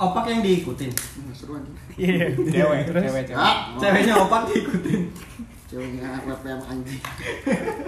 opak 0.00 0.24
yang 0.26 0.40
diikutin. 0.40 0.90
Hmm, 0.90 1.30
seru 1.30 1.52
anjing. 1.54 1.76
Iya. 1.94 2.32
Cewek, 2.32 2.80
Terus? 2.86 3.02
cewek, 3.04 3.22
cewek. 3.26 3.38
Ah, 3.38 3.54
Ceweknya 3.80 4.14
opak 4.18 4.40
diikutin. 4.46 5.00
ceweknya 5.66 6.08
WPM 6.24 6.60
anjing. 6.64 7.00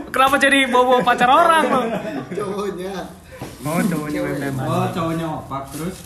Kenapa 0.08 0.37
jadi 0.37 0.59
bawa 0.67 1.01
pacar 1.01 1.27
orang 1.27 1.64
lo? 1.67 1.80
Cowoknya. 2.30 2.95
Oh, 3.61 3.80
cowoknya. 3.83 4.21
WPM. 4.22 4.54
Oh, 4.61 4.87
cowoknya 4.88 5.27
opak 5.37 5.62
terus 5.69 5.96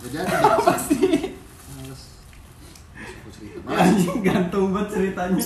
Gak 0.00 0.10
jadi. 0.16 0.32
Apa 0.56 0.74
sih? 0.80 1.36
Anjing 3.62 4.18
gantung 4.20 4.72
banget 4.72 4.88
ceritanya. 4.90 5.44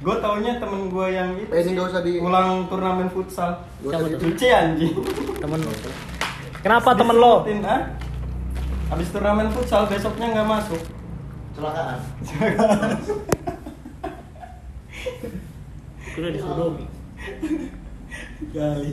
Gue 0.00 0.16
taunya 0.18 0.56
temen 0.56 0.88
gue 0.88 1.06
yang 1.08 1.36
itu 1.36 1.48
Eh, 1.48 1.60
ini 1.60 1.70
nggak 1.72 1.86
usah 1.86 2.00
di. 2.00 2.16
ulang 2.18 2.64
turnamen 2.66 3.06
futsal. 3.06 3.52
Gak 3.80 3.86
usah 3.86 3.92
Siapa 3.94 4.06
di. 4.06 4.12
tuh? 4.12 4.20
Lucu 4.26 4.46
anjing. 4.50 4.92
Temen 5.38 5.58
lo. 5.60 5.72
Kenapa 6.60 6.92
temen 6.92 7.16
lo? 7.16 7.48
Ah? 7.64 7.88
Habis 8.92 9.08
turnamen 9.08 9.48
futsal 9.48 9.88
besoknya 9.88 10.28
nggak 10.28 10.48
masuk. 10.48 10.82
Kecelakaan. 11.56 11.98
Udah 16.20 16.30
disuruh. 16.36 16.76
Kali. 18.52 18.92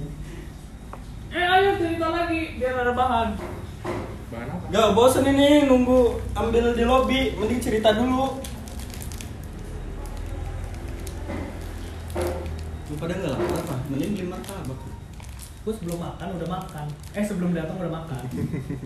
Eh, 1.28 1.44
ayo 1.44 1.70
cerita 1.76 2.08
lagi 2.08 2.56
biar 2.56 2.88
ada 2.88 2.94
bahan. 2.96 3.36
Bahan 4.32 4.48
apa? 4.48 4.66
Gak 4.72 4.88
bosen 4.96 5.28
ini 5.28 5.68
nunggu 5.68 6.24
ambil 6.40 6.72
di 6.72 6.84
lobby, 6.88 7.36
mending 7.36 7.60
cerita 7.60 7.92
dulu. 7.92 8.40
Lu 12.88 12.96
pada 12.96 13.12
nggak 13.12 13.32
lapar 13.36 13.60
apa? 13.60 13.76
Mending 13.92 14.12
beli 14.16 14.26
martabak. 14.32 14.97
Gue 15.68 15.76
sebelum 15.76 16.00
makan 16.00 16.40
udah 16.40 16.48
makan. 16.48 16.88
Eh, 17.12 17.28
sebelum 17.28 17.52
datang 17.52 17.76
udah 17.76 17.92
makan. 17.92 18.24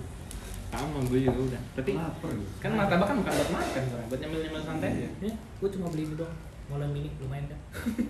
Sama 0.73 0.97
gue 1.05 1.19
juga 1.21 1.53
udah. 1.53 1.61
Tapi 1.77 1.93
Lapar 1.93 2.33
gue. 2.33 2.49
kan 2.57 2.73
martabak 2.73 3.05
kan 3.05 3.21
bukan 3.21 3.33
buat 3.37 3.49
makan, 3.53 3.83
Bang. 3.85 4.05
buat 4.09 4.17
nyemil-nyemil 4.17 4.61
santai 4.65 4.89
aja. 4.97 5.09
Ya, 5.21 5.33
gue 5.37 5.69
cuma 5.77 5.93
beli 5.93 6.09
ini 6.09 6.17
dong. 6.17 6.33
Molen 6.73 6.89
mini 6.89 7.13
lumayan 7.21 7.53
kan. 7.53 7.59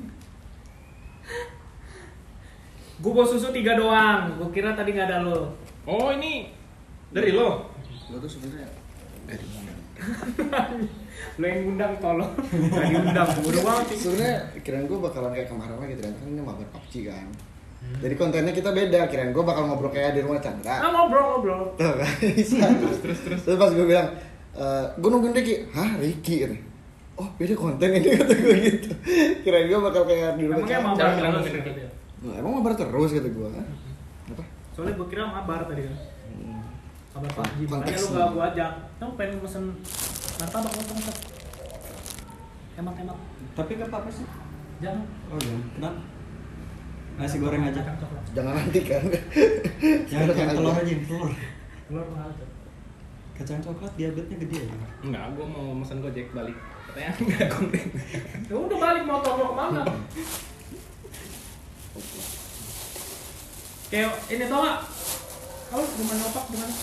gue 3.04 3.12
bawa 3.12 3.28
susu 3.28 3.52
tiga 3.52 3.76
doang. 3.76 4.40
Gue 4.40 4.48
kira 4.56 4.72
tadi 4.72 4.96
nggak 4.96 5.08
ada 5.12 5.20
lo. 5.20 5.52
Oh, 5.84 6.16
ini 6.16 6.56
dari 7.12 7.36
lo. 7.36 7.76
Lo 8.08 8.24
tuh 8.24 8.32
sebenarnya 8.32 8.72
dari 9.28 9.46
mana? 9.52 9.74
Lo 11.44 11.44
yang 11.44 11.60
ngundang 11.68 12.00
tolong. 12.00 12.32
Gak 12.40 12.88
diundang. 12.88 13.28
Bodoh 13.44 13.64
banget. 13.68 14.00
Sebenarnya 14.00 14.36
kirain 14.64 14.88
gue 14.88 14.96
bakalan 14.96 15.36
kayak 15.36 15.52
kemarin 15.52 15.76
lagi 15.76 15.94
ternyata 16.00 16.24
kan 16.24 16.32
ini 16.32 16.40
mabar 16.40 16.68
PUBG 16.72 17.12
kan. 17.12 17.28
Jadi 17.82 18.14
kontennya 18.14 18.50
kita 18.50 18.70
beda. 18.70 19.06
Kirain 19.06 19.30
gue 19.30 19.42
bakal 19.42 19.66
ngobrol 19.66 19.90
kayak 19.90 20.14
di 20.14 20.22
rumah 20.22 20.38
Ah, 20.38 20.44
Chandra. 20.44 20.76
ngobrol 20.86 21.24
ngobrol. 21.28 21.62
Tuh 21.76 21.94
kan. 21.94 22.12
terus 22.80 22.98
terus 23.00 23.20
terus. 23.20 23.42
Terus 23.42 23.58
pas 23.58 23.70
gue 23.70 23.84
bilang, 23.84 24.10
e, 24.52 24.66
gue 24.96 25.10
nungguin 25.10 25.34
Ricky. 25.34 25.56
Hah 25.70 25.92
Ricky? 25.96 26.36
Kata. 26.42 26.58
Oh 27.14 27.28
beda 27.36 27.54
konten 27.54 27.90
ini 27.92 28.10
kata 28.18 28.34
gue 28.34 28.56
gitu. 28.60 28.90
Kirain 29.42 29.66
gue 29.66 29.80
bakal 29.80 30.04
kayak 30.04 30.36
di 30.36 30.46
rumah 30.46 30.58
Emangnya 30.60 30.72
Chandra. 30.72 30.88
mabar 30.88 30.98
Jangan 30.98 31.16
bilang 31.16 31.34
terus 31.36 31.48
gitu. 31.52 31.72
dia. 31.72 31.90
Nah, 32.22 32.34
emang 32.36 32.52
mabar 32.58 32.74
terus 32.74 33.12
kata 33.12 33.30
gue. 33.30 33.50
Hah? 33.52 33.68
Apa? 34.32 34.44
Soalnya 34.72 34.94
gue 34.96 35.08
kira 35.08 35.24
mabar 35.24 35.60
tadi 35.66 35.82
kan. 35.84 35.96
Kabar 37.12 37.30
PUBG. 37.36 37.60
Makanya 37.68 37.98
lu 37.98 38.08
gak 38.10 38.28
gue 38.32 38.44
ajak. 38.48 38.72
Kamu 38.98 39.12
pengen 39.14 39.38
mesen 39.40 39.64
martabak 40.38 40.72
lo 40.72 40.82
tengah 40.82 41.16
Emak 42.72 42.96
emak. 42.98 43.18
Tapi 43.52 43.72
gak 43.76 43.90
apa-apa 43.92 44.10
sih. 44.10 44.26
Jangan. 44.80 45.04
Oh 45.28 45.38
iya, 45.38 45.56
kenapa? 45.76 46.00
Nasi 47.22 47.38
goreng 47.38 47.62
aja. 47.70 47.82
Kacang 47.86 47.98
coklat. 48.02 48.24
Jangan 48.34 48.54
nanti 48.58 48.80
kan. 48.82 49.04
Jangan 50.10 50.26
yang 50.34 50.50
telur 50.58 50.74
aja. 50.74 50.94
telur. 51.06 51.30
Telur 51.86 52.06
mahal 52.10 52.30
tuh. 52.34 52.50
Kacang 53.38 53.62
coklat 53.62 53.94
diabetesnya 53.94 54.38
gede 54.42 54.58
ya. 54.66 54.76
Enggak, 55.06 55.24
gue 55.38 55.46
mau 55.46 55.66
mesen 55.78 56.02
Gojek 56.02 56.34
balik. 56.34 56.58
Katanya 56.90 57.12
enggak 57.22 57.48
konten. 57.54 57.86
Ya 58.50 58.56
udah 58.58 58.78
balik 58.82 59.04
motor 59.06 59.34
lo 59.38 59.46
ke 59.48 59.56
mana? 59.56 59.82
Kayak 63.92 64.12
ini 64.32 64.46
tau 64.50 64.60
gak? 64.66 64.78
Kau 65.70 65.84
rumah 65.84 66.16
nyopak 66.18 66.46
di 66.50 66.58
mana? 66.58 66.74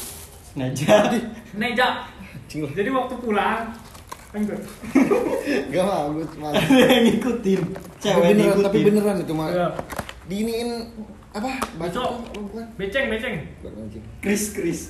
Jadi 0.70 1.18
Neja. 1.58 1.88
Lu. 2.56 2.66
Jadi 2.72 2.88
waktu 2.94 3.14
pulang, 3.20 3.74
enggak. 4.32 4.60
Gak 5.72 5.84
mau, 5.84 6.12
gue 6.12 6.26
cuma. 6.36 6.52
ada 6.52 6.60
yang 6.60 7.04
ngikutin. 7.08 7.60
Tapi 7.72 8.00
Cewek 8.00 8.20
beneran, 8.20 8.36
ngikutin. 8.36 8.64
tapi 8.68 8.78
beneran 8.84 9.16
itu 9.24 9.32
mah. 9.32 9.48
Diiniin 10.28 10.68
apa? 11.30 11.50
Baca 11.74 12.00
bukan? 12.30 12.64
Beceng, 12.76 13.08
beceng. 13.08 13.34
Anjing. 13.64 14.04
Chris 14.20 14.52
Chris. 14.52 14.80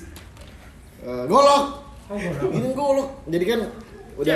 Eh, 0.99 1.23
golok. 1.25 1.63
Oh. 2.07 2.19
Ini 2.49 2.69
golok. 2.73 3.09
Jadi 3.25 3.45
kan 3.45 3.59
udah 4.19 4.35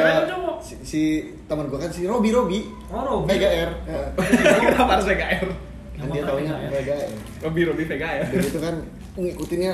si, 0.63 0.79
si 0.81 1.01
teman 1.43 1.67
gua 1.67 1.75
kan 1.77 1.91
si 1.91 2.07
Robi 2.07 2.31
Robi 2.31 2.63
Oh, 2.87 3.03
Robi. 3.19 3.35
VGR. 3.35 3.69
Eh, 3.83 4.07
Kenapa 4.63 4.95
harus 4.95 5.05
VKR? 5.05 5.47
kan 5.93 6.07
dia 6.09 6.23
taunya 6.23 6.53
VGR. 6.55 6.71
VGR. 6.73 7.09
Robi 7.43 7.61
Robi 7.67 7.83
VKR. 7.85 8.21
Udah 8.25 8.39
gitu 8.41 8.59
kan 8.59 8.75
ngikutinnya 9.13 9.73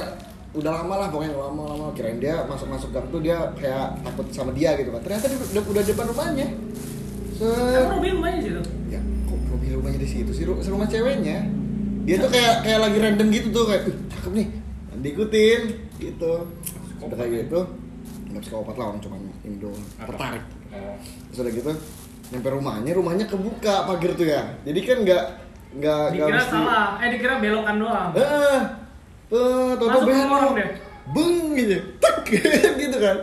udah 0.50 0.72
lama 0.74 0.96
lah 0.98 1.08
pokoknya 1.08 1.38
lama-lama 1.38 1.94
kirain 1.94 2.18
dia 2.18 2.42
masuk-masuk 2.44 2.90
gang 2.90 3.06
tuh 3.08 3.22
dia 3.22 3.38
kayak 3.54 4.02
takut 4.02 4.26
sama 4.34 4.50
dia 4.50 4.74
gitu 4.76 4.90
kan 4.90 4.98
ternyata 5.00 5.30
dia 5.30 5.38
udah, 5.38 5.64
udah 5.64 5.84
depan 5.86 6.06
rumahnya 6.10 6.48
se 7.32 7.46
Emang 7.46 8.02
Robi 8.02 8.10
rumahnya 8.10 8.40
situ? 8.42 8.62
ya 8.90 8.98
situ 10.10 10.32
sih 10.34 10.44
Ru- 10.44 10.58
rumah 10.60 10.88
ceweknya. 10.88 11.46
Dia 12.04 12.16
tuh 12.18 12.30
kayak 12.30 12.66
kayak 12.66 12.80
lagi 12.82 12.98
random 12.98 13.28
gitu 13.30 13.48
tuh 13.52 13.66
kayak 13.66 13.82
"Uh, 13.86 13.96
cakep 14.10 14.32
nih 14.34 14.48
diikutin 15.00 15.62
gitu. 15.98 16.34
Udah 17.00 17.16
kayak 17.16 17.32
gitu. 17.40 17.60
Nggak 18.28 18.42
psikopat 18.44 18.76
lah 18.76 18.86
orang 18.88 19.00
cuman 19.00 19.20
Apa? 19.98 20.08
tertarik. 20.08 20.44
Oh. 20.70 20.94
terus 21.28 21.40
udah 21.40 21.52
gitu 21.52 21.72
nyampe 22.30 22.46
rumahnya 22.48 22.92
rumahnya 22.94 23.26
kebuka 23.26 23.86
pagar 23.86 24.12
tuh 24.14 24.28
ya. 24.28 24.42
Jadi 24.62 24.80
kan 24.82 24.98
nggak 25.02 25.24
nggak 25.70 26.02
nggak 26.12 26.28
Dikira 26.30 26.42
salah, 26.46 26.88
eh 26.98 27.10
dikira 27.10 27.36
belokan 27.38 27.76
doang. 27.78 28.10
eh 28.14 28.60
tuh 29.30 29.78
tuh 29.78 30.02
belok. 30.02 30.54
beng 31.10 31.38
gitu. 31.56 31.78
Tek 31.98 32.18
gitu 32.82 32.98
kan 32.98 33.18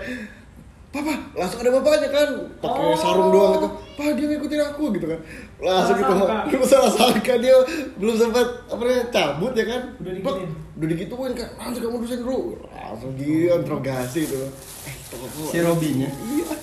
papa 0.88 1.12
langsung 1.32 1.60
ada 1.60 1.70
bapaknya 1.72 2.08
kan 2.08 2.28
pakai 2.56 2.82
Oh. 2.82 2.96
sarung 2.96 3.28
doang 3.28 3.52
gitu 3.54 3.68
pak 3.92 4.06
dia 4.12 4.26
ngikutin 4.28 4.60
aku 4.66 4.84
gitu 4.92 5.06
kan 5.06 5.20
langsung 5.58 5.96
gitu 5.96 6.12
lu 6.52 6.64
salah 6.64 6.88
sangka 6.90 7.34
dia 7.36 7.56
belum 7.96 8.14
sempat 8.14 8.46
apa 8.64 8.80
namanya 8.80 9.04
cabut 9.10 9.52
ya 9.52 9.64
kan 9.66 9.82
Udah 9.98 10.12
digituin. 10.14 10.48
udah 10.72 10.88
digituin 10.88 11.32
kan 11.32 11.48
langsung 11.56 11.82
kamu 11.82 11.96
dosen 12.00 12.18
dulu 12.18 12.38
langsung 12.66 13.12
dia 13.14 13.52
interogasi 13.54 14.20
gitu 14.24 14.36
eh 14.84 14.94
toko 15.06 15.26
Si 15.46 15.58
Robinya. 15.60 16.08
iya 16.08 16.54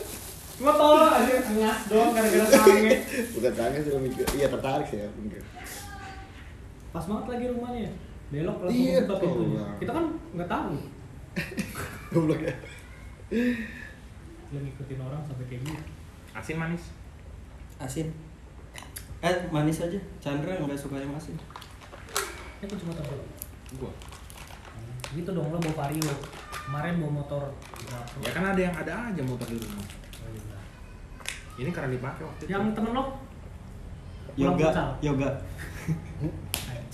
Gua 0.53 0.69
tau 0.71 0.95
aja 0.95 1.33
ngas 1.43 1.79
doang 1.87 2.11
gara-gara 2.13 2.45
sange. 2.47 2.93
bukan 3.35 3.51
kangen 3.51 3.81
sih 3.81 3.91
mikir 3.99 4.25
iya 4.33 4.47
tertarik 4.47 4.87
sih 4.87 4.97
ya 4.97 5.09
mungkin 5.13 5.41
Pas 6.89 7.03
banget 7.03 7.25
lagi 7.27 7.45
rumahnya. 7.49 7.89
Belok 8.29 8.57
langsung 8.61 8.77
Iya, 8.79 8.97
buka 9.03 9.15
pintunya. 9.19 9.57
tolong. 9.57 9.77
Kita 9.77 9.91
kan 9.91 10.05
nggak 10.31 10.45
tahu. 10.47 10.73
goblok 12.13 12.39
ya 12.39 12.53
Lu 14.53 14.61
ngikutin 14.61 14.99
orang 15.01 15.21
sampai 15.25 15.45
kayak 15.49 15.61
gitu. 15.65 15.81
Asin 16.31 16.57
manis. 16.61 16.83
Asin. 17.81 18.07
Eh 19.19 19.35
manis 19.49 19.81
aja. 19.81 19.99
Chandra 20.21 20.53
nggak 20.53 20.77
suka 20.77 21.01
yang 21.01 21.09
asin. 21.17 21.33
Ini 22.61 22.65
kan 22.69 22.77
cuma 22.77 22.93
tahu. 22.93 23.17
Gua. 23.81 23.91
Gitu 25.11 25.29
dong 25.29 25.49
lo 25.49 25.57
bawa 25.57 25.75
vario. 25.83 26.13
Kemarin 26.53 27.01
bawa 27.01 27.11
motor. 27.19 27.43
Ya 28.21 28.29
kan 28.29 28.45
ada 28.45 28.61
yang 28.61 28.75
ada 28.77 28.93
aja 29.09 29.21
motor 29.25 29.47
di 29.49 29.57
rumah. 29.57 29.81
Oh, 30.21 30.29
iya. 30.29 30.57
Ini 31.59 31.69
karena 31.69 31.89
dipakai 31.91 32.23
waktu 32.23 32.41
itu. 32.45 32.51
Yang 32.53 32.63
temen 32.77 32.91
lo? 32.93 33.03
Yoga, 34.33 34.69
yoga. 35.01 35.29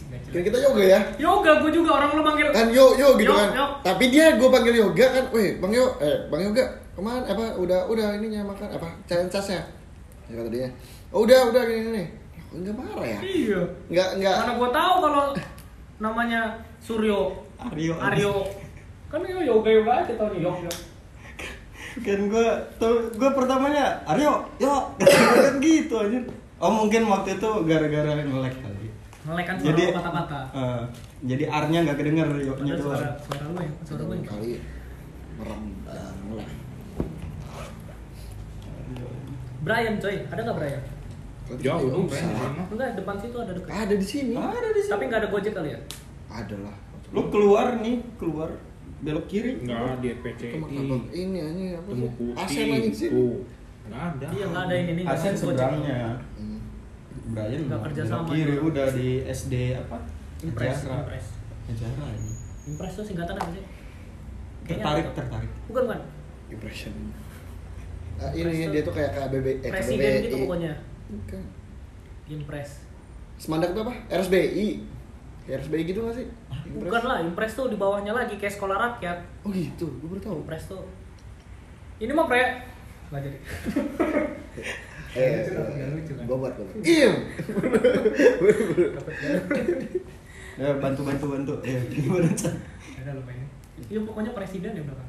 Jelas. 0.10 0.26
kan 0.34 0.42
kita 0.42 0.58
yoga 0.58 0.82
ya 0.82 1.00
Yoga 1.22 1.62
gue 1.62 1.70
juga 1.70 2.02
orang 2.02 2.18
lo 2.18 2.22
manggil. 2.26 2.50
kan 2.50 2.66
yo 2.74 2.98
yo 2.98 3.14
gitu 3.14 3.30
Yo, 3.30 3.38
kan 3.38 3.54
yo. 3.54 3.66
tapi 3.86 4.10
dia 4.10 4.34
gue 4.34 4.50
panggil 4.50 4.74
yoga 4.82 5.06
kan 5.14 5.26
weh 5.30 5.62
bang 5.62 5.70
yo 5.70 5.86
eh 6.02 6.18
bang 6.34 6.42
yoga 6.50 6.66
ke 7.00 7.08
mana 7.08 7.24
apa 7.24 7.56
udah 7.56 7.88
udah 7.88 8.08
ininya 8.20 8.44
makan 8.44 8.76
apa 8.76 8.92
cain 9.08 9.32
casnya 9.32 9.64
ya 10.28 10.36
kata 10.36 10.50
dia. 10.52 10.68
Oh, 11.10 11.24
udah 11.24 11.48
udah 11.48 11.64
gini 11.64 11.82
gini 11.90 12.04
Kok 12.52 12.58
nggak 12.60 12.76
marah 12.76 13.08
ya? 13.08 13.20
Iya. 13.24 13.62
nggak 13.88 14.10
nggak. 14.20 14.36
Mana 14.44 14.54
gue 14.60 14.70
tahu 14.76 14.94
kalau 15.00 15.26
namanya 16.04 16.42
Suryo. 16.84 17.20
Aryo. 17.56 17.94
Aryo. 17.98 18.34
Kan 19.08 19.24
yo 19.24 19.40
yoga 19.42 19.70
yoga 19.72 19.92
aja 20.04 20.14
tau 20.20 20.28
nih 20.36 20.44
yoga. 20.44 20.72
kan 22.06 22.20
gue 22.30 22.48
tuh 22.76 22.96
gue 23.16 23.30
pertamanya 23.32 23.86
Aryo 24.04 24.44
yo. 24.60 24.76
Kan 25.00 25.56
gitu 25.64 25.96
aja 26.04 26.20
oh 26.60 26.72
mungkin 26.76 27.08
waktu 27.08 27.40
itu 27.40 27.50
gara-gara 27.64 28.12
ngelek 28.20 28.56
kali. 28.60 28.88
Ngelek 29.24 29.46
kan 29.48 29.56
suara 29.56 29.68
jadi 29.72 29.84
lo 29.88 29.96
kata-kata. 29.96 30.40
eh, 30.52 30.82
jadi 31.32 31.44
R-nya 31.48 31.80
nggak 31.88 31.98
kedenger 31.98 32.28
yo-nya 32.44 32.76
Padahal 32.76 32.84
suara 32.84 33.08
suara 33.24 33.44
lo 33.48 33.60
ya, 33.64 33.72
suara 33.88 34.04
lo 34.04 34.14
yang 34.14 34.28
kali 34.28 34.52
merem 35.40 35.64
dan 35.88 36.16
mulai 36.28 36.48
Brian 39.60 39.96
coy, 39.98 40.16
ada 40.24 40.40
nggak 40.40 40.58
Brian? 40.58 40.84
Jauh 41.58 41.88
dong. 41.90 42.06
Brian. 42.06 42.30
Enggak, 42.68 42.90
depan 42.96 43.16
situ 43.18 43.38
ada 43.38 43.52
dekat. 43.52 43.70
ada 43.70 43.94
di 43.94 44.06
sini 44.06 44.34
ada 44.34 44.70
di 44.70 44.80
sini 44.80 44.92
Tapi 44.92 45.04
nggak 45.06 45.20
ada 45.20 45.30
gojek 45.30 45.54
kali 45.54 45.70
ya? 45.74 45.80
ada 46.30 46.56
lah 46.62 46.76
lu 47.10 47.26
keluar 47.28 47.74
nih 47.76 48.06
keluar 48.22 48.54
belok 49.02 49.26
kiri. 49.26 49.58
Enggak 49.60 49.98
di 49.98 50.14
martabak 50.54 51.10
ini 51.10 51.38
anjing 51.40 51.70
apa 51.74 51.88
Temu 51.90 52.06
sih? 52.06 52.14
putih. 52.14 52.38
Asen 52.38 52.66
anjing 52.70 52.94
sih. 52.94 53.10
Enggak 53.90 54.04
ada. 54.14 54.28
Iya 54.30 54.46
nggak 54.46 54.64
ada 54.64 54.76
ini 54.78 54.92
nih. 54.94 55.06
Asen 55.08 55.34
seberangnya. 55.34 56.00
Hmm. 56.38 56.60
Brian 57.30 57.62
Nggak 57.66 57.82
kerja 57.90 58.02
sama 58.06 58.30
kiri 58.30 58.54
juga. 58.54 58.66
udah 58.70 58.88
di 58.94 59.10
SD 59.24 59.54
apa? 59.76 59.98
Impres, 60.40 60.78
Sejarah. 60.78 61.02
impres. 61.02 61.26
Sejarah 61.66 62.10
ini. 62.14 62.32
Impres 62.68 62.92
tuh 62.94 63.06
singkatan 63.06 63.36
apa 63.36 63.50
sih? 63.50 63.64
Kayaknya 64.64 64.86
Tertarik, 64.86 65.06
tertarik. 65.18 65.52
Bukan 65.66 65.82
bukan. 65.90 66.00
Impression. 66.50 66.94
Ah, 68.20 68.32
ini 68.36 68.68
dia 68.68 68.82
tuh 68.84 68.92
kayak 68.92 69.12
KBB 69.16 69.48
eh, 69.64 69.72
Presiden 69.72 70.04
KBBI. 70.04 70.24
gitu 70.28 70.36
pokoknya. 70.44 70.74
Bukan. 71.08 71.44
Impres. 72.30 72.70
Semandak 73.40 73.72
tuh 73.72 73.82
apa? 73.88 73.94
RSBI. 74.12 74.68
RSBI 75.50 75.84
gitu 75.88 76.00
gak 76.06 76.16
sih? 76.20 76.28
Impress. 76.28 76.84
Bukan 76.86 77.04
lah, 77.08 77.18
Impres 77.24 77.52
tuh 77.56 77.72
di 77.72 77.78
bawahnya 77.80 78.12
lagi 78.14 78.36
kayak 78.36 78.54
sekolah 78.54 78.76
rakyat. 78.78 79.18
Oh 79.42 79.50
gitu, 79.50 79.88
gue 79.88 80.08
baru 80.12 80.22
tahu. 80.22 80.36
Impres 80.46 80.68
tuh. 80.68 80.84
Ini 82.04 82.12
mah 82.12 82.28
pre. 82.28 82.44
Nggak 83.10 83.22
jadi. 83.26 83.38
Eh, 85.10 85.42
kan? 85.42 86.22
Bobat, 86.30 86.54
bobat. 86.54 86.86
Iya. 86.86 87.10
Ya 90.60 90.70
bantu 90.78 91.02
bantu 91.02 91.26
bantu. 91.34 91.54
Ya 91.66 91.82
gimana 91.90 92.30
lupa 93.18 93.32
ini. 93.34 93.46
Iya 93.90 94.00
pokoknya 94.06 94.32
presiden 94.38 94.78
ya 94.78 94.84
belakang. 94.86 95.09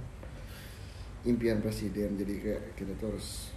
Impian 1.20 1.60
presiden, 1.60 2.16
jadi 2.16 2.34
kayak 2.40 2.62
kita 2.74 2.92
tuh 2.96 3.12
harus 3.12 3.52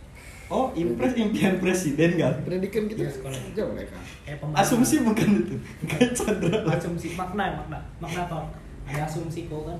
Oh, 0.51 0.69
impres 0.75 1.15
impian 1.15 1.57
presiden 1.57 2.19
kan? 2.19 2.35
pendidikan 2.43 2.85
kita 2.85 3.07
Iya, 3.07 3.11
sekolah. 3.15 3.39
Kayak 3.55 4.37
pembangunan. 4.43 4.59
Asumsi 4.59 4.95
bukan 5.01 5.29
itu. 5.39 5.55
Kayak 5.87 6.11
Chandra. 6.13 6.57
asumsi 6.67 7.07
makna 7.15 7.43
ya 7.47 7.53
makna 7.57 7.79
makna 7.97 8.21
apa 8.27 8.37
ada 8.83 9.07
asumsi 9.07 9.47
kok 9.47 9.63
kan 9.63 9.79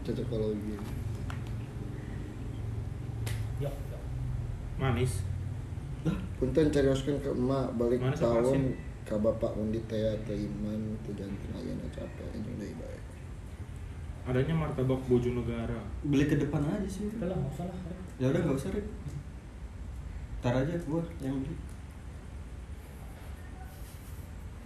cocokologi. 0.00 0.80
yuk 3.60 3.74
yuk 3.92 4.02
Manis. 4.80 5.20
Punten 6.40 6.72
carioskeun 6.72 7.20
ke 7.20 7.28
emak 7.28 7.76
balik 7.76 8.00
Mana 8.00 8.16
tahun 8.16 8.72
ka 9.04 9.20
bapak 9.20 9.52
undi 9.60 9.78
teh 9.84 10.00
teh 10.24 10.32
iman 10.40 10.80
teh 11.04 11.12
janten 11.12 11.50
ayeuna 11.52 11.84
capek 11.92 12.24
anjing 12.32 12.56
deui 12.56 12.72
bae. 12.80 12.89
Adanya 14.22 14.54
martabak 14.54 15.00
Bojonegara. 15.04 15.80
Beli 16.02 16.24
ke 16.24 16.36
depan 16.36 16.60
aja 16.62 16.86
sih. 16.86 17.08
udah 17.10 17.26
lah 17.26 17.36
nggak 17.36 17.52
usah 17.52 17.64
lah 17.64 17.76
Ya 18.16 18.26
udah 18.28 18.40
nggak 18.42 18.56
usah 18.56 18.70
Rip. 18.70 18.86
Ntar 20.40 20.54
aja 20.56 20.74
gua 20.82 21.02
yang 21.18 21.36
beli. 21.38 21.56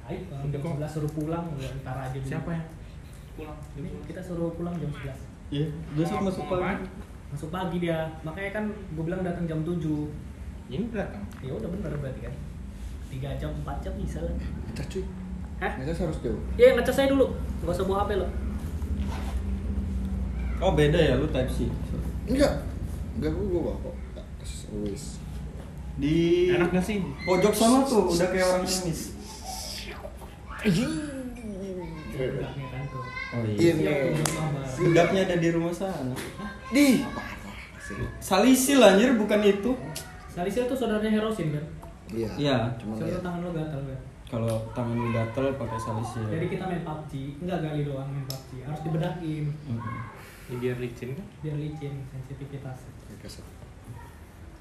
ayo 0.05 0.21
jam 0.45 0.61
kok. 0.61 0.69
sebelas 0.71 0.93
suruh 0.93 1.09
pulang 1.11 1.45
udah 1.51 1.71
ntar 1.81 1.97
aja 1.99 2.13
dulu. 2.13 2.29
Siapa 2.29 2.51
yang 2.53 2.67
pulang? 3.35 3.59
ini 3.75 3.89
kita 4.05 4.21
suruh 4.21 4.53
pulang 4.53 4.75
jam 4.75 4.91
11 4.93 5.17
Iya, 5.51 5.67
besok 5.93 6.19
Mau- 6.19 6.27
masuk 6.29 6.45
pagi. 6.47 6.85
masuk 7.31 7.49
pagi 7.49 7.77
dia 7.79 7.99
makanya 8.21 8.51
kan 8.53 8.65
gue 8.69 9.01
bilang 9.03 9.23
datang 9.23 9.45
jam 9.45 9.61
7 9.61 9.81
Ini 10.67 10.89
datang. 10.91 11.25
ya 11.41 11.51
udah 11.51 11.69
bener 11.69 11.89
berarti 11.95 12.21
kan 12.21 12.35
tiga 13.09 13.33
jam 13.35 13.51
4 13.59 13.81
jam 13.81 13.95
bisa 13.97 14.19
lah 14.21 14.35
Ngecas 14.69 14.87
cuy. 14.89 15.05
hah 15.59 15.73
Ngecas 15.75 15.99
harus 16.01 16.19
jauh. 16.21 16.41
ya 16.55 16.69
ngecas 16.75 16.95
saya 16.95 17.09
dulu 17.09 17.27
nggak 17.59 17.73
usah 17.73 17.85
bawa 17.85 18.05
hp 18.05 18.11
lo 18.15 18.29
Oh 20.65 20.73
beda 20.73 20.97
ya 20.97 21.15
lu 21.15 21.29
type 21.29 21.45
C. 21.47 21.69
Enggak. 22.25 22.65
Enggak 23.15 23.31
gua 23.31 23.45
gua 23.47 23.61
bawa 23.63 23.75
kok. 23.85 23.95
Always. 24.73 25.21
Di 25.95 26.51
Enak 26.51 26.73
gak 26.73 26.83
sih? 26.83 26.99
pojok 27.23 27.55
sana 27.55 27.85
tuh 27.85 28.11
udah 28.11 28.27
kayak 28.27 28.47
orang 28.49 28.65
ngemis. 28.65 29.01
Enggaknya 32.15 32.67
kan 32.67 32.83
Oh 33.35 33.43
Iya. 33.45 34.15
untuk 34.15 34.31
mama 34.33 34.63
Budaknya 34.65 35.21
ada 35.27 35.37
di 35.37 35.49
rumah 35.51 35.71
sana. 35.71 36.15
Di. 36.71 37.03
Salisil 38.19 38.81
anjir 38.81 39.13
bukan 39.15 39.41
itu. 39.45 39.77
Salisia 40.27 40.65
tuh 40.65 40.75
saudaranya 40.75 41.13
Herosin 41.13 41.53
kan 41.53 41.65
Iya. 42.11 42.31
Iya. 42.35 42.57
Cuman 42.75 42.95
Soalnya 42.97 43.15
ya. 43.15 43.23
tangan 43.23 43.41
lo 43.41 43.51
gatal 43.53 43.81
kan 43.85 44.01
Kalau 44.25 44.57
tangan 44.73 44.97
lu 44.97 45.09
gatel 45.13 45.47
pakai 45.55 45.79
salisil. 45.79 46.27
Jadi 46.27 46.47
kita 46.49 46.65
main 46.67 46.83
PUBG, 46.83 47.13
enggak 47.39 47.59
gali 47.61 47.81
doang 47.85 48.09
main 48.09 48.25
PUBG, 48.25 48.51
harus 48.65 48.81
dibedakin 48.83 49.45
Mhm. 49.69 49.95
Ini 50.45 50.57
biar 50.61 50.77
licin 50.77 51.11
kan? 51.17 51.27
biar 51.41 51.57
licin 51.57 51.95
sensitivitas. 52.13 52.79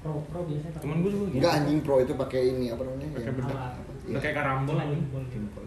Pro 0.00 0.20
pro 0.28 0.40
biasanya 0.44 0.72
pakai 0.76 0.84
Temen 0.84 0.96
gue 1.00 1.10
juga 1.12 1.24
gitu. 1.28 1.36
Enggak 1.40 1.52
anjing 1.60 1.78
pro 1.80 1.96
itu 2.00 2.12
pakai 2.12 2.40
ini 2.52 2.66
apa 2.68 2.82
namanya? 2.84 3.08
Pakai 3.12 3.32
bedak. 3.32 3.58
Udah 4.04 4.20
Iya. 4.20 4.30
karambol 4.32 4.76
anjing. 4.76 5.02
boleh. 5.08 5.28
Simpel. 5.32 5.64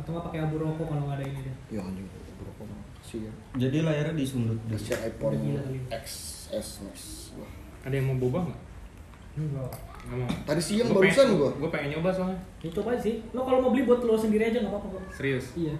Atau 0.00 0.08
nggak 0.12 0.24
pakai 0.28 0.38
abu 0.44 0.56
rokok 0.60 0.86
kalau 0.88 1.02
nggak 1.08 1.18
ada 1.20 1.24
ini 1.28 1.40
dia. 1.44 1.54
Ya 1.70 1.80
anjing 1.84 2.06
berapa 2.34 2.62
sih 3.04 3.18
ya. 3.28 3.32
Jadi 3.56 3.78
layarnya 3.84 4.14
disundut. 4.16 4.58
Kasih 4.68 4.96
iPhone. 5.06 5.36
XS 5.92 6.68
Max. 6.84 6.98
Ada 7.84 7.94
yang 8.00 8.06
mau 8.12 8.16
boba 8.16 8.48
nggak? 8.48 8.60
Enggak. 9.36 9.72
Mau. 10.06 10.28
Tadi 10.44 10.60
siang 10.60 10.86
Gua 10.86 11.00
barusan 11.00 11.16
pengen- 11.24 11.38
gua. 11.38 11.50
Gua 11.56 11.70
pengen 11.70 11.88
nyoba 11.92 12.10
soalnya. 12.10 12.38
Ya 12.58 12.68
coba 12.70 12.90
sih. 12.94 13.14
Lo 13.30 13.40
kalau 13.40 13.58
mau 13.58 13.70
beli 13.70 13.82
buat 13.82 14.00
lo 14.00 14.14
sendiri 14.14 14.44
aja 14.44 14.58
nggak 14.58 14.70
apa-apa 14.70 14.88
kok. 14.90 15.02
Serius. 15.12 15.46
Iya. 15.54 15.74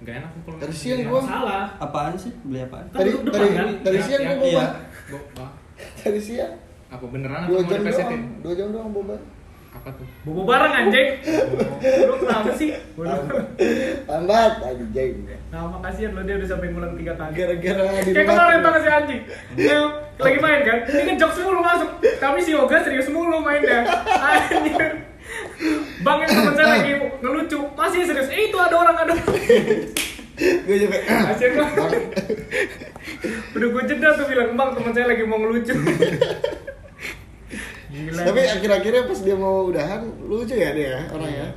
Gak 0.00 0.14
enak 0.16 0.30
kalau 0.38 0.56
Tadi 0.58 0.74
siang 0.74 1.00
gua- 1.04 1.20
Salah. 1.22 1.64
Apaan 1.76 2.14
sih? 2.14 2.32
Beli 2.42 2.60
apaan? 2.62 2.84
Kan 2.86 2.96
Tadi 2.96 3.10
depan 3.12 3.32
tadi 3.34 3.48
kan? 3.50 3.66
tadi 3.80 3.96
Yang- 3.96 4.06
siang 4.06 4.22
yang- 4.22 4.30
gua 4.30 4.40
boba. 4.42 4.52
iya. 4.52 4.66
Boba. 5.10 5.46
Tadi 5.98 6.20
siang. 6.20 6.52
Apa 6.88 7.04
beneran 7.06 7.40
Dua 7.46 7.56
mau 7.56 7.64
jam 7.64 7.78
dipesetin? 7.78 8.20
doang. 8.20 8.42
Dua 8.42 8.52
jam 8.54 8.68
doang 8.70 8.90
boba. 8.90 9.16
Apa 9.70 9.88
tuh? 9.92 10.06
Bobo 10.24 10.42
bareng 10.44 10.74
anjing. 10.76 11.08
Lo 12.02 12.14
kenapa 12.18 12.50
sih? 12.52 12.70
Lambat 14.04 14.54
anjing. 14.60 15.14
Nah, 15.48 15.62
makasih 15.68 16.10
lo 16.10 16.20
dia 16.22 16.34
udah 16.36 16.48
sampai 16.48 16.68
ngulang 16.68 16.94
tiga 16.94 17.12
kali. 17.14 17.32
Gara-gara 17.32 17.82
di 17.98 18.10
Kayak 18.10 18.26
kemarin 18.28 18.56
gak 18.60 18.74
si 18.76 18.88
anjing 18.88 19.20
Yang 19.56 19.84
lagi 20.20 20.38
main 20.38 20.60
kan? 20.62 20.78
Ini 20.84 21.02
kan 21.04 21.16
jokes 21.18 21.38
mulu 21.40 21.60
masuk. 21.60 21.88
Tapi 22.16 22.38
si 22.40 22.50
Yoga 22.52 22.76
serius 22.80 23.08
mulu 23.08 23.40
mainnya. 23.40 23.84
Anjir. 24.06 25.08
Bang 26.00 26.18
yang 26.20 26.32
temen 26.32 26.54
saya 26.56 26.68
lagi 26.74 26.90
ngelucu 27.20 27.58
Masih 27.76 28.02
serius. 28.02 28.28
Eh 28.28 28.48
itu 28.48 28.56
ada 28.56 28.74
orang 28.74 28.96
ada 28.96 29.12
orang. 29.12 29.28
Gue 30.40 30.76
juga. 30.80 30.96
Asyik 31.30 31.52
lah 31.54 31.68
Udah 33.52 33.68
gue 33.68 33.82
jeda 33.84 34.08
tuh 34.16 34.24
bilang 34.24 34.56
Bang 34.56 34.72
temen 34.72 34.92
saya 34.92 35.06
lagi 35.08 35.22
mau 35.22 35.36
ngelucu. 35.38 35.74
Gila. 37.90 38.22
Tapi 38.22 38.40
akhir-akhirnya 38.46 39.02
pas 39.04 39.18
dia 39.20 39.34
mau 39.34 39.66
udahan 39.66 40.00
lucu 40.24 40.54
ya 40.54 40.70
dia 40.70 41.10
orangnya. 41.10 41.48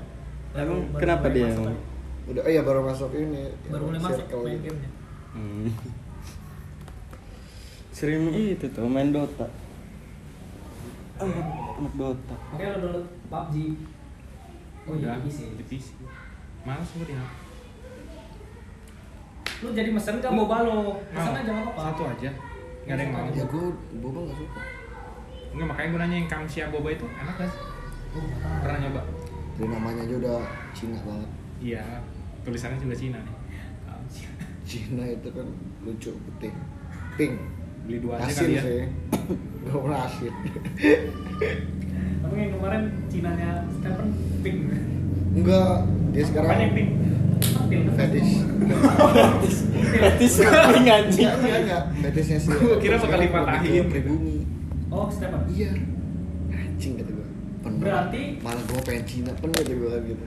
Emang 0.54 0.86
Baru- 0.90 1.00
kenapa 1.00 1.26
baru 1.30 1.34
dia 1.34 1.46
masuk 1.46 1.64
kan? 1.64 1.78
Udah 2.24 2.42
oh 2.42 2.52
iya 2.52 2.62
baru 2.62 2.82
masuk 2.82 3.10
ini. 3.14 3.44
Baru 3.70 3.84
mulai 3.90 4.02
masuk 4.02 4.26
main 4.42 4.60
gamenya. 4.62 4.90
Hmm. 5.34 5.68
Sering 8.04 8.36
itu 8.36 8.68
tuh 8.76 8.84
main 8.84 9.16
Dota. 9.16 9.48
Anak 11.24 11.94
Dota. 11.96 12.36
Makanya 12.52 12.76
lo 12.76 12.80
download 12.84 13.08
PUBG 13.32 13.56
Oh 14.84 15.00
iya 15.00 15.16
Udah, 15.16 15.24
bisa 15.24 15.48
di 15.56 15.64
PC. 15.64 15.96
Males 16.68 16.84
gue 17.00 17.08
di. 17.08 17.16
Lu 19.64 19.72
jadi 19.72 19.88
mesen 19.96 20.20
gak 20.20 20.36
mau 20.36 20.52
balo 20.52 21.00
Mesen 21.16 21.32
aja 21.32 21.48
gak 21.48 21.64
apa-apa 21.64 21.82
Satu 21.96 22.04
aja. 22.12 22.30
Gak 22.84 22.96
ada 23.00 23.04
yang 23.08 23.16
mau. 23.16 23.32
Ya 23.32 23.46
gue 23.48 23.66
boba 24.04 24.20
gak 24.28 24.36
suka. 24.36 24.62
Enggak 25.56 25.68
makanya 25.72 25.88
gue 25.88 26.00
nanya 26.04 26.18
yang 26.20 26.28
Kamsia 26.28 26.66
Boba 26.76 26.90
itu 26.92 27.08
enak 27.08 27.36
gak 27.40 27.48
sih? 27.56 27.62
Oh, 27.64 28.20
nggak. 28.20 28.68
Pernah 28.68 28.80
nyoba? 28.84 29.02
Dari 29.56 29.68
namanya 29.72 30.02
aja 30.04 30.16
udah 30.20 30.40
Cina 30.76 31.00
banget. 31.08 31.30
Iya. 31.64 31.84
Tulisannya 32.44 32.84
juga 32.84 32.96
Cina 33.00 33.24
nih. 33.24 33.36
Cina 34.68 35.04
itu 35.08 35.30
kan 35.32 35.48
lucu 35.88 36.12
putih. 36.12 36.52
Pink. 37.16 37.63
Beli 37.84 37.98
dua 38.00 38.14
aja 38.16 38.28
Asin 38.28 38.44
kali 38.44 38.54
ya. 38.56 38.62
sih. 38.64 38.82
Gak 39.64 39.80
pernah 39.80 40.00
asin. 40.04 40.34
Tapi 42.24 42.36
yang 42.40 42.52
kemarin 42.56 42.82
Cinanya 43.12 43.50
Stephen 43.70 44.08
pink. 44.40 44.58
Enggak, 45.34 45.76
dia 46.14 46.24
sekarang 46.24 46.50
yang 46.58 46.74
pink? 46.74 46.90
Fetish. 47.74 48.32
Fetis 49.94 50.34
paling 50.40 50.88
anjing. 50.88 51.28
Enggak, 51.28 51.60
enggak. 51.60 51.84
Fetishnya 52.00 52.38
sih. 52.40 52.50
Gua 52.54 52.78
kira 52.80 52.96
bakal 52.98 53.20
ke 53.20 53.68
gitu. 53.68 53.84
Pribumi. 53.92 54.36
Oh, 54.88 55.08
Stephen. 55.10 55.42
Iya. 55.50 55.72
Anjing 56.54 56.94
kata 57.02 57.12
gue. 57.12 57.28
Penuh. 57.66 57.80
Berarti- 57.82 58.32
malah 58.40 58.64
gue 58.64 58.80
pengen 58.86 59.04
Cina 59.04 59.32
penuh 59.36 59.56
kata 59.58 59.74
gue 59.74 59.96
gitu. 60.08 60.26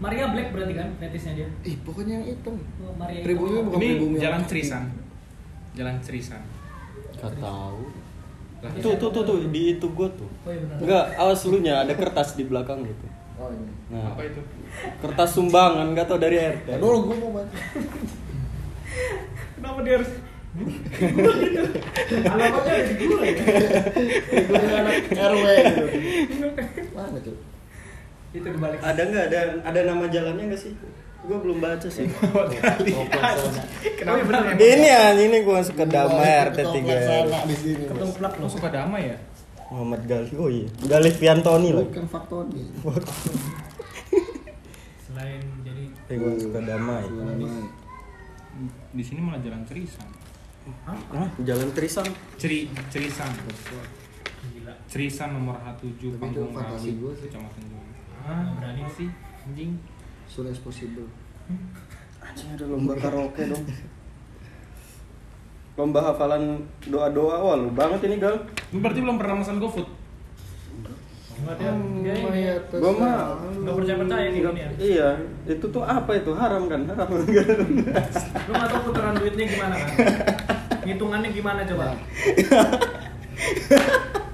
Maria 0.00 0.32
Black 0.32 0.48
berarti 0.56 0.72
kan 0.72 0.88
fetishnya 0.96 1.32
dia. 1.36 1.48
Ih, 1.60 1.76
pokoknya 1.84 2.12
yang 2.20 2.26
hitam. 2.32 2.56
Oh, 2.80 2.94
Maria 2.96 3.20
Pribumi 3.20 3.58
bukan 3.60 3.78
Ini 3.80 3.88
pribumi 3.96 4.16
Jalan. 4.16 4.40
Jalan 5.80 5.96
Cerisan. 6.04 6.44
Gak 7.16 7.32
tahu. 7.40 7.88
Lah, 8.60 8.68
Tuh 8.84 8.92
tuh 9.00 9.08
tuh 9.08 9.24
tuh 9.24 9.36
di 9.48 9.80
itu 9.80 9.86
gua 9.96 10.12
tuh. 10.12 10.28
Oh 10.44 10.52
iya 10.52 10.60
benar. 10.60 10.76
Enggak, 10.84 11.04
awas 11.16 11.40
lu 11.48 11.64
nya 11.64 11.80
ada 11.80 11.96
kertas 11.96 12.36
di 12.36 12.44
belakang 12.44 12.84
gitu. 12.84 13.08
Oh 13.40 13.48
ini. 13.48 13.72
Nah, 13.88 14.12
apa 14.12 14.28
itu? 14.28 14.44
kertas 15.00 15.32
sumbangan 15.32 15.96
gak 15.96 16.04
tau 16.04 16.20
dari 16.20 16.36
RT. 16.36 16.76
Aduh, 16.76 17.08
gue 17.08 17.16
mau 17.16 17.32
bantu. 17.32 17.56
Kenapa 19.56 19.80
dia 19.80 19.94
harus 19.96 20.10
Alamatnya 22.10 22.72
ada 22.76 22.84
di 22.84 22.94
gue 23.00 23.20
ya. 23.22 23.32
Gue 24.50 24.58
anak 24.60 24.94
RW 25.14 25.46
gitu. 26.26 26.46
Mana 26.92 27.18
tuh? 27.22 27.36
Itu 28.36 28.46
dibalik. 28.50 28.78
Ada 28.82 29.02
nggak 29.08 29.24
ada 29.30 29.40
ada 29.62 29.80
nama 29.86 30.04
jalannya 30.10 30.44
nggak 30.50 30.60
sih? 30.60 30.74
Gua 31.20 31.36
belum 31.36 31.58
baca 31.60 31.88
sih. 31.88 32.08
Oh, 32.08 32.48
Pelaksana. 32.48 33.62
Oh 34.08 34.16
ya. 34.16 34.54
Ini 34.56 34.88
ya, 34.88 35.04
ini 35.14 35.38
gua 35.44 35.60
suka 35.60 35.84
damai 35.84 36.48
RT 36.48 36.56
Ketua 36.56 36.72
3 36.72 36.80
Pelaksana 36.80 37.38
di 37.44 37.56
sini. 37.56 37.82
Ketemu 37.86 38.08
Bos. 38.08 38.16
plak 38.16 38.34
Lo 38.40 38.48
suka 38.48 38.68
damai 38.72 39.02
ya? 39.12 39.16
Muhammad 39.70 40.02
Gali. 40.08 40.32
Oh 40.34 40.48
iya. 40.48 40.66
Gali 40.82 41.10
Fiantoni 41.12 41.70
loh. 41.70 41.84
Bukan 41.86 42.06
Faktoni. 42.08 42.62
Selain 45.04 45.40
jadi 45.62 45.84
Eh, 46.10 46.16
gua 46.18 46.32
suka 46.34 46.58
damai. 46.64 47.04
Damai. 47.06 47.68
Di 48.90 49.02
sini 49.04 49.20
malah 49.22 49.38
jalan 49.40 49.62
Cerisan. 49.64 50.08
Ah, 50.86 51.28
Jalan 51.40 51.72
Trisang. 51.72 52.06
Ceri 52.36 52.68
Cerisan. 52.92 53.30
gila. 54.52 54.72
Cerisan 54.88 55.36
nomor 55.36 55.56
H7 55.60 55.80
Tapi 55.88 55.88
itu 55.96 56.16
Panggung 56.20 56.52
fantasi 56.52 56.90
Rawi. 56.96 57.16
Kecamatan 57.16 57.62
Joli. 57.64 57.92
Ah, 58.24 58.44
berani 58.56 58.84
sih. 58.92 59.08
Anjing. 59.48 59.72
Soon 60.30 60.46
as 60.46 60.62
possible. 60.62 61.10
Anjing 62.22 62.54
ada 62.54 62.64
lomba 62.70 62.94
karaoke 62.94 63.50
dong. 63.50 63.66
Lomba 65.74 66.00
hafalan 66.06 66.62
doa-doa. 66.86 67.42
Wah, 67.42 67.58
lu 67.58 67.74
banget 67.74 68.06
ini, 68.06 68.22
Gal. 68.22 68.46
Berarti 68.70 69.02
belum 69.02 69.18
pernah 69.18 69.42
pesan 69.42 69.58
GoFood? 69.58 69.90
Enggak 71.40 72.14
ini. 72.20 72.20
Mayat 72.20 72.68
Gua 72.68 72.92
mah 73.00 73.32
Enggak 73.48 73.74
percaya 73.80 73.96
percaya 73.96 74.26
nih 74.28 74.40
kamu 74.44 74.58
ya. 74.60 74.68
Iya, 74.76 75.08
itu 75.48 75.66
tuh 75.72 75.82
apa 75.82 76.10
itu? 76.14 76.30
Haram 76.36 76.68
kan? 76.68 76.84
Haram 76.84 77.08
kan? 77.08 77.46
Lu 78.46 78.52
nggak 78.52 78.68
tahu 78.68 78.80
putaran 78.92 79.14
duitnya 79.16 79.44
gimana 79.48 79.74
kan? 79.74 79.90
Hitungannya 80.84 81.30
gimana 81.32 81.60
coba? 81.64 81.96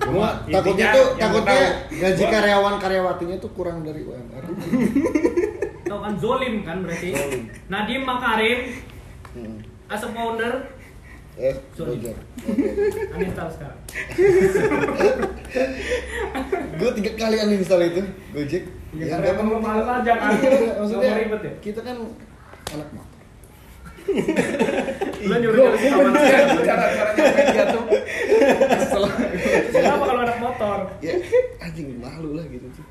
Gua 0.07 0.29
takutnya 0.51 0.87
tuh 0.95 1.07
takutnya 1.19 1.63
gaji 1.95 2.25
karyawan 2.27 2.75
karyawatinya 2.83 3.37
tuh 3.39 3.51
kurang 3.55 3.87
dari 3.87 4.03
UMR. 4.03 4.45
Kan 6.07 6.15
zolim 6.17 6.63
kan 6.63 6.81
berarti? 6.81 7.11
Nadiem 7.67 8.01
Makarim 8.01 8.73
Hmm. 9.35 9.59
as 9.85 10.01
a 10.01 10.09
founder 10.09 10.73
Eh, 11.37 11.53
Sorry. 11.75 11.99
Roger. 11.99 12.15
uninstall 13.13 13.51
sekarang. 13.51 13.81
Gue 16.79 16.91
tiga 16.97 17.13
kali 17.13 17.37
uninstall 17.39 17.83
itu 17.85 18.03
Gojek. 18.31 18.65
Ya, 18.95 18.97
Ya, 18.97 19.07
karena 19.13 19.27
emang 19.37 19.61
malas 19.61 19.89
aja 19.91 20.13
kan? 20.15 20.31
Iya, 20.33 20.79
Maksudnya 20.79 20.97
Nggak 20.97 21.11
mau 21.11 21.21
ribet 21.21 21.43
ya? 21.43 21.53
kita 21.61 21.81
kan 21.83 21.97
anak 22.71 22.89
motor. 22.95 23.21
Lu 24.07 25.35
nyuruh 25.43 25.57
nyuruh 25.59 25.79
si 25.79 25.87
kawan 25.91 26.13
sekarang. 26.15 26.49
Cara-cara 26.63 27.11
nyampe 27.17 27.43
dia 27.51 27.65
tuh. 27.75 27.83
Kesel. 28.79 29.05
Kenapa 29.75 30.05
kalau 30.07 30.21
anak 30.23 30.39
motor? 30.39 30.79
Ya 31.03 31.15
anjing 31.59 31.99
malu 31.99 32.39
lah 32.39 32.45
gitu 32.47 32.67
tuh. 32.71 32.87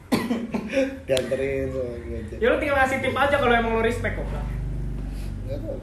Dianterin 1.08 1.72
sama 1.72 1.96
Gojek. 2.04 2.38
Ya 2.44 2.48
lu 2.52 2.58
tinggal 2.60 2.78
ngasih 2.84 2.98
tip 3.00 3.16
aja 3.16 3.36
kalau 3.40 3.54
emang 3.56 3.72
lu 3.80 3.82
respect 3.82 4.16
kok. 4.20 4.28
Tahu. 4.28 5.76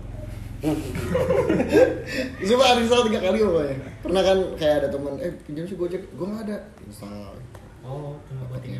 Coba 2.47 2.65
uninstall 2.79 3.03
tiga 3.11 3.21
kali 3.25 3.39
pokoknya. 3.43 3.77
Pernah 4.03 4.23
kan 4.23 4.39
kayak 4.55 4.77
ada 4.85 4.89
teman, 4.95 5.19
eh 5.19 5.33
pinjam 5.43 5.67
sih 5.67 5.75
Gojek, 5.75 6.03
gue 6.15 6.27
nggak 6.27 6.45
ada. 6.47 6.59
Install. 6.87 7.35
Oh, 7.83 8.15
cuma 8.31 8.47
buat 8.47 8.63
ini. 8.63 8.79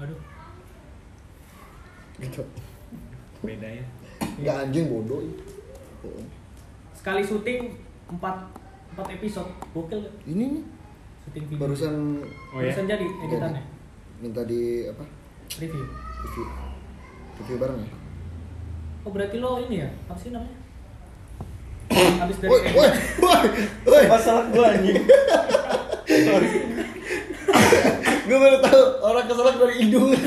Aduh. 0.00 0.18
Gitu. 2.16 2.42
Beda 3.44 3.68
ya. 3.68 3.84
Nggak 4.40 4.56
anjing 4.68 4.88
bodoh. 4.88 5.20
Oh. 5.20 5.45
Sekali 6.92 7.20
syuting 7.22 7.60
4 8.08 8.18
4 8.18 9.16
episode. 9.16 9.50
Gokil 9.70 9.98
kan? 10.02 10.14
Ini 10.24 10.44
nih 10.52 10.64
Syuting 11.26 11.44
video. 11.50 11.60
barusan 11.60 11.94
Oh 12.50 12.58
ya? 12.58 12.70
Barusan 12.70 12.84
jadi 12.86 13.06
editannya. 13.06 13.62
minta 14.16 14.42
di 14.42 14.86
apa? 14.86 15.04
Review. 15.56 15.84
Review. 16.22 16.46
Review 17.36 17.56
bareng 17.58 17.78
ya? 17.80 17.90
Oh 19.02 19.10
berarti 19.10 19.36
lo 19.36 19.58
ini 19.60 19.82
ya? 19.82 19.90
Apa 20.06 20.14
sih 20.16 20.30
namanya? 20.30 20.58
Habis 22.22 22.36
dari 22.38 22.50
Woi, 22.50 22.60
woi, 22.74 22.90
woi. 23.86 24.04
Masalah 24.06 24.50
gua 24.50 24.74
anjing. 24.74 24.98
Gue 28.26 28.38
baru 28.42 28.58
tahu 28.58 28.82
orang 29.00 29.24
keselak 29.24 29.56
dari 29.56 29.74
hidung. 29.82 30.10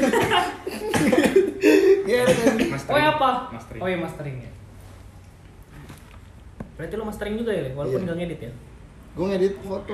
Iya 2.09 2.25
kan. 2.25 2.55
Mastering. 2.71 2.95
Oh 2.95 2.97
ya 2.97 3.09
apa? 3.13 3.29
Mastering. 3.53 3.81
Oh 3.83 3.87
ya 3.91 3.97
mastering 3.99 4.35
ya. 4.41 4.49
Berarti 6.79 6.95
lo 6.95 7.03
mastering 7.03 7.35
juga 7.35 7.51
ya, 7.51 7.75
walaupun 7.75 7.99
Iya. 7.99 8.05
nggak 8.07 8.17
ngedit 8.23 8.39
ya? 8.39 8.51
Gue 9.11 9.25
ngedit 9.27 9.53
foto. 9.59 9.91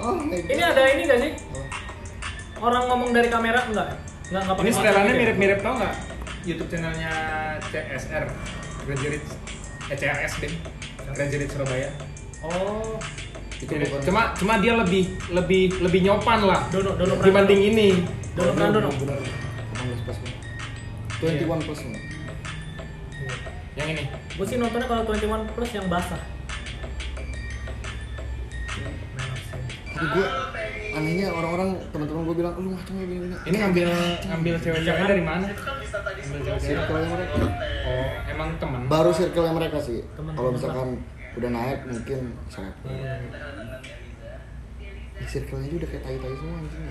Oh, 0.00 0.16
Ini 0.24 0.62
ada 0.64 0.82
ini 0.90 1.02
gak 1.04 1.20
sih? 1.20 1.32
Orang 2.56 2.88
ngomong 2.88 3.10
dari 3.12 3.28
kamera 3.28 3.62
enggak? 3.62 3.96
Enggak 4.28 4.42
enggak 4.42 4.56
Ini 4.56 4.60
pakai 4.60 4.72
setelannya 4.74 5.04
mic 5.04 5.14
ya? 5.14 5.20
mirip-mirip 5.22 5.58
tau 5.60 5.74
nggak? 5.76 5.94
YouTube 6.40 6.68
channelnya 6.72 7.12
CSR 7.68 8.24
Graduate 8.82 9.26
eh 9.86 9.96
CRS 9.96 10.32
deh 10.40 10.52
Graduate 11.10 11.52
Surabaya. 11.52 11.90
Oh, 12.40 12.96
Itu 13.60 13.70
Mirip. 13.70 13.88
bukan- 13.90 14.04
Cuma 14.04 14.22
cuma 14.32 14.54
dia 14.56 14.72
lebih 14.74 15.04
lebih 15.30 15.62
lebih 15.80 16.00
nyopan 16.02 16.40
lah 16.42 16.64
Dono 16.68 16.96
Dono 16.96 17.14
dibanding 17.20 17.60
ini. 17.62 17.88
Dono 18.32 18.50
Pranono. 18.52 18.88
Bener. 18.90 19.20
Bener. 19.20 19.98
Pas 20.02 20.16
banget. 20.16 20.38
21 21.44 21.60
plus. 21.60 21.80
Yang 23.76 23.88
ini. 23.90 24.02
Gue 24.34 24.46
sih 24.46 24.56
nontonnya 24.56 24.88
kalau 24.88 25.02
21 25.04 25.44
plus 25.50 25.70
yang 25.70 25.86
basah. 25.86 26.20
Tapi 29.90 30.06
gue 30.08 30.26
anehnya 30.90 31.28
orang-orang 31.28 31.68
teman-teman 31.92 32.22
gue 32.24 32.34
bilang 32.34 32.54
lu 32.56 32.72
ya 32.72 32.80
gini 32.88 33.14
gini. 33.20 33.36
Ini 33.44 33.56
ngambil 33.58 33.88
ngambil 34.24 34.54
cewek-cewek 34.58 35.04
dari 35.06 35.22
mana? 35.22 35.46
Circle 36.56 37.04
mereka. 37.04 37.36
Oh, 37.84 38.08
emang 38.26 38.48
teman. 38.56 38.80
Baru 38.88 39.10
circle 39.12 39.52
mereka 39.52 39.78
sih. 39.78 40.00
Kalau 40.16 40.50
misalkan 40.50 40.88
udah 41.38 41.50
naik 41.50 41.78
mungkin 41.86 42.34
saya. 42.50 42.72
Iya. 42.86 43.12
Di 45.20 45.24
circle-nya 45.28 45.68
aja 45.68 45.76
udah 45.84 45.88
kayak 45.92 46.02
tai-tai 46.02 46.34
semua 46.34 46.56
anjing. 46.58 46.84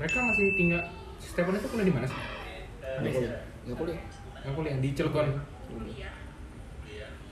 Mereka 0.00 0.16
masih 0.16 0.46
tinggal 0.56 0.82
Stephen 1.20 1.56
itu 1.56 1.68
kuliah 1.68 1.86
di 1.88 1.94
mana 1.94 2.06
sih? 2.08 2.20
Nggak 3.00 3.12
boleh. 3.12 3.32
Nggak 3.66 3.76
boleh. 3.76 3.96
Yang 4.40 4.54
kuliah 4.56 4.76
di 4.80 4.88
Cilegon. 4.96 5.28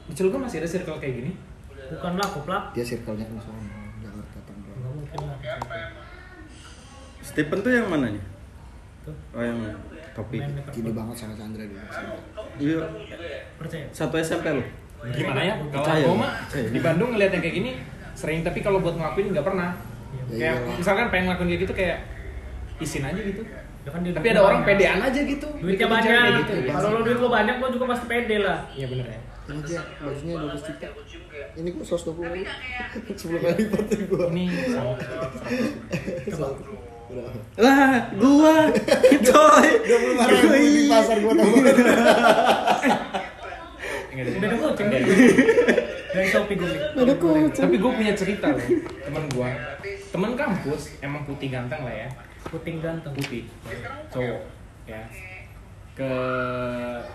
Di 0.09 0.13
Cilegon 0.17 0.41
masih 0.45 0.59
ada 0.65 0.69
circle 0.69 0.99
kayak 1.01 1.15
gini? 1.21 1.33
Bukan 1.89 2.13
lah, 2.21 2.29
koplak. 2.29 2.77
Dia 2.77 2.85
circle-nya 2.85 3.25
di 3.25 3.41
sana 3.41 3.61
Jakarta 4.05 4.39
Tangerang. 4.45 4.77
Enggak 4.77 4.93
mungkin 4.93 5.19
lah. 5.25 5.39
Stephen 7.25 7.59
tuh 7.65 7.73
yang 7.73 7.89
mana 7.89 8.13
nih? 8.13 8.25
Tuh. 9.05 9.17
Oh 9.33 9.43
yang 9.45 9.59
topi. 10.19 10.37
Main 10.37 10.51
makeup. 10.53 10.73
Gini 10.73 10.91
banget 10.91 11.15
sama 11.17 11.33
Chandra 11.35 11.63
dulu. 11.63 11.79
Iya. 12.59 12.79
Percaya. 13.55 13.85
Satu 13.91 14.15
SMP 14.17 14.45
lo. 14.51 14.63
Gimana 15.09 15.41
ya? 15.41 15.55
Kalau 15.71 15.87
aku 15.87 16.13
mah 16.17 16.31
di 16.51 16.79
Bandung 16.79 17.09
ngeliat 17.13 17.31
yang 17.31 17.41
kayak 17.41 17.57
gini 17.57 17.71
sering 18.13 18.43
tapi 18.43 18.59
kalau 18.59 18.79
buat 18.79 18.93
ngelakuin 18.93 19.31
nggak 19.31 19.45
pernah. 19.45 19.71
Ya 20.09 20.23
Kayak 20.29 20.55
iyalah. 20.59 20.75
misalkan 20.75 21.05
pengen 21.09 21.25
ngelakuin 21.27 21.49
kayak 21.49 21.61
gitu 21.63 21.73
kayak 21.73 21.97
isin 22.79 23.03
aja 23.03 23.21
gitu. 23.21 23.43
Ya 23.79 23.89
kan 23.89 24.01
dia 24.03 24.13
Tapi 24.13 24.27
ada 24.29 24.41
orang 24.43 24.61
pedean 24.63 24.99
aja 24.99 25.21
gitu. 25.23 25.47
Duitnya 25.55 25.87
banyak. 25.87 26.11
kayak 26.11 26.33
gitu. 26.43 26.53
Kalau 26.69 26.89
lo 26.91 26.99
duit 27.01 27.17
lo 27.17 27.29
banyak, 27.29 27.55
lo 27.57 27.67
juga 27.71 27.85
pasti 27.89 28.05
pede 28.05 28.37
lah. 28.43 28.59
Iya 28.75 28.87
bener 28.87 29.07
ya. 29.07 29.19
Ini 29.49 29.65
aja 29.65 29.81
bajunya 29.99 30.35
12 30.37 30.61
juta. 30.61 30.87
Ini 31.57 31.69
kok 31.73 31.81
120 31.81 32.37
ribu. 32.37 32.53
10 33.09 33.39
kali 33.39 33.55
lipat 33.57 33.85
dari 33.87 34.05
gua. 34.05 34.25
Ini? 34.29 34.45
Lah, 37.59 38.13
gua. 38.15 38.55
Coy. 39.25 39.69
25 39.81 40.29
ribu 40.29 40.47
di 40.53 40.83
pasar 40.87 41.17
gua 41.25 41.33
tahu. 41.33 41.53
Ada 44.19 44.57
kucing. 44.59 44.89
Dari 46.09 46.27
Shopee 46.27 46.57
gue. 46.57 46.73
Ada 46.97 47.15
kucing. 47.17 47.65
Tapi 47.69 47.77
gue 47.79 47.93
punya 47.93 48.13
cerita 48.17 48.51
loh, 48.51 48.61
teman 49.05 49.25
gue, 49.29 49.51
teman 50.11 50.33
kampus 50.35 50.99
emang 50.99 51.23
putih 51.23 51.53
ganteng 51.53 51.85
lah 51.85 51.95
ya, 51.95 52.09
Puting 52.49 52.81
ganteng. 52.81 53.13
putih, 53.13 53.45
cowok, 54.09 54.41
ya, 54.89 55.05
ke 55.93 56.11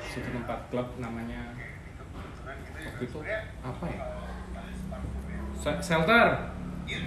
suatu 0.08 0.30
tempat 0.30 0.60
klub 0.70 0.88
namanya 1.02 1.58
waktu 2.86 3.04
itu 3.04 3.20
apa 3.66 3.86
ya? 3.90 4.00
Shelter, 5.82 6.28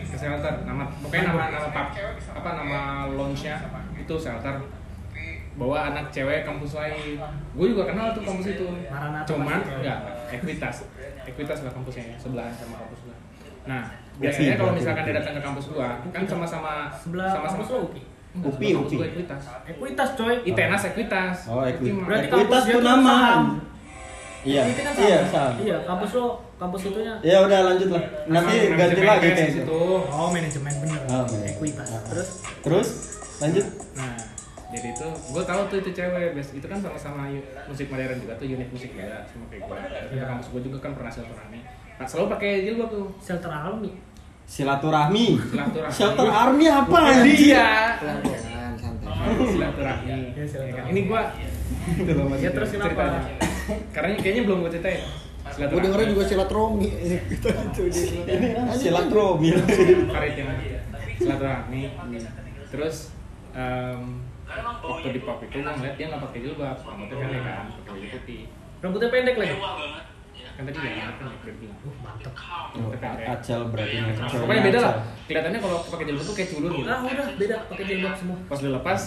ke 0.06 0.16
shelter, 0.16 0.54
nama 0.64 0.86
pokoknya 1.02 1.34
nama 1.34 1.42
nama 1.50 1.68
pub, 1.70 1.88
apa 2.36 2.50
nama 2.54 2.78
lounge-nya 3.10 3.56
itu 3.98 4.14
shelter. 4.18 4.54
Bawa 5.56 5.88
anak 5.88 6.12
cewek 6.12 6.44
kampus 6.44 6.76
lain. 6.76 7.16
Gue 7.56 7.66
juga 7.72 7.88
kenal 7.88 8.12
tuh 8.12 8.20
kampus 8.28 8.52
itu. 8.52 8.68
Cuman 9.24 9.60
enggak, 9.64 9.98
Equitas. 10.28 10.84
Equitas 11.24 11.58
lah 11.64 11.72
kampusnya 11.72 12.12
ya, 12.12 12.16
sebelahan 12.20 12.52
sama 12.52 12.76
kampus 12.84 13.08
gua. 13.08 13.16
Nah, 13.66 13.82
biasanya 14.20 14.54
kalau 14.60 14.76
misalkan 14.76 15.02
dia 15.08 15.16
datang 15.16 15.34
ke 15.40 15.42
kampus 15.42 15.66
gua, 15.72 15.98
kan 16.12 16.22
sama-sama 16.28 16.92
Sebelah 16.92 17.32
sama-sama 17.32 17.64
Upi, 18.36 18.68
Upi. 18.76 18.94
gua 19.00 19.08
Equitas. 19.08 19.42
Ekuitas 19.64 20.08
coy. 20.12 20.34
Itenas 20.44 20.82
Equitas. 20.92 21.36
Oh, 21.48 21.64
Equitas. 21.64 21.88
Upi 21.88 21.90
mah. 21.96 22.04
Berarti 22.04 22.26
Ekuitas 22.28 22.62
tuh 22.68 22.82
nama. 22.84 23.16
Iya. 24.46 24.62
Itu 24.70 24.80
kan 24.86 24.92
sama. 24.94 25.06
Iya, 25.06 25.18
sama. 25.26 25.50
Iya, 25.58 25.76
kampus 25.82 26.10
lo, 26.14 26.26
kampus 26.56 26.80
itunya. 26.86 27.14
Ya 27.26 27.36
udah 27.42 27.58
lanjut 27.66 27.88
lah. 27.90 28.02
Nanti 28.30 28.54
Sama 28.62 28.76
ganti 28.78 29.02
lagi 29.02 29.28
kayak 29.34 29.48
gitu. 29.50 29.60
situ. 29.66 29.82
Oh, 30.06 30.28
manajemen 30.30 30.74
bener. 30.78 31.00
Oh. 31.10 31.26
Ekuitas. 31.26 31.88
Terus 32.06 32.28
Terus 32.62 32.88
lanjut. 33.42 33.66
Nah, 33.98 34.16
jadi 34.70 34.88
itu 34.94 35.06
gue 35.10 35.42
tahu 35.46 35.60
tuh 35.70 35.78
itu 35.82 35.90
cewek, 35.94 36.34
bes 36.34 36.48
itu 36.54 36.66
kan 36.66 36.78
sama-sama 36.78 37.26
musik 37.66 37.86
modern 37.90 38.18
juga 38.22 38.34
tuh 38.38 38.46
unit 38.46 38.68
musik 38.70 38.90
juga 38.94 39.26
sama 39.26 39.44
kayak 39.50 39.62
gue. 39.66 39.78
Iya. 40.14 40.24
kampus 40.30 40.46
gue 40.54 40.60
juga 40.70 40.78
kan 40.78 40.92
pernah 40.94 41.10
silaturahmi. 41.10 41.60
Nah, 41.96 42.06
selalu 42.06 42.26
pakai 42.38 42.50
jilbab 42.62 42.88
tuh. 42.94 43.06
Silaturahmi. 43.18 43.90
Silaturahmi. 44.46 45.26
Shelter 45.90 46.28
army 46.30 46.66
apa 46.70 46.98
dia. 47.26 47.66
Silaturahmi. 47.98 48.30
Ya, 49.26 49.46
silaturahmi. 49.50 50.18
Ya 50.38 50.72
kan? 50.74 50.84
Ini 50.94 51.00
gue 51.10 51.22
Ya 52.42 52.50
terus 52.50 52.70
kenapa? 52.74 53.04
Karena 53.90 54.08
kayaknya 54.18 54.42
belum 54.46 54.58
gue 54.66 54.70
ceritain. 54.78 55.02
Gue 55.46 55.80
dengerin 55.80 56.08
juga 56.14 56.24
silaturahmi. 56.26 56.88
Gitu 57.30 57.48
itu 57.48 57.82
dia. 57.90 58.34
Ini 58.34 58.48
ah, 58.58 58.74
silaturahmi. 58.74 59.48
Farid 60.10 60.34
yang 60.34 60.48
silaturahmi. 61.18 61.80
Terus 62.66 62.96
em, 63.54 64.26
waktu 64.82 65.08
di 65.14 65.20
pub 65.22 65.38
itu 65.42 65.56
gue 65.58 65.62
ngeliat 65.62 65.94
dia 65.96 66.06
nggak 66.10 66.22
pakai 66.22 66.38
jilbab, 66.42 66.78
rambutnya 66.82 67.16
pendek 67.18 67.42
kan, 67.42 67.64
pakai 67.70 67.90
baju 67.94 68.06
putih. 68.10 68.42
Rambutnya 68.82 69.08
pendek 69.10 69.36
lagi. 69.38 69.56
Kan 70.56 70.64
tadi 70.64 70.78
ya, 70.80 71.12
bilang. 71.52 71.78
Uh, 71.84 71.94
mantep. 72.00 72.32
Oh, 72.32 72.88
Acel 73.28 73.60
berarti. 73.68 73.96
Nah, 74.00 74.24
pokoknya 74.24 74.62
beda 74.64 74.78
lah. 74.80 74.94
Kelihatannya 75.28 75.60
kalau 75.60 75.78
pakai 75.84 76.04
jilbab 76.08 76.24
tuh 76.24 76.34
kayak 76.34 76.50
culun 76.56 76.70
gitu. 76.72 76.88
Ah, 76.88 77.00
udah 77.04 77.26
beda 77.36 77.56
pakai 77.68 77.84
jilbab 77.84 78.14
semua. 78.16 78.36
Pas 78.48 78.58
udah 78.64 78.72
lepas, 78.80 79.00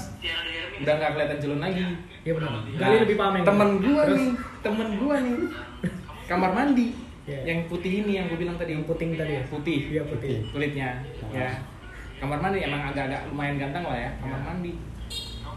udah 0.77 0.93
nggak 0.93 1.09
kelihatan 1.17 1.37
culun 1.41 1.59
lagi. 1.59 1.85
Iya 2.21 2.33
benar. 2.37 2.51
Gali 2.77 2.97
lebih 3.01 3.15
paham 3.17 3.33
yang 3.33 3.45
Temen 3.49 3.69
ini. 3.69 3.81
gua 3.81 4.01
Terus, 4.05 4.19
nih, 4.21 4.31
temen 4.61 4.87
gua 5.01 5.15
nih. 5.17 5.35
Kamar 6.29 6.51
mandi. 6.53 6.87
Iya. 7.29 7.39
Yang 7.45 7.59
putih 7.69 7.91
ini 8.05 8.11
yang 8.17 8.25
gue 8.29 8.37
bilang 8.41 8.57
tadi. 8.57 8.73
yang 8.73 8.85
puting 8.85 9.17
tadi 9.17 9.33
ya. 9.37 9.43
Putih. 9.49 9.79
Iya 9.89 10.01
putih. 10.05 10.45
Kulitnya. 10.49 11.01
Ya. 11.33 11.49
Kamar 12.21 12.37
mandi 12.41 12.61
emang 12.61 12.93
agak-agak 12.93 13.29
lumayan 13.33 13.57
ganteng 13.57 13.85
lah 13.85 13.97
ya. 13.97 14.11
Kamar 14.21 14.41
mandi. 14.45 14.73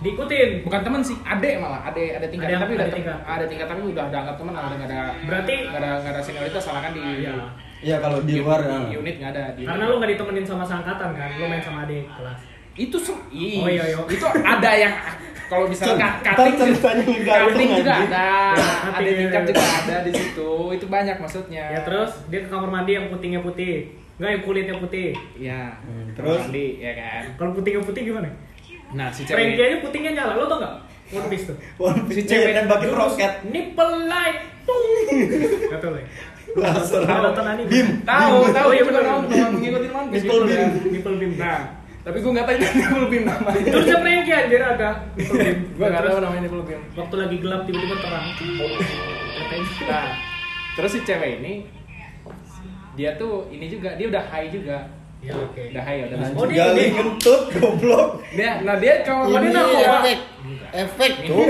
Diikutin. 0.02 0.48
Bukan 0.62 0.80
temen 0.80 1.00
sih, 1.00 1.16
ade 1.18 1.50
malah, 1.56 1.80
ade 1.84 2.04
ada 2.12 2.26
tingkat 2.26 2.48
tapi 2.56 2.74
udah 2.74 2.88
tingkat. 2.88 3.18
ada 3.20 3.44
tingkat 3.46 3.66
tapi 3.66 3.80
udah 3.84 4.04
dianggap 4.08 4.34
teman 4.34 4.52
lah, 4.52 4.62
udah 4.64 4.76
nggak 4.76 4.90
ada 4.90 5.00
Berarti- 5.22 5.62
nggak 5.64 5.78
ada 5.78 5.90
nggak 5.96 6.12
ada 6.12 6.20
senioritas 6.20 6.62
salah 6.62 6.80
kan 6.80 6.90
di 6.90 7.00
Iya. 7.00 7.34
Iya 7.80 7.96
kalau 7.98 8.18
di 8.20 8.34
luar 8.38 8.60
ya. 8.60 8.78
di 8.80 8.94
unit 8.96 9.14
nggak 9.16 9.30
ada 9.32 9.44
di 9.52 9.62
Karena 9.62 9.84
lu 9.84 9.94
nggak 9.96 10.10
ditemenin 10.12 10.44
sama 10.44 10.62
seangkatan 10.62 11.10
kan, 11.12 11.28
lu 11.32 11.44
main 11.44 11.58
sama 11.58 11.82
adik 11.82 12.06
kelas. 12.08 12.40
itu 12.74 12.96
se- 12.96 13.24
ih, 13.30 13.58
Oh, 13.58 13.68
iya, 13.68 13.84
iya. 13.84 13.98
itu 14.02 14.24
ada 14.24 14.70
yang 14.72 14.94
kalau 15.44 15.68
misalnya 15.68 16.08
cutting 16.24 16.56
ceritanya 16.56 17.04
cutting 17.44 17.70
juga 17.76 17.92
ada 18.00 18.26
ada 18.88 19.02
iya, 19.02 19.12
tingkat 19.18 19.42
iya. 19.42 19.48
juga 19.50 19.62
ada 19.76 19.96
di 20.00 20.10
situ 20.10 20.50
itu 20.72 20.86
banyak 20.88 21.16
maksudnya 21.18 21.64
Ya 21.68 21.80
terus 21.82 22.10
dia 22.26 22.40
ke 22.40 22.48
kamar 22.48 22.72
mandi 22.72 22.92
yang 22.94 23.06
putingnya 23.06 23.38
putih. 23.38 23.92
Enggak 24.14 24.30
yang 24.30 24.42
kulitnya 24.42 24.76
putih. 24.78 25.08
ya 25.36 25.60
Hmm, 25.78 26.08
terus 26.12 26.32
terus? 26.32 26.40
mandi 26.42 26.66
ya 26.78 26.92
kan 26.94 27.22
Kalau 27.34 27.52
putingnya 27.52 27.82
putih 27.82 28.02
gimana? 28.06 28.28
Nah 28.92 29.08
si 29.08 29.24
cewek 29.24 29.56
aja 29.56 29.76
putingnya 29.80 30.12
nyala, 30.16 30.36
lo 30.36 30.44
tau 30.48 30.58
nggak? 30.60 30.74
One 31.12 31.28
Piece 31.28 31.44
tuh. 31.52 31.56
One 31.76 32.08
Si 32.08 32.24
Piece 32.24 32.28
cewek 32.28 32.52
dan 32.56 32.64
bakin 32.68 32.90
roket. 32.96 33.32
Nipple 33.52 34.08
light. 34.08 34.40
Tung. 34.64 34.84
Gak 35.68 35.80
tau. 35.84 35.92
Laser. 36.56 37.00
Nggak 37.04 37.20
nonton 37.20 37.44
anime. 37.44 37.68
Bim. 37.68 37.88
tahu 38.04 38.36
tahu 38.52 38.68
juga 38.72 38.84
bener. 38.92 39.04
nonton 39.04 39.50
ngikutin 39.60 39.90
One 39.92 40.08
Piece 40.12 40.24
Nipple 40.24 40.42
beam. 40.48 40.56
ya. 40.56 40.68
Nipple 40.88 41.16
beam. 41.20 41.32
nah 41.36 41.60
tapi 42.02 42.18
gue 42.18 42.32
nggak 42.34 42.46
tahu 42.50 42.56
itu 42.58 42.66
nipple 42.82 43.06
beam 43.14 43.24
namanya 43.30 43.62
Terusnya 43.62 43.98
Frankie 44.02 44.34
anjir 44.34 44.62
agak. 44.64 44.94
Nipple 45.14 45.38
beam. 45.38 45.58
gue 45.78 45.86
nggak 45.86 46.02
Terus 46.02 46.12
tahu 46.12 46.20
namanya 46.24 46.42
nipple 46.48 46.64
beam 46.66 46.80
Waktu 46.98 47.14
lagi 47.14 47.36
gelap 47.38 47.60
tiba-tiba 47.68 47.96
terang. 48.00 48.26
Nah, 49.82 50.08
terus 50.74 50.90
si 50.96 51.00
cewek 51.04 51.30
ini 51.44 51.54
dia 52.92 53.16
tuh 53.16 53.48
ini 53.48 53.68
juga 53.72 53.96
dia 53.96 54.06
udah 54.08 54.24
high 54.32 54.48
juga. 54.52 54.88
Ya 55.22 55.32
oke. 55.32 55.62
Udah 55.70 55.82
high 55.86 56.02
udah. 56.02 56.16
Oh, 56.18 56.34
Oh 56.34 56.46
dia- 56.50 56.58
gali 56.66 56.84
kentut 56.90 57.42
goblok. 57.52 58.08
Dia 58.34 58.58
nah 58.60 58.74
dia 58.76 59.06
kamar 59.06 59.30
mandi 59.30 59.48
narkoba. 59.48 59.86
efek. 60.02 60.18
Efek 60.74 61.12
tuh. 61.24 61.46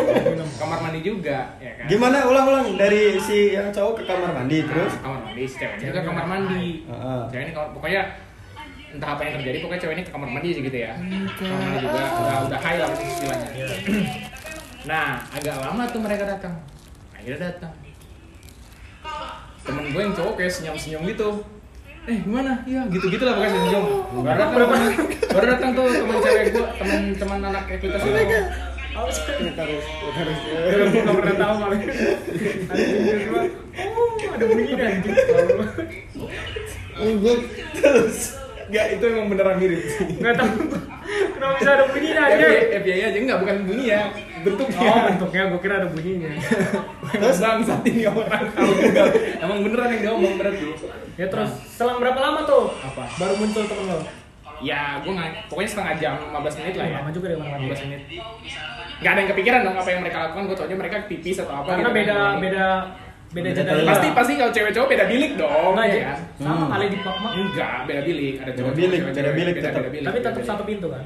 Kamar 0.61 0.79
mandi 0.79 1.01
juga, 1.01 1.39
ya 1.57 1.73
kan? 1.75 1.87
Gimana 1.89 2.17
ulang-ulang 2.23 2.77
dari 2.77 3.17
si 3.17 3.57
yang 3.57 3.73
cowok 3.73 3.93
ke 3.97 4.03
kamar 4.05 4.31
mandi 4.31 4.61
terus? 4.63 4.93
Terus 4.93 5.01
kamar 5.01 5.21
mandi 5.25 5.43
si 5.43 5.57
ceweknya 5.57 5.87
juga 5.89 6.01
kamar 6.05 6.25
mandi. 6.27 6.67
Heeh. 6.85 7.21
Cewek 7.27 7.43
ini 7.43 7.53
kamar, 7.53 7.69
pokoknya 7.73 8.03
entah 8.93 9.11
apa 9.17 9.23
yang 9.25 9.35
terjadi 9.41 9.57
pokoknya 9.59 9.81
cewek 9.81 9.95
ini 9.97 10.05
ke 10.05 10.13
kamar 10.13 10.29
mandi 10.29 10.49
aja 10.53 10.61
gitu 10.63 10.79
ya. 10.79 10.93
Kamar 11.33 11.57
mandi 11.59 11.79
juga 11.81 12.01
udah 12.13 12.37
udah 12.45 12.61
high 12.61 12.79
lah 12.79 12.89
istilahnya. 12.93 13.49
nah, 14.91 15.09
agak 15.33 15.57
lama 15.57 15.83
tuh 15.89 16.01
mereka 16.01 16.25
datang. 16.29 16.55
Akhirnya 17.17 17.41
datang. 17.49 17.73
Temen 19.63 19.85
gue 19.89 20.03
yang 20.03 20.13
cowok 20.13 20.35
kayak 20.37 20.53
senyum-senyum 20.53 21.09
gitu. 21.09 21.31
Eh 22.03 22.19
gimana? 22.19 22.67
Iya 22.67 22.83
gitu-gitu 22.91 23.23
lah 23.23 23.39
pokoknya 23.39 23.53
senyum. 23.55 23.85
Baru 24.11 24.27
datang, 24.27 24.51
baru 25.31 25.47
datang 25.55 25.71
tuh 25.71 25.87
temen 25.87 26.17
cewek 26.19 26.45
gue, 26.51 26.67
temen-teman 26.83 27.39
anak 27.47 27.65
ekuitas 27.71 28.03
itu. 28.03 28.41
Harus 28.93 29.17
harus 29.23 30.39
nggak 30.93 31.17
pernah 31.17 31.37
tahu 31.39 31.55
malah. 31.63 31.79
Cuma. 33.23 33.41
Oh 33.73 34.09
ada 34.35 34.45
bunyinya 34.51 34.85
anjing. 34.85 35.17
Enggak. 36.99 37.39
Terus 37.79 38.19
Enggak, 38.73 38.87
itu 38.97 39.05
emang 39.05 39.29
beneran 39.29 39.61
mirip 39.61 39.85
sih. 39.85 40.17
Nggak 40.17 40.33
tahu. 40.33 40.65
Kenapa 41.37 41.53
bisa 41.61 41.71
ada 41.77 41.85
bunyinya 41.93 42.23
aja? 42.25 42.41
FBI, 42.41 42.73
FBI 42.81 43.03
aja 43.05 43.19
enggak 43.21 43.39
bukan 43.45 43.57
bunyi 43.69 43.85
ya, 43.93 44.01
bentuknya. 44.41 44.81
Oh 44.81 45.01
bentuknya 45.13 45.43
gue 45.53 45.61
kira 45.61 45.75
ada 45.77 45.89
bunyinya. 45.93 46.31
Terus 47.13 47.39
bangsat 47.43 47.85
ini 47.85 48.09
orang 48.09 48.49
tahu 48.57 48.73
juga. 48.81 49.03
Emang 49.45 49.59
beneran 49.61 49.93
yang 49.93 50.03
diomong 50.09 50.35
berarti. 50.41 50.65
Ya 51.15 51.27
terus 51.27 51.51
selang 51.69 51.99
berapa 51.99 52.17
lama 52.17 52.41
tuh? 52.43 52.73
Apa? 52.75 53.05
Baru 53.17 53.35
muncul 53.37 53.63
temen 53.63 53.85
lo. 53.87 54.01
Ya, 54.59 55.03
gue 55.03 55.11
nggak, 55.11 55.51
pokoknya 55.51 55.69
setengah 55.69 55.95
jam, 55.99 56.15
15 56.25 56.39
menit 56.57 56.75
lah 56.79 56.87
ya. 56.87 56.99
Lama 57.03 57.11
juga 57.11 57.27
deh 57.29 57.37
mana 57.37 57.59
15 57.59 57.83
menit. 57.83 58.01
Gak 59.03 59.11
ada 59.11 59.19
yang 59.19 59.31
kepikiran 59.35 59.61
dong 59.61 59.75
apa 59.75 59.89
yang 59.91 60.01
mereka 60.01 60.19
lakukan, 60.23 60.43
gue 60.47 60.57
taunya 60.57 60.77
mereka 60.79 60.97
pipis 61.05 61.37
atau 61.37 61.55
apa 61.57 61.69
Karena 61.73 61.83
gitu. 61.85 61.99
beda 61.99 62.15
kan. 62.15 62.35
beda 62.39 62.67
beda 63.33 63.49
toilet. 63.59 63.87
Pasti 63.89 64.07
pasti 64.15 64.33
kalau 64.39 64.53
cewek 64.55 64.71
cowok 64.71 64.89
beda 64.89 65.05
bilik 65.11 65.33
dong, 65.35 65.73
Enggak 65.75 65.87
ya 65.87 65.97
ya? 65.97 66.07
kan? 66.07 66.19
Sama 66.39 66.55
Hmm. 66.55 66.71
kali 66.71 66.87
di 66.87 66.99
mah. 67.03 67.33
Enggak, 67.35 67.77
beda 67.83 68.01
bilik. 68.03 68.35
Ada 68.39 68.53
cowok 68.55 68.73
bilik, 68.73 68.89
cewek, 68.93 69.03
beda 69.05 69.19
cewek, 69.19 69.35
bilik 69.35 69.53
beda, 69.53 69.63
tetap. 69.65 69.75
beda 69.77 69.91
bilik, 69.91 70.07
Tapi 70.07 70.19
tetap 70.21 70.33
bilik. 70.33 70.47
satu 70.47 70.63
pintu 70.63 70.87
kan. 70.89 71.03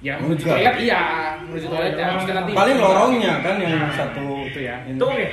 Ya, 0.00 0.14
menuju 0.16 0.42
toilet 0.42 0.76
iya, 0.80 1.02
menuju 1.42 1.66
toilet 1.66 1.92
ya. 1.94 2.06
Oh, 2.06 2.24
nanti 2.26 2.52
paling 2.52 2.76
lorongnya 2.76 3.32
kan 3.38 3.54
yang 3.56 3.72
Nah, 3.78 3.92
satu 3.92 4.24
itu 4.42 4.60
ya. 4.60 4.76
Itu 4.84 5.04
oke. 5.04 5.26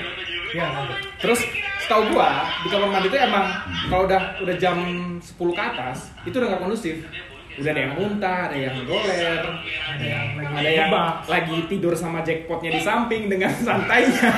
Ya. 0.55 0.65
lanjut. 0.71 0.99
Terus 1.19 1.39
setahu 1.83 2.11
gua 2.11 2.43
di 2.63 2.67
kamar 2.67 2.89
mandi 2.91 3.07
itu 3.07 3.19
emang 3.19 3.45
kalau 3.87 4.03
udah 4.07 4.21
udah 4.43 4.55
jam 4.59 4.77
10 5.19 5.33
ke 5.33 5.61
atas 5.61 6.11
itu 6.23 6.35
udah 6.35 6.47
nggak 6.51 6.61
kondusif. 6.63 6.95
Udah 7.57 7.73
ada 7.73 7.81
yang 7.89 7.93
muntah, 7.97 8.39
ada 8.53 8.57
yang 8.57 8.75
goler, 8.85 9.41
Ada 9.89 10.05
yang 10.05 10.27
lagi 10.37 10.53
ada 10.61 10.69
yang 10.69 10.91
lagi 11.25 11.57
tidur 11.65 11.97
sama 11.97 12.21
jackpotnya 12.21 12.69
di 12.69 12.81
samping 12.85 13.33
dengan 13.33 13.49
santainya. 13.65 14.29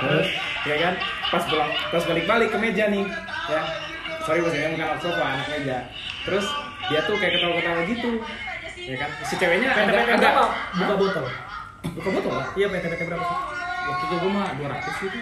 Terus 0.00 0.28
ya 0.64 0.76
kan 0.80 0.94
pas 1.28 1.42
pulang 1.44 1.70
pas 1.92 2.02
balik-balik 2.08 2.48
ke 2.48 2.58
meja 2.58 2.88
nih 2.88 3.04
ya. 3.50 3.62
Sorry 4.22 4.38
bos 4.40 4.54
ya 4.54 4.70
bukan 4.72 4.98
sofa 5.02 5.20
anak 5.20 5.46
meja. 5.52 5.78
Terus 6.24 6.46
dia 6.88 7.00
tuh 7.04 7.14
kayak 7.20 7.38
ketawa-ketawa 7.38 7.82
gitu. 7.86 8.10
Ya 8.82 8.96
kan 8.98 9.10
si 9.22 9.34
ceweknya 9.38 9.68
agak 9.70 10.18
berapa? 10.18 10.42
Buka 10.74 10.94
botol. 10.96 11.26
buka 11.92 12.08
botol. 12.08 12.34
Iya 12.56 12.66
PT-PT 12.72 13.02
berapa 13.04 13.24
sih? 13.26 13.38
Waktu 13.82 14.04
itu 14.06 14.14
gue 14.22 14.30
mah 14.30 14.48
200 14.56 15.04
gitu. 15.04 15.18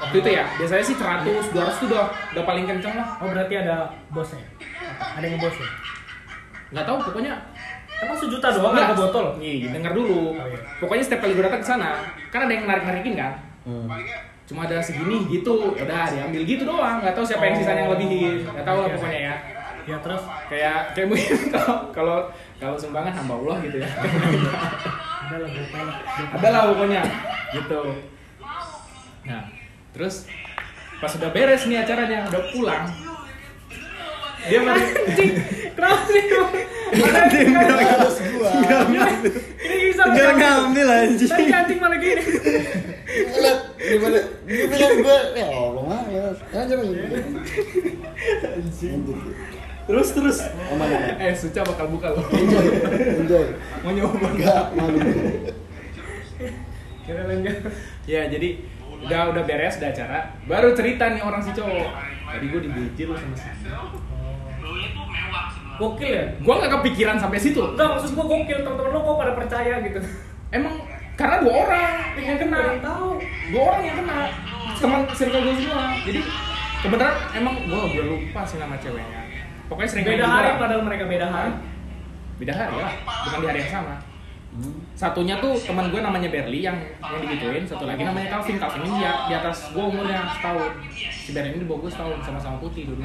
Waktu 0.00 0.16
itu 0.16 0.30
ya, 0.32 0.44
biasanya 0.56 0.84
sih 0.84 0.96
100, 0.96 1.52
200 1.52 1.80
tuh 1.80 1.86
udah, 1.92 2.06
udah 2.32 2.44
paling 2.48 2.64
kenceng 2.64 2.94
lah. 2.96 3.08
Oh 3.20 3.28
berarti 3.28 3.54
ada 3.60 3.92
bosnya. 4.08 4.44
Ada 4.96 5.24
yang 5.28 5.36
bosnya. 5.36 5.68
Nggak 6.72 6.84
tahu, 6.88 6.96
pokoknya 7.10 7.34
Emang 8.00 8.16
sejuta 8.16 8.48
doang 8.56 8.72
harga 8.72 8.96
botol? 8.96 9.26
Nih, 9.36 9.68
denger 9.68 9.92
dulu. 9.92 10.32
Oh, 10.32 10.46
iya. 10.48 10.56
Pokoknya 10.80 11.04
setiap 11.04 11.20
kali 11.20 11.36
gue 11.36 11.44
datang 11.44 11.60
ke 11.60 11.68
sana, 11.68 12.00
kan 12.32 12.48
ada 12.48 12.52
yang 12.56 12.64
narik-narikin 12.64 13.12
kan. 13.12 13.36
Hmm. 13.68 13.84
Cuma 14.48 14.64
ada 14.64 14.80
segini 14.80 15.28
gitu, 15.28 15.76
ya 15.76 15.84
udah 15.84 16.08
diambil 16.08 16.42
gitu 16.48 16.64
doang. 16.64 17.04
Nggak 17.04 17.12
tahu 17.12 17.24
siapa 17.28 17.44
yang 17.44 17.56
sisanya 17.60 17.84
yang 17.84 17.92
lebihin. 17.92 18.40
Nggak 18.48 18.64
tahu 18.64 18.78
lah 18.80 18.88
Iya. 18.88 18.96
pokoknya 18.96 19.20
ya. 19.20 19.34
Ya 19.88 19.96
terus 20.00 20.22
Kayak 20.48 20.78
kayak 20.96 21.06
mungkin 21.12 21.36
kalau 21.54 21.76
kalau 21.92 22.18
kalau 22.56 22.76
sumbangan 22.80 23.12
hamba 23.12 23.34
Allah 23.36 23.56
gitu 23.68 23.76
ya. 23.84 23.88
ada 25.30 25.36
lah 25.36 25.48
berapa 25.52 25.78
lah. 25.84 25.96
ada 26.34 26.48
lah 26.48 26.62
pokoknya 26.72 27.02
gitu. 27.52 27.80
Nah, 29.28 29.42
terus 29.90 30.26
pas 31.00 31.12
udah 31.16 31.30
beres 31.32 31.64
nih 31.64 31.80
acaranya, 31.80 32.28
udah 32.28 32.42
pulang, 32.52 32.84
dia 34.48 34.60
Cing, 35.16 35.32
kenapa 35.76 36.08
sih? 36.08 36.24
Ada 36.90 37.38
yang 37.38 37.54
Harus 37.54 38.16
gua. 38.34 38.50
Ini 39.62 39.76
bisa 39.92 40.02
Gak 40.10 40.32
ngambil 40.34 40.86
Tadi 40.90 41.06
anjing. 41.14 41.48
cantik 41.52 41.78
malah 41.78 41.98
gini. 42.02 42.22
Lihat 43.30 43.58
gimana? 43.78 44.20
Dia 44.48 44.64
bilang 44.66 44.96
gua 45.04 45.18
ya 45.36 45.46
Allah 45.46 45.82
males. 45.86 46.38
Aja 46.50 46.74
lagi. 46.74 46.94
Terus 49.86 50.08
terus. 50.14 50.38
Aman 50.72 50.88
aman. 50.88 51.14
eh 51.20 51.34
Suca 51.36 51.60
bakal 51.62 51.86
buka 51.94 52.08
loh. 52.10 52.24
Enjoy. 52.32 52.66
Enjoy. 53.22 53.46
Mau 53.86 53.92
nyoba. 53.94 54.28
Enggak 54.34 54.64
malu. 54.74 54.98
Kira 57.06 57.22
lanjut. 57.28 57.56
Ya, 58.08 58.26
jadi 58.26 58.48
udah 59.00 59.20
udah 59.32 59.42
beres 59.48 59.80
udah 59.80 59.90
acara. 59.90 60.18
Baru 60.44 60.68
cerita 60.76 61.08
nih 61.12 61.22
orang 61.24 61.40
si 61.40 61.50
cowok. 61.56 61.88
Tadi 62.30 62.46
gue 62.46 62.60
dibejil 62.68 63.10
sama 63.16 63.34
si 63.36 63.48
Gokil 65.80 66.12
ya? 66.12 66.24
gue 66.36 66.54
nggak 66.60 66.72
kepikiran 66.76 67.16
sampai 67.16 67.40
situ. 67.40 67.56
Enggak, 67.56 67.96
maksud 67.96 68.12
gua 68.12 68.26
gokil. 68.28 68.58
Teman-teman 68.60 68.92
lo 68.92 69.00
kok 69.00 69.16
pada 69.16 69.32
percaya 69.32 69.80
gitu. 69.80 70.00
emang 70.52 70.74
karena 71.16 71.36
dua 71.40 71.54
orang. 71.64 71.92
Yang 72.20 72.38
kena. 72.44 72.60
Tahu. 72.84 73.10
dua 73.48 73.62
orang 73.64 73.82
yang 73.88 73.96
kena. 74.04 74.18
Teman 74.76 75.00
circle 75.16 75.40
gue 75.40 75.54
semua. 75.56 75.84
Jadi 76.04 76.20
kebenaran 76.84 77.16
emang 77.32 77.54
gue 77.64 77.80
udah 77.96 78.04
lupa 78.12 78.40
sih 78.44 78.60
nama 78.60 78.76
ceweknya. 78.76 79.20
Pokoknya 79.72 79.88
sering 79.88 80.04
Beda 80.04 80.26
hari 80.28 80.50
lah. 80.52 80.56
padahal 80.60 80.82
mereka 80.84 81.04
beda 81.08 81.26
hari. 81.32 81.52
beda 82.36 82.52
hari 82.52 82.74
lah. 82.76 82.92
Bukan 83.24 83.38
di 83.40 83.46
hari 83.48 83.60
yang 83.64 83.72
sama 83.72 84.09
satunya 84.92 85.34
tuh 85.36 85.56
teman 85.56 85.88
gue 85.88 86.00
namanya 86.00 86.28
Berli 86.28 86.60
yang 86.60 86.76
yang 86.98 87.20
digituin 87.20 87.64
satu 87.64 87.84
lagi 87.84 88.02
namanya 88.02 88.28
Calvin 88.30 88.56
Calvin 88.56 88.82
ini 88.82 88.92
dia 88.98 89.12
di 89.24 89.34
atas 89.34 89.70
gue 89.70 89.80
umurnya 89.82 90.20
setahun 90.32 90.70
si 91.00 91.30
Berli 91.30 91.48
ini 91.50 91.60
di 91.60 91.66
bawah 91.66 91.80
gue 91.80 91.90
setahun 91.90 92.16
sama-sama 92.20 92.56
putih 92.58 92.84
dulu 92.86 93.00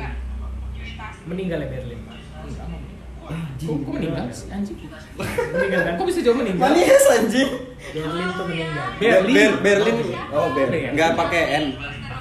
Meninggal 1.26 1.58
ya 1.58 1.70
Berlin. 1.72 2.00
enggak 2.46 2.68
mau 2.68 2.80
Kok, 3.58 3.74
kok 3.82 3.92
meninggal 3.92 4.30
sih 4.30 4.54
anjing? 4.54 4.78
Meninggal 5.50 5.82
kan? 5.82 5.94
Kok 5.98 6.06
bisa 6.06 6.20
jauh 6.22 6.38
meninggal? 6.38 6.62
Manis 6.70 7.06
anjing. 7.10 7.50
Berlin 7.90 8.28
tuh 8.30 8.46
meninggal. 8.46 8.86
Berli. 9.02 9.34
Ber- 9.34 9.60
Berlin. 9.66 9.98
Oh, 10.30 10.48
Ber. 10.54 10.70
Berlin. 10.70 10.94
Enggak 10.94 11.12
pakai 11.18 11.42
N. 11.58 11.66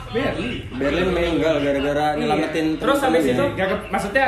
Berli. 0.08 0.48
Berlin 0.72 1.08
meninggal 1.12 1.54
gara-gara 1.60 2.06
nyelamatin. 2.16 2.66
Terus 2.80 2.98
habis 3.02 3.24
itu 3.26 3.44
Gak 3.52 3.66
ke, 3.68 3.76
maksudnya 3.92 4.26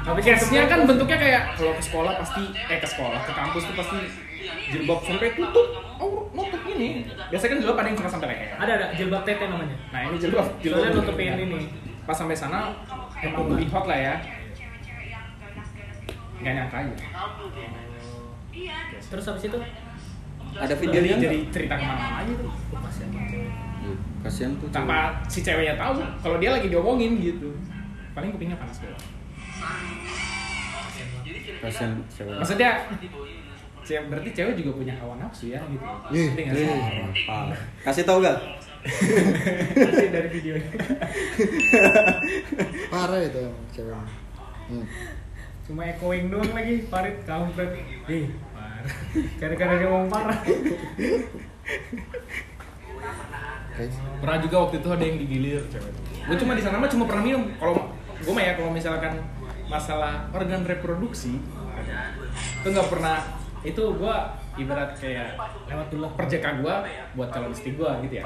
Tapi 0.00 0.20
case-nya 0.24 0.64
kan 0.64 0.88
bentuknya 0.88 1.18
kayak 1.20 1.42
kalau 1.60 1.72
ke 1.76 1.82
sekolah 1.84 2.12
pasti 2.16 2.42
eh 2.56 2.78
ke 2.80 2.88
sekolah 2.88 3.20
ke 3.20 3.32
kampus 3.36 3.62
tuh 3.68 3.74
pasti 3.76 3.98
jilbab 4.72 5.00
sampai 5.04 5.28
tutup. 5.36 5.66
Oh 6.00 6.24
nutup 6.32 6.62
ini. 6.72 7.04
Biasanya 7.28 7.50
kan 7.52 7.58
jilbab 7.60 7.76
ada 7.84 7.88
yang 7.92 7.98
cuma 8.00 8.10
sampai 8.10 8.28
leher. 8.32 8.48
Ada 8.56 8.72
ada. 8.80 8.86
Jilbab 8.96 9.22
tete 9.28 9.44
namanya. 9.44 9.76
nah 9.92 10.00
ini 10.08 10.16
jilbab. 10.16 10.46
Jilbab 10.64 10.80
Soalnya 10.80 10.96
nutupin 10.96 11.36
ini. 11.36 11.60
pas 12.08 12.16
sampai 12.16 12.34
sana 12.34 12.72
emang 13.20 13.52
lebih 13.52 13.68
hot 13.68 13.84
lah 13.84 13.98
ya. 14.00 14.14
Nggak 16.40 16.52
nyangka 16.56 16.76
aja. 16.80 16.94
Terus 19.10 19.24
habis 19.28 19.44
itu? 19.44 19.58
Ada 20.50 20.74
videonya 20.74 21.16
jadi 21.20 21.38
cerita 21.52 21.74
ke 21.78 21.84
mana-mana 21.84 22.16
aja 22.24 22.32
tuh. 22.34 22.50
Hmm, 23.80 23.96
Kasihan 24.20 24.52
tuh. 24.60 24.68
tanpa 24.68 25.16
si 25.24 25.40
ceweknya 25.40 25.72
tahu 25.78 26.04
kalau 26.20 26.36
dia 26.40 26.50
lagi 26.56 26.72
diomongin 26.72 27.20
gitu. 27.20 27.52
Paling 28.16 28.34
kupingnya 28.34 28.58
panas 28.58 28.80
doang 28.82 29.19
Cewek. 32.10 32.36
maksudnya 32.40 32.70
cewek 33.84 34.02
berarti 34.08 34.30
cewek 34.32 34.54
juga 34.56 34.70
punya 34.80 34.94
hawa 34.96 35.20
nafsu 35.20 35.52
ya 35.52 35.60
gitu 35.68 35.84
Ih, 36.12 36.32
Ngerti 36.32 36.42
nggak 36.46 36.56
sih? 36.56 36.66
Ah, 37.28 37.52
Kasih 37.84 38.04
tau 38.08 38.24
gak? 38.24 38.36
Masih 39.76 40.08
dari 40.08 40.28
video 40.32 40.56
ini. 40.56 40.64
Parah 42.92 43.20
itu 43.20 43.38
emang 43.44 43.66
cewek. 43.76 43.92
Hmm. 44.72 44.84
Cuma 45.68 45.84
echoing 45.84 46.32
doang 46.32 46.48
lagi 46.56 46.80
Farid 46.88 47.20
kampret. 47.28 47.76
Ih, 48.08 48.32
parah. 48.56 48.88
Gara-gara 49.36 49.74
dia 49.76 49.88
ngomong 49.92 50.08
parah. 50.08 50.38
Pernah 54.24 54.38
juga 54.40 54.56
waktu 54.64 54.76
itu 54.80 54.88
ada 54.88 55.04
yang 55.04 55.18
digilir 55.20 55.60
cewek 55.68 55.92
gue 56.20 56.36
cuma 56.38 56.54
di 56.54 56.62
sana 56.62 56.78
mah 56.78 56.86
cuma 56.86 57.10
pernah 57.10 57.26
minum 57.26 57.42
kalau 57.58 57.90
gue 58.22 58.30
mah 58.30 58.44
ya 58.44 58.54
kalau 58.54 58.70
misalkan 58.70 59.18
masalah 59.70 60.26
organ 60.30 60.66
reproduksi 60.66 61.38
itu 62.60 62.66
nggak 62.66 62.88
pernah 62.90 63.16
itu 63.60 63.82
gue 63.92 64.16
ibarat 64.56 64.96
kayak 64.96 65.36
Lewat 65.68 65.86
dulu 65.92 66.06
perjaka 66.16 66.58
gue 66.58 66.74
buat 67.14 67.28
calon 67.30 67.52
istri 67.52 67.76
gue 67.76 67.90
gitu 68.02 68.14
ya 68.18 68.24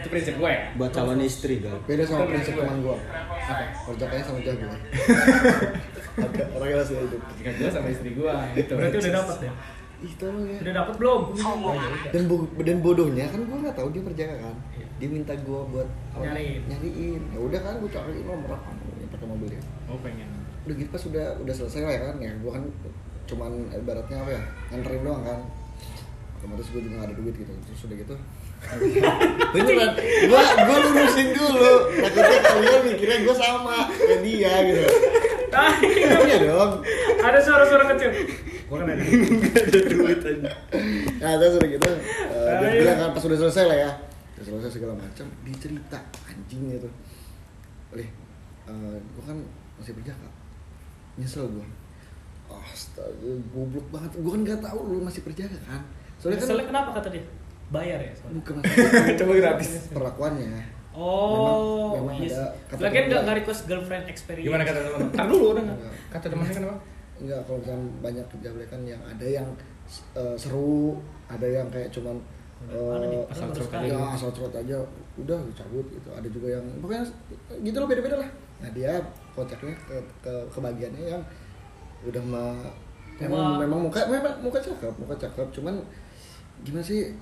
itu 0.00 0.08
prinsip 0.08 0.34
gue 0.38 0.48
ya 0.48 0.62
Buat 0.74 0.90
calon 0.94 1.20
istri 1.20 1.54
gal. 1.60 1.76
beda 1.84 2.02
sama 2.06 2.24
Itu 2.24 2.30
prinsip 2.32 2.52
gue. 2.54 2.62
teman 2.64 2.78
gua. 2.80 2.96
apa 2.96 3.64
Kerjanya 3.84 4.24
sama 4.24 4.38
jago. 4.40 4.66
Ada 4.70 6.42
orang 6.56 6.68
yang 6.70 6.86
hidup. 6.86 7.20
perjaka 7.20 7.50
gue 7.52 7.68
sama 7.68 7.88
istri 7.90 8.10
gue 8.14 8.34
gitu 8.56 8.72
Berarti 8.72 8.96
udah 8.96 9.12
dapat 9.20 9.36
ya? 9.42 9.52
Ih, 10.00 10.12
tolong 10.16 10.44
ya. 10.48 10.58
Udah 10.64 10.74
dapat 10.80 10.94
belum? 10.96 11.20
Oh, 11.28 11.74
ya 11.76 11.88
udah. 11.92 12.10
dan 12.16 12.22
bo 12.24 12.34
dan 12.64 12.76
bodohnya 12.80 13.24
kan 13.28 13.40
gue 13.44 13.56
nggak 13.60 13.76
tahu 13.76 13.88
dia 13.92 14.02
perjaka 14.06 14.34
kan 14.40 14.56
dia 14.96 15.08
minta 15.08 15.32
gue 15.34 15.60
buat 15.66 15.88
apa, 16.12 16.24
Nyariin. 16.24 16.60
nyariin 16.68 17.22
ya 17.32 17.38
udah 17.40 17.60
kan 17.60 17.74
gue 17.80 17.90
cariin 17.90 18.24
nomor 18.24 18.52
apa 18.52 18.68
yang 18.96 19.10
pakai 19.12 19.26
mobilnya 19.28 19.60
oh 19.88 19.98
pengen 20.00 20.28
udah 20.66 20.74
gitu 20.76 20.88
pas 20.90 21.02
udah 21.06 21.26
udah 21.40 21.54
selesai 21.54 21.80
lah 21.82 21.92
ya 21.94 22.00
kan 22.10 22.16
ya. 22.20 22.32
Gue 22.36 22.50
kan 22.52 22.64
cuman 23.30 23.52
ibaratnya 23.72 24.16
apa 24.20 24.30
ya 24.34 24.42
nganterin 24.70 25.02
doang 25.02 25.22
kan. 25.24 25.40
Otomatis 26.40 26.72
gue 26.72 26.80
juga 26.80 26.94
gak 27.00 27.08
ada 27.12 27.16
duit 27.20 27.34
gitu. 27.36 27.52
Terus 27.52 27.80
udah 27.84 27.96
gitu 28.00 28.14
beneran. 29.56 29.90
Gue 30.00 30.42
gue 30.44 30.76
lurusin 30.84 31.28
dulu. 31.32 31.72
Takutnya 31.96 32.38
kalian 32.44 32.82
mikirnya 32.84 33.18
gue 33.24 33.34
sama 33.34 33.76
kayak 33.88 34.20
dia 34.20 34.52
gitu. 34.68 34.86
Iya 35.50 36.36
dong. 36.46 36.72
Ada 37.18 37.38
suara-suara 37.42 37.84
kecil. 37.96 38.10
Gua 38.70 38.86
kan 38.86 38.94
ada. 38.94 39.02
Nah 41.18 41.32
terus 41.42 41.54
udah 41.58 41.68
gitu 41.74 41.90
eh, 41.90 41.98
Dia 42.30 42.54
Ah, 42.54 42.70
bilang 42.70 42.98
kan 43.02 43.10
pas 43.18 43.24
udah 43.26 43.38
selesai 43.42 43.64
lah 43.66 43.78
ya. 43.82 43.90
Udah 44.38 44.44
selesai 44.46 44.70
segala 44.78 44.94
macam 44.94 45.26
Dia 45.42 45.54
cerita 45.58 45.98
anjing 46.30 46.70
gitu. 46.70 46.86
Oleh 47.90 48.06
Gue 49.10 49.24
kan 49.26 49.42
masih 49.74 49.98
berjaka 49.98 50.29
Nyesel 51.16 51.46
gue 51.48 51.66
Astaga 52.48 53.30
goblok 53.48 53.86
banget 53.88 54.10
Gue 54.16 54.30
kan 54.30 54.40
gak 54.44 54.60
tahu 54.60 54.78
lu 54.86 54.98
masih 55.00 55.22
berjaka 55.22 55.56
kan 55.62 55.82
Soalnya 56.16 56.38
kan 56.38 56.46
Soalnya 56.46 56.66
kenapa 56.68 56.90
kata 56.92 57.08
dia? 57.08 57.24
Bayar 57.70 57.98
ya? 57.98 58.12
soalnya? 58.12 58.34
Bukan 58.36 58.54
masalah 58.58 59.14
Coba 59.20 59.32
gratis. 59.36 59.70
Perlakuannya 59.88 60.50
Oh, 60.90 61.94
Memang- 61.94 62.10
memang 62.10 62.14
iya 62.18 62.34
ada 62.34 62.46
kata 62.66 62.80
Lagian 62.82 63.04
nggak 63.06 63.20
nggak 63.22 63.36
request 63.38 63.60
girlfriend 63.64 64.04
experience. 64.04 64.42
gimana 64.44 64.62
kata 64.64 64.78
teman 64.82 65.00
Ntar 65.08 65.26
dulu 65.28 65.44
udah 65.54 65.62
nggak 65.62 65.78
Enggak. 65.78 65.94
kata 66.10 66.26
temannya 66.26 66.52
kenapa 66.52 66.76
Enggak 67.16 67.40
kalau 67.40 67.58
misalkan 67.58 67.82
banyak 68.02 68.26
kejablekan 68.28 68.80
yang 68.84 69.00
ada 69.00 69.26
yang 69.28 69.48
eh, 70.12 70.34
seru 70.34 70.98
Ada 71.30 71.46
yang 71.46 71.66
kayak 71.70 71.88
cuman 71.90 72.18
asal 73.30 73.48
ya 73.80 73.96
asal 74.10 74.28
cerut 74.30 74.52
aja 74.52 74.76
udah 75.16 75.38
cabut 75.54 75.86
gitu 75.88 76.10
ada 76.10 76.26
juga 76.26 76.46
yang 76.52 76.64
pokoknya 76.76 77.06
gitu 77.56 77.76
loh 77.76 77.88
beda-beda 77.88 78.16
lah 78.18 78.30
nah 78.60 78.70
dia 78.70 78.92
kocaknya 79.32 79.72
ke 79.82 79.96
ke 80.20 80.32
kebagiannya 80.48 81.04
yang 81.08 81.22
udah 82.02 82.22
mah 82.22 82.56
memang 83.16 83.56
memang 83.58 83.80
muka 83.84 84.00
memang 84.06 84.32
muka 84.40 84.56
cakep 84.56 84.92
muka 84.96 85.14
cakep 85.16 85.46
cuman 85.50 85.74
gimana 86.60 86.80
sih 86.80 87.12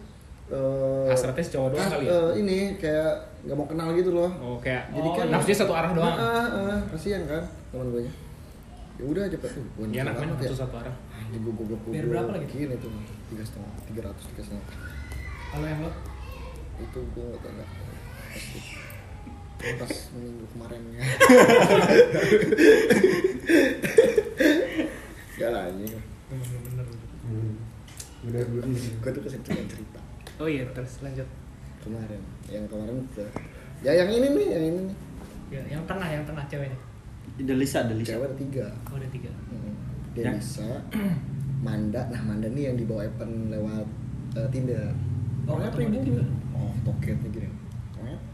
eh 0.48 1.07
Hasratnya 1.07 1.42
si 1.42 1.53
cowok 1.53 1.68
doang 1.72 1.83
ah, 1.83 1.90
kali 1.92 2.05
ya? 2.05 2.11
eh, 2.11 2.31
ini 2.40 2.59
kayak 2.74 3.12
nggak 3.44 3.55
mau 3.55 3.66
kenal 3.66 3.92
gitu 3.92 4.11
loh 4.11 4.31
oh 4.40 4.57
kayak 4.59 4.88
Jadi 4.90 5.05
Oh, 5.05 5.14
kan 5.14 5.27
nafsunya 5.29 5.57
satu 5.57 5.72
arah 5.74 5.90
doang 5.92 6.16
ah, 6.16 6.46
ah, 6.48 6.79
kasihan 6.88 7.22
kan 7.22 7.42
teman 7.68 7.87
gue 7.92 8.03
nya 8.03 8.12
ya 8.98 9.05
udah 9.07 9.22
cepet 9.29 9.51
tuh 9.53 9.62
gue 9.68 9.85
Iya 9.92 10.03
enak 10.03 10.14
main 10.16 10.27
ya. 10.27 10.35
nafsu 10.35 10.57
satu 10.57 10.74
arah 10.74 10.94
Anjing 11.12 11.42
gue 11.44 11.53
Biar 11.53 11.68
goblok. 11.68 12.09
berapa 12.09 12.31
lagi? 12.33 12.46
Gini 12.48 12.74
tuh 12.81 12.90
tiga 13.29 13.44
setengah 13.44 13.70
tiga 13.85 14.01
ratus 14.09 14.24
tiga 14.33 14.42
setengah 14.42 14.64
Kalau 15.48 15.66
yang 15.66 15.81
lo? 15.85 15.90
itu 16.79 17.01
gue 17.05 17.27
nggak 17.29 17.53
tahu 17.53 17.85
pasti 18.29 18.59
pas 19.59 19.92
minggu 20.14 20.44
kemarin 20.49 20.83
ya 20.92 21.03
Gak 25.35 25.51
lah 25.51 25.62
anjing 25.66 25.94
Bener-bener. 26.29 26.87
Udah 28.21 28.42
belum. 28.44 28.68
Gue 29.01 29.11
tuh 29.11 29.23
kesentuhan 29.23 29.64
cerita 29.64 30.01
Oh 30.37 30.47
iya, 30.47 30.62
terus 30.71 31.01
lanjut. 31.01 31.27
kemarin 31.81 32.21
Yang 32.47 32.64
kemarin 32.68 32.97
tuh 33.09 33.29
Ya 33.81 33.94
yang 33.94 34.11
ini 34.11 34.27
nih, 34.29 34.47
yang 34.51 34.64
ini 34.64 34.81
nih 34.85 34.97
Ya, 35.49 35.62
yang 35.66 35.83
tengah, 35.85 36.05
yang 36.05 36.21
tengah 36.23 36.44
ceweknya. 36.44 36.77
Delisa, 37.38 37.88
Delisa. 37.88 38.12
Cewek 38.12 38.27
ada 38.27 38.37
tiga 38.37 38.66
Oh, 38.87 38.97
ada 38.97 39.09
tiga. 39.09 39.31
Hmm. 39.49 39.73
Ya. 40.12 40.29
Denisa, 40.29 40.68
Manda 41.59 42.03
Nah 42.09 42.21
Manda 42.21 42.47
nih 42.47 42.68
yang 42.68 42.77
dibawa 42.77 43.07
Evan 43.07 43.49
lewat 43.49 43.87
eh, 44.35 44.49
Tinder 44.51 44.92
Oh, 45.47 45.57
Orangnya 45.57 45.73
pribumi. 45.73 46.21
Oh 46.53 46.71
toketnya 46.85 47.29
gini 47.31 47.49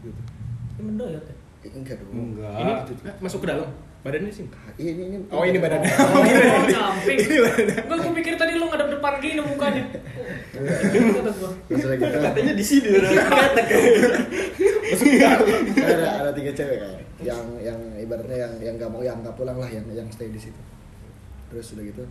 gitu 0.03 0.11
Ini 0.11 0.34
mendoyot 0.77 1.23
ya? 1.23 1.35
Enggak 1.67 1.97
dong 1.97 2.13
Enggak. 2.13 2.61
ini 2.61 2.73
masuk 3.17 3.41
ke 3.41 3.47
dalam 3.49 3.69
badannya 4.01 4.29
sih 4.29 4.45
Iya, 4.77 4.91
ini, 4.91 5.03
ini, 5.09 5.17
Oh, 5.33 5.41
ini 5.41 5.57
badannya. 5.57 5.89
Oh, 6.13 6.21
samping. 6.67 7.17
Gue 7.25 7.97
gue 7.97 8.13
pikir 8.15 8.33
tadi 8.35 8.53
lo 8.53 8.69
ngadep 8.69 8.93
depan 8.93 9.17
gini 9.17 9.41
mukanya. 9.41 9.81
Gua. 10.53 11.25
Udah 11.73 11.95
gitu 11.97 12.17
Katanya 12.21 12.53
di 12.53 12.61
sini 12.61 12.87
udah 12.93 13.11
ketek. 13.17 13.65
ada 15.81 16.05
ada 16.21 16.31
tiga 16.31 16.51
cewek 16.53 16.77
kan 16.77 16.93
yang 17.17 17.41
yang 17.57 17.79
ibaratnya 17.97 18.37
yang 18.37 18.53
yang 18.61 18.73
nggak 18.75 18.91
mau 18.91 19.01
yang 19.01 19.17
nggak 19.19 19.33
pulang 19.33 19.57
lah 19.57 19.65
yang 19.65 19.85
yang 19.89 20.05
stay 20.11 20.29
di 20.29 20.37
situ 20.37 20.59
terus 21.47 21.73
udah 21.73 21.83
gitu 21.83 22.03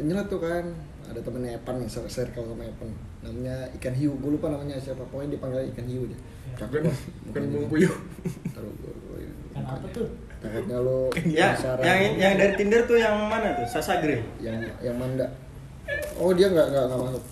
nyelat 0.00 0.26
tuh 0.26 0.38
kan 0.38 0.64
ada 1.04 1.20
temennya 1.20 1.56
Epan 1.56 1.74
nih 1.78 1.88
circle 1.88 2.44
sama 2.44 2.62
Epan 2.62 2.88
namanya 3.18 3.56
ikan 3.76 3.94
hiu 3.94 4.12
gue 4.14 4.30
lupa 4.30 4.48
namanya 4.48 4.76
siapa 4.76 5.02
pokoknya 5.04 5.34
dipanggil 5.34 5.66
ikan 5.72 5.86
hiu 5.86 6.02
aja 6.04 6.18
cakep 6.58 6.70
bukan 6.70 6.82
lah 6.84 6.96
bukan 7.26 7.42
puyuh 7.66 7.94
taruh 8.50 8.72
gue 8.72 8.92
apa 9.54 9.86
tuh? 9.90 10.06
takutnya 10.38 10.78
lo 10.78 11.10
Ya, 11.26 11.50
penasaran. 11.50 11.82
yang 11.82 11.98
yang 12.14 12.32
dari 12.36 12.52
Tinder 12.54 12.86
tuh 12.86 12.94
yang 12.94 13.14
mana 13.26 13.58
tuh? 13.58 13.66
Sasa 13.66 13.98
Grey. 13.98 14.22
yang 14.38 14.54
yang 14.78 14.94
manda 14.94 15.26
oh 16.14 16.30
dia 16.30 16.46
nggak 16.46 16.66
nggak 16.70 16.84
nggak 16.86 17.00
masuk 17.04 17.24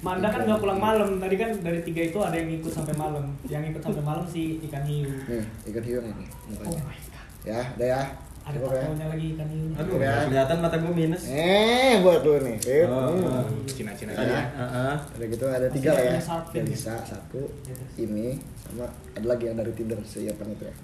Manda 0.00 0.30
kan 0.30 0.46
nggak 0.46 0.60
pulang 0.62 0.78
malam. 0.78 1.18
Tadi 1.18 1.34
kan 1.34 1.50
dari 1.58 1.80
tiga 1.82 2.06
itu 2.06 2.18
ada 2.22 2.36
yang 2.38 2.46
ikut 2.46 2.70
sampai 2.70 2.94
malam. 2.94 3.34
Yang 3.44 3.74
ikut 3.74 3.82
sampai 3.82 4.04
malam 4.04 4.22
si 4.24 4.62
ikan 4.70 4.84
hiu. 4.86 5.10
nih 5.26 5.42
ikan 5.66 5.82
hiu 5.82 5.98
nih 5.98 6.12
Oh 6.14 6.22
mukanya 6.54 6.80
my 6.86 6.94
god. 6.94 7.26
ya 7.42 7.60
udah 7.74 7.88
ya 7.88 8.00
Ada 8.44 8.56
ya. 8.56 8.68
tatonya 8.68 9.06
lagi 9.08 9.26
ikan 9.32 9.48
hiu. 9.48 9.66
Aduh, 9.74 9.96
Ya. 9.96 10.14
kelihatan 10.24 10.56
mata 10.58 10.76
gue 10.76 10.92
minus. 10.92 11.22
eh 11.26 11.94
buat 11.98 12.20
lu 12.20 12.36
nih 12.38 12.56
Sip. 12.58 12.84
Oh, 12.86 13.08
Hmm. 13.08 13.24
oh. 13.24 13.44
Cina-cina 13.66 14.12
Ada. 14.12 14.20
aja. 14.20 14.38
Heeh. 14.52 14.94
Ada 15.10 15.24
gitu 15.26 15.44
ada 15.46 15.66
tiga 15.68 15.90
lah 15.90 16.02
ya. 16.02 16.12
Ada 16.14 16.36
fin. 16.46 16.62
Delisa 16.62 16.94
satu, 17.00 17.40
Ya, 17.62 17.72
terus. 17.72 17.92
ini 17.98 18.26
sama 18.58 18.84
ada 19.10 19.26
lagi 19.26 19.44
yang 19.44 19.56
dari 19.56 19.72
Tinder 19.72 19.96
siapa 20.02 20.44
itu 20.44 20.60
ya. 20.62 20.74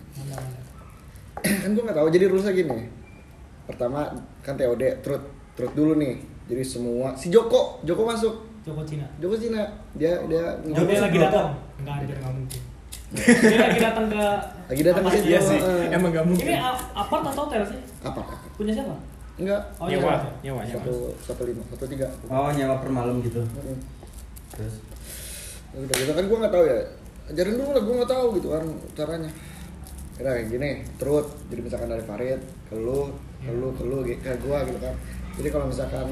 Kan 1.62 1.70
gue 1.70 1.82
nggak 1.82 1.96
tahu 1.96 2.08
jadi 2.08 2.24
rulesnya 2.26 2.52
gini. 2.54 2.78
Pertama 3.62 4.08
kan 4.40 4.56
TOD 4.56 4.82
truth 5.00 5.24
truth 5.54 5.74
dulu 5.74 5.94
nih. 5.94 6.18
Jadi 6.46 6.62
semua 6.62 7.14
si 7.14 7.28
Joko 7.28 7.78
Joko 7.82 8.02
masuk 8.02 8.34
Joko 8.60 8.82
Cina. 8.82 9.06
Joko 9.16 9.36
Cina 9.36 9.62
dia 9.94 10.18
dia 10.26 10.58
Oh, 10.58 10.74
Joko 10.74 10.88
dia 10.88 11.00
lagi 11.00 11.18
datang. 11.18 11.48
Enggak 11.76 11.94
anjir 11.98 12.16
enggak 12.16 12.32
mungkin. 12.34 12.60
Dia 13.10 13.58
lagi 13.58 13.78
datang 13.82 14.06
ke 14.06 14.24
Lagi 14.70 14.82
datang 14.86 15.02
ke 15.02 15.10
situ. 15.18 15.26
Iya 15.34 15.40
sih, 15.42 15.58
Eh. 15.58 15.90
emang 15.90 16.10
gak 16.14 16.22
mungkin. 16.22 16.46
Ini 16.46 16.54
apart 16.94 17.22
atau 17.26 17.42
hotel 17.46 17.62
sih? 17.66 17.80
apa? 18.00 18.22
Punya 18.54 18.72
siapa? 18.72 18.94
Enggak. 19.34 19.62
Oh, 19.80 19.88
Nyewa, 19.88 20.12
iya. 20.14 20.30
nyewa, 20.46 20.60
nyewa. 20.62 20.82
Satu 20.84 20.94
satu 21.18 21.42
lima 21.48 21.62
satu 21.72 21.84
tiga. 21.88 22.06
Oh, 22.28 22.52
nyewa 22.52 22.78
per 22.78 22.90
malam 22.92 23.18
gitu. 23.20 23.40
Mm-mm. 23.40 23.78
Terus 24.52 24.74
Ya 25.70 25.78
udah 25.80 25.96
gitu 25.96 26.12
kan 26.12 26.24
gue 26.26 26.38
nggak 26.42 26.50
tahu 26.50 26.64
ya 26.66 26.78
ajarin 27.30 27.54
dulu 27.54 27.70
lah 27.70 27.82
gue 27.86 27.94
nggak 27.94 28.10
tahu 28.10 28.26
gitu 28.42 28.48
kan 28.50 28.64
caranya 28.98 29.30
Udah 30.18 30.32
kayak 30.34 30.46
gini 30.50 30.70
terus 30.98 31.26
jadi 31.46 31.60
misalkan 31.62 31.88
dari 31.88 32.02
Farid 32.02 32.40
ke 32.66 32.74
lu 32.74 33.06
ke 33.38 33.50
lu 33.54 33.70
ke 33.70 33.82
lu 33.86 34.02
ke 34.02 34.18
gue 34.34 34.58
gitu 34.66 34.78
kan 34.82 34.94
jadi 35.38 35.48
kalau 35.48 35.70
misalkan 35.70 36.10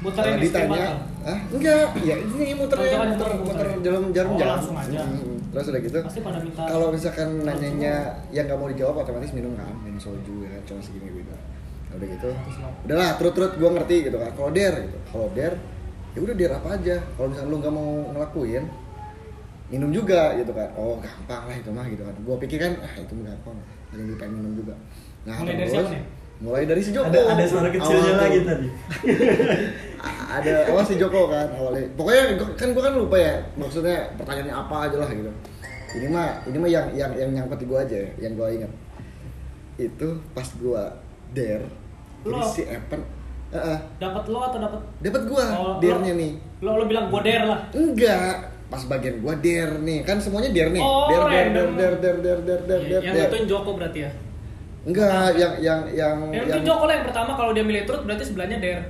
Muterin 0.00 0.40
di 0.40 0.48
ditanya 0.48 0.96
ah 1.20 1.38
enggak. 1.52 1.92
Ya 2.00 2.16
ini 2.16 2.56
muter 2.56 2.76
Oh, 2.80 2.84
kan 2.88 3.12
muter 3.12 3.28
muter, 3.36 3.66
Oh, 4.24 4.36
jalan. 4.40 4.56
langsung 4.56 4.76
aja. 4.76 5.04
Hmm, 5.04 5.36
terus 5.52 5.66
udah 5.68 5.80
gitu 5.84 5.98
kalau 6.56 6.86
misalkan 6.88 7.28
nanyanya 7.44 7.94
yang 8.32 8.48
nggak 8.48 8.56
mau 8.56 8.68
dijawab 8.72 9.04
otomatis 9.04 9.36
minum 9.36 9.52
kan 9.60 9.68
minum 9.84 10.00
soju 10.00 10.48
ya 10.48 10.56
kan 10.56 10.62
cuma 10.64 10.80
segini 10.80 11.20
gitu. 11.20 11.32
Nah, 11.36 11.94
udah 12.00 12.08
gitu 12.16 12.28
udahlah 12.88 13.10
terus 13.20 13.32
terus 13.36 13.50
gue 13.60 13.70
ngerti 13.76 13.96
gitu 14.08 14.16
kan. 14.16 14.30
Kalau 14.32 14.50
der 14.56 14.74
gitu 14.88 14.98
kalau 15.12 15.28
der 15.36 15.52
ya 16.16 16.18
udah 16.24 16.34
der 16.40 16.50
apa 16.56 16.68
aja. 16.80 16.96
Kalau 17.20 17.26
misalkan 17.28 17.50
lu 17.52 17.56
nggak 17.60 17.74
mau 17.76 17.88
ngelakuin 18.16 18.64
minum 19.68 19.90
juga 19.92 20.32
gitu 20.40 20.52
kan. 20.56 20.68
Oh 20.80 20.96
gampang 20.96 21.42
lah 21.44 21.56
itu 21.60 21.68
mah 21.68 21.84
gitu 21.84 22.02
kan. 22.08 22.14
Gue 22.24 22.36
pikir 22.40 22.58
kan 22.64 22.72
ah 22.80 22.92
itu 22.96 23.12
gampang 23.20 23.56
ada 23.92 24.00
yang 24.00 24.16
pengen 24.16 24.32
minum 24.40 24.52
juga. 24.56 24.74
Nah 25.28 25.36
terus, 25.44 25.68
siapa 25.68 25.92
nih? 25.92 26.02
Mulai 26.40 26.64
dari 26.64 26.80
si 26.80 26.90
Joko 26.90 27.04
ada 27.06 27.20
ada 27.30 27.44
suara 27.44 27.68
kecilnya 27.68 28.00
Awal 28.10 28.18
lagi 28.18 28.38
tuh. 28.38 28.46
tadi. 28.46 28.68
ada 30.32 30.52
awal 30.66 30.82
si 30.82 30.94
Joko 30.96 31.28
kan 31.28 31.46
awalnya 31.50 31.84
pokoknya 31.92 32.22
gua- 32.34 32.54
kan 32.54 32.68
gue 32.70 32.82
kan 32.82 32.94
lupa 32.94 33.16
ya 33.16 33.34
maksudnya 33.54 33.96
pertanyaannya 34.14 34.54
apa 34.54 34.74
aja 34.82 34.96
lah 34.96 35.08
gitu 35.10 35.30
ini 35.92 36.06
mah 36.06 36.28
ini 36.44 36.56
mah 36.56 36.70
yang 36.70 36.86
yang 36.92 37.12
yang 37.14 37.30
nyangkut 37.30 37.58
di 37.58 37.66
gue 37.66 37.78
aja 37.78 37.96
ya, 37.98 38.10
yang 38.20 38.32
gue 38.34 38.48
ingat 38.54 38.72
itu 39.78 40.08
pas 40.30 40.48
gue 40.50 40.82
dare 41.30 41.66
jadi 42.20 42.32
Lo? 42.32 42.46
si 42.46 42.62
Evan 42.64 43.00
Heeh, 43.50 43.78
dapat 43.98 44.24
lo 44.24 44.38
atau 44.40 44.58
dapat 44.60 44.80
dapat 45.00 45.22
gue 45.26 45.44
Oh, 45.50 45.74
dare-nya 45.76 46.14
lo- 46.14 46.20
nih 46.22 46.32
lo 46.60 46.70
lo 46.72 46.84
bilang 46.86 47.06
gue 47.06 47.20
der 47.20 47.42
lah. 47.44 47.60
enggak 47.72 48.34
pas 48.70 48.82
bagian 48.86 49.18
gue 49.18 49.34
dare 49.36 49.74
nih 49.76 49.98
kan 50.00 50.16
semuanya 50.16 50.48
dare 50.50 50.70
nih 50.70 50.80
Oh, 50.80 51.04
dare 51.04 51.18
dare 51.18 51.26
dare 51.26 51.42
random. 51.42 51.68
dare 51.74 51.96
dare 51.98 52.18
dare 52.18 52.40
dare 52.40 52.62
dare 52.62 52.82
dare 52.86 53.02
yang 53.02 53.12
dare. 53.12 53.26
nentuin 53.26 53.44
Joko 53.44 53.70
berarti 53.74 54.00
ya. 54.00 54.10
Enggak 54.80 55.36
yang 55.36 55.54
yang 55.60 55.80
yang 55.92 56.16
Yang 56.32 56.46
nentuin 56.48 56.64
Joko 56.64 56.84
lah 56.88 56.94
yang 56.96 57.06
pertama 57.06 57.30
kalau 57.36 57.52
dia 57.52 57.64
milih 57.64 57.82
truth 57.84 58.04
berarti 58.08 58.24
sebelahnya 58.24 58.58
der. 58.60 58.80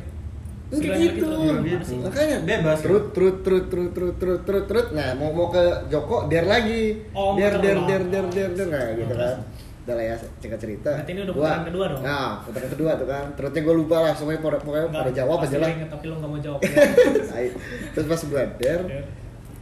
Enggak 0.70 0.96
gitu. 1.02 1.26
truth. 1.26 1.58
Gimana 1.66 1.84
sih? 1.84 1.98
Makanya 1.98 2.36
Bebas, 2.46 2.78
kan? 2.78 2.84
Trut 2.86 3.06
trut 3.10 3.36
trut 3.42 3.66
trut 3.66 3.90
trut 3.90 4.14
trut 4.18 4.40
trut 4.46 4.64
trut. 4.70 4.86
Nah, 4.94 5.08
mau 5.18 5.34
mau 5.34 5.50
ke 5.50 5.62
Joko 5.90 6.30
der 6.30 6.46
lagi. 6.46 7.10
Oh, 7.10 7.34
der 7.34 7.58
ulang. 7.58 7.86
der 7.90 8.02
der 8.06 8.24
der 8.30 8.48
der 8.54 8.68
nah 8.70 8.86
gitu 8.94 9.14
kan. 9.18 9.36
Udah 9.80 9.94
lah 9.96 10.04
ya 10.04 10.16
cerita 10.38 10.56
cerita. 10.60 10.90
Berarti 10.92 11.12
ini 11.16 11.20
udah 11.26 11.34
putaran 11.34 11.62
kedua 11.66 11.84
dong? 11.90 12.02
Nah, 12.04 12.30
putaran 12.46 12.68
kedua 12.70 12.90
tuh 12.94 13.06
kan. 13.10 13.26
Terusnya 13.34 13.60
gue 13.66 13.74
lupa 13.74 13.96
lah 13.98 14.12
semuanya 14.14 14.40
pada 14.44 14.58
pokoknya 14.62 14.86
pada 14.92 15.10
jawab 15.10 15.38
aja 15.42 15.56
lah. 15.58 15.66
lo 15.66 15.74
inget, 15.74 15.90
tapi 15.90 16.04
lo 16.06 16.14
nggak 16.20 16.30
mau 16.30 16.38
jawab. 16.38 16.60
ya. 16.68 17.50
Terus 17.96 18.06
pas 18.06 18.20
gue 18.22 18.42
der, 18.62 18.80
Der. 18.86 19.04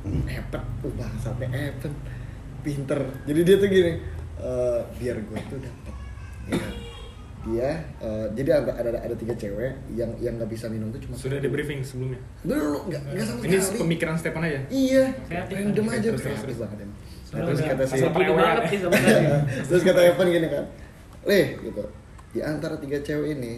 Evan, 0.09 0.63
tuh 0.85 0.91
bangsatnya 0.93 1.49
Evan 1.49 1.93
pinter. 2.61 3.01
Jadi 3.25 3.41
dia 3.47 3.57
tuh 3.57 3.69
gini, 3.71 3.93
eh, 4.43 4.81
biar 5.01 5.17
gue 5.23 5.39
tuh 5.49 5.59
dapet. 5.63 5.95
Ya? 6.49 6.61
Dia, 7.39 7.71
eh, 8.03 8.27
jadi 8.35 8.61
ada, 8.61 8.73
ada 8.77 8.91
ada 8.99 9.15
tiga 9.17 9.33
cewek 9.33 9.73
yang 9.95 10.11
yang 10.19 10.37
nggak 10.37 10.51
bisa 10.51 10.69
minum 10.69 10.91
tuh 10.91 11.01
cuma 11.01 11.15
Sudah 11.17 11.39
di 11.39 11.49
briefing 11.49 11.81
sebelumnya. 11.81 12.21
Belum, 12.43 12.85
nggak 12.85 13.01
nggak 13.09 13.25
sama 13.25 13.41
Ini 13.41 13.57
sekali. 13.57 13.79
pemikiran 13.81 14.15
Stefan 14.19 14.43
aja. 14.45 14.61
Iya, 14.69 15.05
random 15.31 15.87
aja 15.89 16.09
Terus, 16.13 16.21
kreatif 16.21 16.45
terus. 16.45 16.59
banget. 16.61 16.79
Nah, 16.79 16.91
Soalnya 17.25 17.47
terus 17.47 17.61
kata 17.61 17.83
si 17.85 17.97
sebenarnya. 17.97 19.39
terus 19.69 19.83
kata 19.85 20.01
Evan 20.03 20.27
gini 20.29 20.49
kan, 20.49 20.65
leh 21.25 21.47
gitu. 21.61 21.83
Di 22.29 22.41
antara 22.43 22.75
tiga 22.77 22.99
cewek 23.01 23.29
ini 23.37 23.53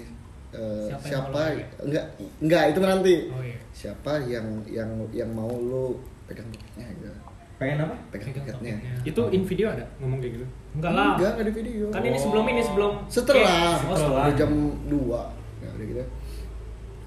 eh, 0.51 0.87
Siapa 0.91 1.07
yang 1.07 1.25
siapa, 1.27 1.31
mau 1.31 1.51
lo 1.51 1.85
enggak 1.87 2.05
enggak 2.39 2.65
itu 2.71 2.79
nanti. 2.83 3.15
Oh 3.33 3.43
iya. 3.43 3.59
Siapa 3.73 4.13
yang 4.27 4.47
yang 4.71 4.91
yang 5.11 5.31
mau 5.31 5.51
lu 5.51 5.99
pegang 6.27 6.47
tiketnya 6.51 6.87
gitu. 6.95 7.11
Pengen 7.59 7.79
apa? 7.83 7.95
Pegang 8.11 8.31
Pegang 8.31 8.45
tiketnya. 8.55 8.75
topiknya. 8.79 9.03
Itu 9.03 9.23
in 9.35 9.43
video 9.43 9.67
ada 9.71 9.85
ngomong 9.99 10.23
kayak 10.23 10.33
gitu. 10.39 10.47
Enggak 10.73 10.93
lah. 10.93 11.11
Enggak, 11.15 11.31
enggak 11.35 11.47
di 11.47 11.55
video. 11.57 11.85
Kan 11.89 12.03
ini 12.03 12.15
sebelum 12.17 12.45
ini 12.47 12.61
sebelum 12.61 12.93
setelah, 13.07 13.75
Oh, 13.83 13.97
setelah. 13.97 14.23
udah 14.25 14.35
jam 14.35 14.51
2 14.87 15.21
ya 15.61 15.69
udah 15.69 15.87
gitu 15.87 16.03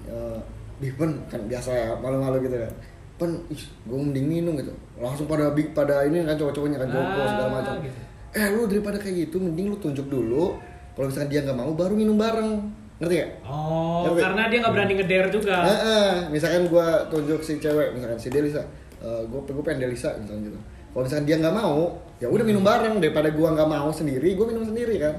Eh, 0.04 0.38
di 0.76 0.88
pen 0.92 1.10
kan 1.26 1.40
biasa 1.42 1.70
ya 1.70 1.88
malu-malu 1.96 2.44
gitu 2.44 2.56
kan 2.58 2.72
pen 3.14 3.30
ih 3.48 3.56
gue 3.82 3.96
mending 3.96 4.26
minum 4.28 4.52
gitu 4.54 4.68
langsung 4.96 5.24
pada 5.24 5.48
big 5.50 5.70
pada 5.70 6.02
ini 6.02 6.20
kan 6.20 6.34
cowok-cowoknya 6.34 6.76
kan 6.76 6.88
Joko 6.88 7.08
Ah, 7.14 7.26
segala 7.26 7.50
macam 7.52 7.74
gitu. 7.80 7.98
eh 8.32 8.46
lu 8.50 8.66
daripada 8.66 8.96
kayak 8.96 9.16
gitu 9.24 9.38
mending 9.38 9.70
lu 9.70 9.78
tunjuk 9.78 10.04
dulu 10.04 10.58
kalau 10.92 11.06
misalkan 11.06 11.30
dia 11.30 11.40
nggak 11.40 11.54
mau 11.54 11.72
baru 11.72 11.94
minum 11.94 12.14
bareng 12.14 12.68
ngerti 12.96 13.14
gak? 13.16 13.30
Oh, 13.42 14.04
Ngerti? 14.04 14.20
karena 14.20 14.42
dia 14.46 14.58
nggak 14.60 14.70
berani 14.72 14.94
ngeder 14.94 15.26
juga. 15.28 15.56
Heeh, 15.62 16.10
misalkan 16.28 16.62
gue 16.64 16.86
tunjuk 17.08 17.40
si 17.40 17.52
cewek 17.56 17.88
misalkan 17.90 18.14
si 18.16 18.28
Delisa 18.28 18.62
gue 19.00 19.40
gue 19.40 19.64
pengen 19.64 19.80
Delisa 19.82 20.12
misalkan 20.14 20.42
gitu 20.44 20.58
kalau 20.94 21.02
misalkan 21.02 21.26
dia 21.26 21.36
nggak 21.36 21.52
mau 21.52 21.78
ya 22.16 22.26
udah 22.26 22.40
minum 22.42 22.62
bareng 22.62 22.94
daripada 22.96 23.28
gue 23.28 23.48
nggak 23.50 23.66
mau 23.68 23.90
sendiri 23.90 24.28
gue 24.32 24.46
minum 24.46 24.64
sendiri 24.64 24.96
kan 24.98 25.16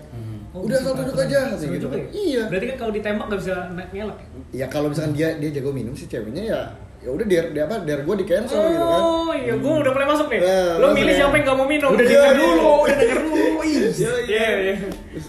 Oh, 0.56 0.64
udah 0.64 0.80
tunjuk 0.80 1.12
banget. 1.12 1.28
aja 1.28 1.40
kayak 1.52 1.68
gitu 1.68 1.84
juga 1.84 1.92
kan 1.92 2.00
ya? 2.00 2.08
iya 2.16 2.42
Berarti 2.48 2.66
kan 2.66 2.78
kalau 2.80 2.92
ditembak 2.96 3.26
nggak 3.28 3.40
bisa 3.44 3.56
naik 3.76 3.90
ngelak. 3.92 4.18
ya? 4.18 4.28
ya 4.56 4.66
kalau 4.72 4.88
misalkan 4.88 5.12
dia 5.12 5.28
dia 5.36 5.50
jago 5.52 5.70
minum 5.70 5.92
si 5.92 6.08
ceweknya 6.08 6.44
ya 6.46 6.60
ya 6.98 7.10
udah 7.12 7.26
dia 7.28 7.42
dia 7.52 7.68
apa 7.68 7.84
dia 7.84 8.00
gue 8.00 8.16
di 8.16 8.26
cancel 8.26 8.64
gitu 8.66 8.86
kan 8.88 9.02
Oh 9.04 9.32
iya, 9.36 9.52
gue 9.52 9.74
udah 9.76 9.92
mulai 9.92 10.08
masuk 10.08 10.28
nih. 10.32 10.40
Eh, 10.40 10.72
Lo 10.74 10.86
masuk 10.86 10.96
milih 10.96 11.12
ya. 11.12 11.18
siapa 11.20 11.34
yang 11.34 11.44
nggak 11.44 11.58
mau 11.60 11.68
minum? 11.68 11.90
Udah 11.92 12.06
denger 12.08 12.34
dulu, 12.34 12.70
udah 12.82 12.96
denger 12.98 13.20
dulu. 13.20 13.44
Iya, 13.66 14.12
Iya, 14.24 14.48
iya. 14.56 14.74
Terus, 15.12 15.28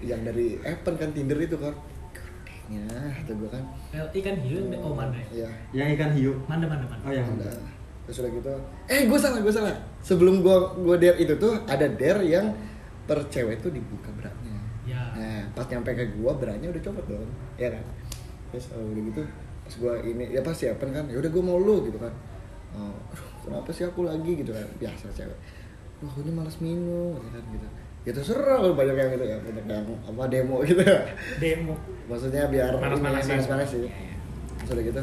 yang 0.00 0.20
dari 0.22 0.46
Evan 0.60 0.94
kan 0.94 1.08
Tinder 1.10 1.38
itu 1.38 1.56
kan 1.56 1.74
kayaknya 2.68 2.98
kata 3.16 3.32
gue 3.32 3.48
kan 3.48 3.64
Eh, 3.90 4.04
Ikan 4.14 4.36
hiu, 4.38 4.58
oh 4.76 4.92
mana? 4.92 5.16
ya? 5.16 5.24
ya 5.32 5.48
Yang 5.74 5.88
ikan 5.96 6.10
hiu. 6.12 6.32
Mana 6.44 6.64
mana 6.66 6.84
mana? 6.84 7.00
Oh 7.02 7.10
yang 7.10 7.24
udah 7.32 7.56
terus 8.08 8.24
udah 8.24 8.32
gitu 8.32 8.52
eh 8.88 9.04
gue 9.04 9.18
salah 9.20 9.38
gue 9.44 9.52
salah. 9.52 9.76
sebelum 10.00 10.40
gue 10.40 10.56
gue 10.80 10.96
dare 10.96 11.18
itu 11.20 11.36
tuh 11.36 11.60
ada 11.68 11.84
dare 11.92 12.24
yang 12.24 12.56
per 13.04 13.20
cewek 13.28 13.60
tuh 13.60 13.68
dibuka 13.68 14.08
beratnya. 14.16 14.56
Ya. 14.88 15.04
nah 15.12 15.40
pas 15.52 15.68
nyampe 15.68 15.92
ke 15.92 16.16
gue 16.16 16.32
beratnya 16.40 16.72
udah 16.72 16.82
copot 16.88 17.04
dong 17.04 17.28
ya 17.60 17.68
kan? 17.68 17.84
Terus 18.48 18.72
oh, 18.72 18.80
udah 18.80 19.02
gitu 19.12 19.22
pas 19.64 19.74
gue 19.76 19.94
ini 20.08 20.24
ya 20.32 20.40
pasti 20.40 20.72
Evan 20.72 20.88
kan 20.96 21.04
ya 21.12 21.20
udah 21.20 21.28
gue 21.28 21.42
mau 21.44 21.60
lu 21.60 21.84
gitu 21.84 22.00
kan. 22.00 22.12
Oh, 22.72 22.96
aduh, 23.12 23.28
kenapa 23.44 23.68
sih 23.72 23.84
aku 23.84 24.08
lagi? 24.08 24.40
Gitu 24.40 24.52
kan 24.52 24.64
biasa 24.80 25.12
cewek. 25.12 25.38
Wah 26.00 26.08
aku 26.08 26.24
ini 26.24 26.32
malas 26.32 26.56
minum 26.64 27.20
gitu 27.20 27.28
kan 27.28 27.44
gitu. 27.52 27.68
Ya 28.08 28.12
terserah 28.16 28.56
kalau 28.64 28.72
banyak 28.72 28.96
yang 28.96 29.10
gitu 29.12 29.24
ya 29.28 29.36
banyak 29.44 29.64
yang 29.68 29.84
apa 30.08 30.22
demo 30.32 30.64
gitu 30.64 30.80
ya. 30.80 31.04
Demo. 31.36 31.76
maksudnya 32.08 32.48
biar 32.48 32.72
panas 32.80 33.68
sih 33.68 33.84
terus 34.64 34.72
udah 34.72 34.84
gitu 34.84 35.02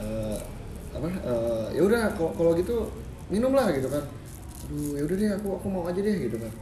eh, 0.00 0.38
apa 1.00 1.08
eh, 1.08 1.66
ya 1.80 1.82
udah 1.88 2.12
kalau 2.12 2.30
kalau 2.36 2.52
gitu 2.52 2.92
minum 3.32 3.56
lah 3.56 3.72
gitu 3.72 3.88
kan. 3.88 4.04
Aduh 4.68 4.92
ya 5.00 5.02
udah 5.08 5.16
deh 5.16 5.28
aku 5.40 5.48
aku 5.56 5.66
mau 5.72 5.82
aja 5.88 6.00
deh 6.00 6.16
gitu 6.28 6.36
kan. 6.36 6.52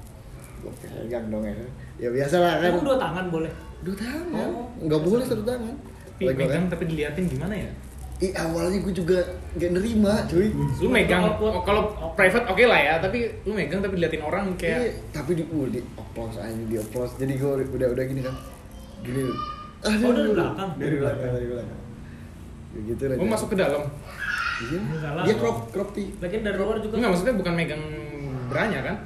Gue 0.63 0.73
pegang 0.79 1.27
dong 1.27 1.43
ya. 1.43 1.55
Ya 1.99 2.09
biasa 2.15 2.37
lah 2.39 2.55
kan. 2.63 2.71
Emang 2.71 2.87
dua 2.87 2.97
tangan 2.97 3.27
boleh? 3.29 3.53
dua 3.83 3.95
tangan. 3.95 4.49
Oh. 4.55 4.67
nggak 4.83 5.01
boleh 5.03 5.25
satu 5.27 5.43
tangan. 5.43 5.75
Tapi 6.19 6.35
megang 6.35 6.51
kan 6.51 6.63
tapi 6.75 6.85
diliatin 6.91 7.25
gimana 7.31 7.55
ya? 7.55 7.71
Ih, 8.19 8.35
awalnya 8.35 8.83
gue 8.83 8.91
juga 8.91 9.23
gak 9.55 9.79
nerima 9.79 10.27
cuy. 10.27 10.51
Lu 10.83 10.91
megang, 10.91 11.39
oh, 11.39 11.63
kalau 11.63 11.95
private 12.19 12.51
oke 12.51 12.67
lah 12.67 12.81
ya, 12.83 12.95
tapi 12.99 13.31
lu 13.47 13.55
megang 13.55 13.79
tapi 13.79 13.95
diliatin 13.95 14.27
orang 14.27 14.59
Iya, 14.59 14.59
kayak 14.59 15.15
tapi 15.15 15.39
di 15.39 15.47
uh, 15.47 15.67
di 15.71 15.79
oplos 15.95 16.35
aja 16.35 16.51
di 16.51 16.77
oplos 16.83 17.15
jadi 17.15 17.39
gue 17.39 17.71
udah 17.79 17.89
udah 17.95 18.05
gini 18.11 18.21
kan. 18.27 18.35
Gini. 19.07 19.23
Oh, 19.87 20.11
dari 20.11 20.35
belakang? 20.35 20.71
dari 20.75 20.97
belakang 20.99 21.31
dari 21.31 21.47
belakang. 21.47 21.81
Ya 22.75 22.81
gitu 22.91 23.03
lah 23.07 23.15
lu 23.23 23.27
masuk 23.31 23.49
ke 23.55 23.57
dalam. 23.63 23.83
Iya 24.61 24.79
dia 25.23 25.35
crop 25.35 25.71
crop 25.71 25.89
tee 25.93 26.11
Lagian 26.19 26.43
dari 26.43 26.57
luar 26.57 26.77
juga. 26.79 26.95
Enggak, 26.95 27.11
maksudnya 27.13 27.35
bukan 27.35 27.53
megang 27.53 27.83
beranya 28.47 28.81
kan? 28.83 28.97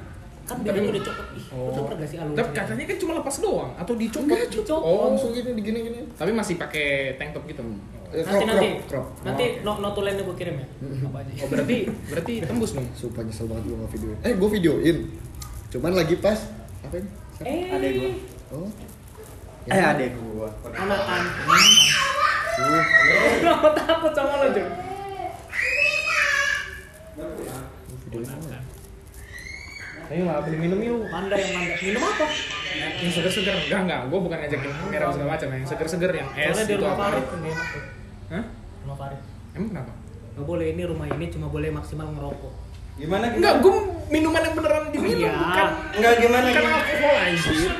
Kan 0.43 0.55
bedanya 0.59 0.89
udah 0.89 1.03
copot. 1.03 1.27
Ih, 1.31 1.45
Oh. 1.53 1.85
Gak 1.87 2.03
sih 2.03 2.17
alurnya? 2.17 2.37
Tapi 2.37 2.49
katanya 2.51 2.83
kan 2.83 2.97
cuma 2.97 3.11
lepas 3.15 3.35
doang 3.37 3.71
atau 3.75 3.93
dicopot. 3.93 4.25
Enggak, 4.25 4.39
dicopot. 4.49 4.81
Oh, 4.81 4.99
langsung 5.07 5.31
gini 5.31 5.49
digini 5.53 5.79
gini 5.83 5.99
tapi 6.13 6.31
masih 6.31 6.55
pakai 6.55 6.87
tank 7.15 7.31
top 7.31 7.45
gitu. 7.45 7.61
Hmm. 7.61 7.79
Oh. 8.03 8.11
Eh, 8.11 8.21
Nanti 8.21 8.33
crop, 8.35 8.45
nanti 8.45 8.67
crop, 8.67 8.83
crop. 8.85 9.05
nanti 9.23 9.45
no 9.61 9.71
no 9.77 9.89
tulen 9.91 10.13
gue 10.15 10.35
kirim 10.35 10.55
ya. 10.55 10.67
Apa 11.03 11.17
aja. 11.19 11.31
Oh 11.35 11.47
berarti 11.47 11.77
berarti 12.07 12.33
tembus 12.41 12.71
dong. 12.71 12.85
Sumpah 12.93 13.21
nyesel 13.21 13.45
banget 13.45 13.63
gue 13.63 13.75
nggak 13.75 13.91
videoin. 13.91 14.17
Eh, 14.21 14.33
gue 14.33 14.49
videoin. 14.51 14.97
Cuman 15.69 15.91
lagi 15.93 16.15
pas 16.17 16.39
apa 16.83 16.95
ini? 16.95 17.09
Siapa? 17.33 17.47
Eh, 17.47 17.73
Adek 17.73 17.91
gua. 17.95 18.11
Oh. 18.53 18.69
Eh 19.65 19.81
adek 19.81 20.11
gua. 20.13 20.47
Anak-anak. 20.67 21.33
Kenapa 23.33 23.67
takut 23.79 24.11
sama 24.13 24.33
lo, 24.39 24.47
Jun? 24.51 24.69
Apa? 28.15 28.57
Ayo 30.11 30.23
lah 30.27 30.43
beli 30.43 30.57
minum 30.59 30.79
yuk. 30.79 31.07
Manda 31.07 31.33
yang 31.33 31.51
manda. 31.55 31.73
Minum 31.79 32.03
apa? 32.03 32.25
Yang 32.99 33.11
seger-seger. 33.15 33.55
Enggak 33.65 33.81
enggak, 33.81 33.99
gua 34.07 34.19
bukan 34.19 34.37
ngajakin 34.37 34.71
merah 34.87 35.07
segala 35.09 35.29
macam 35.31 35.47
yang 35.49 35.63
seger-seger 35.63 36.11
yang 36.13 36.27
es 36.33 36.45
Soalnya 36.51 36.63
di 36.63 36.73
itu 36.73 36.79
rumah 36.79 36.93
apa. 36.93 37.03
Farid. 37.07 37.25
Hah? 38.29 38.43
Rumah 38.83 38.97
Farid. 38.99 39.21
Emang 39.53 39.69
kenapa? 39.71 39.91
Gak 40.33 40.45
boleh 40.45 40.67
ini 40.67 40.83
rumah 40.83 41.07
ini 41.07 41.25
cuma 41.29 41.47
boleh 41.47 41.69
maksimal 41.69 42.07
ngerokok. 42.09 42.53
Gimana? 42.93 43.25
Enggak, 43.31 43.53
gua 43.59 43.73
minuman 44.07 44.41
yang 44.43 44.53
beneran 44.53 44.83
diminum 44.91 45.19
Iya. 45.19 45.31
bukan 45.33 45.67
Enggak 45.93 46.13
gimana? 46.19 46.47
bukan 46.51 46.65
alkohol 46.67 47.15
anjir. 47.15 47.71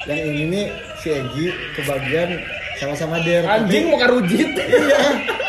Yang 0.00 0.20
ini 0.24 0.42
nih 0.48 0.64
si 0.96 1.08
Egi 1.10 1.46
kebagian 1.74 2.30
sama-sama 2.76 3.16
Der. 3.20 3.42
Anjing 3.44 3.84
mau 3.86 3.98
karujit. 3.98 4.50
Iya. 4.56 5.00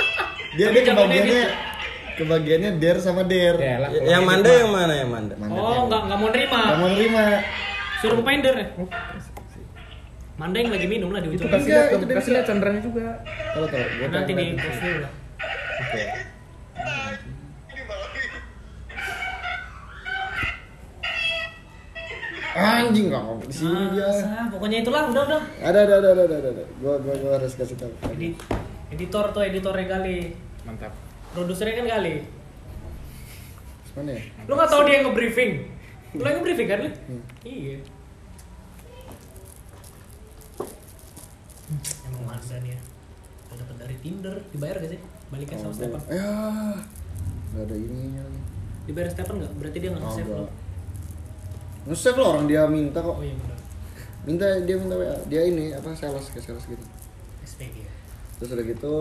Dia 0.57 0.75
dia 0.75 0.83
kebagiannya 0.83 1.41
kebagiannya 2.19 2.71
Der 2.77 2.97
sama 2.99 3.23
Der. 3.23 3.55
Ya 3.55 3.75
lah. 3.79 3.89
Y- 3.89 4.03
Yang 4.03 4.23
manda 4.27 4.49
yang 4.51 4.69
mana 4.69 4.93
yang 4.93 5.09
manda? 5.09 5.33
Manda 5.39 5.55
Oh, 5.55 5.87
nggak 5.87 6.01
nggak 6.05 6.17
mau 6.19 6.29
nerima. 6.29 6.59
Nggak 6.59 6.77
mau 6.77 6.89
nerima. 6.91 7.23
Suruh 7.99 8.15
pemain 8.19 8.39
der 8.39 8.55
ya. 8.55 8.67
Manda 10.35 10.55
yang 10.55 10.71
lagi 10.71 10.87
minum 10.87 11.09
lah 11.11 11.19
di 11.19 11.27
Itu 11.31 11.43
ujung. 11.43 11.51
kasih 11.51 11.67
Enggak, 11.67 11.83
lihat, 11.83 11.95
itu 11.95 12.05
dia 12.07 12.15
kasih 12.15 12.31
lihat 12.31 12.45
juga. 12.79 13.05
Tahu 13.55 13.65
tahu. 13.67 13.83
Gua 13.99 14.07
Nanti 14.07 14.31
di 14.31 14.45
post 14.55 14.79
dulu 14.79 14.97
lah. 15.03 15.11
Oke. 15.79 16.03
Anjing 22.49 23.13
nggak 23.13 23.23
mau 23.23 23.37
di 23.39 23.53
sini 23.53 23.93
dia. 23.93 24.09
Masa, 24.09 24.49
pokoknya 24.49 24.77
itulah 24.81 25.01
udah 25.07 25.23
udah. 25.23 25.41
Ada 25.61 25.79
ada 25.85 25.93
ada 26.01 26.09
ada 26.17 26.23
ada 26.25 26.49
ada. 26.49 26.63
Gua 26.81 26.93
gua 26.97 27.13
gua 27.15 27.31
harus 27.37 27.53
kasih 27.53 27.77
tahu. 27.77 27.93
Edit, 28.09 28.35
editor 28.89 29.25
tuh 29.31 29.43
editornya 29.45 29.85
kali. 29.87 30.33
Mantap. 30.65 30.91
Produsernya 31.33 31.75
kan 31.77 31.87
kali. 31.87 32.13
Mana 33.95 34.11
ya? 34.15 34.21
Lu 34.47 34.53
nggak 34.53 34.69
tahu 34.69 34.81
dia 34.85 34.93
yang 34.97 35.05
nge-briefing? 35.09 35.51
Lu 36.13 36.23
yang 36.23 36.37
nge-briefing 36.41 36.67
kan 36.67 36.79
lu? 36.81 36.89
Hmm. 36.89 37.21
Iya. 37.43 37.77
Emang 42.09 42.23
nih 42.59 42.71
ya. 42.73 42.79
Kalau 43.45 43.57
dapet 43.61 43.75
dari 43.77 43.95
Tinder, 44.01 44.35
dibayar 44.49 44.75
gak 44.77 44.89
sih? 44.89 44.99
Balikan 45.29 45.57
sama 45.57 45.69
Oh, 45.69 45.75
Stefan. 45.77 46.01
gua- 46.01 46.09
Ya. 46.09 46.31
Nggak 47.49 47.63
ada 47.65 47.75
ininya 47.75 48.21
lagi. 48.23 48.41
Dibayar 48.85 49.09
Stefan 49.09 49.35
nggak? 49.37 49.51
Berarti 49.57 49.77
dia 49.77 49.89
nggak 49.89 50.01
Oh, 50.01 50.07
nge-save 50.09 50.29
lo. 50.29 50.35
enggak. 50.39 50.53
Nge-save 51.89 52.17
lah 52.17 52.27
orang 52.29 52.45
dia 52.45 52.61
minta 52.65 52.99
kok. 52.99 53.15
Oh 53.17 53.23
iya 53.23 53.35
benar. 53.35 53.57
Minta 54.25 54.45
dia 54.61 54.75
minta 54.77 54.95
WA. 54.95 55.15
Dia 55.25 55.41
ini 55.45 55.65
apa 55.73 55.89
sales 55.93 56.25
ke 56.29 56.39
sales 56.39 56.65
gitu. 56.65 56.85
SPG 57.41 57.75
ya. 57.81 57.88
Terus 58.39 58.49
udah 58.49 58.65
gitu 58.65 58.95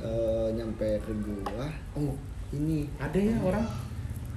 eh, 0.00 0.48
nyampe 0.52 0.88
ke 0.98 1.12
gua. 1.20 1.68
Oh, 1.94 2.16
ini. 2.50 2.88
Ada 2.96 3.18
ya 3.18 3.36
orang 3.38 3.64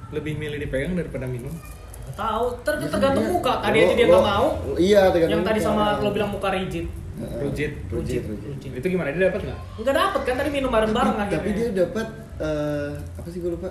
lebih 0.10 0.36
milih 0.36 0.60
dipegang 0.60 0.94
daripada 0.94 1.24
minum. 1.26 1.52
Nggak 1.52 2.16
tahu, 2.18 2.46
ter 2.62 2.74
Ya, 2.78 2.88
tergantung 2.90 3.24
dia- 3.24 3.34
muka. 3.34 3.54
Tadi 3.62 3.78
lo- 3.78 3.84
aja 3.84 3.94
dia 3.94 4.06
nggak 4.06 4.26
mau. 4.26 4.48
Iya, 4.78 5.02
tergantung 5.10 5.34
Yang 5.34 5.44
tadi 5.46 5.60
sama 5.62 5.84
lo 5.98 6.10
bilang 6.12 6.30
muka 6.30 6.50
rigid. 6.50 6.86
Rujit. 7.18 7.72
Rujit, 7.90 8.22
Rujit. 8.22 8.72
Itu 8.74 8.86
gimana? 8.86 9.10
Dia 9.10 9.28
dapat 9.28 9.42
nggak? 9.44 9.60
Enggak 9.76 9.96
dapet 9.98 10.22
kan 10.24 10.36
tadi 10.38 10.50
minum 10.52 10.70
bareng-bareng 10.70 11.16
tapi, 11.16 11.24
akhirnya. 11.26 11.40
tapi 11.42 11.50
dia 11.52 11.68
dapat 11.76 12.08
eh, 12.38 12.92
apa 13.18 13.28
sih 13.28 13.40
gue 13.40 13.50
lupa 13.50 13.70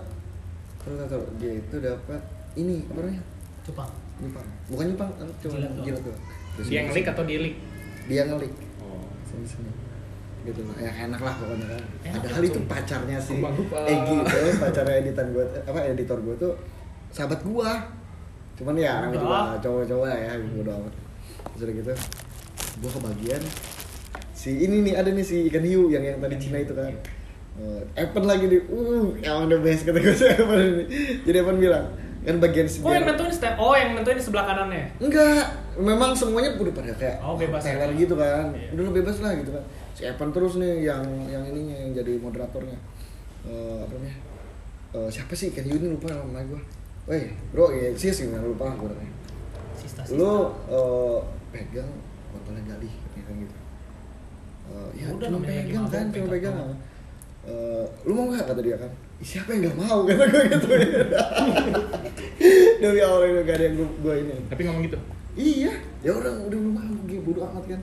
taruh 0.76 0.96
taruh 0.96 1.08
taruh. 1.08 1.28
dia 1.36 1.52
itu 1.54 1.76
dapat 1.78 2.20
ini 2.56 2.82
apa 2.84 2.98
namanya 3.00 3.22
Jepang. 3.62 3.90
nyepang 4.16 4.46
bukan 4.66 4.84
eh, 4.88 5.30
cuma 5.38 5.54
Jilat 5.54 5.70
doang. 5.70 5.84
jilat 5.84 6.00
tuh 6.02 6.14
Dia 6.64 6.80
ngelik 6.82 7.06
atau 7.06 7.22
dia 7.22 7.38
lik? 7.38 7.54
dia 8.06 8.22
ngelik 8.24 8.52
Oh. 8.80 9.06
sini 9.24 9.46
sini 9.46 9.70
gitu 10.46 10.62
lah 10.64 10.76
ya 10.78 10.92
enak 11.10 11.20
lah 11.20 11.34
pokoknya. 11.42 11.66
Kan 11.74 11.82
Enak 12.06 12.22
kali 12.30 12.46
itu 12.48 12.60
pacarnya 12.70 13.18
si. 13.18 13.34
Egi 13.90 14.14
itu 14.22 14.36
pacarnya 14.62 14.94
editan 15.02 15.26
gue 15.34 15.44
apa 15.66 15.78
editor 15.90 16.18
gue 16.22 16.34
tuh 16.38 16.52
sahabat 17.10 17.40
gua. 17.42 17.72
Cuman 18.56 18.78
ya 18.78 19.04
namanya 19.04 19.20
juga 19.20 19.38
cowok-cowok 19.60 20.06
ya 20.08 20.32
bodo 20.56 20.70
amat. 20.80 20.94
Terus 21.52 21.62
udah 21.66 21.74
gitu 21.74 21.92
gua 22.76 22.90
kebagian 22.92 23.42
si 24.36 24.62
ini 24.62 24.84
nih 24.84 24.94
ada 24.94 25.10
nih 25.10 25.24
si 25.24 25.48
ikan 25.48 25.64
hiu 25.64 25.88
yang 25.88 26.04
yang 26.04 26.20
tadi 26.20 26.36
Cina 26.38 26.62
itu 26.62 26.76
kan. 26.76 26.92
Uh, 27.56 27.80
Evan 27.96 28.28
lagi 28.28 28.52
di, 28.52 28.60
uh, 28.68 29.16
emang 29.24 29.48
the 29.48 29.56
best 29.64 29.88
kata 29.88 29.96
gue 29.96 30.12
si 30.20 30.28
Evan 30.28 30.60
ini. 30.60 30.84
Jadi 31.24 31.36
Evan 31.40 31.56
bilang, 31.56 31.88
kan 32.20 32.36
bagian 32.36 32.68
Oh 32.84 32.92
yang 32.92 33.00
sebelah 33.00 33.16
nentuin 33.16 33.32
step. 33.32 33.54
Oh 33.56 33.72
yang 33.72 33.90
nentuin 33.96 34.16
di 34.20 34.24
sebelah 34.28 34.44
kanannya. 34.44 34.84
Enggak, 35.00 35.44
memang 35.76 36.10
semuanya 36.12 36.54
udah 36.54 36.72
pada 36.72 36.92
kayak 36.94 37.16
Oh, 37.20 37.36
bebas 37.36 37.62
ya? 37.62 37.76
teler 37.76 37.90
gitu 37.94 38.14
kan. 38.14 38.52
Iya. 38.52 38.68
Udah 38.72 38.82
lo 38.82 38.92
bebas 38.92 39.16
lah 39.20 39.32
gitu 39.36 39.50
kan. 39.52 39.64
Si 39.92 40.02
Evan 40.02 40.28
terus 40.30 40.56
nih 40.56 40.84
yang 40.84 41.02
yang 41.26 41.44
ininya 41.44 41.76
yang 41.76 41.90
jadi 41.92 42.12
moderatornya. 42.18 42.78
Eh 43.44 43.78
apa 43.80 43.92
namanya? 43.92 44.16
Eh, 44.96 45.08
siapa 45.08 45.32
sih 45.32 45.52
kan 45.52 45.62
ini 45.62 45.86
lupa 45.86 46.08
nama 46.08 46.40
gue. 46.42 46.60
Weh, 47.06 47.30
bro, 47.50 47.70
ya 47.70 47.92
sih 47.92 48.10
sih 48.10 48.26
lupa 48.28 48.72
gue 48.72 48.88
namanya. 48.88 49.14
Sista 49.76 50.02
sista. 50.02 50.16
Lu 50.16 50.50
eh, 50.66 51.18
pegang 51.50 51.90
kontolnya 52.30 52.62
gali 52.66 52.90
katanya 52.90 53.24
kan 53.24 53.34
gitu. 53.38 53.56
Eh, 54.66 54.88
ya 54.98 55.06
Udah, 55.14 55.28
cuma 55.28 55.38
pegang 55.40 55.86
kan, 55.86 56.04
cuma 56.10 56.26
pegang 56.28 56.54
doang. 56.56 56.74
Eh, 57.46 57.84
lu 58.02 58.12
mau 58.12 58.24
nggak 58.26 58.48
kata 58.48 58.60
dia 58.60 58.76
kan? 58.76 58.90
"Ih, 59.16 59.24
Siapa 59.24 59.54
yang 59.54 59.70
nggak 59.70 59.76
mau 59.78 59.98
kata 60.08 60.24
gue 60.26 60.42
gitu. 60.50 60.66
Demi 62.76 63.00
Allah 63.00 63.24
itu 63.24 63.40
gak 63.42 63.56
ada 63.56 63.64
yang 63.64 63.74
gue, 63.74 63.88
gue 64.04 64.14
ini. 64.20 64.34
Tapi 64.46 64.60
ngomong 64.66 64.82
gitu. 64.84 64.98
Iya, 65.36 65.72
ya 66.00 66.10
udah 66.16 66.32
udah 66.48 66.58
lu 66.58 66.70
mau 66.72 67.04
gitu 67.04 67.20
bodo 67.20 67.44
amat 67.44 67.64
kan. 67.68 67.80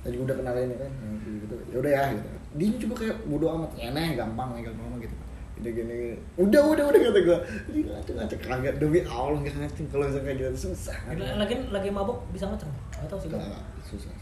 Tadi 0.00 0.16
udah 0.16 0.34
kenalin 0.40 0.72
ya 0.72 0.78
kan, 0.80 0.92
gitu. 1.20 1.54
Ya 1.68 1.76
udah 1.84 1.90
ya 1.92 2.02
gitu. 2.16 2.28
Dia 2.56 2.68
juga 2.80 2.94
kayak 3.04 3.16
bodo 3.28 3.46
amat, 3.60 3.70
enak 3.76 4.16
gampang 4.16 4.48
tinggal 4.56 4.72
ngomong 4.80 5.00
gitu. 5.04 5.16
Udah 5.58 5.72
gini, 5.74 5.92
gini. 5.92 6.16
udah 6.38 6.62
udah 6.70 6.84
udah 6.88 7.00
kata 7.10 7.20
gue. 7.20 7.38
Ini 7.74 7.80
ngaceng 7.92 8.16
ngaceng 8.16 8.40
kagak 8.40 8.74
demi 8.80 9.02
Allah 9.04 9.38
nggak 9.42 9.56
ngaceng 9.58 9.86
kalau 9.92 10.04
misalnya 10.08 10.24
kayak 10.32 10.38
gitu 10.38 10.70
susah. 10.70 10.96
Lagi, 11.12 11.22
lagi 11.36 11.54
lagi 11.68 11.88
mabuk 11.92 12.18
bisa 12.32 12.46
ngeceng. 12.48 12.72
Enggak 12.72 13.08
tahu 13.10 13.18
sih 13.20 13.28
Nggak, 13.28 13.42
nggak, 13.42 13.64
susah. 13.84 14.12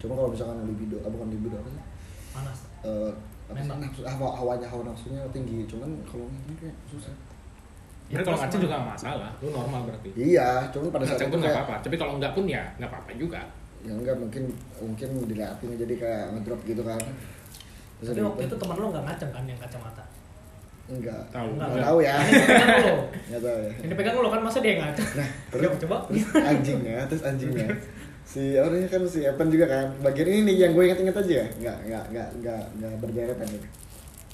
Cuma 0.00 0.12
kalau 0.14 0.30
misalkan 0.30 0.56
libido, 0.64 0.96
apa 1.02 1.10
bukan 1.10 1.28
libido 1.34 1.56
apa 1.58 1.68
sih? 1.68 1.82
Panas. 2.32 2.58
Eh, 2.86 3.12
apa 3.50 3.58
sih 3.60 3.70
nafsu, 3.76 4.00
hawa, 4.06 4.28
hawanya 4.38 4.66
hawa 4.70 4.82
nafsunya 4.86 5.20
tinggi. 5.34 5.66
Cuman 5.68 5.90
kalau 6.06 6.30
ini 6.30 6.54
kayak 6.54 6.76
susah. 6.88 7.12
Jadi 8.06 8.22
kalau 8.22 8.38
ngaceng 8.38 8.60
juga 8.62 8.74
nggak 8.78 8.90
masalah. 8.94 9.30
Lu 9.42 9.48
normal 9.50 9.80
berarti. 9.90 10.08
Iya, 10.14 10.50
cuman 10.70 10.88
pada 10.94 11.04
saat 11.04 11.18
Ngaceng 11.18 11.26
itu 11.26 11.34
pun 11.34 11.38
nggak 11.42 11.50
kayak 11.50 11.64
apa-apa. 11.66 11.82
Tapi 11.82 11.94
kalau 11.98 12.12
nggak 12.16 12.32
pun 12.32 12.44
ya 12.46 12.62
nggak 12.78 12.90
apa-apa 12.90 13.10
juga. 13.14 13.42
ya 13.86 13.92
enggak 13.94 14.18
mungkin 14.18 14.42
mungkin 14.82 15.08
diliatin 15.30 15.70
jadi 15.78 15.94
kayak 15.94 16.24
ngedrop 16.34 16.60
gitu 16.66 16.82
kan. 16.82 16.98
Terus 17.96 18.08
Tapi 18.10 18.22
waktu 18.22 18.42
itu 18.50 18.54
teman 18.58 18.76
lo 18.76 18.86
nggak 18.90 19.04
ngaceng 19.06 19.30
kan 19.30 19.42
yang 19.46 19.58
kacamata. 19.58 20.04
enggak. 20.86 21.22
Tahu. 21.30 21.48
Enggak. 21.54 21.68
Enggak 21.70 21.86
tahu 21.86 21.98
ya. 22.02 22.14
Ini 22.18 22.40
pegang 22.42 22.74
lo. 22.82 22.94
Enggak 23.26 23.42
tahu 23.42 23.58
ya. 23.58 23.72
Ini 23.78 23.94
pegang 23.94 24.14
lo 24.18 24.28
kan 24.28 24.40
masa 24.42 24.58
dia 24.58 24.70
yang 24.70 24.82
ngaceng. 24.86 25.08
Nah, 25.14 25.28
terus, 25.50 25.62
Coba 25.62 25.76
coba. 25.82 25.96
terus 26.10 26.26
anjingnya, 26.34 26.98
terus 27.06 27.22
anjingnya. 27.22 27.68
Si 28.26 28.42
orangnya 28.58 28.90
kan 28.90 29.06
si 29.06 29.22
Evan 29.22 29.46
juga 29.46 29.70
kan. 29.70 29.86
Bagian 30.02 30.26
ini 30.26 30.40
nih 30.50 30.56
yang 30.66 30.74
gue 30.74 30.82
inget-inget 30.82 31.14
aja 31.14 31.34
ya. 31.40 31.46
Enggak, 31.62 31.78
enggak, 31.86 32.04
enggak, 32.10 32.28
enggak, 32.34 32.62
enggak 32.74 32.92
berderet 32.98 33.38
gitu. 33.46 33.68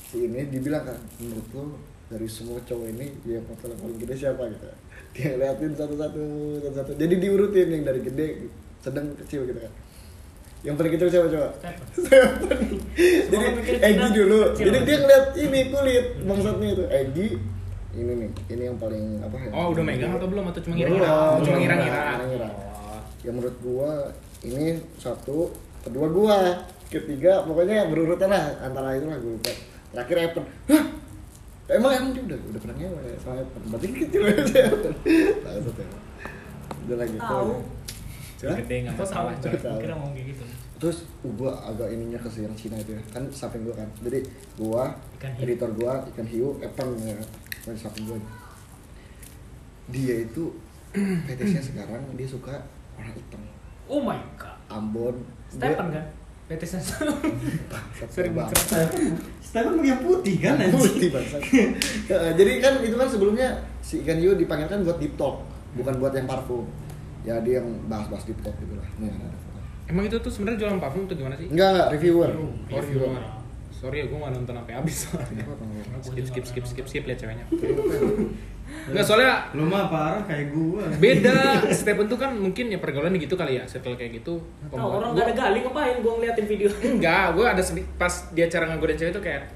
Si 0.09 0.17
ini 0.25 0.41
dibilang 0.49 0.89
kan, 0.89 0.97
menurut 1.21 1.47
lo 1.53 1.65
dari 2.13 2.29
semua 2.29 2.61
cowok 2.61 2.87
ini 2.93 3.07
yang 3.25 3.41
foto 3.45 3.65
yang 3.67 3.81
paling 3.81 3.99
gede 3.99 4.15
siapa 4.15 4.43
gitu. 4.47 4.67
Dia 5.13 5.37
liatin 5.37 5.73
satu-satu, 5.73 6.23
satu-satu. 6.61 6.93
Jadi 6.95 7.15
diurutin 7.17 7.69
yang 7.69 7.83
dari 7.83 8.01
gede, 8.01 8.49
sedang, 8.79 9.17
kecil 9.19 9.45
gitu 9.45 9.61
kan. 9.61 9.73
Yang 10.63 10.75
paling 10.77 10.93
kecil 10.95 11.09
siapa 11.09 11.27
coba? 11.27 11.49
Stefan. 11.91 12.33
Jadi 13.33 13.47
Egi 13.83 14.07
dulu. 14.15 14.39
kecil. 14.53 14.65
Jadi 14.69 14.79
dia 14.85 14.97
ngeliat 15.01 15.27
ini 15.35 15.61
kulit 15.69 16.07
bangsatnya 16.23 16.69
itu. 16.71 16.85
Egi 16.87 17.29
ini 17.93 18.13
nih, 18.25 18.31
ini 18.49 18.63
yang 18.69 18.79
paling 18.79 19.05
apa 19.21 19.37
ya? 19.37 19.51
Oh 19.53 19.67
udah 19.69 19.85
megang 19.85 20.17
atau 20.17 20.25
belum 20.25 20.49
atau 20.49 20.61
cuma 20.65 20.75
ngira-ngira? 20.77 21.09
Oh, 21.09 21.37
Cuma 21.45 21.57
ngira-ngira. 21.61 22.01
Ngira-ngira. 22.17 22.49
Oh. 22.49 23.01
yang 23.21 23.35
menurut 23.37 23.57
gua 23.61 23.91
ini 24.43 24.65
satu 24.97 25.53
kedua 25.85 26.07
gua 26.09 26.37
ketiga 26.89 27.45
pokoknya 27.45 27.87
berurutan 27.87 28.33
lah 28.33 28.51
antara 28.59 28.97
itu 28.97 29.07
lah 29.07 29.19
gua 29.21 29.33
lupa 29.37 29.53
terakhir 29.93 30.17
Evan 30.27 30.45
hah 30.67 30.85
emang 31.71 31.93
emang 31.95 32.11
dia 32.17 32.23
udah 32.27 32.39
udah 32.51 32.61
pernah 32.61 32.77
ngewe 32.79 33.03
sama 33.23 33.35
Evan 33.39 33.63
berarti 33.71 33.87
kecil 33.95 34.23
aja 34.27 34.59
Evan 34.67 34.95
langsung 35.47 35.77
ya 35.79 35.87
udah 36.83 36.97
lagi 36.99 37.17
Tahu. 37.19 37.53
Hah? 38.43 38.59
Gede 38.59 38.77
nggak 38.83 38.95
tahu? 38.99 39.07
masalah. 39.07 39.33
coy. 39.39 39.55
Tahu. 39.55 39.79
Kira 39.79 39.95
kayak 39.95 40.27
gitu. 40.35 40.45
terus 40.83 40.99
uh, 41.23 41.33
gua 41.39 41.53
agak 41.63 41.89
ininya 41.95 42.19
ke 42.19 42.29
yang 42.43 42.55
Cina 42.59 42.75
itu 42.75 42.91
ya 42.99 43.03
kan 43.15 43.23
samping 43.31 43.63
gua 43.63 43.75
kan 43.79 43.87
jadi 44.03 44.19
gua 44.59 44.83
Ikan 45.15 45.31
hiu. 45.39 45.43
editor 45.47 45.71
gua 45.79 45.93
ikan 46.11 46.27
hiu 46.27 46.49
Evan 46.59 46.89
ya 47.07 47.15
kan 47.63 47.75
samping 47.79 48.05
gua 48.11 48.19
dia 49.95 50.27
itu 50.27 50.51
fetishnya 51.31 51.63
sekarang 51.63 52.03
dia 52.19 52.27
suka 52.27 52.67
orang 52.99 53.15
hitam 53.15 53.43
Oh 53.91 54.01
my 54.01 54.19
god. 54.39 54.57
Ambon 54.71 55.21
Stefan 55.51 55.91
dia, 55.91 56.01
kan? 56.01 56.05
PT 56.51 56.63
Sensor. 56.67 57.07
Sering 58.11 58.11
Sering 58.11 58.33
banget. 58.35 58.57
Stefan 59.43 59.79
pakai 59.79 59.99
putih 60.01 60.37
kan 60.41 60.57
anjing. 60.59 60.81
Putih 60.81 61.09
bangsa. 61.13 61.37
Jadi 62.11 62.53
kan 62.59 62.73
itu 62.81 62.97
kan 62.97 63.09
sebelumnya 63.09 63.49
si 63.85 64.01
ikan 64.03 64.19
hiu 64.19 64.33
dipanggilkan 64.35 64.83
buat 64.83 64.97
deep 64.97 65.15
talk, 65.21 65.45
bukan 65.77 65.95
buat 66.01 66.13
yang 66.17 66.27
parfum. 66.27 66.65
Ya 67.23 67.39
dia 67.39 67.63
yang 67.63 67.69
bahas-bahas 67.87 68.27
deep 68.27 68.41
talk 68.43 68.57
gitu 68.59 68.75
lah. 68.75 68.87
Nih 68.99 69.13
ada. 69.13 69.29
Emang 69.91 70.09
itu 70.09 70.17
tuh 70.19 70.31
sebenarnya 70.33 70.67
jualan 70.67 70.79
parfum 70.81 71.05
tuh 71.05 71.17
gimana 71.19 71.37
sih? 71.37 71.51
Enggak 71.53 71.69
enggak 71.75 71.89
reviewer. 71.95 72.31
Oh, 72.39 72.53
reviewer. 72.71 73.23
Sorry 73.83 73.99
ya, 73.99 74.07
gue 74.07 74.15
gak 74.15 74.31
nonton 74.31 74.55
sampai 74.55 74.75
habis. 74.79 75.11
Skip, 76.07 76.27
skip, 76.31 76.45
skip, 76.47 76.65
skip, 76.71 76.87
skip, 76.87 77.03
lihat 77.03 77.19
ceweknya. 77.19 77.43
Enggak, 78.83 79.05
soalnya 79.07 79.47
Lu 79.55 79.63
mah 79.71 79.87
parah 79.87 80.23
kayak 80.27 80.51
gua. 80.51 80.83
beda. 80.99 81.63
Stephen 81.71 82.11
tuh 82.11 82.19
kan 82.19 82.35
mungkin 82.35 82.67
ya 82.67 82.83
pergaulan 82.83 83.15
gitu 83.15 83.39
kali 83.39 83.55
ya, 83.57 83.65
circle 83.65 83.95
kayak 83.95 84.19
gitu. 84.19 84.43
Tahu 84.69 84.89
orang 84.99 85.15
gak 85.15 85.31
ada 85.31 85.35
gali 85.39 85.59
ngapain 85.63 85.97
gua 86.03 86.13
ngeliatin 86.19 86.47
video. 86.51 86.69
Enggak, 86.83 87.39
gue 87.39 87.47
ada 87.47 87.63
pas 87.95 88.13
dia 88.35 88.47
cara 88.51 88.67
ngegodain 88.67 88.99
cewek 88.99 89.15
tuh 89.15 89.23
kayak 89.23 89.47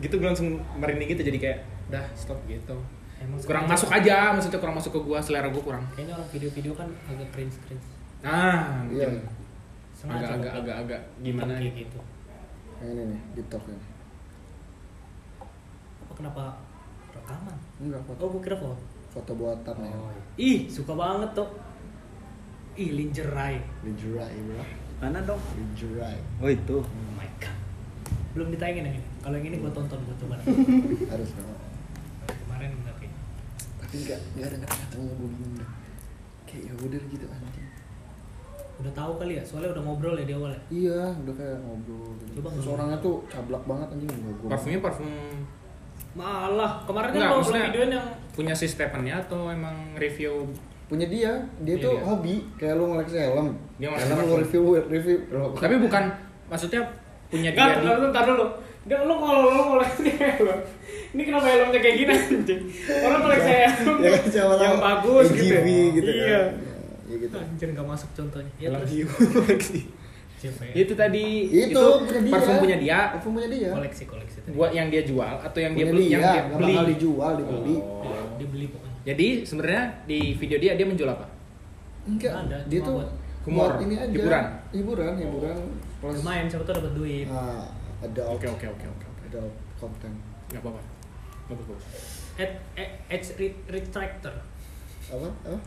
gitu 0.00 0.16
gue 0.16 0.26
langsung 0.26 0.58
merinding 0.78 1.12
gitu 1.12 1.22
jadi 1.22 1.38
kayak 1.38 1.58
udah 1.92 2.04
stop 2.14 2.38
gitu. 2.46 2.74
Emang 3.20 3.36
Kurang 3.44 3.68
masuk 3.68 3.92
aja, 3.92 4.32
maksudnya 4.32 4.56
kurang 4.58 4.76
masuk 4.80 4.96
ke 4.96 5.00
gua, 5.04 5.18
selera 5.20 5.46
gua 5.46 5.62
kurang. 5.62 5.84
Kayaknya 5.92 6.14
orang 6.16 6.28
video-video 6.32 6.72
kan 6.72 6.88
agak 7.06 7.28
cringe 7.30 7.56
cringe. 7.62 7.86
Nah, 8.20 8.82
Iya. 8.88 9.06
mungkin 10.00 10.16
agak 10.16 10.30
agak 10.40 10.52
agak 10.58 10.76
agak 10.88 11.00
gimana 11.20 11.52
kayak 11.54 11.76
gitu. 11.76 12.00
gitu. 12.00 12.00
Ini 12.80 13.02
nih, 13.12 13.20
deep 13.36 13.46
talk 13.46 13.62
ini. 13.68 13.76
Apa 16.00 16.12
kenapa 16.16 16.44
rekaman? 17.12 17.56
Enggak 17.80 18.02
foto. 18.04 18.20
Oh, 18.20 18.28
gua 18.30 18.42
kira 18.42 18.56
foto. 18.56 18.76
Foto 19.10 19.30
buat 19.34 19.58
thumbnail. 19.64 19.96
Oh, 19.96 20.12
Ih, 20.36 20.68
suka 20.68 20.92
banget 20.92 21.30
tuh. 21.34 21.48
Ih, 22.76 22.90
lingerie. 22.94 23.60
Lingerie, 23.82 24.40
bro. 24.46 24.62
Mana 25.00 25.18
dong? 25.24 25.40
Lingerie. 25.56 26.20
Oh 26.38 26.48
itu. 26.48 26.76
Oh 26.78 27.12
my 27.16 27.26
god. 27.40 27.56
Belum 28.30 28.52
ditayangin 28.52 28.86
yang 28.86 28.96
ini. 28.96 29.06
Kalau 29.18 29.34
yang 29.34 29.46
ini 29.48 29.56
gua 29.58 29.72
tonton 29.72 29.98
gua 29.98 30.16
coba. 30.16 30.34
Harus 31.12 31.30
dong. 31.34 31.56
Kemarin 32.28 32.70
tapi 32.84 33.06
Tapi 33.80 33.94
enggak 33.98 34.20
enggak 34.36 34.46
ada 34.46 34.56
enggak 34.60 34.72
datang 34.76 35.00
gue 35.02 35.16
bingung 35.26 35.54
dah. 35.58 35.70
Kayak 36.46 36.62
ya 36.62 36.72
udah 36.78 37.02
gitu 37.08 37.26
anjing. 37.26 37.68
udah 38.80 38.92
tahu 38.96 39.12
kali 39.20 39.36
ya, 39.36 39.44
soalnya 39.44 39.76
udah 39.76 39.82
ngobrol 39.84 40.16
ya 40.16 40.24
di 40.24 40.32
awal 40.32 40.48
ya. 40.48 40.60
Iya, 40.72 41.00
udah 41.20 41.34
kayak 41.36 41.58
ngobrol. 41.60 42.16
Gitu. 42.16 42.32
Coba 42.40 42.48
Terus 42.48 42.64
ngobrol. 42.64 42.74
orangnya 42.80 42.98
tuh 43.02 43.14
cablak 43.28 43.62
banget 43.68 43.88
anjing 43.92 44.08
enggak 44.08 44.36
gua. 44.40 44.48
Parfumnya 44.48 44.80
parfum 44.80 45.10
Malah, 46.10 46.82
kemarin 46.84 47.08
kan 47.12 47.20
lo 47.30 47.38
videoin 47.40 47.90
yang 47.92 48.06
punya 48.30 48.50
si 48.50 48.66
Stephen-nya 48.66 49.20
atau 49.20 49.46
emang 49.46 49.94
review 49.94 50.50
punya 50.84 51.06
dia 51.06 51.38
dia 51.62 51.78
Punya 51.78 51.86
tuh 51.86 51.94
dia. 51.94 52.02
hobi 52.02 52.34
kayak 52.56 52.74
lu 52.74 52.84
ngeleksi 52.88 53.16
helm 53.20 53.48
Dia 53.78 53.94
helm 53.94 54.18
lu 54.20 54.34
review 54.38 54.62
review 54.84 55.16
tapi 55.54 55.78
bukan 55.78 56.02
maksudnya 56.50 56.82
punya 57.30 57.54
dia 57.54 57.62
Enggak, 57.62 57.70
di 57.70 57.86
bentar, 57.86 57.98
bentar 58.02 58.24
dulu. 58.26 58.46
Dia 58.80 58.98
lo 59.00 59.14
kalau 59.14 59.40
lo 59.46 59.62
koleksi 59.70 60.02
helm. 60.10 60.58
Ini 61.10 61.22
kenapa 61.22 61.46
helmnya 61.46 61.78
kayak 61.78 61.96
gini 61.96 62.10
anjing? 62.10 62.60
Orang 63.06 63.20
koleksi 63.22 63.50
helm 63.54 63.96
ya 64.00 64.08
kan 64.10 64.58
yang 64.58 64.82
bagus 64.82 65.26
gitu. 65.30 65.54
Gitu 65.94 66.10
Iya. 66.10 66.42
kan 66.42 67.06
ya 67.06 67.16
gitu 67.18 67.36
Anjir 67.38 67.68
enggak 67.70 67.86
masuk 67.86 68.10
contohnya. 68.10 68.50
Ya 68.58 68.68
Helm 68.68 68.82
terus. 68.82 69.70
Itu 70.72 70.92
tadi 70.96 71.24
itu, 71.52 71.76
punya 71.76 72.20
dia. 72.24 72.32
parfum 72.32 72.56
punya 72.56 72.76
dia. 72.80 72.98
Parfum 73.12 73.30
punya 73.36 73.48
dia. 73.48 73.70
Koleksi 73.76 74.02
koleksi 74.08 74.36
tadi. 74.40 74.56
buat 74.56 74.72
yang 74.72 74.88
dia 74.88 75.02
jual 75.04 75.34
atau 75.36 75.58
yang 75.60 75.72
dia 75.76 75.84
punya 75.84 75.92
beli 75.92 76.04
dia 76.04 76.12
yang 76.16 76.22
dia 76.24 76.32
nggak 76.40 76.56
beli. 76.56 76.72
bakal 76.72 76.84
dijual 76.88 77.32
dibeli. 77.36 77.76
Oh. 77.76 78.26
Dibeli 78.40 78.66
pokoknya. 78.72 78.94
jadi 79.04 79.26
sebenarnya 79.44 79.84
di 80.08 80.20
video 80.34 80.56
dia 80.56 80.72
dia 80.74 80.86
menjual 80.88 81.10
apa? 81.12 81.26
Enggak 82.08 82.32
Ada, 82.32 82.58
dia 82.64 82.80
tuh 82.80 82.92
buat 82.96 83.10
humor, 83.44 83.70
ini 83.84 83.94
aja. 83.96 84.08
hiburan. 84.08 84.44
hiburan 84.72 85.12
hiburan. 85.16 85.56
Plus 86.00 86.16
Lumayan 86.24 86.46
siapa 86.48 86.64
tuh 86.64 86.74
dapat 86.80 86.92
duit. 86.96 87.26
ah, 87.28 87.68
ada 88.00 88.22
oke 88.24 88.46
oke 88.48 88.66
oke 88.66 88.86
oke 88.88 89.06
ada 89.28 89.40
konten. 89.76 90.12
Nggak 90.48 90.60
apa-apa. 90.64 90.80
Bagus 91.46 91.66
bagus 91.68 91.84
Ed, 92.40 92.52
ed, 92.72 92.90
edge 93.12 93.28
re- 93.36 93.60
retractor. 93.68 94.32
apa? 95.12 95.28
Apa? 95.44 95.58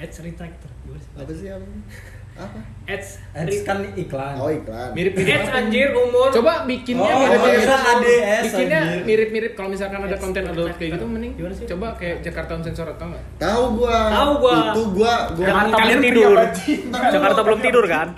Edge 0.00 0.16
retractor. 0.24 0.70
Apa 1.12 1.32
sih 1.36 1.52
apa 1.52 1.66
apa 2.34 2.58
Ads 2.84 3.08
re- 3.32 3.62
kan 3.62 3.78
iklan. 3.94 4.34
oh 4.36 4.50
iklan 4.50 4.90
mirip 4.90 5.14
mirip 5.14 5.38
Edge 5.38 5.48
anjir 5.48 5.88
umur. 5.90 6.28
coba 6.30 6.52
bikinnya 6.64 7.06
Oh, 7.06 7.20
mirip 7.22 7.30
oh, 7.32 7.46
mirip 7.46 7.60
kira 7.62 7.76
ADS, 7.78 8.42
bikinnya 8.44 8.80
anjir. 8.80 9.02
mirip 9.04 9.28
mirip 9.30 9.52
kalau 9.54 9.68
misalkan 9.70 10.00
ada 10.00 10.10
Ads 10.10 10.20
konten 10.20 10.42
adult 10.44 10.74
kayak 10.74 10.90
gitu 10.92 11.06
mending 11.06 11.32
coba 11.68 11.86
kayak 11.94 12.16
Jakarta 12.20 12.52
Sensor 12.60 12.86
atau 12.90 13.06
enggak 13.06 13.24
tahu 13.36 13.62
gua 13.76 13.96
Tahu 14.10 14.30
gua. 14.36 14.54
itu 14.66 14.82
gua 14.92 15.14
gua 15.30 15.46
Jakarta 15.46 15.76
belum 15.80 16.00
tidur. 16.02 16.36
Jakarta 17.14 17.40
belum 17.40 17.60
tidur 17.60 17.84
kan? 17.86 18.08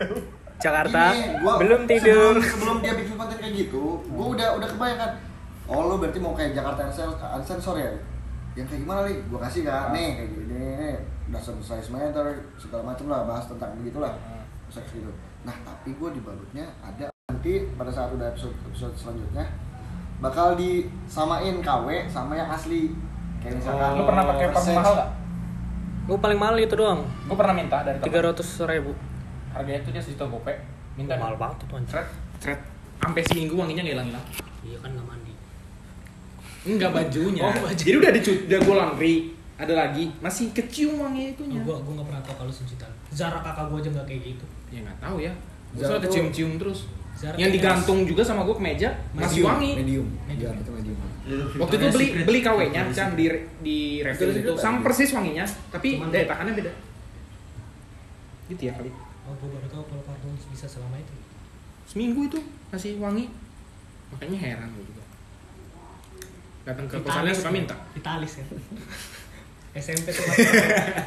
Jakarta 0.56 1.02
Ini, 1.12 1.22
gua 1.38 1.52
belum 1.60 1.80
tidur. 1.84 2.34
Sebelum, 2.34 2.48
sebelum 2.48 2.76
dia 2.80 2.92
bikin 2.96 3.14
konten 3.14 3.36
kayak 3.36 3.54
gitu, 3.54 3.84
gua 4.08 4.26
udah 4.32 4.48
udah 4.56 4.66
kebayangkan. 4.66 5.10
Oh 5.66 5.80
lu 5.84 5.98
berarti 5.98 6.16
mau 6.16 6.32
kayak 6.32 6.54
Jakarta 6.54 6.80
Unsensor 7.34 7.76
ya? 7.76 7.92
Yang 8.54 8.66
kayak 8.66 8.80
gimana 8.82 9.00
nih? 9.04 9.16
Gua 9.28 9.38
kasih 9.42 9.62
kan, 9.62 9.92
nih 9.92 10.08
kayak 10.16 10.30
gini, 10.32 10.64
dasar 11.36 11.52
size 11.60 11.92
meter 11.92 12.24
segala 12.56 12.82
macem 12.88 13.06
lah, 13.06 13.28
bahas 13.28 13.44
tentang 13.44 13.76
begitulah, 13.76 14.16
seks 14.72 14.96
gitu. 14.96 15.12
Nah 15.44 15.52
tapi 15.60 15.92
gua 15.94 16.10
dibalutnya 16.10 16.64
ada 16.80 17.12
nanti 17.28 17.68
pada 17.76 17.92
saat 17.92 18.08
udah 18.10 18.32
episode 18.32 18.56
episode 18.64 18.96
selanjutnya 18.96 19.44
bakal 20.16 20.56
disamain 20.56 21.60
KW 21.60 22.08
sama 22.08 22.32
yang 22.32 22.48
asli. 22.48 22.96
Kayak 23.44 23.60
misalkan 23.60 24.00
lu 24.00 24.04
pernah 24.08 24.24
pakai 24.24 24.46
parfum 24.48 24.64
Versace. 24.64 24.80
mahal 24.80 24.94
nggak 24.96 25.10
Gue 26.06 26.18
paling 26.22 26.38
mahal 26.38 26.54
itu 26.56 26.74
doang. 26.78 27.02
gue 27.02 27.34
pernah 27.36 27.50
minta 27.50 27.82
dari 27.82 27.98
Tiga 27.98 28.22
ratus 28.22 28.62
ribu. 28.64 28.94
harganya 29.50 29.80
tuh 29.82 29.90
dia 29.90 29.98
sejuta 29.98 30.24
gope 30.30 30.54
minta 30.94 31.18
Mahal 31.18 31.34
banget 31.34 31.66
tuh 31.66 31.76
anjir. 31.76 31.92
Cret, 31.98 32.08
cret. 32.40 32.60
Sampai 33.02 33.22
seminggu 33.26 33.58
wanginya 33.58 33.82
nggak 33.84 33.94
hilang 33.98 34.08
hilang. 34.14 34.24
Iya 34.64 34.76
kan 34.80 34.90
nggak 34.94 35.06
mandi. 35.06 35.32
Enggak 36.66 36.90
bajunya. 36.94 37.42
Oh, 37.46 37.52
baju. 37.52 37.74
Jadi 37.76 37.94
udah 37.98 38.10
dicuci, 38.14 38.42
udah 38.48 38.58
gue 38.62 38.74
laundry. 38.74 39.14
Ada 39.56 39.72
lagi, 39.72 40.12
masih 40.20 40.52
kecium 40.52 41.00
wanginya 41.00 41.32
itunya. 41.32 41.60
Gue 41.64 41.72
gue 41.72 41.92
nggak 41.96 42.06
pernah 42.12 42.22
tahu 42.22 42.36
kalau 42.44 42.52
sejutaan. 42.52 42.92
Zara 43.08 43.40
kakak 43.40 43.72
gue 43.72 43.78
aja 43.80 43.90
nggak 43.96 44.06
kayak 44.06 44.20
gitu. 44.36 44.44
Ya 44.68 44.78
nggak 44.84 44.98
tahu 45.00 45.16
ya. 45.24 45.32
Gue 45.72 45.82
Zara 45.84 45.98
kecium-cium 46.04 46.60
terus. 46.60 46.84
Zara 47.16 47.32
yang 47.40 47.48
digantung 47.48 48.04
juga 48.04 48.20
sama 48.20 48.44
gue 48.44 48.52
ke 48.52 48.60
meja 48.60 48.92
masih 49.16 49.40
Medium, 49.40 49.48
wangi. 49.48 49.72
Medium. 49.80 50.06
Medium. 50.28 50.52
Ya, 50.52 50.60
itu 50.60 50.72
medium. 50.76 50.98
Waktu 51.56 51.74
itu 51.74 51.86
beli 51.90 52.06
beli 52.22 52.40
KW-nya, 52.44 52.82
Chan 52.92 53.16
di 53.16 53.24
di 53.64 53.76
refill 54.04 54.30
itu 54.30 54.52
sama 54.54 54.78
ada. 54.78 54.84
persis 54.84 55.10
wanginya, 55.10 55.44
tapi 55.72 55.96
Cuman- 55.96 56.12
daya 56.12 56.28
tahannya 56.28 56.52
beda. 56.52 56.72
Gitu 58.46 58.62
ya 58.62 58.72
kali. 58.76 58.92
Oh 59.26 59.34
gue 59.34 59.48
baru 59.48 59.66
tahu 59.66 59.82
kalau 59.88 60.02
parfum 60.04 60.36
bisa 60.52 60.68
selama 60.68 61.00
itu. 61.00 61.14
Seminggu 61.88 62.28
itu 62.28 62.38
masih 62.68 63.00
wangi. 63.00 63.26
Makanya 64.12 64.38
heran 64.38 64.68
gue 64.70 64.84
juga. 64.84 65.02
Datang 66.62 66.86
ke 66.86 66.94
kosannya 67.00 67.32
suka 67.32 67.50
minta. 67.50 67.74
Vitalis 67.96 68.32
ya. 68.38 68.44
SMP 69.76 70.08
tuh 70.08 70.24
pakai 70.28 70.44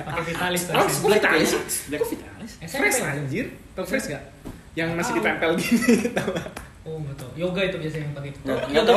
pakai 0.04 0.24
Vitalis 0.26 0.62
tuh. 0.64 0.74
Oh, 0.74 0.86
SMP. 0.86 1.02
kok 1.02 1.12
Vitalis? 1.12 1.50
Kok 1.90 2.08
Vitalis? 2.08 2.52
SMP. 2.60 2.80
Fresh 2.80 3.00
anjir. 3.02 3.46
Tau 3.74 3.84
fresh 3.84 4.08
gak? 4.08 4.24
Yang 4.72 4.90
masih 4.94 5.14
ditempel 5.16 5.50
gini. 5.56 5.78
Tau 6.18 6.30
gak? 6.30 6.48
Oh 6.80 6.96
nggak 6.98 7.16
tahu. 7.16 7.30
Yoga 7.36 7.62
itu 7.62 7.78
biasanya 7.78 8.04
yang 8.04 8.14
pakai 8.14 8.30
itu. 8.30 8.40
Yoga 8.72 8.92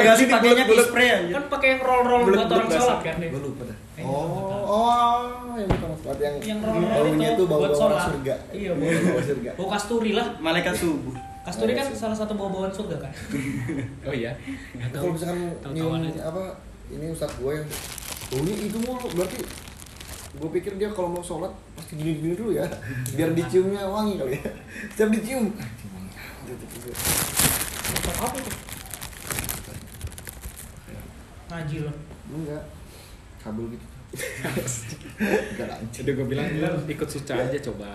Gassi 0.00 0.22
gini, 0.22 0.32
pakainya 0.32 0.54
bulat-bulat. 0.64 0.86
spray 0.86 1.08
anjir. 1.10 1.34
Kan 1.34 1.44
pakai 1.50 1.68
yang 1.68 1.80
roll-roll 1.82 2.20
Bulat- 2.22 2.38
buat 2.40 2.52
orang 2.54 2.68
sholat 2.70 2.98
kan 3.00 3.14
deh. 3.18 3.28
Gue 3.28 3.42
lupa 3.42 3.62
dah. 3.64 3.78
Eh, 3.94 4.04
Oh, 4.04 4.64
oh, 4.64 5.18
yang 5.54 5.68
bukan 5.68 5.90
sholat 5.94 6.18
yang 6.18 6.34
Yang 6.40 6.58
roll-roll 6.62 7.04
baunya 7.10 7.28
itu 7.30 7.42
buat 7.44 7.72
sholat. 7.74 8.00
surga. 8.06 8.34
Iya, 8.50 8.70
bau. 8.72 9.20
surga. 9.20 9.50
Bau 9.54 9.66
kasturi 9.68 10.12
lah. 10.12 10.26
Malaikat 10.38 10.74
subuh. 10.74 11.14
Kasturi 11.42 11.72
kan 11.74 11.84
Iya 11.84 11.98
salah 11.98 12.16
satu 12.16 12.32
bau-bauan 12.32 12.70
surga 12.70 12.96
kan. 12.98 13.12
Oh 14.08 14.14
iya. 14.14 14.32
Kalau 14.88 15.12
misalkan 15.12 15.38
nyium 15.70 16.00
aja. 16.00 16.22
apa 16.24 16.42
ini 16.86 17.10
ustadz 17.10 17.36
gue 17.36 17.52
yang 17.52 17.66
baunya 18.34 18.54
itu 18.66 18.78
mulu 18.82 19.06
berarti 19.14 19.38
gue 20.34 20.50
pikir 20.58 20.74
dia 20.74 20.90
kalau 20.90 21.14
mau 21.14 21.22
sholat 21.22 21.54
pasti 21.78 21.94
gini-gini 21.94 22.34
dulu 22.34 22.50
ya 22.58 22.66
biar 23.14 23.30
diciumnya 23.30 23.86
wangi 23.86 24.18
kali 24.18 24.34
ya 24.34 24.50
setiap 24.90 25.14
dicium 25.14 25.54
apa 28.04 28.36
tuh? 28.40 28.56
Ngaji 31.50 31.76
loh. 31.86 31.96
enggak 32.34 32.62
kabel 33.38 33.64
gitu 33.76 33.86
enggak 35.54 35.66
lanjut 35.70 35.92
Jadi 36.02 36.10
gue 36.18 36.26
bilang 36.26 36.46
lu 36.50 36.78
ikut 36.90 37.08
suca 37.08 37.34
aja 37.38 37.58
coba. 37.70 37.90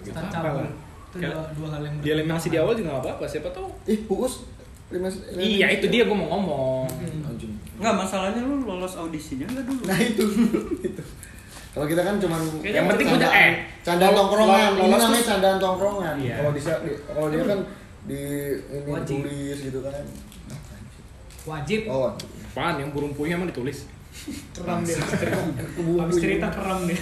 Gitu. 0.00 0.16
Apa 0.16 0.32
cabul. 0.32 0.64
lah. 0.64 0.72
Itu 1.10 1.16
dua, 1.20 1.42
dua 1.52 1.68
hal 1.76 1.82
yang 1.84 1.94
Dia 2.00 2.12
eliminasi 2.16 2.48
di 2.48 2.58
awal 2.58 2.72
juga 2.78 2.96
gak 2.96 3.02
apa-apa, 3.02 3.24
siapa 3.28 3.50
tahu. 3.52 3.68
ih 3.84 4.00
puus 4.08 4.46
Iya 5.36 5.66
itu 5.78 5.86
dia 5.86 6.02
gue 6.08 6.16
mau 6.16 6.28
ngomong. 6.38 6.88
Hmm. 6.88 7.28
anjing 7.28 7.54
Enggak, 7.80 7.94
masalahnya 7.96 8.40
lu 8.40 8.56
lolos 8.62 8.94
audisinya 8.94 9.46
enggak 9.46 9.64
dulu. 9.64 9.82
nah 9.82 9.98
itu 9.98 10.24
itu 10.86 11.02
kalau 11.70 11.86
kita 11.86 12.02
kan 12.02 12.14
cuman 12.16 12.40
Yang 12.60 12.86
penting 12.88 13.08
udah 13.10 13.30
eh, 13.30 13.52
candaan 13.80 14.10
lol- 14.10 14.18
tongkrongan 14.20 14.70
ini 14.76 14.88
namanya 14.90 15.24
candaan 15.24 15.56
tongkrongan 15.56 16.14
Iya. 16.18 16.34
kalau 16.36 16.50
bisa 16.52 16.72
kalau 17.06 17.28
dia 17.28 17.42
kan 17.42 17.60
di 18.02 18.20
ini 18.68 18.84
Wajib. 18.86 19.16
ditulis 19.22 19.58
gitu 19.62 19.78
kan 19.80 20.04
Wajib. 21.42 21.80
oh 21.86 22.12
Apaan 22.50 22.76
yang 22.76 22.90
burung 22.90 23.14
puyuh 23.14 23.32
emang 23.32 23.46
ditulis? 23.46 23.86
Keram 24.58 24.82
dia. 24.82 24.98
Kebumbu 24.98 26.02
Habis 26.02 26.18
cerita 26.18 26.50
keram 26.50 26.82
dia. 26.82 26.98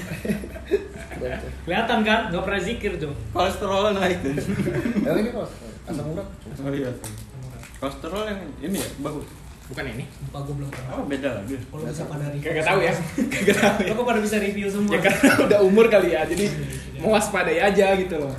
Bacot. 1.16 1.52
Kelihatan 1.64 1.98
kan? 2.04 2.20
Gak 2.28 2.42
pernah 2.44 2.60
zikir 2.60 2.92
tuh. 2.94 3.16
Kolesterol 3.32 3.96
naik. 3.96 4.20
Ya 5.00 5.10
ini 5.16 5.32
kok 5.32 5.48
asam 5.88 6.04
urat. 6.06 6.28
Oh 6.60 6.70
iya. 6.70 6.92
Kolesterol 7.80 8.24
yang 8.28 8.40
ini 8.60 8.76
ya 8.76 8.88
bagus. 9.00 9.24
Bukan 9.68 9.84
ini. 9.84 10.04
Lupa 10.08 10.38
gue 10.48 10.54
belum 10.56 10.68
pernah. 10.72 10.90
Oh 10.96 11.04
beda 11.04 11.28
lagi. 11.36 11.54
Kalau 11.60 11.84
bisa 11.84 12.04
pada 12.08 12.24
review. 12.32 12.48
Kagak 12.48 12.64
tahu 12.64 12.80
ya. 12.80 12.92
Kagak 13.36 13.56
tahu 13.60 13.78
ya. 13.84 13.88
Lo 13.92 13.94
kok 14.00 14.06
pada 14.08 14.20
bisa 14.24 14.36
review 14.40 14.66
semua? 14.72 14.92
Ya 14.96 15.00
karena 15.04 15.32
udah 15.48 15.58
umur 15.60 15.86
kali 15.92 16.08
ya, 16.16 16.24
jadi 16.24 16.44
mau 17.04 17.12
waspadai 17.12 17.60
aja 17.60 17.86
gitu 18.00 18.16
loh. 18.16 18.32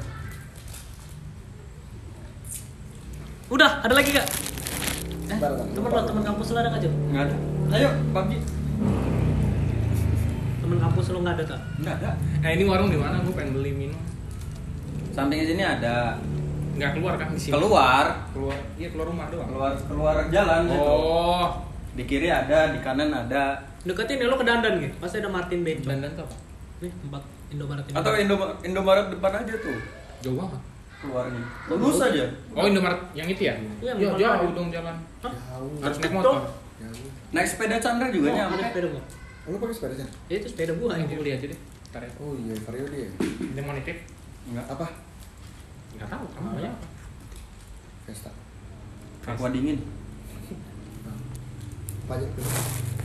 Udah, 3.49 3.82
ada 3.82 3.93
lagi 3.97 4.13
gak? 4.13 4.30
Eh, 5.30 5.38
temen 5.73 5.89
lo, 5.89 6.01
temen 6.05 6.21
kampus 6.25 6.53
lo 6.53 6.57
ada 6.61 6.69
gak, 6.73 6.82
Jo? 6.86 6.89
Nggak 7.13 7.23
ada. 7.30 7.36
Ayo 7.77 7.89
PUBG. 8.13 8.32
Temen 10.65 10.77
kampus 10.82 11.05
lo 11.13 11.17
gak 11.21 11.36
ada 11.38 11.43
kak? 11.45 11.61
Nggak 11.82 11.95
ada. 12.01 12.09
Eh 12.45 12.51
ini 12.57 12.63
warung 12.65 12.89
di 12.89 12.97
mana? 12.97 13.21
Gue 13.21 13.34
pengen 13.34 13.57
beli 13.57 13.71
minum. 13.73 14.01
Samping 15.13 15.45
sini 15.45 15.61
ada. 15.65 16.17
Nggak 16.80 16.91
keluar 16.95 17.13
kan 17.13 17.27
di 17.30 17.39
sini? 17.39 17.53
Keluar. 17.53 18.05
Keluar. 18.32 18.57
Iya 18.80 18.88
keluar 18.89 19.07
rumah 19.11 19.25
doang. 19.27 19.47
Keluar 19.51 19.71
keluar 19.75 20.15
jalan 20.32 20.61
situ. 20.65 20.80
Oh. 20.80 21.47
Di 21.91 22.03
kiri 22.07 22.32
ada, 22.32 22.71
di 22.71 22.80
kanan 22.80 23.11
ada. 23.11 23.59
Deketin 23.80 24.19
ya 24.19 24.27
lo 24.27 24.36
ke 24.36 24.47
Dandan 24.47 24.80
gitu? 24.80 24.95
Pasti 24.99 25.19
ada 25.19 25.27
Martin 25.27 25.63
Bencong 25.63 25.88
Dandan 25.88 26.11
tuh 26.15 26.23
apa? 26.23 26.36
Nih, 26.80 26.91
tempat 26.95 27.23
Indomaret 27.49 27.84
ini 27.84 27.95
Atau 27.95 28.11
Indo 28.15 28.36
Indomaret 28.63 29.07
depan 29.11 29.32
aja 29.36 29.53
tuh 29.55 29.77
Jauh 30.19 30.36
banget. 30.36 30.61
keluarnya. 30.99 31.43
Lurus 31.71 31.99
aja. 32.01 32.23
Oh 32.55 32.63
Indomaret 32.63 32.99
yang 33.11 33.27
itu 33.27 33.41
ya? 33.43 33.55
Iya, 33.80 33.91
depan 33.95 34.15
jauh 34.15 34.51
dong 34.51 34.67
jalan. 34.71 34.95
Hah? 35.23 35.34
Harus 35.80 35.97
naik 35.99 36.13
motor. 36.13 36.43
Naik 37.32 37.47
sepeda 37.47 37.75
Chandra 37.80 38.07
juga 38.07 38.32
Oh, 38.32 38.36
nyampe. 38.36 38.63
sepeda 38.63 38.88
gua 38.91 39.03
Lu 39.47 39.55
pakai 39.57 39.75
sepeda 39.75 39.93
sih? 39.95 40.07
Ya 40.27 40.36
itu 40.39 40.47
sepeda 40.47 40.71
gua 40.75 40.95
gue 40.95 41.15
beli 41.15 41.32
aja 41.36 41.45
deh. 41.47 41.59
Ntar 41.89 42.01
ya. 42.03 42.11
Oh 42.19 42.32
iya, 42.36 42.53
Vario 42.63 42.86
dia. 42.88 43.07
Dia 43.49 43.61
mau 43.63 43.73
nitip? 43.73 43.97
Enggak. 44.45 44.65
Apa? 44.69 44.86
Nggak 46.00 46.08
tahu. 46.10 46.26
Kamu 46.32 46.47
namanya 46.50 46.72
apa? 46.72 46.88
Vesta. 48.08 48.32
Aqua 49.28 49.50
dingin. 49.52 49.78
Pajak 52.08 52.30
tuh. 52.34 52.43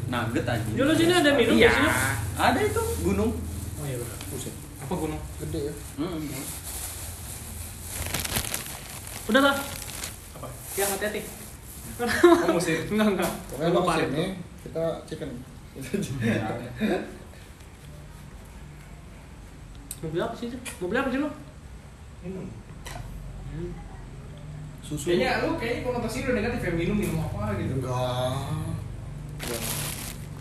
Nugget 0.09 0.47
aja. 0.47 0.65
Lo 0.79 0.95
sini 0.95 1.13
ada 1.13 1.31
minum 1.35 1.55
Iya. 1.55 1.69
di 1.69 1.77
sini? 1.77 1.91
Ada 2.35 2.61
itu 2.63 2.83
gunung. 3.03 3.31
Oh 3.77 3.85
iya 3.85 3.97
benar. 3.99 4.19
Buset. 4.31 4.55
Apa 4.81 4.95
gunung? 4.95 5.21
Gede 5.43 5.61
ya. 5.69 5.75
Hmm. 5.99 6.23
Udah 9.27 9.41
lah. 9.43 9.57
Apa? 10.39 10.47
Ya 10.77 10.85
hati-hati. 10.87 11.21
Kamu 11.95 12.57
musir. 12.57 12.89
Enggak 12.89 13.09
enggak. 13.13 13.31
Pokoknya 13.51 13.71
lo 13.71 13.81
sini, 13.93 14.25
kita 14.65 14.85
chicken. 15.05 15.31
Mau 20.01 20.09
beli 20.09 20.21
apa 20.21 20.35
sih? 20.37 20.49
Beli 20.81 20.99
apa 20.99 21.09
sih 21.13 21.21
lo? 21.21 21.29
Minum. 22.25 22.47
Susu. 24.85 25.07
Kayaknya 25.09 25.49
lu 25.49 25.57
kayaknya 25.57 25.81
konotasi 25.89 26.17
udah 26.29 26.35
negatif 26.37 26.61
ya 26.61 26.73
minum 26.77 26.97
minum 27.01 27.25
apa 27.25 27.57
gitu. 27.57 27.73
Enggak. 27.81 28.33
Enggak. 29.41 29.63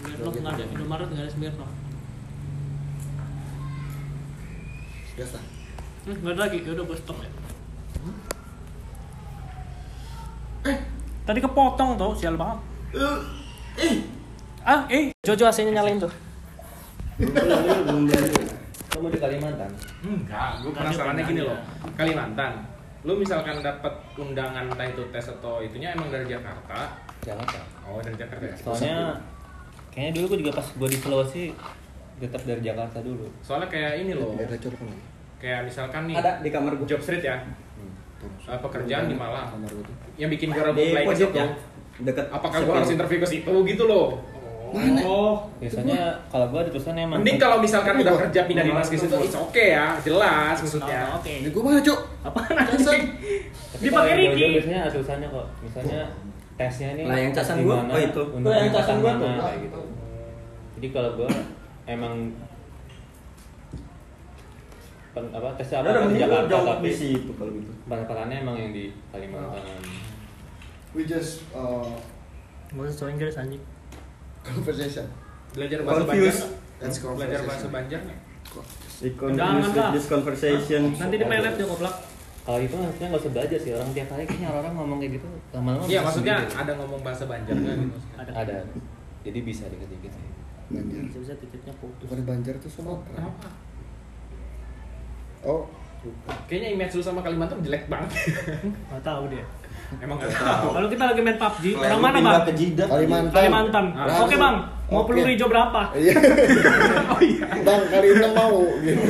Smirnoff 0.04 0.36
nggak 0.40 0.54
ada, 0.56 0.64
Indomaret 0.72 1.08
nggak 1.12 1.24
ada 1.24 1.32
Smirnoff. 1.32 1.72
Gas 5.14 5.32
lah. 5.36 5.44
Hmm, 6.04 6.16
nggak 6.20 6.34
ada 6.36 6.42
lagi, 6.48 6.58
yaudah 6.64 6.84
gue 6.84 6.98
stop 7.00 7.18
ya. 7.20 7.30
Eh. 10.64 10.78
Tadi 11.24 11.40
kepotong 11.40 11.96
tuh, 12.00 12.12
sial 12.16 12.36
banget. 12.36 12.60
Ah, 14.64 14.88
eh, 14.88 15.12
Jojo 15.24 15.48
AC-nya 15.48 15.76
nyalain 15.76 16.00
tuh. 16.00 16.12
Kamu 18.92 19.08
di 19.12 19.20
Kalimantan? 19.20 19.72
Enggak, 20.04 20.64
gue 20.64 20.72
penasarannya 20.72 21.24
gini 21.28 21.42
loh. 21.44 21.60
Kalimantan. 22.00 22.73
Lu 23.04 23.20
misalkan 23.20 23.60
dapat 23.60 23.94
undangan 24.16 24.72
entah 24.72 24.88
itu 24.88 25.04
tes 25.12 25.26
atau 25.28 25.60
itunya 25.60 25.92
emang 25.92 26.08
dari 26.08 26.24
Jakarta. 26.24 26.96
Jakarta. 27.20 27.60
Oh, 27.84 28.00
dari 28.00 28.16
Jakarta 28.16 28.44
ya. 28.48 28.56
Soalnya 28.56 28.98
kayaknya 29.92 30.12
dulu 30.18 30.26
gue 30.34 30.40
juga 30.48 30.52
pas 30.56 30.68
gue 30.72 30.90
di 30.90 30.98
Sulawesi 30.98 31.44
tetap 32.18 32.42
dari 32.48 32.62
Jakarta 32.64 33.04
dulu. 33.04 33.28
Soalnya 33.44 33.68
kayak 33.68 33.94
ini 34.00 34.16
loh. 34.16 34.32
Ada 34.40 34.56
curug 34.56 34.80
lagi. 34.80 35.04
Kayak 35.44 35.60
misalkan 35.68 36.02
nih 36.08 36.16
Ada 36.16 36.32
di 36.40 36.50
kamar 36.50 36.72
gua. 36.80 36.88
job 36.88 37.02
street 37.04 37.24
ya. 37.28 37.36
Hmm, 37.44 37.92
tuh. 38.24 38.32
Eh, 38.48 38.60
pekerjaan 38.64 39.12
di 39.12 39.16
Malang. 39.20 39.52
Kamar 39.52 39.68
gua 39.68 39.84
tuh. 39.84 39.96
Yang 40.16 40.30
bikin 40.40 40.48
gue 40.56 40.64
play 40.64 41.04
ke 41.04 41.10
pojok 41.12 41.30
situ. 41.30 41.40
ya. 41.44 41.48
Deket. 42.08 42.26
Apakah 42.32 42.60
gue 42.64 42.74
harus 42.74 42.92
interview 42.96 43.20
ke 43.20 43.28
situ 43.28 43.54
gitu 43.68 43.84
loh? 43.84 44.24
Oh. 44.74 45.46
Biasanya 45.58 46.02
kalau 46.28 46.50
gue 46.50 46.62
ditulisan 46.66 46.98
emang 46.98 47.22
Mending 47.22 47.38
kalau 47.38 47.58
misalkan 47.58 47.94
udah 47.96 48.10
gua- 48.10 48.22
kerja 48.26 48.42
pindah 48.44 48.64
dinas 48.64 48.88
ke 48.88 48.98
situ, 48.98 49.16
it's 49.20 49.38
okay 49.38 49.68
ya, 49.72 49.94
jelas 50.02 50.58
maksudnya. 50.58 51.02
Oh, 51.08 51.22
Oke. 51.22 51.34
Ini 51.40 51.50
gua 51.50 51.62
mana, 51.64 51.80
Cuk? 51.80 52.00
Apaan 52.22 52.56
anjing? 52.58 53.04
Tapi 53.70 53.84
Dipakai 53.84 54.14
Ricky. 54.18 54.46
Biasanya 54.58 54.80
ada 54.82 54.92
tulisannya 54.92 55.28
kok. 55.30 55.46
Misalnya 55.62 56.02
tesnya 56.54 56.88
ini 56.92 57.02
Lah, 57.06 57.18
yang 57.18 57.32
casan 57.32 57.56
di 57.56 57.64
gua, 57.64 57.76
mana, 57.80 57.92
oh 57.92 58.00
itu. 58.00 58.24
untuk 58.32 58.50
Oh, 58.50 58.56
yang 58.56 58.72
casan 58.72 58.98
gua 58.98 59.12
tuh. 59.14 59.30
mana, 59.30 59.44
kayak 59.44 59.60
gitu. 59.62 59.82
Jadi 60.74 60.88
kalau 60.90 61.10
gue 61.16 61.30
emang 61.86 62.14
pen, 65.14 65.26
apa 65.30 65.48
tesnya 65.54 65.78
apa 65.80 65.88
di 65.88 65.94
mending 65.94 66.18
lu 66.18 66.24
Jakarta 66.24 66.56
tapi 66.68 66.88
di 66.88 66.94
situ 66.94 67.32
kalau 67.38 67.52
gitu. 67.54 67.72
patokannya 67.86 68.38
emang 68.42 68.56
yang 68.58 68.72
di 68.74 68.90
Kalimantan. 69.14 69.62
We 70.92 71.06
just 71.06 71.46
uh, 71.54 71.86
so 72.90 73.06
Inggris 73.06 73.34
anjing. 73.36 73.62
Conversation. 74.44 75.06
Belajar 75.54 75.80
bahasa 75.82 76.04
Confused. 76.04 76.42
Banjar. 76.44 76.82
Let's 76.84 76.98
Belajar 77.00 77.42
bahasa 77.48 77.68
Banjar 77.70 78.02
nih. 78.04 78.18
Jangan 79.34 79.62
lah. 79.72 79.92
this 79.92 80.08
conversation. 80.08 80.82
Nanti 80.94 81.16
di 81.16 81.26
pelet 81.26 81.54
dia 81.56 81.66
goblok. 81.66 81.96
Kalau 82.44 82.60
itu 82.60 82.76
harusnya 82.76 83.08
nggak 83.08 83.22
usah 83.24 83.32
belajar 83.32 83.56
sih 83.56 83.72
orang 83.72 83.88
tiap 83.96 84.10
hari 84.12 84.28
kayaknya 84.28 84.52
orang 84.52 84.76
ngomong 84.76 85.00
kayak 85.00 85.16
gitu 85.16 85.28
lama-lama 85.56 85.88
Iya, 85.88 86.04
bisa 86.04 86.08
maksudnya 86.12 86.36
sendiri. 86.44 86.60
ada 86.60 86.72
ngomong 86.76 87.00
bahasa 87.00 87.24
Banjar 87.24 87.56
nggak 87.56 87.76
gitu? 87.80 88.00
Ada. 88.20 88.32
ada 88.36 88.56
jadi 89.24 89.40
bisa 89.48 89.64
dikit-dikit 89.72 90.12
sih 90.12 90.28
Banjar. 90.68 91.02
Bisa-bisa 91.08 91.34
titiknya 91.40 91.74
putus. 91.80 92.04
Bukan 92.04 92.20
Banjar 92.28 92.56
tuh 92.60 92.68
Sumatera. 92.68 93.16
Kenapa? 93.16 93.48
Oh, 95.48 95.64
Kayaknya 96.52 96.70
image 96.76 97.00
lu 97.00 97.04
sama 97.04 97.24
Kalimantan 97.24 97.64
jelek 97.64 97.88
banget. 97.88 98.12
Gak 98.92 99.04
tahu 99.08 99.32
dia. 99.32 99.48
Emang 100.02 100.18
nggak 100.18 100.32
tahu. 100.34 100.68
Kalau 100.74 100.88
kita 100.90 101.04
lagi 101.06 101.22
main 101.22 101.38
PUBG, 101.38 101.66
orang 101.76 102.02
mana 102.02 102.18
bang? 102.18 102.44
ke 102.48 102.54
Jidat. 102.56 102.88
Kalimantan. 102.90 103.34
Kalimantan. 103.36 103.86
Ah. 103.94 104.24
Oke 104.24 104.36
bang, 104.36 104.56
mau 104.90 105.00
Oke. 105.04 105.08
peluru 105.12 105.30
hijau 105.30 105.48
berapa? 105.52 105.82
Iya. 106.00 106.14
Oh 107.12 107.20
iya. 107.22 107.46
Bang, 107.62 107.82
kali 107.88 108.08
ini 108.10 108.28
mau 108.32 108.56
gitu. 108.82 109.02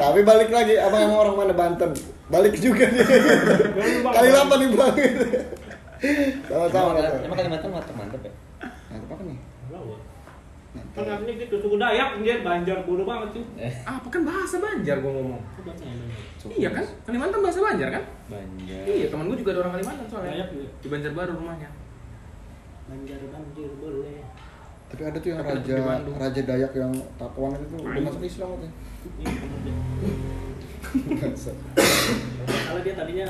Tapi 0.00 0.20
balik 0.22 0.50
lagi, 0.50 0.74
abang 0.78 1.02
emang 1.04 1.18
orang 1.20 1.34
mana 1.36 1.52
Banten? 1.52 1.90
Balik 2.30 2.54
juga 2.56 2.86
nih. 2.86 3.04
kali 4.06 4.28
apa 4.30 4.54
nih 4.56 4.68
bang? 4.70 4.94
Sama-sama 6.48 6.90
emang, 6.96 7.36
Kalimantan 7.36 7.70
mantep 7.70 7.94
mantep 7.94 8.20
ya 8.24 8.32
Nah, 8.90 8.96
apa 8.96 9.22
nih? 9.22 9.36
Kan 10.90 11.22
ini 11.22 11.32
gitu, 11.38 11.54
suku 11.62 11.78
Dayak, 11.78 12.18
dia 12.18 12.42
Banjar, 12.42 12.82
bodoh 12.82 13.06
banget 13.06 13.38
sih. 13.38 13.44
eh 13.62 13.74
Apa 13.86 14.10
kan 14.10 14.26
bahasa 14.26 14.58
Banjar 14.58 14.98
gua 14.98 15.12
ngomong? 15.14 15.42
Ini. 15.62 16.58
Iya 16.58 16.70
kan? 16.74 16.84
Kalimantan 17.06 17.40
bahasa 17.46 17.62
Banjar 17.62 17.88
kan? 17.94 18.02
Banjar 18.26 18.82
Iya, 18.90 19.06
temen 19.06 19.30
gua 19.30 19.38
juga 19.38 19.50
ada 19.54 19.60
orang 19.62 19.74
Kalimantan 19.78 20.06
soalnya. 20.10 20.34
Dayak 20.34 20.48
juga. 20.50 20.68
Di 20.82 20.88
Banjarbaru 20.90 21.32
rumahnya. 21.38 21.70
Banjar, 22.90 23.18
Banjar, 23.30 23.70
boleh. 23.78 24.18
Tapi 24.90 25.02
ada 25.06 25.18
tuh 25.22 25.28
yang 25.30 25.38
Tapi 25.38 25.50
raja 25.54 25.74
raja 26.18 26.40
Dayak 26.42 26.72
yang 26.74 26.92
tatoan 27.14 27.54
itu 27.54 27.76
udah 27.78 28.02
masuk 28.02 28.22
Islam 28.26 28.48
katanya. 28.58 28.74
Bangsat. 30.90 31.56
Kalau 32.42 32.80
dia 32.82 32.94
tadinya 32.98 33.26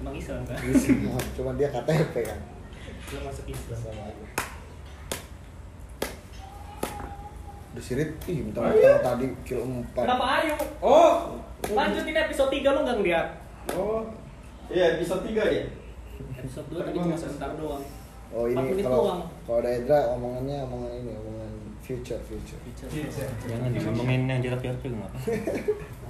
emang 0.00 0.16
Islam 0.16 0.40
kan? 0.48 0.56
Islam, 0.56 1.20
Cuma 1.36 1.50
dia 1.60 1.68
KTP 1.68 2.14
kan. 2.24 2.40
Dia 3.12 3.20
masuk 3.20 3.44
Islam. 3.44 3.76
Udah 3.76 4.35
sirit, 7.78 8.10
ih 8.26 8.38
minta 8.40 8.60
maaf 8.60 8.74
tadi 9.02 9.26
kilo 9.42 9.62
4 9.64 9.94
Kenapa 9.94 10.24
ayo? 10.40 10.54
Oh. 10.78 11.14
Lanjutin 11.66 12.16
episode 12.16 12.50
3 12.52 12.64
lo 12.66 12.80
nggak 12.82 12.96
ngeliat? 13.00 13.26
Oh. 13.72 14.02
Iya, 14.66 14.98
episode 14.98 15.22
3 15.24 15.36
ya. 15.36 15.62
Episode 16.36 16.66
2 16.70 16.80
tadi 16.82 16.96
cuma 16.96 17.16
sebentar 17.16 17.50
doang. 17.54 17.84
Oh 18.34 18.42
Empat 18.44 18.66
ini 18.68 18.82
kalau 18.82 19.00
doang. 19.06 19.20
kalau 19.46 19.58
ada 19.62 19.70
Edra 19.70 19.98
omongannya 20.12 20.56
omongan 20.66 20.90
ini 20.98 21.10
omongan 21.14 21.50
future 21.78 22.18
future. 22.20 22.58
jangan 23.46 23.70
di 23.70 23.78
ngomongin 23.78 24.26
yang 24.26 24.40
jorok-jorok 24.42 24.80
juga 24.82 24.96
nggak 24.98 25.10
apa 25.14 25.18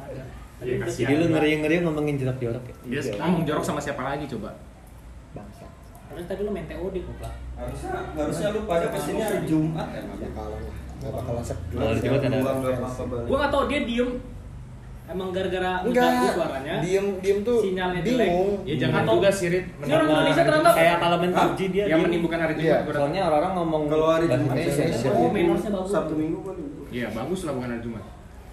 Ada. 0.00 0.24
Iya, 0.64 0.76
kasihan. 0.80 0.96
jadi 1.04 1.12
lu 1.12 1.26
ngeri-ngeri 1.36 1.74
ngomongin 1.84 2.16
jorok-jorok 2.16 2.64
ya 2.64 2.74
Dia 2.88 3.00
ngomong 3.20 3.44
jorok 3.44 3.60
sama 3.60 3.76
siapa 3.76 4.00
lagi 4.00 4.24
coba? 4.24 4.56
Bangsa. 5.36 5.68
Karena 6.08 6.24
tadi 6.24 6.40
lo 6.40 6.50
main 6.50 6.64
TOD 6.64 6.96
kok 7.04 7.18
lah. 7.20 7.34
Harusnya 7.60 7.90
harusnya 8.16 8.48
lu 8.56 8.60
pada 8.64 8.86
ke 8.88 8.98
sini 8.98 9.20
hari 9.20 9.40
Jumat 9.44 9.88
ya. 9.92 10.00
Lah. 10.00 10.16
Nggak 11.06 11.86
ada 11.86 11.98
Gua 11.98 12.18
nggak 12.18 12.74
apa-apa 12.74 13.02
balik. 13.04 13.26
Gue 13.26 13.36
nggak 13.36 13.52
tahu 13.52 13.64
dia 13.66 13.80
diem. 13.82 14.10
Emang 15.06 15.30
gara-gara 15.30 15.86
Enggak. 15.86 16.34
suaranya. 16.34 16.74
Diem 16.82 17.06
diem 17.22 17.38
tuh 17.40 17.58
Sinyalnya 17.62 18.00
jelek. 18.02 18.26
bingung. 18.26 18.50
Ya 18.66 18.74
jangan 18.76 19.00
Atau- 19.00 19.14
juga 19.14 19.30
sih, 19.30 19.46
Rit. 19.46 19.64
Ini 19.78 19.92
orang 19.92 20.08
Indonesia 20.10 20.42
terlambat. 20.42 20.74
kayak 20.74 20.96
parlemen 20.98 21.30
PUBG 21.30 21.60
dia 21.68 21.84
Yang 21.84 21.86
diem. 21.86 22.02
menimbulkan 22.02 22.38
hari 22.40 22.52
Iya. 22.52 22.58
Jumat 22.58 22.80
berarti. 22.82 22.98
soalnya 22.98 23.20
orang-orang 23.22 23.52
ngomong 23.54 23.82
Kalau 23.86 24.06
hari 24.10 24.26
Jumat 24.26 24.56
Indonesia. 24.58 25.08
Oh, 25.08 25.30
menornya 25.30 25.70
bagus. 25.70 25.90
Sabtu 25.92 26.14
Minggu 26.14 26.38
kan. 26.42 26.56
Iya, 26.90 27.06
bagus 27.14 27.40
lah 27.42 27.52
bukan 27.54 27.68
hari 27.70 27.82
Jumat. 27.82 28.04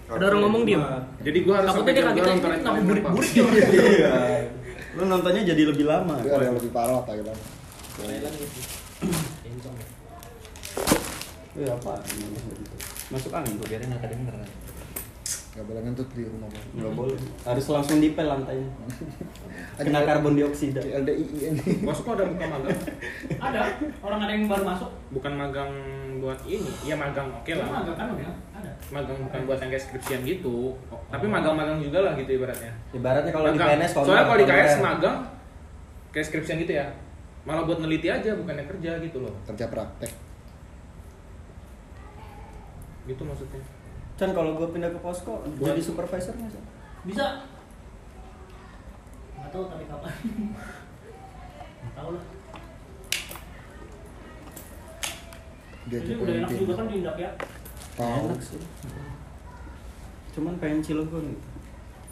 Ada 0.04 0.24
orang 0.30 0.42
ngomong 0.46 0.62
diem. 0.62 0.82
Jadi 1.24 1.38
gua 1.42 1.54
harus 1.58 1.68
Takutnya 1.68 1.90
dia 1.90 2.04
sampai 2.04 2.14
kaget 2.14 2.22
jam 2.22 2.30
aja 2.30 2.38
dua 2.38 2.54
kenapa 2.54 2.70
nonton 2.70 2.86
burik-burik. 2.86 3.34
Iya. 3.34 4.14
Lu 4.96 5.04
nontonnya 5.10 5.42
jadi 5.42 5.62
lebih 5.66 5.86
lama. 5.90 6.14
Ada 6.16 6.38
yang 6.44 6.54
lebih 6.54 6.70
parah 6.70 7.02
Thailand. 7.02 7.40
Eh 11.54 11.70
apa? 11.70 11.94
Masuk 13.14 13.32
angin 13.34 13.62
tuh. 13.62 13.66
biarin 13.70 13.90
nggak 13.94 14.02
kedengeran 14.02 14.50
Gak 15.54 15.70
boleh 15.70 15.86
ngentut 15.86 16.10
di 16.18 16.26
rumah 16.26 16.50
gua. 16.50 16.64
Nggak 16.74 16.94
boleh. 16.98 17.20
Harus 17.46 17.66
langsung 17.70 18.02
dipel 18.02 18.26
lantainya. 18.26 18.66
Kena 19.86 20.02
karbon 20.02 20.34
dioksida. 20.34 20.82
LDI 20.82 21.26
ini. 21.46 21.86
Kok 21.86 22.10
ada 22.18 22.26
buka 22.26 22.46
magang? 22.50 22.80
Ada 23.38 23.60
orang 24.02 24.20
ada 24.26 24.32
yang 24.34 24.50
baru 24.50 24.66
masuk. 24.66 24.90
Bukan 25.14 25.34
magang 25.38 25.70
buat 26.18 26.42
ini. 26.50 26.74
Iya 26.82 26.98
magang 26.98 27.30
oke 27.30 27.54
lah. 27.54 27.70
Emang 27.70 27.86
agak 27.86 27.96
kan 28.02 28.08
udah 28.18 28.34
ada. 28.58 28.72
Magang 28.90 29.18
bukan 29.30 29.40
buat 29.46 29.60
yang 29.62 29.70
kayak 29.70 29.84
skripsian 29.86 30.22
gitu. 30.26 30.74
Tapi 30.90 31.26
magang-magang 31.30 31.78
juga 31.78 32.02
lah 32.02 32.14
gitu 32.18 32.42
ibaratnya. 32.42 32.74
Ibaratnya 32.90 33.30
kalau 33.30 33.48
di 33.54 33.60
Magang. 33.62 33.70
PNS 33.78 33.92
Soalnya 33.94 34.26
kalau 34.26 34.40
di 34.42 34.48
KS 34.50 34.76
magang 34.82 35.18
kayak 36.10 36.26
skripsian 36.34 36.58
gitu 36.66 36.74
ya. 36.82 36.90
Malah 37.46 37.70
buat 37.70 37.78
neliti 37.78 38.10
aja 38.10 38.34
bukannya 38.34 38.66
kerja 38.66 38.98
gitu 39.06 39.22
loh. 39.22 39.34
Kerja 39.46 39.70
praktek. 39.70 40.23
Gitu 43.04 43.22
maksudnya. 43.22 43.62
Chan 44.14 44.30
kalau 44.32 44.54
gue 44.54 44.68
pindah 44.70 44.90
ke 44.90 45.00
posko 45.00 45.42
Buat- 45.42 45.68
jadi 45.68 45.82
supervisor 45.82 46.34
nggak 46.34 46.52
sih? 46.52 46.64
Bisa. 47.04 47.26
Nggak 49.36 49.50
tahu 49.50 49.64
tapi 49.68 49.84
kapan. 49.86 50.12
Nggak 51.76 51.94
tahu 51.94 52.10
lah. 52.12 52.26
Dia 55.84 56.00
Jadi 56.00 56.12
udah 56.16 56.34
enak 56.38 56.50
juga 56.54 56.74
kan 56.74 56.86
diindak 56.88 57.18
ya. 57.18 57.30
Tahu. 57.94 58.24
Enak 58.26 58.40
sih. 58.40 58.62
Cuman 60.32 60.54
pengen 60.58 60.80
Cilegon 60.80 61.26
gitu. 61.30 61.48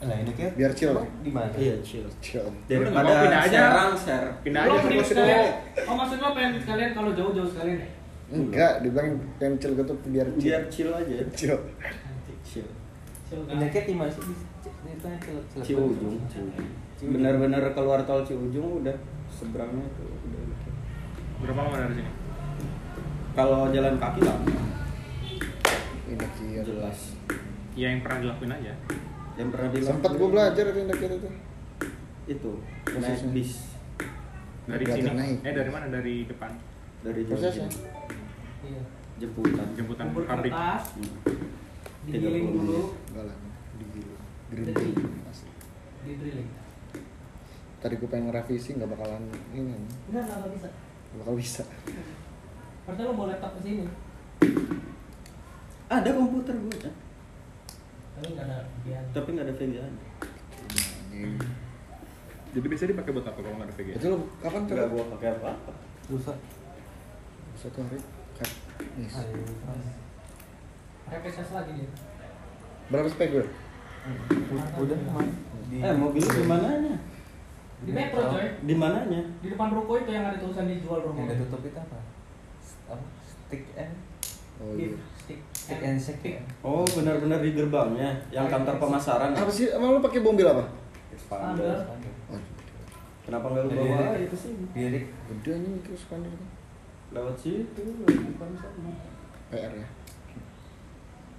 lah 0.02 0.18
ini 0.18 0.34
kayak 0.34 0.58
Biar 0.58 0.74
chill. 0.74 0.98
di 1.22 1.30
mana 1.30 1.54
Iya 1.54 1.78
chill. 1.80 2.10
Chill. 2.20 2.42
Daripada 2.66 3.06
mau, 3.06 3.22
pindah 3.22 3.42
aja. 3.44 3.60
serang 3.64 3.94
ser. 3.96 4.24
Pindah 4.42 4.62
Lo 4.66 4.68
aja 4.68 4.76
ke 4.76 4.84
mending 4.84 4.98
posko. 5.00 5.14
sekalian. 5.14 5.46
Oh 5.86 5.94
maksud 5.96 6.18
lo 6.18 6.30
pengen 6.34 6.52
sekalian 6.58 6.92
kalau 6.92 7.12
jauh-jauh 7.14 7.46
sekalian 7.48 7.78
ya? 7.78 7.90
Enggak, 8.32 8.80
dibilang 8.80 9.20
pengen 9.36 9.60
chill 9.60 9.74
gitu 9.76 9.94
biar 10.08 10.28
chill. 10.40 10.48
Biar 10.48 10.64
chill 10.72 10.90
aja. 10.92 11.16
chill. 11.36 11.60
Chill. 12.48 12.68
Chill 13.28 13.42
kan? 13.44 13.60
ini 13.60 13.66
kayak 13.68 13.86
di 13.88 13.96
mana 13.96 14.12
sih 14.12 14.24
itu 14.24 15.06
yang. 15.08 15.22
Ciujung. 15.64 16.16
Benar-benar 17.02 17.64
keluar 17.76 18.00
tol 18.08 18.24
Ciujung 18.24 18.84
udah 18.84 18.96
seberangnya 19.28 19.84
tuh 20.00 20.08
udah. 20.08 20.44
Berapa 21.44 21.60
lama 21.60 21.76
dari 21.76 21.96
sini? 22.00 22.12
Kalau 23.32 23.72
jalan 23.72 23.96
kaki 23.96 24.22
lah 24.28 24.38
Ini 26.12 26.28
kira. 26.36 26.62
jelas. 26.68 27.16
Ya 27.72 27.96
yang 27.96 28.04
pernah 28.04 28.20
dilakuin 28.20 28.52
aja. 28.52 28.74
Yang 29.40 29.50
pernah 29.56 29.68
dilakukan 29.72 29.96
Sempat 29.96 30.12
gue 30.20 30.28
belajar 30.28 30.64
itu 30.68 30.80
indah 30.84 30.98
tuh. 31.00 31.34
itu 32.30 32.52
naik 32.96 33.22
bis 33.34 33.52
Dari 34.70 34.84
sini. 34.86 35.10
naik. 35.10 35.38
Eh 35.42 35.54
dari 35.56 35.72
mana? 35.74 35.86
Dari 35.90 36.16
depan. 36.30 36.52
Dari 37.02 37.22
Prosesnya. 37.26 37.68
Jogja. 37.68 37.90
Iya. 38.62 38.82
jemputan. 39.18 39.68
Jemputan 39.74 40.06
Kumpul 40.10 40.24
pabrik. 40.24 40.50
kertas, 40.50 40.84
Hmm. 40.94 41.14
digiling 42.04 42.46
30 42.48 42.54
dulu, 42.56 42.74
menit. 42.74 42.86
Enggak 43.08 43.24
lah. 43.26 43.38
Di 46.02 46.14
drilling. 46.18 46.50
Tadi 47.78 47.94
gue 47.96 48.06
pengen 48.08 48.26
ngerevisi 48.28 48.70
nggak 48.76 48.90
bakalan 48.90 49.24
ini. 49.52 49.74
Enggak, 50.10 50.22
enggak 50.22 50.38
nggak 50.40 50.52
bisa. 50.52 50.68
Nggak 50.68 51.18
bakal 51.20 51.34
bisa. 51.36 51.64
Harusnya 52.82 53.06
lo 53.06 53.14
bawa 53.14 53.28
laptop 53.30 53.52
ke 53.54 53.62
sini. 53.62 53.86
Ada 55.88 56.10
komputer 56.12 56.56
gue, 56.56 56.76
Chan. 56.80 56.96
Tapi 58.12 58.28
nggak 58.32 58.46
ada 58.48 58.58
bagian. 58.64 59.04
tapi 59.12 59.30
nggak 59.32 59.46
ada 59.46 59.56
VGA. 59.56 59.88
Jadi 62.52 62.66
biasanya 62.68 62.90
dipakai 62.92 63.12
buat 63.12 63.26
apa 63.26 63.40
kalau 63.40 63.56
nggak 63.56 63.70
ada 63.70 63.76
VGA? 63.76 63.96
Itu 63.96 64.08
lo 64.08 64.18
kapan 64.40 64.62
tuh? 64.64 64.74
Nggak 64.76 64.90
gua 64.90 65.04
pakai 65.16 65.30
apa? 65.32 65.52
Rusak. 66.10 66.38
Satu 67.62 67.78
hari. 67.86 68.00
Cut. 68.42 68.50
Yes. 68.98 69.14
Repetes 71.12 71.50
lagi 71.54 71.72
dia. 71.78 71.90
Berapa 72.90 73.08
spek 73.08 73.30
gue? 73.30 73.46
udah 74.82 74.98
Eh 75.70 75.94
mobil 75.94 76.22
lu 76.26 76.32
di 76.34 76.46
mananya? 76.50 76.96
Di 77.86 77.92
metro 77.94 78.22
coy. 78.34 78.46
Di 78.66 78.74
mananya? 78.74 79.22
Di 79.46 79.48
depan 79.54 79.70
ruko 79.78 79.94
itu 80.02 80.10
yang 80.10 80.26
ada 80.26 80.42
tulisan 80.42 80.66
dijual 80.66 81.06
rumah. 81.06 81.22
yang 81.22 81.30
udah 81.30 81.38
tutup 81.46 81.62
itu 81.62 81.78
apa 81.78 81.98
apa 82.92 83.06
stick 83.24 83.64
and 83.78 83.94
Oh 84.62 84.78
iya. 84.78 84.94
stick, 85.18 85.42
stick 85.54 85.82
and 85.82 85.98
stick. 85.98 86.38
Oh 86.62 86.86
benar-benar 86.86 87.42
di 87.42 87.54
gerbangnya, 87.58 88.14
yang 88.30 88.46
kantor 88.46 88.78
pemasaran. 88.78 89.34
Apa 89.34 89.50
sih? 89.50 89.70
Emang 89.74 89.98
lo 89.98 90.00
pakai 90.02 90.22
mobil 90.22 90.46
apa? 90.46 90.66
Expander. 91.14 91.82
Oh, 92.30 92.38
Kenapa 93.26 93.46
nggak 93.54 93.64
lu 93.66 93.72
bawa 93.74 94.18
itu 94.18 94.36
sih? 94.38 94.54
Dirik 94.74 95.10
gede 95.10 95.50
anjing 95.58 95.76
itu 95.82 95.92
spanduk 95.98 96.30
itu. 96.30 96.46
Lewat 97.12 97.36
situ, 97.36 97.84
depan 98.02 98.50
sana. 98.56 98.92
PR 99.50 99.72
ya. 99.74 99.88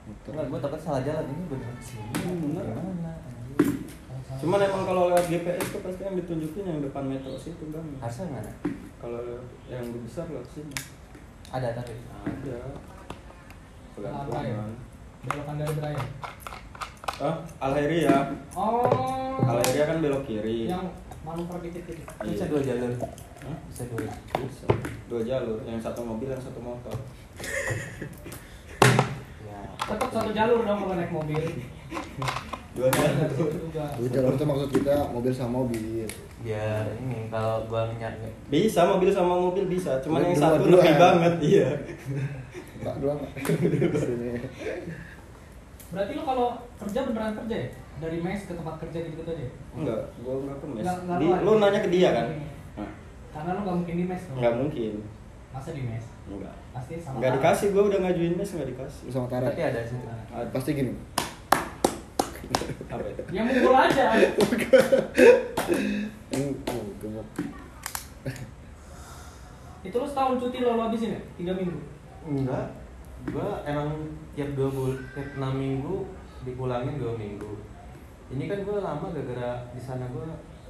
Motor. 0.03 0.31
Enggak, 0.31 0.47
gue 0.47 0.59
takut 0.61 0.81
salah 0.83 1.01
jalan 1.01 1.25
ini 1.27 1.45
bener 1.47 1.71
ke 1.73 1.85
sini 1.87 2.13
Hmm, 2.19 2.39
bener. 2.45 2.65
gimana 2.67 3.13
anjing? 3.23 3.87
Cuman 4.35 4.59
emang 4.61 4.83
kalau 4.83 5.03
lewat 5.09 5.25
GPS 5.27 5.71
tuh 5.71 5.81
pasti 5.81 6.03
yang 6.03 6.17
ditunjukin 6.17 6.65
yang 6.67 6.81
depan 6.81 7.05
metro 7.07 7.33
situ 7.35 7.71
bang. 7.71 7.87
harusnya 7.99 8.27
mana 8.29 8.53
Kalau 8.99 9.23
yang 9.67 9.85
besar 9.97 10.27
lewat 10.27 10.49
sini. 10.49 10.75
ada 11.49 11.69
tapi 11.73 11.95
Ada. 12.21 12.59
Apa 13.95 14.03
ya? 14.03 14.13
Pelan-pelan. 14.27 14.71
Belokan 15.23 15.55
dari 15.57 15.75
Brian. 15.75 16.07
Ah, 17.17 17.37
Alheria. 17.63 18.17
Oh. 18.53 19.39
Alheria 19.39 19.85
kan 19.87 19.99
belok 20.01 20.27
kiri. 20.27 20.67
Yang 20.67 20.91
manuver 21.23 21.59
dikit-dikit. 21.61 22.07
bisa 22.21 22.45
Iya. 22.45 22.51
dua 22.51 22.61
jalur 22.61 22.91
Hah? 23.43 23.57
bisa 23.65 23.83
dua 23.87 24.07
Bisa. 24.39 24.67
Dua 25.07 25.21
jalur, 25.23 25.59
yang 25.63 25.79
satu 25.79 26.01
mobil, 26.03 26.27
yang 26.27 26.41
satu 26.41 26.59
motor. 26.59 26.97
ya 29.43 29.59
Tetap 29.79 30.09
satu 30.11 30.31
jalur 30.31 30.61
dong 30.63 30.79
kalau 30.81 30.95
naik 30.95 31.11
mobil. 31.11 31.39
Dua 32.73 32.89
jalur. 32.89 33.53
juga. 33.53 33.85
Dua 33.93 34.09
jalur 34.09 34.33
itu 34.33 34.45
maksud 34.45 34.69
kita 34.73 34.95
mobil 35.07 35.29
sama 35.31 35.61
mobil. 35.61 36.09
biar 36.41 36.83
ini 36.99 37.29
kalau 37.29 37.63
gua 37.67 37.87
nyari 37.93 38.27
Bisa 38.49 38.83
mobil 38.85 39.07
sama 39.09 39.39
mobil 39.39 39.69
bisa, 39.69 40.01
cuman 40.01 40.25
yang 40.25 40.33
Dua- 40.33 40.43
satu 40.49 40.65
dua. 40.65 40.75
lebih 40.75 40.95
banget, 40.97 41.35
iya. 41.41 41.69
Pak 42.81 42.97
dua 42.99 43.13
Pak. 43.15 43.31
Berarti 45.93 46.13
lo 46.15 46.23
kalau 46.23 46.47
kerja 46.77 46.99
beneran 47.05 47.35
kerja 47.37 47.57
ya? 47.59 47.69
Dari 48.01 48.19
mes 48.19 48.41
ke 48.43 48.53
tempat 48.53 48.75
kerja 48.79 48.99
gitu-gitu 48.99 49.31
aja? 49.31 49.47
Enggak, 49.73 50.01
gua 50.19 50.35
enggak 50.41 50.57
ke 50.57 50.67
mes. 50.67 50.83
Nggak- 50.83 51.01
nggak 51.05 51.19
Di, 51.19 51.27
lu 51.27 51.35
lu 51.39 51.53
nanya 51.61 51.81
ke 51.81 51.91
dia 51.91 52.09
kan? 52.11 52.27
Nah, 52.75 52.91
Karena 53.31 53.51
lo 53.53 53.61
gak 53.63 53.77
mungkin 53.79 53.95
di 53.95 54.05
mes 54.05 54.23
dong. 54.25 54.37
enggak 54.37 54.55
mungkin. 54.57 54.93
Masa 55.53 55.71
di 55.71 55.83
mes? 55.83 56.05
Enggak. 56.27 56.55
Pasti 56.73 56.93
sama 56.97 57.15
Enggak 57.17 57.33
dikasih, 57.37 57.67
gua 57.71 57.83
udah 57.87 57.99
ngajuin 58.01 58.35
mes 58.35 58.51
enggak 58.51 58.69
dikasih. 58.69 59.05
Sama 59.07 59.27
Tara. 59.29 59.47
tapi 59.47 59.63
ada 59.63 59.81
sih 59.83 59.97
Nah, 60.01 60.49
Pasti 60.51 60.71
gini. 60.73 60.93
Apa 62.89 63.05
itu? 63.07 63.23
Ya 63.37 63.43
mukul 63.43 63.73
aja. 63.73 64.05
Oh, 66.33 66.49
gemuk. 66.99 67.29
Itu 69.83 69.97
lo 69.97 70.07
setahun 70.07 70.39
cuti 70.39 70.59
lo, 70.59 70.75
lo 70.75 70.83
habisin 70.85 71.13
ya? 71.13 71.21
Tiga 71.37 71.53
minggu? 71.53 71.79
enggak 72.23 72.71
gua 73.29 73.59
emang 73.65 73.91
tiap 74.33 74.51
dua 74.53 74.69
bul 74.69 74.93
tiap 75.13 75.29
enam 75.37 75.53
minggu 75.55 75.95
dipulangin 76.43 76.97
dua 76.97 77.13
minggu 77.15 77.53
ini 78.33 78.49
kan 78.49 78.65
gua 78.65 78.81
lama 78.81 79.13
gara-gara 79.13 79.69
di 79.71 79.79
sana 79.79 80.09
gua 80.09 80.25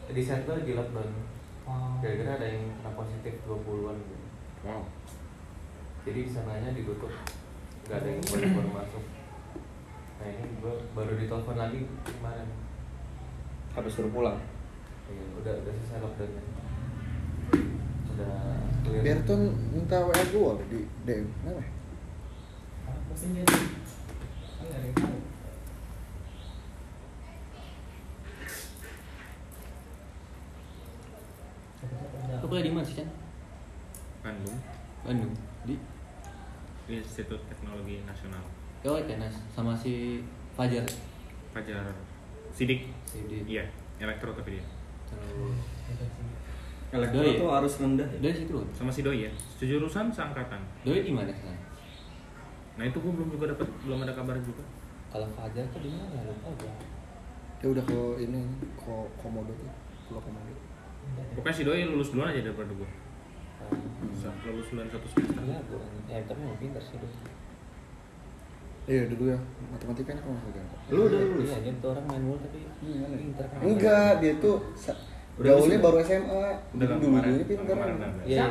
di 0.07 0.19
set 0.19 0.43
gua 0.43 0.59
di 0.59 0.75
lockdown 0.75 1.11
Oh. 1.63 1.95
gara-gara 2.03 2.43
ada 2.43 2.47
yang 2.51 2.75
kena 2.75 2.91
positif 2.91 3.39
20-an 3.47 3.95
gitu. 3.95 4.17
Wow. 4.67 4.83
jadi 6.03 6.27
di 6.27 6.31
sananya 6.31 6.75
ditutup 6.75 7.15
nggak 7.87 8.03
ada 8.03 8.09
yang 8.11 8.19
boleh 8.19 8.49
baru 8.51 8.71
masuk 8.83 9.05
nah 10.19 10.27
ini 10.27 10.43
gua 10.59 10.75
baru 10.91 11.15
ditelepon 11.15 11.55
lagi 11.55 11.87
kemarin 12.03 12.51
Habis 13.73 13.95
suruh 13.95 14.11
pulang. 14.11 14.37
ya, 15.07 15.23
udah 15.39 15.55
udah 15.63 15.73
selesai 15.73 16.03
lockdownnya 16.03 16.43
udah 18.11 18.35
clear 18.83 19.03
Berton 19.07 19.43
minta 19.71 19.97
WA 20.03 20.23
gua 20.35 20.53
di 20.67 20.83
DM. 21.07 21.25
Kenapa? 21.41 21.63
Dia 23.13 23.45
tuh. 23.45 23.65
Kan 24.57 24.65
nggak 24.65 24.79
ada 24.79 24.87
yang 24.89 24.97
tahu. 24.97 25.19
lu 32.43 32.47
kuliah 32.51 32.65
di 32.67 32.73
mana 32.75 32.83
sih 32.83 32.97
Chan? 32.99 33.09
Bandung. 34.25 34.59
Bandung 35.07 35.33
di 35.63 35.79
Institut 36.91 37.39
Teknologi 37.47 38.03
Nasional. 38.03 38.43
oh 38.83 38.99
Tenas 39.07 39.39
sama 39.55 39.79
si 39.79 40.25
Fajar 40.59 40.83
Fajar 41.55 41.95
Sidik. 42.51 42.91
Sidik. 43.07 43.47
Iya, 43.47 43.65
elektro 44.03 44.35
tapi 44.35 44.59
dia. 44.59 44.65
Terus 45.07 45.57
Elektro 46.93 47.25
Doi. 47.25 47.41
tuh 47.41 47.49
harus 47.49 47.73
rendah 47.81 48.05
ya. 48.05 48.19
dari 48.21 48.37
situ. 48.37 48.59
Sama 48.77 48.91
si 48.93 49.01
Doi 49.01 49.25
ya. 49.25 49.33
Sejurusan 49.57 50.13
seangkatan. 50.13 50.61
Doi 50.85 51.01
di 51.01 51.13
mana 51.15 51.31
sekarang? 51.31 51.62
Nah 52.77 52.85
itu 52.89 52.97
gue 52.97 53.13
belum 53.13 53.29
juga 53.29 53.45
dapat 53.53 53.69
belum 53.85 53.99
ada 54.05 54.15
kabar 54.17 54.37
juga. 54.41 54.65
Kalau 55.13 55.29
Fajar 55.37 55.65
tuh 55.69 55.81
di 55.85 55.91
mana? 55.93 56.25
Lupa 56.25 56.49
gua. 56.57 56.75
Dia 57.61 57.69
udah 57.69 57.85
ke 57.85 58.01
ini 58.25 58.41
ko 58.81 59.13
komodo 59.21 59.53
tuh. 59.53 59.69
Pulau 60.09 60.25
komodo. 60.25 60.53
Pokoknya 61.37 61.53
si 61.53 61.63
Doi 61.69 61.85
lulus 61.85 62.17
duluan 62.17 62.33
aja 62.33 62.41
daripada 62.41 62.73
gue. 62.73 62.91
Hmm. 63.61 64.33
Lulus 64.49 64.69
duluan 64.73 64.89
satu 64.89 65.07
semester. 65.13 65.43
Iya, 65.45 65.61
gua. 65.69 65.85
Ya, 66.09 66.19
tapi 66.25 66.41
mau 66.41 66.57
pintar 66.57 66.81
sih 66.81 66.97
Doi. 66.97 67.13
Iya 68.83 69.07
dulu 69.07 69.31
ya 69.31 69.39
matematikanya 69.71 70.19
kok 70.27 70.31
nggak 70.35 70.53
kan? 70.59 70.67
Lu 70.91 71.07
udah 71.07 71.21
lulus? 71.23 71.47
Iya, 71.47 71.59
dia 71.63 71.75
tuh 71.79 71.89
orang 71.95 72.07
main 72.11 72.23
mulu 72.27 72.39
tapi 72.43 72.59
pintar 73.15 73.47
kan. 73.47 73.59
Enggak, 73.63 74.13
dia 74.19 74.33
tuh 74.43 74.57
gaulnya 75.39 75.79
baru 75.79 75.97
SMA. 76.03 76.45
Udah 76.75 76.87
kan 76.91 76.97
dulu 76.99 77.15
pintar. 77.47 77.65
Kemarin 77.69 77.95
udah. 78.01 78.11
Iya, 78.27 78.45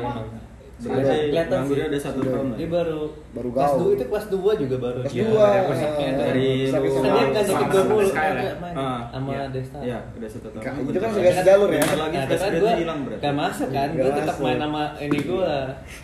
iya. 0.83 0.89
Berarti 0.91 1.17
Kelihatan 1.23 1.59
sih. 1.63 1.77
ada 1.81 1.99
satu 1.99 2.19
Udah. 2.19 2.31
tahun 2.31 2.45
lah. 2.47 2.57
Dia 2.57 2.69
baru 2.71 3.01
Baru 3.31 3.49
kelas 3.49 3.63
gaul. 3.67 3.79
dua 3.79 3.91
itu 3.91 4.05
kelas 4.05 4.25
2 4.27 4.61
juga 4.61 4.75
baru. 4.77 4.97
Kelas 5.01 5.11
Iya, 5.11 5.23
dua, 5.23 5.41
ada 5.41 5.53
eh, 5.53 5.63
konsepnya 5.63 6.07
tuh. 6.09 6.21
dari 6.21 6.49
Kan 6.63 6.81
dia 6.81 7.31
ikut 7.31 7.45
sama 7.47 7.67
gue 7.67 7.83
mulu, 7.83 8.09
kan 8.11 8.31
sama 9.11 9.31
iya. 9.31 9.43
Desta. 9.47 9.79
Iya, 9.79 9.97
udah 10.11 10.29
satu 10.29 10.47
tahun. 10.51 10.83
Itu 10.83 10.99
kan 10.99 11.09
segaris 11.11 11.39
jalur 11.41 11.69
ya. 11.69 11.83
Lagi 11.83 12.17
kan 12.17 12.51
gue 12.51 12.71
hilang 12.77 12.99
berarti. 13.03 13.21
gak 13.21 13.35
masuk 13.35 13.69
kan, 13.69 13.89
gue 13.91 14.11
tetap 14.11 14.37
main 14.37 14.57
sama 14.57 14.83
ini 14.97 15.17
gue 15.21 15.51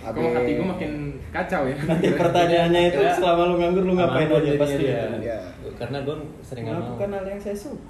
Kok 0.07 0.29
hati 0.33 0.51
gue 0.53 0.67
makin 0.67 0.91
kacau 1.29 1.61
ya. 1.65 1.75
Nanti 1.79 2.07
pertanyaannya 2.21 2.81
itu 2.87 2.99
Ya. 2.99 3.13
selama 3.13 3.41
lu 3.45 3.55
nganggur 3.57 3.83
lu 3.83 3.93
ngapain 3.93 4.27
aja 4.27 4.51
pasti. 4.55 4.83
Iya. 4.85 5.39
Karena 5.75 5.97
gue 6.01 6.15
sering 6.41 6.63
nggak 6.63 6.73
mau 6.73 6.83
Melakukan 6.87 7.09
hal 7.11 7.25
yang 7.27 7.39
saya 7.39 7.57
suka. 7.57 7.81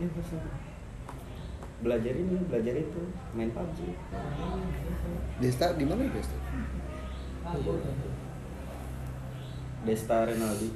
Ya. 0.00 0.69
Belajar 1.80 2.12
ini, 2.12 2.36
belajar 2.44 2.74
itu, 2.76 3.00
main 3.32 3.48
PUBG. 3.56 3.78
Desta 5.40 5.72
di 5.72 5.84
mana 5.88 6.04
ya 6.04 6.12
Desta? 6.12 6.36
Desta 9.88 10.16
Renaldi, 10.28 10.70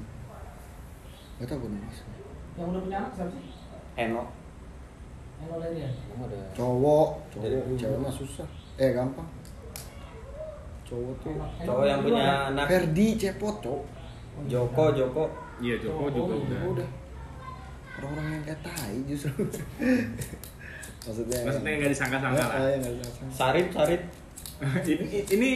Gak 1.35 1.47
tau 1.51 1.59
gue 1.61 1.71
nulis. 1.71 1.99
Yang 2.55 2.69
udah 2.71 2.81
punya 2.87 2.97
anak 3.03 3.13
siapa 3.13 3.31
sih? 3.35 3.45
Eno. 3.99 4.25
Udah 5.45 5.69
dia. 5.75 5.91
Emang 6.15 6.31
udah 6.31 6.41
Cowok, 6.55 7.09
cowok, 7.35 7.75
cewek 7.75 7.99
mah 7.99 8.13
susah. 8.15 8.49
Eh 8.79 8.95
gampang. 8.95 9.29
Cowok 10.87 11.15
tuh. 11.21 11.35
Cowok 11.67 11.85
yang 11.85 12.01
punya 12.07 12.55
anak 12.55 12.67
Ferdi 12.71 13.09
cepot 13.19 13.57
cowok. 13.61 13.85
Joko, 14.47 14.85
Joko. 14.95 15.25
Iya 15.59 15.75
Joko 15.83 16.05
juga 16.09 16.35
udah. 16.39 16.61
Udah. 16.71 16.89
Orang-orang 17.99 18.27
yang 18.31 18.45
kayak 18.47 18.61
tai 18.63 18.97
justru. 19.11 19.45
Maksudnya. 21.03 21.39
Maksudnya 21.43 21.71
nggak 21.75 21.91
disangka-sangka 21.91 22.43
lah. 22.43 22.57
Ah, 22.57 22.69
yang 22.69 22.81
nggak 22.81 22.93
disangka. 22.95 23.25
Sarip, 23.31 23.67
Sarip. 23.71 24.01
ini, 24.87 25.05
ini 25.29 25.51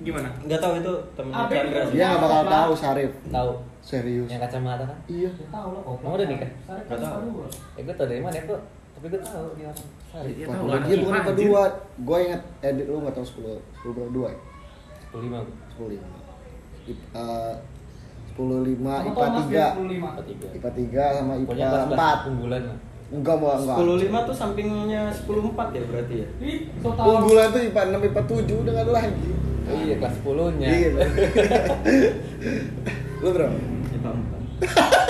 gimana? 0.00 0.28
Enggak 0.40 0.58
tahu 0.58 0.72
itu 0.76 0.92
temennya 1.12 1.38
Apa 1.38 1.52
Chandra. 1.52 1.80
Dia 1.88 2.04
nggak 2.06 2.20
bakal 2.20 2.42
tahu 2.46 2.72
Sarif. 2.74 3.10
tahu 3.26 3.50
Serius. 3.80 4.28
yang 4.28 4.40
kacamata 4.40 4.84
kan? 4.84 4.98
Iya. 5.06 5.30
Tahu 5.46 5.68
lah 5.70 5.82
kok. 5.82 5.96
Emang 6.00 6.12
udah 6.14 6.26
nikah? 6.26 6.50
Sarip 6.62 6.84
Nggak 6.84 6.98
kan 6.98 7.06
tahu. 7.06 7.28
Eh 7.72 7.82
gue 7.82 7.94
tau 7.94 8.06
dari 8.06 8.20
mana 8.20 8.38
kok, 8.42 8.60
tapi 8.92 9.06
gue 9.06 9.20
tahu 9.20 9.46
dia 9.54 9.66
orang 9.66 9.88
Sari. 10.10 10.30
Iya, 10.32 10.44
Wah, 10.44 10.52
tahu 10.52 10.60
kalau 10.60 10.72
lah, 10.72 10.80
dia 10.82 10.96
bukan 10.98 11.12
anjir. 11.12 11.22
apa 11.22 11.32
dua. 11.34 11.62
Gue 12.00 12.18
inget 12.22 12.42
edit 12.60 12.86
lu 12.86 12.96
nggak 13.00 13.14
tahu 13.14 13.24
sepuluh 13.24 13.56
sepuluh 13.72 13.92
berapa 13.94 14.10
dua 14.10 14.28
ya? 14.28 14.38
Sepuluh 15.00 15.22
lima. 15.24 15.38
Sepuluh 15.68 15.90
lima. 15.90 16.06
Eh, 16.90 17.54
Sepuluh 18.26 18.60
lima 18.62 18.94
IPA 19.02 19.26
tiga. 19.36 19.64
dia 19.68 19.68
25. 19.76 20.06
Apa 20.06 20.22
tiga? 20.22 20.46
IPA 20.50 20.70
tiga 20.72 21.04
sama 21.12 21.32
Pokoknya 21.38 21.66
IPA 21.66 21.80
empat. 21.88 22.18
unggulan. 22.26 22.62
Enggak 23.10 23.36
mau 23.42 23.58
enggak. 23.58 23.74
10 23.74 24.30
tuh 24.30 24.36
sampingnya 24.38 25.10
10 25.10 25.26
ya 25.74 25.82
berarti 25.90 26.14
ya. 26.22 26.28
Tahu. 26.78 27.10
Unggulan 27.10 27.50
tuh 27.50 27.60
IPA 27.66 27.82
enam 27.90 28.06
IPA 28.06 28.22
tujuh 28.30 28.56
udah 28.62 28.70
nggak 28.70 28.86
ada 28.86 28.94
lagi. 29.02 29.30
Oh 29.70 29.78
iya 29.82 29.94
kelas 29.98 30.14
sepuluhnya. 30.18 30.66
Iya. 30.70 30.88
Lu 33.22 33.28
berapa? 33.34 33.58
IPA 33.98 34.10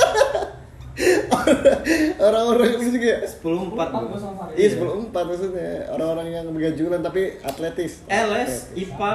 Orang-orang 2.20 2.76
yang 2.76 2.92
juga 2.92 3.08
ya? 3.08 3.18
4. 3.24 3.40
10 3.40 3.72
Empat 3.72 3.88
4. 3.88 4.08
gua 4.08 4.18
sama 4.20 4.36
Farid. 4.36 4.54
Iya 4.56 4.68
sebelum 4.76 4.96
empat 5.08 5.24
maksudnya 5.28 5.70
orang-orang 5.92 6.26
yang 6.28 6.44
begajulan 6.52 7.00
tapi 7.00 7.22
atletis. 7.40 8.04
LS, 8.08 8.52
IPA, 8.76 9.12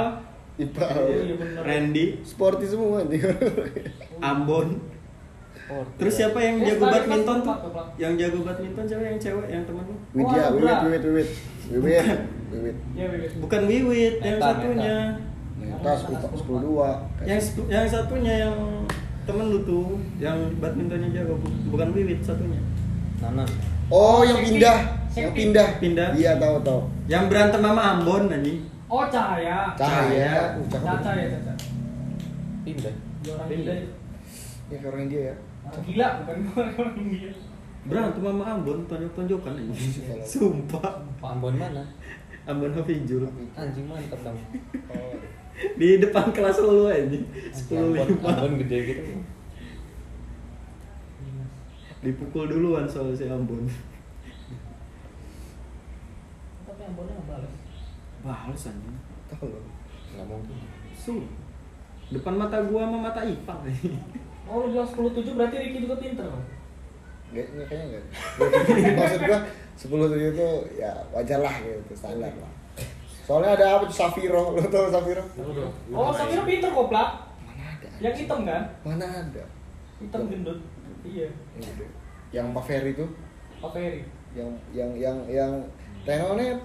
IPA. 0.61 0.87
Iya, 1.05 1.35
bener. 1.37 1.61
Randy, 1.61 2.05
Sporty 2.25 2.65
semua 2.65 3.05
nih. 3.05 3.21
Ambon. 4.21 4.81
Oh, 5.65 5.81
Terus 5.97 6.13
tiga. 6.13 6.19
siapa 6.21 6.39
yang 6.39 6.55
Ya, 6.57 6.65
jago 6.71 6.83
badminton 6.85 7.37
tuh? 7.41 7.55
Yang 7.97 8.13
jago 8.21 8.39
badminton 8.43 8.85
siapa 8.85 9.03
yang 9.03 9.17
cewek 9.17 9.47
yang 9.49 9.63
temen 9.65 9.83
lu? 9.83 9.95
Widya, 10.13 10.43
Oh, 10.45 10.53
Wiwit. 10.53 10.77
Wiwit, 10.77 11.03
Wiwit. 11.03 11.29
Wiwit, 11.65 12.05
Wiwit. 12.53 12.77
Iya, 12.93 13.05
Bibit. 13.09 13.31
Bukan 13.41 13.61
Wiwit, 13.65 14.15
yang 14.19 14.37
Meta, 14.37 14.47
satunya. 14.47 14.95
Tas 15.81 16.01
IPA 16.03 16.27
sepuluh 16.35 16.59
dua. 16.61 16.89
Yang 17.21 17.39
yang 17.65 17.85
satunya 17.85 18.33
yang 18.45 18.55
temen 19.25 19.45
lu 19.49 19.59
tuh, 19.65 19.97
yang 20.15 20.37
badmintonnya 20.55 21.09
jago 21.11 21.33
bu- 21.41 21.73
bukan 21.73 21.89
Wiwit 21.91 22.21
satunya. 22.21 22.61
Nanan. 23.17 23.49
Oh 23.87 24.21
yang 24.21 24.37
pindah, 24.39 24.77
yang 25.13 25.33
pindah. 25.33 25.67
Pindah. 25.77 26.09
Iya 26.13 26.37
tahu 26.37 26.61
tahu. 26.61 26.81
Yang 27.05 27.23
berantem 27.25 27.61
sama 27.61 27.81
Ambon 27.97 28.29
anjing. 28.29 28.61
Oh, 28.85 29.01
Cahaya. 29.09 29.73
Cahaya. 29.73 30.57
Uh, 30.57 30.65
cakep. 30.69 30.85
Caca 30.85 31.11
ya, 31.11 31.27
Caca. 31.33 31.53
Pindah. 32.61 32.93
Dia 33.25 33.31
orang 33.33 33.47
Pindah. 33.49 33.75
Ya 34.65 34.77
orang 34.83 35.05
dia 35.09 35.21
ya. 35.23 35.35
Gila 35.83 36.07
bukan 36.23 36.37
gua 36.47 36.63
orang 36.79 37.09
gila. 37.11 37.33
Berantem 37.85 38.21
sama 38.25 38.43
Ambon 38.49 38.81
tonjok-tonjokan. 38.89 39.53
Sumpah. 40.25 41.05
Ambon 41.21 41.53
mana? 41.59 41.83
Ambon 42.49 42.73
Hafizul. 42.73 43.29
Anjing 43.53 43.85
mantap 43.85 44.21
dong. 44.25 44.39
Di 45.77 46.01
depan 46.01 46.33
kelas 46.33 46.59
lu 46.65 46.89
anjing. 46.89 47.25
Anjing, 47.25 47.93
10 47.93 47.93
Ambon, 47.93 48.25
Ambon 48.25 48.53
gede 48.65 48.77
gitu. 48.89 49.01
Dipukul 52.05 52.49
duluan 52.49 52.89
soal 52.89 53.13
si 53.13 53.29
Ambon. 53.29 53.69
Tapi 56.65 56.83
boleh 56.93 57.13
nggak 57.13 57.27
balas. 57.29 57.53
Balas 58.25 58.61
anjing. 58.69 58.97
Tahu. 59.29 59.49
Nggak 60.13 60.25
mungkin. 60.25 60.57
Su. 60.97 61.21
Depan 62.09 62.37
mata 62.37 62.61
gua 62.65 62.89
sama 62.89 63.09
mata 63.09 63.21
Ipang. 63.25 63.61
Oh, 64.45 64.65
lu 64.65 64.67
bilang 64.73 64.87
10 64.87 65.25
7 65.25 65.37
berarti 65.37 65.55
Ricky 65.57 65.79
juga 65.85 65.95
pinter. 65.97 66.27
Nggak, 67.33 67.45
nggak, 67.51 67.65
kayaknya 67.67 67.85
enggak. 67.89 68.03
Maksud 69.01 69.21
gua 69.25 69.39
sepuluh 69.75 70.07
tujuh 70.07 70.31
itu 70.31 70.49
ya 70.79 70.91
wajar 71.11 71.43
lah 71.43 71.55
gitu, 71.59 71.93
standar 71.97 72.31
lah. 72.39 72.51
Soalnya 73.25 73.57
ada 73.57 73.65
apa 73.75 73.83
tuh 73.89 73.97
Safiro, 73.97 74.53
lo 74.53 74.61
tau 74.69 74.87
Safiro? 74.87 75.25
Oh, 75.91 76.13
Samira 76.13 76.45
pinter 76.45 76.69
kok, 76.69 76.87
Plak. 76.87 77.09
Mana 77.41 77.63
ada? 77.75 77.87
Yang 77.97 78.15
hitam 78.23 78.39
kan? 78.45 78.63
Mana 78.85 79.05
ada? 79.09 79.43
Hitam 79.97 80.21
gendut. 80.29 80.59
Iya. 81.01 81.27
Yang 82.29 82.45
Pak 82.53 82.63
Ferry 82.69 82.91
tuh, 82.93 83.09
Pak 83.59 83.71
Ferry. 83.73 84.05
yang 84.35 84.51
yang 84.75 84.91
yang 84.99 85.17
yang 85.31 85.51
Tenonet. 86.03 86.59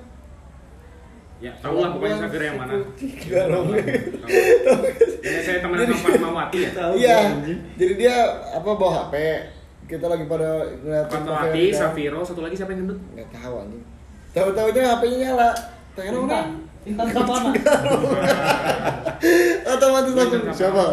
Ya, 1.41 1.57
tahu 1.65 1.81
lah 1.81 1.97
pokoknya 1.97 2.17
Sager 2.21 2.43
yang 2.53 2.57
mana. 2.61 2.73
Tiga 3.01 3.49
dong. 3.49 3.73
Tahu. 3.73 4.85
Ini 5.25 5.41
saya 5.41 5.59
temenan 5.65 5.89
sama 5.89 6.09
Fatmawati 6.13 6.59
ya. 6.61 6.71
Tahu 6.77 6.93
Iya, 7.01 7.19
jadi 7.81 7.93
dia 7.97 8.17
apa 8.53 8.69
bawa 8.77 9.09
HP. 9.09 9.15
Kita 9.89 10.07
lagi 10.07 10.25
pada 10.29 10.49
ngeliatin 10.85 11.09
Pak 11.09 11.17
Fatmawati, 11.25 11.65
kan. 11.73 11.81
Safiro, 11.81 12.21
satu 12.21 12.41
lagi 12.45 12.55
siapa 12.61 12.77
yang 12.77 12.85
gendut? 12.85 13.01
Nggak 13.17 13.29
tahu 13.33 13.55
anjing. 13.57 13.83
Tahu-tahunya 14.37 14.83
HP-nya 14.85 15.17
nyala. 15.33 15.51
Tenonet. 15.97 16.47
Intan 16.81 17.13
Sabana. 17.13 17.53
Otomatis 19.77 20.13
langsung 20.17 20.43
Kelas, 20.45 20.57
siapa? 20.57 20.85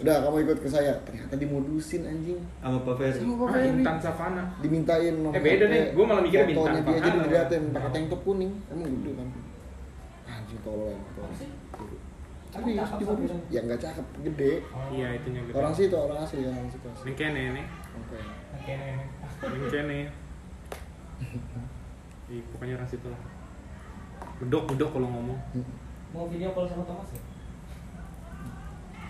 Udah 0.00 0.16
kamu 0.20 0.36
ikut 0.42 0.58
ke 0.60 0.68
saya. 0.68 0.92
Ternyata 1.04 1.34
dimodusin 1.36 2.02
anjing. 2.02 2.40
Sama 2.56 2.78
Pak 2.80 2.94
Ferry. 2.96 3.18
Sama 3.18 3.34
Pak 3.36 3.44
Ah, 3.44 3.52
Ferry. 3.52 3.68
Intan 3.74 3.96
Savana. 3.98 4.44
Dimintain 4.58 5.14
nomor 5.14 5.36
Eh, 5.36 5.42
beda 5.42 5.64
nih. 5.66 5.82
Gua 5.92 6.04
malah 6.06 6.22
mikirnya 6.24 6.46
fotonya 6.50 6.80
Bintang 6.80 6.84
dia 6.90 7.00
jadi 7.02 7.18
diliatin 7.22 7.62
pakai 7.70 7.90
tank 7.90 8.06
top 8.08 8.20
kuning. 8.22 8.52
Emang 8.66 8.88
gede 8.90 9.10
kan. 9.12 9.28
Anjing 10.26 10.60
tolol 10.62 10.88
yang 10.88 11.02
Apa 11.04 11.34
sih? 11.36 11.50
Tapi 12.50 12.68
dimodusin. 12.74 13.38
Ya 13.46 13.60
enggak 13.62 13.78
cakep, 13.78 14.06
gede. 14.24 14.52
Iya, 14.90 15.06
itunya 15.14 15.40
gede. 15.44 15.54
Orang 15.54 15.70
situ, 15.70 15.94
orang 15.94 16.18
asli 16.18 16.42
kan 16.42 16.54
orang 16.56 16.70
situ. 16.70 16.86
asli. 16.88 17.04
Ini 17.04 17.12
kene 17.14 17.42
nih. 17.54 17.66
Oke. 17.94 18.18
Ini 19.46 19.66
kene. 19.68 19.98
Ih, 22.26 22.42
pokoknya 22.50 22.74
orang 22.74 22.88
situ 22.88 23.06
lah. 23.06 23.20
Bedok, 24.38 24.64
bedok 24.66 24.90
kalau 24.90 25.08
ngomong. 25.10 25.38
Mau 26.10 26.26
video 26.26 26.50
call 26.50 26.66
sama 26.66 26.82
Thomas 26.82 27.10
ya? 27.12 27.20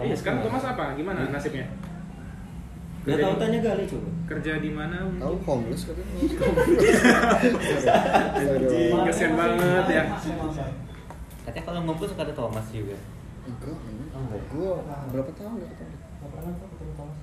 Iya, 0.01 0.17
sekarang 0.17 0.41
Thomas 0.45 0.65
apa? 0.65 0.97
Gimana 0.97 1.29
nasibnya? 1.29 1.69
Gak 3.01 3.17
tahu 3.17 3.35
tanya 3.41 3.59
kali 3.65 3.89
coba. 3.89 4.09
Kerja 4.29 4.61
di 4.61 4.69
mana? 4.73 4.97
Tahu 5.17 5.37
homeless 5.49 5.89
katanya. 5.89 6.15
Kasihan 9.09 9.33
banget 9.37 9.87
ya. 9.89 10.05
Katanya 11.49 11.65
kalau 11.65 11.81
ngumpul 11.89 12.05
suka 12.05 12.29
ada 12.29 12.35
Thomas 12.37 12.69
juga. 12.69 12.93
Enggak, 13.49 13.73
enggak. 13.73 14.13
Oh, 14.13 14.21
enggak. 14.21 14.45
Gua 14.53 14.85
berapa 15.09 15.33
tahun 15.33 15.57
enggak 15.57 15.73
ketemu. 15.73 15.97
Gak 15.97 16.29
pernah 16.29 16.53
tuh 16.53 16.69
ketemu 16.77 16.93
Thomas. 16.97 17.17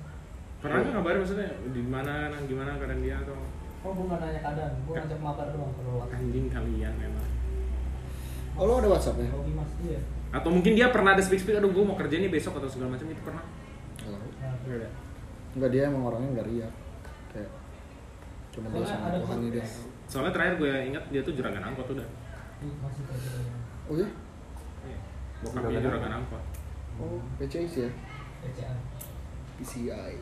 Pernah 0.58 0.82
nggak 0.82 0.94
ngabarin 0.98 1.22
maksudnya 1.22 1.54
di 1.70 1.82
mana 1.86 2.34
gimana 2.50 2.74
keadaan 2.82 3.02
dia 3.02 3.18
atau 3.22 3.38
Oh, 3.78 3.94
gue 3.94 4.10
nggak 4.10 4.18
nanya 4.18 4.42
keadaan, 4.42 4.74
gue 4.82 4.90
ngajak 4.90 5.22
mabar 5.22 5.54
doang 5.54 5.70
kalau 5.78 6.02
waktu 6.02 6.18
anjing 6.18 6.50
kalian 6.50 6.90
memang. 6.98 7.22
Oh 8.58 8.66
lo 8.66 8.82
ada 8.82 8.90
WhatsApp 8.90 9.22
ya? 9.22 9.30
Hobi 9.30 9.54
mas, 9.54 9.70
iya. 9.86 10.02
Atau 10.28 10.52
mungkin 10.52 10.76
dia 10.76 10.92
pernah 10.92 11.16
ada 11.16 11.22
speak 11.24 11.40
speak 11.40 11.56
aduh 11.56 11.72
gue 11.72 11.84
mau 11.84 11.96
kerja 11.96 12.20
nih 12.20 12.28
besok 12.28 12.60
atau 12.60 12.68
segala 12.68 12.96
macam 12.96 13.08
itu 13.08 13.22
pernah. 13.24 13.44
Nah, 14.04 14.20
Enggak 14.64 14.78
ada. 14.84 14.88
Enggak 15.56 15.70
dia 15.72 15.82
emang 15.88 16.02
orangnya 16.12 16.30
nggak 16.36 16.48
riak. 16.52 16.72
Kayak 17.32 17.50
cuma 18.52 18.66
dia 18.72 18.84
sama 18.84 19.06
ada 19.08 19.18
Tuhan 19.24 19.36
tuh. 19.40 19.50
dia. 19.52 19.64
Soalnya 20.08 20.32
terakhir 20.36 20.54
gue 20.60 20.72
ingat 20.92 21.04
dia 21.08 21.20
tuh 21.24 21.32
juragan 21.32 21.64
angkot 21.64 21.86
udah. 21.96 22.08
Oh 23.88 23.96
ya? 23.96 24.08
Iya. 24.84 24.98
Bokapnya 25.40 25.80
juragan 25.80 26.12
angkot. 26.20 26.42
Oh 26.98 27.20
PCI 27.40 27.66
sih 27.70 27.82
ya? 27.88 27.90
PCA. 28.44 28.72
PCI. 29.58 30.12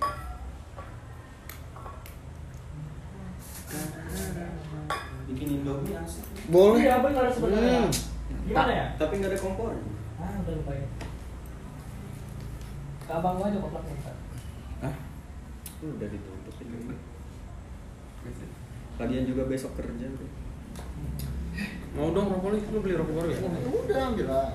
Bikin 5.27 5.49
Indomie 5.61 5.99
asik. 5.99 6.23
Boleh. 6.49 6.87
Iya, 6.87 7.03
benar 7.03 7.27
sebenarnya. 7.35 7.81
Hmm. 7.91 7.93
Gimana 8.47 8.71
ya? 8.71 8.87
Tapi 8.95 9.13
nggak 9.19 9.31
ada 9.35 9.41
kompor. 9.43 9.75
Ah, 10.27 10.35
udah 10.43 10.55
lupain. 10.59 10.91
Ke 13.07 13.13
abang 13.15 13.39
gua 13.39 13.47
aja 13.47 13.59
koplaknya. 13.63 13.95
Ntar. 14.03 14.17
Hah? 14.83 14.95
Udah 15.87 16.09
ditutup 16.11 16.57
ini. 16.67 16.99
Lagian 18.99 19.25
juga 19.29 19.47
besok 19.47 19.79
kerja 19.79 20.11
bro. 20.11 20.27
Mau 21.97 22.11
dong 22.13 22.29
rokok 22.29 22.49
lu, 22.53 22.59
lu 22.75 22.79
beli 22.83 22.99
rokok 22.99 23.15
baru 23.23 23.29
ya? 23.31 23.39
Udah 23.71 23.99
ambil 24.11 24.27
lah. 24.29 24.51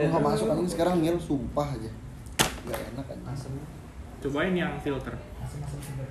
Gue 0.00 0.08
gak 0.08 0.24
masuk 0.24 0.48
anjing 0.48 0.70
sekarang 0.72 0.96
mil 1.04 1.20
sumpah 1.20 1.76
aja. 1.76 1.92
Gak 2.40 2.80
enak 2.96 3.04
kan. 3.04 3.18
Asem. 3.28 3.52
Cobain 4.24 4.56
yang 4.56 4.80
filter. 4.80 5.12
Asam-asam 5.44 5.80
segar. 5.84 6.08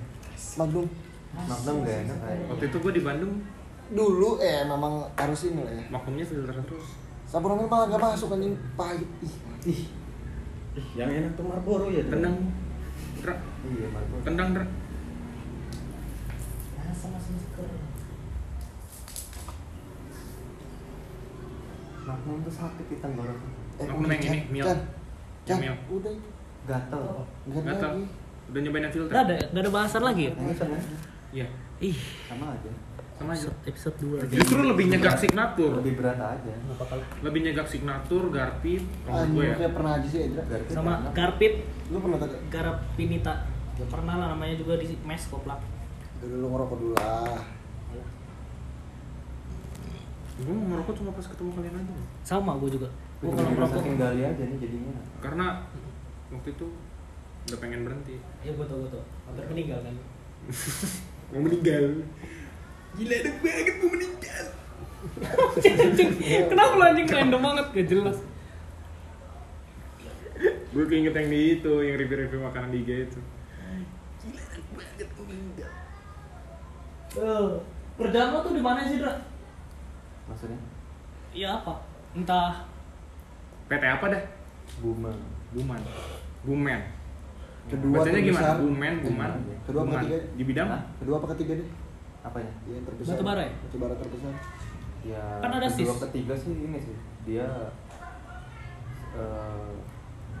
Magnum. 0.62 0.86
Magnum 1.34 1.76
gak 1.82 1.98
enak. 2.06 2.18
Waktu 2.54 2.64
itu 2.70 2.76
gue 2.78 2.92
di 2.94 3.02
Bandung, 3.02 3.42
Dulu 3.90 4.38
eh 4.38 4.62
memang 4.62 5.02
harus 5.18 5.50
ini 5.50 5.66
lah 5.66 5.74
ya. 5.74 5.84
makumnya 5.90 6.22
filter 6.22 6.54
terus. 6.62 6.94
Sampurna 7.26 7.62
malah 7.66 7.86
gak 7.90 8.02
masuk 8.02 8.34
anjing 8.34 8.54
pahit. 8.74 9.06
Ih. 9.22 9.34
Ih. 9.70 9.82
Ih, 10.78 10.86
yang 10.94 11.10
enak 11.10 11.34
tuh 11.34 11.42
Marlboro 11.46 11.90
ya. 11.90 12.02
Dra. 12.06 12.30
Iya, 13.66 13.86
Marlboro. 13.90 14.22
Tendang, 14.22 14.48
Dra. 14.54 14.66
Asam-asam 16.90 17.34
segar. 17.38 17.70
Magnum 22.06 22.38
tuh 22.46 22.54
sakit 22.54 22.86
di 22.86 22.96
tenggorokan. 22.98 23.50
Eh, 23.78 23.86
Magnum 23.86 24.10
yang 24.10 24.22
ini, 24.26 24.38
Mil. 24.50 24.66
udah 24.66 26.12
itu. 26.14 26.30
Gatel. 26.66 27.02
Lagi. 27.50 28.04
Udah 28.50 28.60
nyobain 28.62 28.82
yang 28.86 28.94
filter? 28.94 29.12
Nggak 29.14 29.24
ada, 29.26 29.36
nggak 29.50 29.62
ada 29.62 29.70
bahasan 29.70 30.02
lagi 30.02 30.22
ya? 30.26 30.32
Iya. 31.30 31.46
Ih, 31.80 31.98
sama 32.26 32.52
aja. 32.54 32.70
Sama 33.20 33.36
aja. 33.36 33.52
episode 33.68 33.96
2 34.00 34.32
Justru 34.32 34.64
lebih 34.64 34.84
nyegak 34.88 35.20
signatur. 35.20 35.76
Lebih 35.84 36.00
berat 36.00 36.16
aja. 36.16 36.52
Lebih 37.20 37.40
nyegak 37.44 37.68
signatur, 37.68 38.32
garpit, 38.32 38.80
kalau 39.04 39.28
Anjing, 39.28 39.36
gue 39.36 39.44
ya. 39.60 39.68
pernah 39.68 39.92
aja 40.00 40.08
sih 40.08 40.20
Edra. 40.24 40.42
Garpit 40.48 40.72
Sama. 40.72 40.92
Garpit, 41.12 41.54
Lu 41.92 42.00
pernah 42.00 42.16
tadi? 42.16 42.36
Garapinita 42.48 43.34
Ya 43.76 43.84
pernah 43.92 44.14
lah 44.16 44.26
namanya 44.32 44.56
juga 44.56 44.80
di 44.80 44.96
mes 45.04 45.22
koplak 45.28 45.60
Udah 46.20 46.28
dulu 46.32 46.46
ngerokok 46.48 46.76
dulu 46.80 46.94
lah. 46.96 47.40
Gue 50.40 50.54
mau 50.56 50.66
ngerokok 50.72 50.94
cuma 50.96 51.10
pas 51.12 51.26
ketemu 51.28 51.50
kalian 51.52 51.74
aja. 51.76 51.92
Sama 52.24 52.56
gue 52.56 52.70
juga 52.72 52.88
Gue 53.20 53.36
kalau 53.36 53.52
ngerokok 53.52 53.84
gali 54.00 54.22
aja 54.24 54.42
nih 54.48 54.56
jadinya. 54.56 54.96
Karena 55.20 55.46
waktu 56.32 56.48
itu 56.56 56.66
udah 57.52 57.58
pengen 57.60 57.84
berhenti. 57.84 58.16
Iya 58.40 58.56
gue 58.56 58.64
tau, 58.64 58.80
gue 58.80 58.90
tau 58.96 59.04
Hampir 59.28 59.44
meninggal 59.52 59.84
kan 59.84 59.92
Mau 61.36 61.40
meninggal. 61.44 61.84
Gila 62.98 63.14
enak 63.22 63.34
banget 63.42 63.74
mau 63.78 63.88
meninggal. 63.94 64.44
Kenapa 66.50 66.72
lu 66.76 66.84
anjing 66.84 67.08
random 67.08 67.40
banget? 67.40 67.66
Gak 67.72 67.86
jelas 67.88 68.18
Gue 70.70 70.84
keinget 70.88 71.12
yang 71.12 71.28
di 71.28 71.40
itu, 71.60 71.72
yang 71.84 71.96
review-review 72.00 72.40
makanan 72.40 72.72
di 72.72 72.80
IG 72.80 72.90
itu. 73.12 73.20
Eh, 77.20 77.48
Kerjaan 78.00 78.32
lo 78.32 78.38
tuh 78.40 78.54
di 78.56 78.62
mana 78.64 78.80
sih, 78.88 78.96
Dra? 79.02 79.12
Maksudnya? 80.30 80.56
Iya 81.36 81.60
apa? 81.60 81.84
Entah 82.16 82.64
PT 83.68 83.84
apa 83.84 84.04
dah? 84.08 84.22
Buma. 84.80 85.12
Buman. 85.52 85.80
Bumen. 86.46 86.80
Kedua 87.68 88.00
Bacanya 88.00 88.20
gimana? 88.24 88.50
Bumen, 88.56 88.94
Buman. 89.04 89.30
Kedua 89.68 89.80
apa 89.84 89.90
Buman. 89.90 90.02
ketiga? 90.06 90.18
Di 90.38 90.42
bidang? 90.48 90.68
Kedua 91.02 91.14
apa 91.20 91.26
ketiga 91.36 91.52
deh? 91.60 91.68
Apanya? 92.20 92.52
Iya, 92.68 92.74
yang 92.76 92.84
terbesar. 92.84 93.12
Batu 93.16 93.24
bara 93.24 93.42
ya? 93.42 93.52
Batu 93.64 93.76
bara 93.80 93.94
terbesar. 93.96 94.32
Ya, 95.00 95.24
Kan 95.40 95.50
ada 95.56 95.68
kedua 95.72 95.94
sis. 95.96 96.02
ketiga 96.04 96.34
sih 96.36 96.52
ini 96.52 96.78
sih. 96.78 96.96
Dia 97.24 97.48
eh 99.10 99.72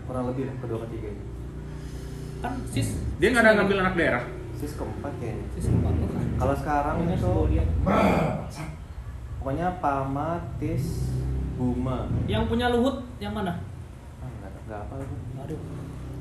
kurang 0.04 0.24
lebih 0.30 0.44
lah 0.46 0.56
kedua 0.60 0.78
ketiga 0.88 1.08
ini. 1.10 1.24
Kan 2.40 2.52
sis 2.68 2.88
Dia 3.16 3.28
nggak 3.32 3.44
ada 3.44 3.52
ngambil 3.60 3.76
anak 3.80 3.94
daerah. 3.96 4.22
Sis 4.56 4.76
keempat 4.76 5.12
kayaknya. 5.16 5.44
Sis 5.56 5.66
empat 5.72 5.92
tuh 5.96 6.08
kan 6.12 6.24
Kalau 6.36 6.54
sekarang 6.56 6.96
Ini 7.00 7.16
itu 7.16 7.32
pokoknya 9.40 9.66
Pama, 9.80 10.30
Tis, 10.60 11.08
Buma. 11.56 12.04
Yang 12.28 12.44
punya 12.44 12.68
Luhut 12.68 13.00
yang 13.16 13.32
mana? 13.32 13.56
Ah, 14.20 14.28
enggak, 14.28 14.52
enggak 14.68 14.80
apa 14.84 14.94
itu. 15.00 15.16
Aduh 15.40 15.60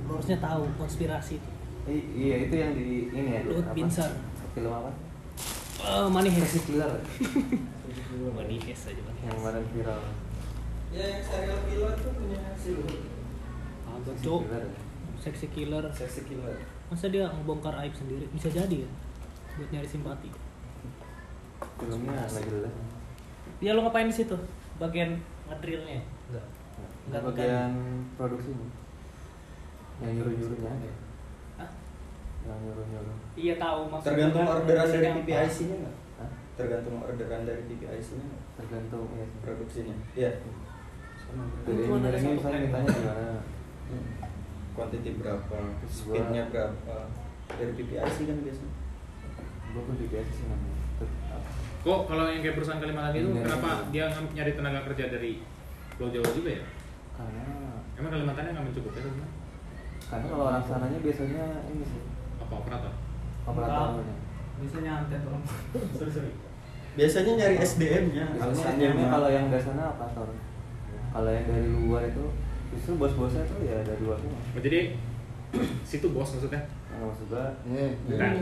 Lu 0.07 0.11
harusnya 0.15 0.37
tahu 0.39 0.63
konspirasi 0.79 1.35
itu 1.37 1.49
I- 1.89 2.07
iya 2.15 2.35
itu 2.47 2.55
yang 2.55 2.71
di 2.71 3.11
ini 3.11 3.29
ya. 3.35 3.41
Luhut 3.43 3.67
apa? 3.67 3.75
Binsar. 3.75 4.11
Film 4.55 4.71
apa? 4.71 4.91
Eh, 5.79 6.07
Money 6.11 6.29
Heist 6.29 6.59
Killer 6.67 6.91
Money 8.35 8.57
Heist 8.59 8.91
aja 8.91 9.01
Money 9.01 9.21
yang 9.23 9.35
kemarin 9.39 9.63
viral. 9.71 10.01
Ya 10.89 11.03
yang 11.05 11.23
serial 11.23 11.59
killer 11.69 11.93
tuh 11.95 12.11
punya 12.17 12.39
Casey 12.43 12.75
cuk 14.19 14.41
Killer. 14.47 14.65
Seksi 15.19 15.47
killer 15.51 15.83
Seksi 15.91 16.21
killer. 16.27 16.55
Masa 16.91 17.07
dia 17.07 17.29
ngebongkar 17.31 17.75
aib 17.83 17.93
sendiri? 17.95 18.25
Bisa 18.31 18.51
jadi 18.51 18.83
ya? 18.83 18.89
Buat 19.59 19.69
nyari 19.75 19.87
simpati 19.87 20.29
Filmnya 21.79 22.27
nggak 22.27 22.43
jelas. 22.47 22.73
Ya 23.59 23.75
lu 23.75 23.83
ngapain 23.83 24.07
di 24.07 24.15
situ? 24.15 24.35
Bagian 24.79 25.19
ngedrillnya? 25.47 26.03
Enggak 26.31 26.45
Nggak 27.11 27.21
bagian 27.31 27.71
produksi 28.15 28.51
yang 29.99 30.15
nyuruh 30.15 30.31
nyuruhnya 30.31 30.69
aja. 30.71 30.91
Hah? 30.91 31.08
Yang 32.43 32.59
nyuruh 32.61 32.85
nyuruh. 32.87 33.15
Iya 33.33 33.53
tahu 33.55 33.79
maksudnya 33.87 34.07
Tergantung 34.09 34.43
kan 34.43 34.53
orderan 34.55 34.87
dari 34.87 35.05
apa? 35.05 35.17
PPIC-nya 35.19 35.75
nggak? 35.77 35.95
Tergantung 36.55 36.95
orderan 36.99 37.41
dari 37.43 37.61
PPIC-nya 37.65 38.23
nggak? 38.25 38.43
Tergantung 38.55 39.05
ya. 39.13 39.25
Produksinya. 39.39 39.95
Iya. 40.13 40.31
Dari 41.61 41.77
ada 41.77 41.85
engineering 41.85 42.19
satu 42.19 42.33
misalnya 42.33 42.57
plan. 42.57 42.63
mintanya 42.65 42.89
gimana? 42.91 43.25
Hmm. 43.85 44.05
Quantity 44.71 45.09
berapa? 45.15 45.55
Terus 45.77 45.95
gua- 46.01 46.15
Speednya 46.15 46.43
berapa? 46.49 46.95
Dari 47.49 47.71
PPIC 47.73 48.17
kan 48.23 48.37
biasanya. 48.39 48.73
Gue 49.69 49.81
pun 49.83 49.95
juga 49.95 50.17
sih 50.25 50.45
namanya. 50.45 50.77
Kok 51.79 51.99
kalau 52.05 52.27
yang 52.27 52.41
kayak 52.41 52.55
perusahaan 52.55 52.75
Kalimantan 52.77 53.13
itu 53.13 53.29
Iya. 53.29 53.41
kenapa 53.41 53.69
dia 53.87 54.03
ngam- 54.09 54.33
nyari 54.33 54.51
tenaga 54.51 54.79
kerja 54.83 55.05
dari 55.07 55.31
Pulau 55.95 56.09
Jawa 56.09 56.27
juga 56.29 56.49
ya? 56.51 56.65
Karena 57.13 57.45
Emang 57.93 58.11
Kalimantannya 58.11 58.51
nggak 58.51 58.65
mencukupi 58.65 58.97
atau 58.97 59.11
gimana? 59.11 59.31
karena 60.01 60.25
kalau 60.25 60.45
orang 60.47 60.63
sananya 60.65 60.99
biasanya 60.99 61.43
ini 61.67 61.85
sih 61.85 62.01
Apa 62.49 62.55
operator? 62.57 62.93
operatornya. 63.45 64.15
Biasanya 64.59 64.91
antet 64.99 65.21
orang 65.23 65.43
Sorry 65.97 66.11
sorry. 66.11 66.31
Biasanya 66.97 67.31
nyari 67.37 67.55
SDM-nya. 67.61 68.25
Biasanya 68.33 68.89
Alasannya 68.89 69.07
kalau 69.07 69.29
yang 69.29 69.45
dari 69.47 69.61
sana 69.61 69.83
operator. 69.87 70.27
Kalau 71.09 71.29
yang 71.29 71.45
dari 71.45 71.65
luar 71.69 72.01
itu 72.03 72.25
justru 72.69 72.91
bos-bosnya 72.97 73.45
tuh 73.45 73.61
ya 73.61 73.77
dari 73.81 74.01
luar 74.01 74.17
semua. 74.17 74.41
Oh, 74.41 74.61
jadi 74.61 74.79
situ 75.81 76.07
bos 76.09 76.29
maksudnya? 76.29 76.61
Yang 76.89 77.01
maksud 77.07 77.25
gua 77.29 77.45
Iya. 77.63 77.87
Nah. 78.17 78.33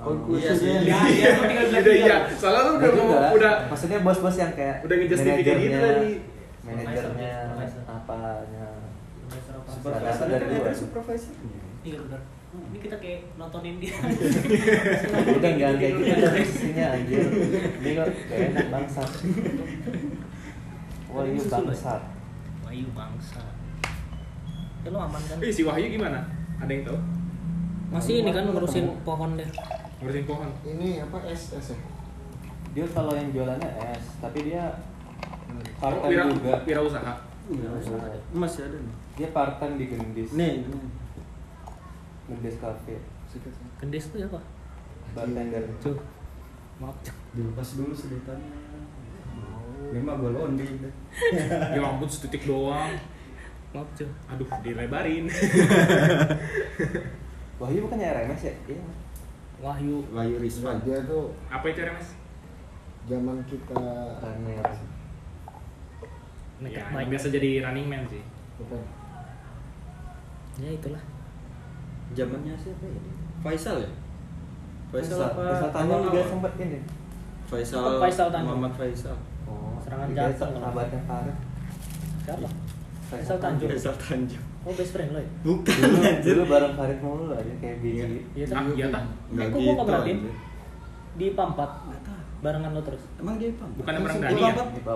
Oh, 0.00 0.16
Iya 0.32 0.52
sih. 0.54 0.72
Ya, 0.88 1.00
iya, 1.04 1.28
Udah 1.68 1.80
dia. 1.84 1.92
iya. 1.92 2.16
Soalnya 2.32 2.60
lu 2.64 2.72
udah 2.80 2.90
mau 2.96 3.36
udah 3.36 3.52
maksudnya 3.68 4.00
bos-bos 4.00 4.36
yang 4.36 4.52
kayak 4.56 4.80
udah 4.80 4.96
ngejustifikasi 4.96 5.60
gitu 5.60 5.76
manajernya, 5.76 5.80
tadi. 5.84 6.12
manajernya 6.64 7.32
apanya 7.84 8.64
apa? 9.50 9.68
Supervisor 9.68 10.24
kan 10.24 10.38
dari 10.40 10.56
luar. 10.56 10.72
supervisor. 10.72 11.34
Iya 11.80 11.96
benar 12.00 12.20
Ini 12.50 12.78
kita 12.82 12.96
kayak 12.98 13.20
nontonin 13.38 13.78
dia 13.78 13.94
udah 15.38 15.52
jangan 15.54 15.76
kayak 15.78 15.92
gitu 16.02 16.26
sini 16.50 16.82
anjir 16.82 17.22
ini 17.78 17.90
kok 17.94 18.08
kayak 18.26 18.50
enak 18.50 18.66
bangsat 18.74 19.10
wah 21.14 21.22
ini 21.22 21.38
bangsat 21.38 22.02
Wahyu 22.66 22.86
bangsa 22.94 23.42
Ya 24.80 24.88
lu 24.94 24.98
aman 24.98 25.20
kan? 25.20 25.36
Eh 25.42 25.52
si 25.52 25.62
Wahyu 25.66 25.92
gimana? 25.92 26.22
Ada 26.62 26.70
yang 26.72 26.82
tahu? 26.86 26.98
Masih 27.92 28.22
ini 28.22 28.30
kan 28.32 28.46
ngurusin 28.46 28.86
pohon 29.02 29.34
deh 29.34 29.50
Ngurusin 30.00 30.24
pohon. 30.24 30.48
Ini 30.62 31.04
apa 31.04 31.18
S 31.28 31.54
S 31.54 31.74
ya? 31.74 31.78
dia 32.70 32.86
kalau 32.94 33.10
yang 33.18 33.34
jualannya 33.34 33.66
es 33.90 34.04
tapi 34.22 34.46
dia 34.46 34.78
part 35.82 35.98
Oh, 35.98 36.06
time 36.06 36.14
wira, 36.14 36.24
juga 36.30 36.54
wira 36.62 36.80
usaha. 36.86 37.14
Masih 38.30 38.60
ada 38.70 38.78
nih. 38.78 38.94
Dia 39.18 39.28
part 39.34 39.58
time 39.58 39.74
di 39.74 39.90
Gendis. 39.90 40.30
Nih, 40.38 40.62
Gendis 42.30 42.56
Cafe. 42.62 42.94
Kendes 43.82 44.06
tuh 44.08 44.22
apa? 44.22 44.40
Bartender. 45.10 45.66
Cuh. 45.82 45.98
Maaf, 46.78 46.96
Cuh. 47.02 47.16
dilepas 47.34 47.68
dulu 47.74 47.90
sedotannya. 47.92 48.54
Ini 49.90 50.00
mah 50.06 50.14
gue 50.16 50.30
londi. 50.30 50.64
Ya 51.74 51.82
ampun 51.82 52.06
setitik 52.06 52.46
doang. 52.46 52.94
Maaf, 53.74 53.88
Cuh. 53.98 54.10
Aduh, 54.30 54.46
dilebarin. 54.62 55.26
Wahyu 57.60 57.84
bukannya 57.84 58.06
RMS 58.08 58.42
ya? 58.48 58.54
Iya. 58.66 58.82
Wahyu. 59.60 60.00
Wahyu 60.14 60.38
Rizwan. 60.40 60.80
Dia 60.86 61.02
tuh 61.04 61.34
Apa 61.50 61.66
itu 61.68 61.82
RMS? 61.82 62.08
zaman 63.08 63.42
kita 63.50 63.74
Runner. 64.22 64.64
Ya, 66.60 66.84
biasa 66.92 67.26
jadi 67.32 67.64
running 67.64 67.88
man 67.88 68.04
sih. 68.06 68.20
apa? 68.60 68.76
Ya 70.60 70.70
itulah. 70.76 71.00
Zamannya 72.10 72.54
siapa 72.54 72.84
ya? 72.84 73.00
Faisal 73.40 73.76
ya? 73.80 73.90
Faisal, 74.90 75.16
Faisal 75.16 75.20
apa? 75.24 75.40
Faisal 75.46 75.70
Tanjung 75.70 76.02
juga 76.02 76.18
apa? 76.18 76.28
sempat 76.28 76.52
ini. 76.58 76.78
Faisal, 77.46 77.82
Faisal 77.98 78.28
Tanjung. 78.28 78.48
Muhammad 78.50 78.72
Faisal. 78.74 79.16
Oh, 79.46 79.74
Serangan 79.80 80.06
jantung. 80.10 80.50
Sahabatnya 80.56 81.00
Farid. 81.06 81.36
Siapa? 82.20 82.48
Faisal 83.08 83.36
Tanjung. 83.38 83.68
Faisal 83.70 83.94
Tanjung. 83.96 84.44
Oh, 84.60 84.72
best 84.76 84.92
friend 84.92 85.10
lo 85.16 85.20
ya? 85.22 85.30
Bukan 85.40 85.72
Dulu, 85.72 85.96
anjir. 86.04 86.32
dulu 86.36 86.42
bareng 86.44 86.74
Farid 86.76 86.98
mulu 87.00 87.24
aja 87.32 87.54
kayak 87.64 87.76
biji. 87.80 88.20
Iya 88.36 88.44
Ah, 88.52 88.64
iya 88.70 88.86
tak? 88.92 89.02
Enggak 89.32 89.46
Eh, 89.48 89.72
kok 89.72 89.88
anjir. 89.88 90.16
Di 91.16 91.26
Pampat. 91.32 91.70
Barengan 92.40 92.72
lo 92.72 92.80
terus. 92.80 93.02
Emang 93.20 93.36
dia 93.36 93.52
Ipam? 93.52 93.68
Bukan 93.76 93.92
yang 93.92 94.04
bareng 94.04 94.20
Dani 94.20 94.40
ya? 94.40 94.52
Di 94.52 94.80
dia 94.80 94.92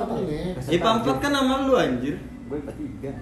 apa 0.00 0.12
nih? 0.16 0.76
Ipam 0.76 0.94
4 1.04 1.20
kan 1.20 1.30
nama 1.32 1.54
lu 1.64 1.72
anjir. 1.76 2.16
Gue 2.48 2.58
empat 2.58 2.76
tiga. 2.76 3.12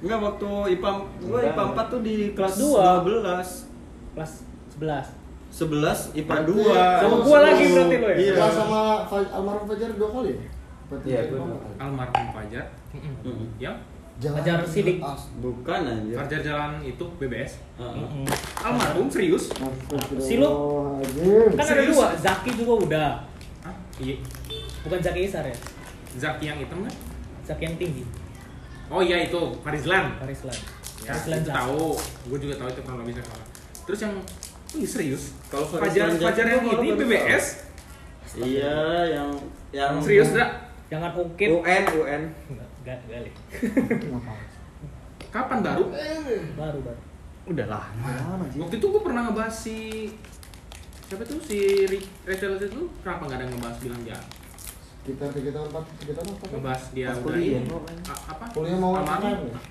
Enggak 0.00 0.18
waktu 0.18 0.50
Ipam 0.74 0.96
gua. 1.20 1.38
Ipam 1.44 1.66
4 1.72 1.86
tuh 1.88 2.00
di 2.00 2.16
kelas 2.32 2.54
Dua. 2.56 3.04
12. 3.04 3.68
Kelas 4.16 4.32
11. 4.74 5.06
11 5.50 6.16
IPA 6.16 6.34
Berarti- 6.40 6.52
2. 6.56 7.02
Sama 7.02 7.16
gua 7.20 7.38
lagi 7.42 7.64
berarti 7.68 7.96
lo 7.96 8.06
ya? 8.06 8.16
Iya. 8.16 8.34
Sama 8.48 8.80
almarhum 9.10 9.66
Fajar 9.66 9.90
dua 9.92 10.08
kali 10.10 10.30
ya? 10.30 10.40
Berarti 10.86 11.06
Iya, 11.06 11.20
kali. 11.26 11.38
Almarhum 11.76 12.26
Fajar. 12.32 12.64
Mm-mm. 12.90 13.46
Yang 13.58 13.76
Jangan 14.20 14.36
Fajar 14.38 14.58
Sidik. 14.62 14.98
Bukan 15.40 15.80
anjir. 15.82 16.12
Fajar 16.12 16.40
jalan 16.40 16.72
itu 16.82 17.04
BBS. 17.16 17.56
Heeh. 17.76 18.04
Almarhum 18.60 19.08
serius? 19.08 19.48
Si 20.18 20.36
lu? 20.36 20.44
Astagfirullahaladzim. 20.44 21.56
Kan 21.56 21.66
ada 21.66 21.82
dua, 21.88 22.06
Zaki 22.14 22.50
juga 22.54 22.72
udah. 22.84 23.10
Hah? 23.64 23.74
Iya. 23.96 24.16
Bukan 24.80 24.98
Zaki 24.98 25.20
Isar 25.24 25.44
ya? 25.44 25.56
Zaki 26.14 26.44
yang 26.46 26.58
hitam 26.58 26.84
kan? 26.84 26.94
Zaki 27.42 27.62
yang 27.64 27.76
tinggi. 27.76 28.04
Oh 28.90 29.00
iya 29.00 29.30
itu 29.30 29.40
Farizlan. 29.62 30.18
Farislan. 30.18 30.56
Ya, 31.06 31.14
itu 31.16 31.30
Zaki. 31.46 31.54
tahu. 31.54 31.86
Gue 32.28 32.38
juga 32.42 32.54
tahu 32.58 32.68
itu 32.74 32.80
kronologisnya 32.82 33.24
soalnya. 33.24 33.48
Terus 33.86 34.00
yang 34.02 34.14
Wih 34.70 34.86
serius? 34.86 35.22
Kalau 35.50 35.66
Fajar 35.66 36.14
Fajar 36.14 36.46
yang 36.46 36.62
ini 36.62 36.94
BBS? 36.94 37.66
Iya, 38.38 38.78
yang 39.10 39.30
yang 39.74 39.98
Serius 39.98 40.30
dak? 40.30 40.70
Jangan 40.86 41.10
ungkit. 41.18 41.50
UN 41.50 41.84
UN. 41.98 42.22
Enggak, 42.50 42.68
enggak, 42.86 42.98
enggak. 43.02 43.34
Kapan 45.34 45.58
baru? 45.62 45.90
Baru, 46.54 46.78
baru. 46.82 47.00
Udah 47.50 47.66
lama. 47.66 48.10
Lama 48.14 48.46
sih. 48.50 48.58
Waktu 48.62 48.74
itu 48.78 48.86
gue 48.86 49.02
pernah 49.02 49.22
ngebahas 49.26 49.54
si 49.54 49.76
siapa 51.10 51.26
tuh 51.26 51.42
si 51.42 51.58
Rachel 52.22 52.54
itu 52.54 52.86
kenapa 53.02 53.26
nggak 53.26 53.38
ada 53.42 53.46
ngebahas 53.50 53.78
bilang 53.82 54.02
ya 54.06 54.14
Kita 55.10 55.26
tiga 55.34 55.50
tahun 55.50 55.66
empat 55.74 55.84
tiga 55.98 56.12
tahun 56.14 56.26
apa? 56.30 56.44
ngebahas 56.54 56.82
dia 56.94 57.06
Pas 57.10 57.18
udah 57.18 57.24
kuliah, 57.26 57.62
kan? 57.66 57.82
Apa 58.30 58.44
Kuliah 58.54 58.78
mau 58.78 58.92
apa? 58.94 59.14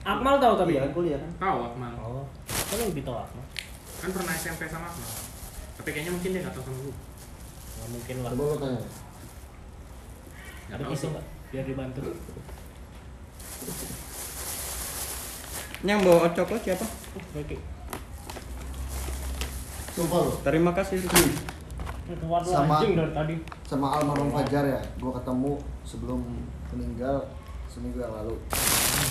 Akmal 0.04 0.36
tahu 0.36 0.54
tapi. 0.60 0.72
Kuliah 0.76 0.84
kan 0.84 0.92
kuliah 0.92 1.20
kan. 1.24 1.32
tahu 1.40 1.60
Akmal 1.64 1.94
Oh, 1.96 2.26
kamu 2.44 2.84
lebih 2.92 3.04
tahu 3.08 3.18
Akmal. 3.24 3.46
kan 4.00 4.10
pernah 4.12 4.34
SMP 4.36 4.62
sama 4.68 4.88
Akmal 4.92 5.12
tapi 5.80 5.96
kayaknya 5.96 6.12
mungkin 6.12 6.30
dia 6.36 6.42
nggak 6.44 6.56
tahu 6.60 6.64
sama 6.68 6.80
gue 6.84 6.96
Nggak 7.80 7.90
mungkin 7.96 8.16
lah. 8.20 8.32
Coba 8.36 8.44
lo 8.44 8.56
tanya. 8.60 8.82
nggak 10.68 10.76
Ada 10.76 10.84
tahu 10.84 10.96
sih 11.00 11.08
nggak? 11.08 11.26
Biar 11.50 11.64
dibantu. 11.64 12.02
Yang 15.88 16.00
bawa 16.04 16.28
coklat 16.36 16.62
siapa? 16.68 16.86
Oke. 17.40 17.56
Sumpah 19.96 20.20
lo. 20.20 20.32
Terima 20.44 20.72
kasih. 20.76 21.00
Keluar 22.10 22.42
Sama- 22.42 22.74
anjing 22.76 22.98
dari 22.98 23.12
tadi. 23.12 23.36
Sama 23.64 23.88
almarhum 23.94 24.30
Fajar 24.32 24.66
ya, 24.66 24.82
gua 24.98 25.14
ketemu 25.14 25.52
sebelum 25.84 26.20
meninggal 26.68 27.22
seminggu 27.66 28.00
yang 28.00 28.10
lalu. 28.12 28.34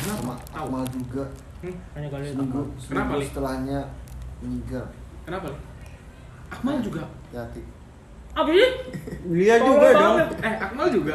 Sama. 0.01 0.35
Akmal 0.51 0.83
juga 0.89 1.23
Hmm, 1.59 1.75
hanya 1.93 2.07
kali 2.09 2.23
seminggu, 2.25 2.63
seminggu 2.75 2.87
Kenapa, 2.89 3.13
Li? 3.15 3.25
setelahnya 3.25 3.81
meninggal. 4.41 4.85
kenapa 5.23 5.47
Li? 5.49 5.59
Akmal 6.49 6.77
juga 6.81 7.03
Hati. 7.31 7.63
Apa 8.33 8.49
sih? 8.49 8.71
Dia 9.29 9.57
juga 9.59 9.87
dong. 9.93 10.17
eh 10.41 10.55
Akmal 10.57 10.87
juga 10.89 11.15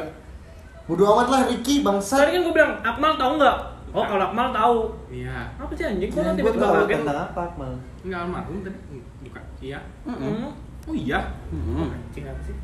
Bodo 0.84 1.04
amat 1.10 1.28
lah 1.30 1.42
Ricky 1.48 1.80
Tadi 1.80 1.86
bangsat. 1.86 2.28
kan 2.28 2.42
gue 2.42 2.54
bilang, 2.54 2.76
Akmal 2.82 3.16
tahu 3.16 3.32
nggak? 3.38 3.58
Oh, 3.90 4.04
kalau 4.04 4.26
Akmal 4.26 4.52
tahu. 4.52 4.78
iya 5.10 5.48
Apa 5.56 5.72
sih 5.72 5.86
anjing? 5.86 6.10
Kok 6.10 6.22
nanti 6.22 6.40
gua 6.40 6.48
tiba-tiba 6.50 6.64
tahu 6.66 6.76
kaget? 6.82 6.98
Tentang 7.02 7.20
apa 7.26 7.42
Akmal? 7.46 7.72
nggak 8.04 8.20
almarhum 8.22 8.58
tadi 8.62 8.80
bukan 9.22 9.44
iya 9.60 9.80
Hmm. 10.04 10.52
Oh 10.88 10.96
iya. 10.96 11.20
Anjing 11.52 12.26
apa 12.28 12.42
sih? 12.44 12.56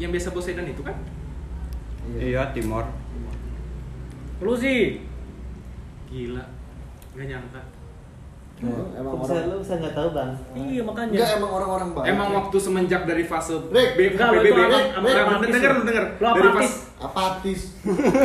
yang 0.00 0.10
biasa 0.10 0.32
Poseidon 0.32 0.64
itu 0.64 0.80
kan 0.80 0.96
Iya, 2.16 2.48
Timor. 2.56 2.88
Lu 4.40 4.56
sih. 4.56 5.04
gila 6.10 6.42
nggak 7.14 7.26
nyangka 7.28 7.60
Emang, 8.60 9.16
bisa 9.16 9.32
orang 9.32 9.48
lu 9.48 9.56
bisa 9.58 9.74
nggak 9.74 9.94
tahu 9.96 10.08
bang? 10.12 10.30
Iya 10.52 10.82
makanya. 10.84 11.12
Enggak 11.14 11.30
emang 11.34 11.50
orang-orang 11.50 11.88
baik. 11.90 12.06
Emang 12.06 12.28
waktu 12.30 12.56
semenjak 12.56 13.02
dari 13.04 13.24
fase 13.24 13.56
Rick, 13.66 13.90
B, 13.96 14.00
enggak, 14.10 14.28
PBB, 14.30 14.52
amat- 14.52 14.68
Rick, 15.00 15.16
apatis 15.18 15.48
denger, 15.50 15.72
lu. 15.72 15.82
denger, 15.82 16.04
Lu 16.12 16.26
dari 16.28 16.40
apatis. 16.46 16.68
fase 16.68 16.76
apatis. 17.00 17.60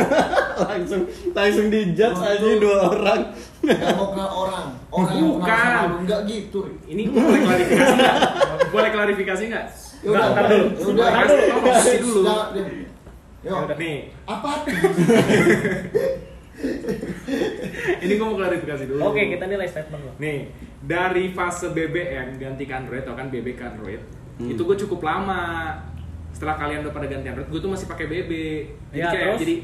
langsung 0.68 1.02
langsung 1.32 1.66
dijudge 1.66 2.20
aja 2.20 2.48
dua 2.58 2.78
orang. 2.86 3.20
Gak 3.58 3.92
mau 3.92 4.06
kenal 4.10 4.30
orang. 4.30 4.66
Orang 4.86 5.10
yang 5.10 5.28
kenal 5.38 5.72
sama 5.82 5.96
enggak 6.04 6.20
gitu. 6.26 6.58
Ini 6.84 7.02
boleh 7.08 7.40
klarifikasi 7.42 7.94
nggak? 7.96 8.16
Boleh 8.68 8.90
klarifikasi 8.92 9.42
nggak? 9.48 9.66
Ya 9.96 10.08
udah, 10.12 10.26
dulu. 10.28 10.66
ya 10.68 10.86
udah. 10.86 11.08
Dulu. 11.24 11.44
Oh, 11.48 11.60
posisi 11.64 11.96
dulu. 11.98 12.20
Jangan, 12.22 12.48
diam. 12.52 12.68
Yo, 13.40 13.56
Nih, 13.72 13.96
apatis. 14.22 14.76
ini 18.02 18.12
gue 18.12 18.26
mau 18.26 18.34
klarifikasi 18.34 18.84
dulu. 18.86 19.00
Oke, 19.04 19.28
kita 19.28 19.44
nilai 19.44 19.66
statement 19.66 20.02
lo. 20.02 20.12
Nih, 20.16 20.48
dari 20.78 21.30
fase 21.30 21.70
BBM 21.70 22.36
ganti 22.36 22.64
ke 22.64 22.72
Android 22.72 23.02
atau 23.02 23.12
kan 23.12 23.28
BB 23.28 23.52
ke 23.52 23.64
Android, 23.64 24.00
Hmm. 24.36 24.48
itu 24.48 24.62
gue 24.62 24.76
cukup 24.78 25.00
lama. 25.02 25.72
Setelah 26.30 26.56
kalian 26.58 26.80
udah 26.82 26.92
pada 26.92 27.06
ganti 27.06 27.26
Android, 27.26 27.48
gue 27.48 27.56
tuh 27.58 27.70
masih 27.70 27.86
pakai 27.86 28.06
BB. 28.06 28.32
Jadi 28.90 28.98
Ya, 28.98 29.08
kayak 29.08 29.24
terus? 29.26 29.40
jadi 29.40 29.54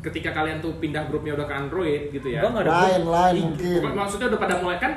ketika 0.00 0.30
kalian 0.32 0.58
tuh 0.58 0.74
pindah 0.76 1.06
grupnya 1.06 1.34
udah 1.34 1.44
ke 1.44 1.54
Android 1.56 2.02
gitu 2.10 2.28
ya. 2.28 2.40
Gua 2.40 2.54
ada 2.56 2.70
Lain, 2.72 3.02
lain 3.04 3.34
Ih, 3.34 3.42
mungkin. 3.44 3.78
mak- 3.84 3.96
Maksudnya 3.96 4.26
udah 4.28 4.40
pada 4.40 4.54
mulai 4.56 4.78
kan 4.78 4.92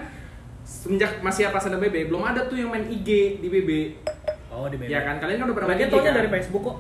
semenjak 0.63 1.19
masih 1.19 1.45
apa 1.45 1.57
ada 1.59 1.77
BB, 1.79 2.05
belum 2.07 2.21
ada 2.23 2.45
tuh 2.45 2.53
yang 2.55 2.69
main 2.69 2.85
IG 2.85 3.09
di 3.37 3.47
BB. 3.47 3.69
Oh, 4.47 4.65
di 4.67 4.77
BB. 4.77 4.89
Ya 4.89 5.01
kan, 5.01 5.17
kalian 5.17 5.37
kan 5.37 5.45
udah 5.47 5.57
pernah 5.57 5.69
main 5.69 5.81
IG 5.81 5.93
kan? 5.95 6.13
dari 6.15 6.29
Facebook 6.31 6.61
kok. 6.63 6.77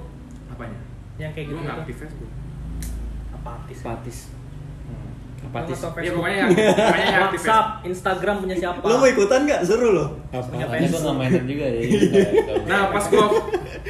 Apanya? 0.49 0.77
Yang 1.17 1.31
kayak 1.31 1.45
Gue 1.45 1.53
gitu. 1.53 1.61
nggak 1.63 1.77
aktif 1.79 1.95
Facebook. 1.97 2.31
Apatis. 3.31 3.77
Apatis. 3.79 4.17
Nggak 5.51 5.65
tahu 5.69 5.99
Ya 5.99 6.11
pokoknya 6.11 6.37
yang 6.37 6.49
pokoknya 6.55 7.05
yang 7.05 7.23
aktif 7.23 7.39
WhatsApp, 7.41 7.65
Facebook. 7.67 7.85
Instagram 7.85 8.35
punya 8.39 8.55
siapa? 8.57 8.77
Lo 8.81 8.93
mau 8.95 9.07
ikutan 9.07 9.39
nggak? 9.43 9.61
Seru 9.61 9.87
lo. 9.91 10.05
Punya 10.31 10.65
gue 10.65 10.73
Facebook. 10.77 11.01
nggak 11.01 11.15
mainan 11.17 11.43
juga 11.45 11.65
ya. 11.67 11.81
Nah, 12.71 12.81
pas 12.89 13.05
gua 13.05 13.25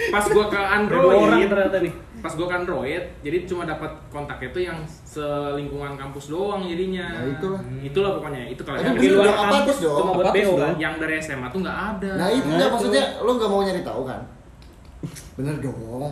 pas 0.09 0.25
gua 0.27 0.45
ke 0.47 0.57
dua 0.57 0.65
orang 0.65 0.75
Android, 1.37 1.47
ternyata 1.47 1.77
nih. 1.79 1.93
pas 2.19 2.33
gua 2.33 2.45
ke 2.45 2.55
Android, 2.55 3.03
jadi 3.21 3.37
cuma 3.45 3.63
dapat 3.63 3.91
kontaknya 4.07 4.49
tuh 4.49 4.61
yang 4.63 4.77
selingkungan 4.85 5.93
kampus 5.95 6.25
doang 6.27 6.61
jadinya. 6.63 7.07
Nah, 7.11 7.25
itulah. 7.27 7.61
Itulah 7.79 8.11
pokoknya. 8.15 8.41
Itu 8.47 8.61
kalau 8.61 8.77
yang 8.77 8.93
Di 8.93 9.07
luar 9.07 9.29
kampus 9.31 9.77
dong. 9.79 9.97
cuma 9.97 10.11
buat 10.13 10.25
Apatis 10.27 10.41
BO 10.43 10.51
dong. 10.51 10.61
kan? 10.63 10.73
yang 10.77 10.93
dari 10.97 11.15
SMA 11.17 11.47
tuh 11.47 11.59
nggak 11.59 11.77
ada. 11.91 12.11
Nah 12.15 12.29
itu 12.29 12.41
Nah, 12.41 12.51
enggak 12.51 12.67
itu. 12.67 12.73
maksudnya 12.73 13.03
lo 13.19 13.31
nggak 13.31 13.49
mau 13.49 13.61
nyari 13.61 13.81
tahu 13.81 14.01
kan? 14.03 14.21
Bener 15.33 15.55
dong. 15.59 16.11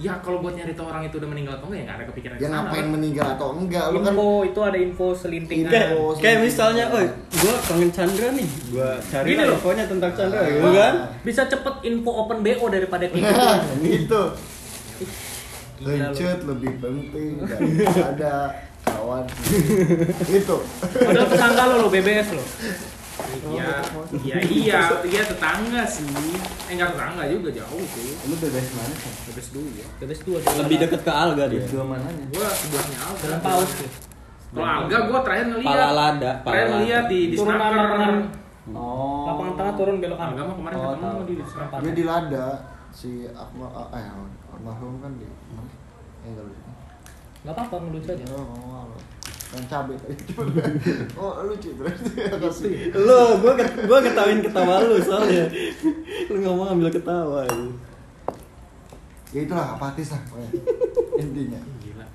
Ya 0.00 0.16
kalau 0.18 0.40
buat 0.40 0.56
nyari 0.56 0.72
tahu 0.72 0.88
orang 0.88 1.04
itu 1.04 1.20
udah 1.20 1.28
meninggal 1.28 1.60
atau 1.60 1.68
enggak 1.68 1.76
ya 1.76 1.84
nggak 1.84 1.98
ada 2.00 2.06
kepikiran 2.08 2.34
Ya 2.34 2.48
ngapain 2.48 2.80
kan? 2.80 2.88
meninggal 2.90 3.26
atau 3.36 3.48
enggak? 3.52 3.84
Lo 3.86 3.98
kan 4.00 4.10
Info 4.10 4.28
itu 4.42 4.60
ada 4.64 4.78
info 4.80 5.06
selintingan. 5.12 5.68
Info. 5.68 6.00
Kayak, 6.10 6.20
kayak 6.20 6.38
misalnya, 6.40 6.84
oh, 6.88 7.04
gua 7.36 7.54
kangen 7.60 7.90
Chandra 7.92 8.28
nih, 8.32 8.48
gua 8.70 8.88
cari 9.02 9.26
Gini 9.28 9.36
lah 9.36 9.46
loh. 9.46 9.56
infonya 9.56 9.84
tentang 9.84 10.12
Chandra, 10.14 10.40
gitu 10.42 10.64
Wah. 10.64 10.72
kan? 10.72 10.94
Bisa 11.20 11.42
cepet 11.44 11.74
info 11.84 12.10
open 12.16 12.38
BO 12.40 12.66
daripada. 12.66 13.04
Gila 13.12 13.36
lu. 13.76 14.22
Lencut 15.80 16.40
lebih 16.44 16.72
penting 16.76 17.30
daripada 17.40 18.32
kawan. 18.82 19.24
itu. 20.28 20.56
Padahal 20.80 21.26
tetangga 21.26 21.62
lo 21.66 21.74
lo 21.80 21.88
BBS 21.88 22.28
lo. 22.32 22.44
Iya, 23.20 23.68
iya, 24.24 24.36
iya, 24.64 24.80
iya 25.04 25.22
tetangga 25.26 25.82
sih. 25.84 26.06
Eh 26.70 26.72
nggak 26.74 26.90
tetangga 26.96 27.22
juga 27.28 27.50
jauh 27.52 27.84
sih. 27.84 28.16
Lu 28.26 28.34
bebas 28.38 28.66
mana 28.74 28.94
sih? 28.96 29.12
Bebes 29.30 29.48
dulu 29.52 29.68
ya. 29.76 29.86
Bebes 30.00 30.20
dua 30.24 30.38
Lebih 30.40 30.76
deket 30.86 31.00
ke 31.04 31.12
Alga 31.12 31.44
dia. 31.50 31.60
Bebas 31.60 31.72
dua 31.74 31.84
mananya? 31.84 32.24
Gua 32.32 32.48
sebelahnya 32.48 32.98
Alga. 33.04 33.20
Jalan 33.20 33.40
paus 33.44 33.70
tuh. 33.76 33.90
Kalau 34.50 34.66
Alga 34.66 34.98
gua 35.06 35.18
terakhir 35.22 35.46
ngeliat. 35.52 35.68
Pala 35.70 35.88
lada, 35.92 36.30
pala 36.40 36.52
Terakhir 36.54 36.68
ngeliat 36.74 37.04
di 37.06 37.20
di 37.30 37.36
Turun 37.36 37.56
lapangan. 37.58 38.14
Oh. 38.70 39.24
Lapangan 39.26 39.52
tengah 39.58 39.74
turun 39.74 39.96
belok 39.98 40.18
Alga 40.18 40.32
kanan. 40.34 40.46
mah 40.46 40.56
kemarin 40.56 40.76
Oh, 40.78 40.90
ketemu 40.94 41.22
di 41.26 41.34
Snaker. 41.44 41.78
Dia 41.82 41.92
di 41.92 42.04
Lada 42.06 42.46
si 42.90 43.10
Akmal 43.30 43.70
eh 43.94 44.06
almarhum 44.50 44.94
kan 44.98 45.12
di 45.14 45.26
mana? 45.54 45.70
Eh 46.22 46.28
enggak 46.34 46.44
lucu. 46.46 46.60
Gak 47.40 47.52
apa-apa 47.56 47.74
ngelucu 47.80 48.08
aja. 48.12 48.24
Oh, 48.36 48.90
apa? 49.50 49.56
Yang 49.56 49.66
cabe 49.66 49.92
tadi. 49.96 50.14
Oh, 51.20 51.42
lucu 51.42 51.74
terus. 51.74 51.98
Kasih. 52.14 52.94
Lu, 52.94 53.20
gua 53.38 53.52
ket- 53.52 53.82
gua 53.82 53.98
ketawain 53.98 54.40
ketawa 54.40 54.78
lu 54.80 54.96
soalnya. 54.96 55.44
Lu 56.28 56.38
ngomong 56.38 56.68
ambil 56.72 56.88
ketawa. 56.88 57.42
lu. 57.44 57.74
Ya 59.30 59.42
itulah 59.42 59.74
apatis 59.74 60.10
lah 60.10 60.22
pokoknya. 60.24 60.50
Intinya. 61.16 61.60
Gila. 61.78 62.06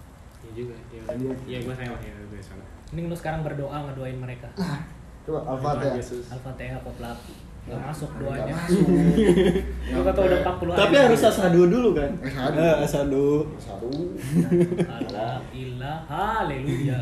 Iya 0.42 0.52
juga. 0.54 0.76
Iya, 0.90 1.02
iya 1.46 1.58
gua 1.62 1.74
salah 1.74 2.00
ya, 2.00 2.14
gua 2.26 2.42
salah. 2.42 2.68
Mending 2.90 3.08
lu 3.08 3.16
sekarang 3.16 3.42
berdoa 3.42 3.78
ngedoain 3.84 4.16
mereka. 4.16 4.48
Coba 5.24 5.40
Al-Fatihah. 5.46 5.96
Yesus. 5.96 6.28
Al-Fatihah 6.30 6.80
poplap. 6.80 7.18
Gak 7.66 7.82
masuk 7.82 8.10
Nggak 8.14 8.30
doanya. 8.30 8.54
masuk. 8.54 8.86
Lu 9.98 10.02
kata 10.06 10.20
udah 10.22 10.40
40 10.46 10.70
hari. 10.70 10.78
Tapi 10.78 10.96
harus 11.02 11.22
asadu 11.26 11.62
dulu 11.66 11.90
kan? 11.98 12.12
Asadu. 12.22 12.58
Eh, 12.62 12.76
asadu. 12.86 13.28
Satu. 13.58 13.90
Allah 14.86 15.42
ilah 15.50 15.98
haleluya. 16.06 16.98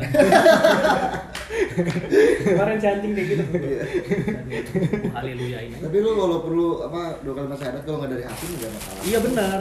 Kemarin 2.48 2.76
si 2.80 2.86
anjing 2.88 3.12
kayak 3.12 3.28
gitu. 3.28 3.44
Oh, 3.44 5.12
haleluya 5.12 5.58
ini. 5.68 5.76
Tapi 5.76 5.96
lu 6.00 6.10
kalau 6.16 6.38
perlu 6.40 6.68
apa 6.82 7.00
dua 7.20 7.34
kalimat 7.36 7.58
syahadat 7.60 7.82
kalau 7.84 7.98
nggak 8.00 8.12
dari 8.16 8.24
hati 8.24 8.44
nggak 8.48 8.70
masalah. 8.72 9.02
Iya 9.04 9.18
benar. 9.20 9.58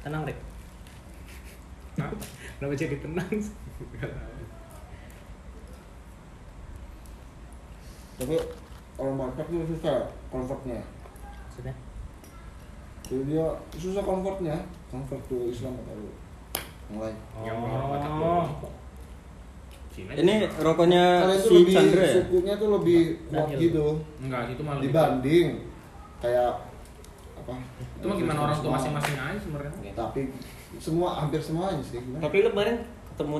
Tenang, 0.00 0.22
Rek. 0.24 0.38
Kenapa 2.56 2.72
jadi 2.72 2.96
tenang? 2.96 3.28
sih? 3.36 3.52
Tapi 8.16 8.34
kalau 8.96 9.12
market 9.12 9.44
tuh 9.44 9.64
susah 9.66 9.96
convertnya. 10.26 10.80
Maksudnya? 11.46 11.74
Jadi 13.02 13.22
dia 13.28 13.46
susah 13.72 14.02
convertnya, 14.02 14.56
convert 14.88 15.22
to 15.26 15.46
Islam 15.46 15.76
atau 15.78 16.10
mulai. 16.88 17.12
Ya 17.40 17.52
Allah. 17.54 18.48
Cina 19.88 20.12
Ini 20.12 20.34
rokoknya 20.52 21.04
tuh 21.24 21.40
si 21.40 21.54
lebih 21.56 21.72
Chandra 21.72 22.02
ya? 22.02 22.14
sukunya 22.20 22.54
tuh 22.56 22.68
lebih 22.68 23.00
kuat 23.26 23.48
Daniel. 23.48 23.60
gitu 23.62 23.86
Enggak, 24.20 24.40
itu 24.50 24.60
malah 24.60 24.76
lebih- 24.76 24.92
dibanding 24.92 25.46
kayak 26.18 26.50
apa? 27.34 27.54
Itu 27.96 28.04
mah 28.04 28.16
gimana 28.16 28.40
orang 28.42 28.58
tua 28.60 28.72
masing-masing 28.76 29.16
aja 29.16 29.38
sebenarnya. 29.40 29.72
Tapi 29.94 30.20
semua 30.76 31.08
hampir 31.16 31.40
semuanya 31.40 31.80
sih. 31.80 31.96
gimana? 31.96 32.20
Tapi 32.20 32.36
lu 32.44 32.48
kemarin 32.50 32.76
ketemu 33.08 33.36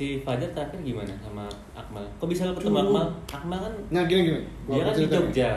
si 0.00 0.24
Fajar 0.24 0.48
terakhir 0.50 0.80
gimana 0.80 1.12
sama 1.20 1.44
Akmal? 1.76 2.00
Kok 2.16 2.24
bisa 2.24 2.48
lu 2.48 2.56
ketemu. 2.56 2.80
Akmal? 2.80 3.06
Akmal 3.28 3.58
kan 3.60 3.72
Nah 3.92 4.02
gini 4.08 4.20
gini. 4.24 4.40
gua 4.64 4.74
dia 4.74 4.84
kan 4.86 4.94
di. 4.96 5.04
Jogja. 5.06 5.50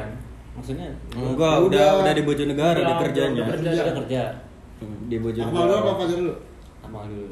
Maksudnya 0.54 0.88
Enggak, 1.16 1.56
Ya 1.56 1.64
udah 1.64 1.64
udah. 1.64 1.88
udah 2.04 2.14
di 2.14 2.24
Bojonegara 2.28 2.76
Udah, 2.76 2.84
di 2.86 2.96
kerjanya. 3.08 3.42
udah 3.42 3.54
kerja 3.56 3.70
dia 3.72 3.94
kerja. 3.96 4.22
Hmm, 4.84 4.98
Di 5.08 5.16
Akmal 5.16 5.32
dulu 5.32 5.40
apa 5.40 5.48
Bojonegara. 5.64 5.96
Fajar 5.96 6.18
dulu? 6.20 6.34
Akmal 6.84 7.04
dulu. 7.08 7.28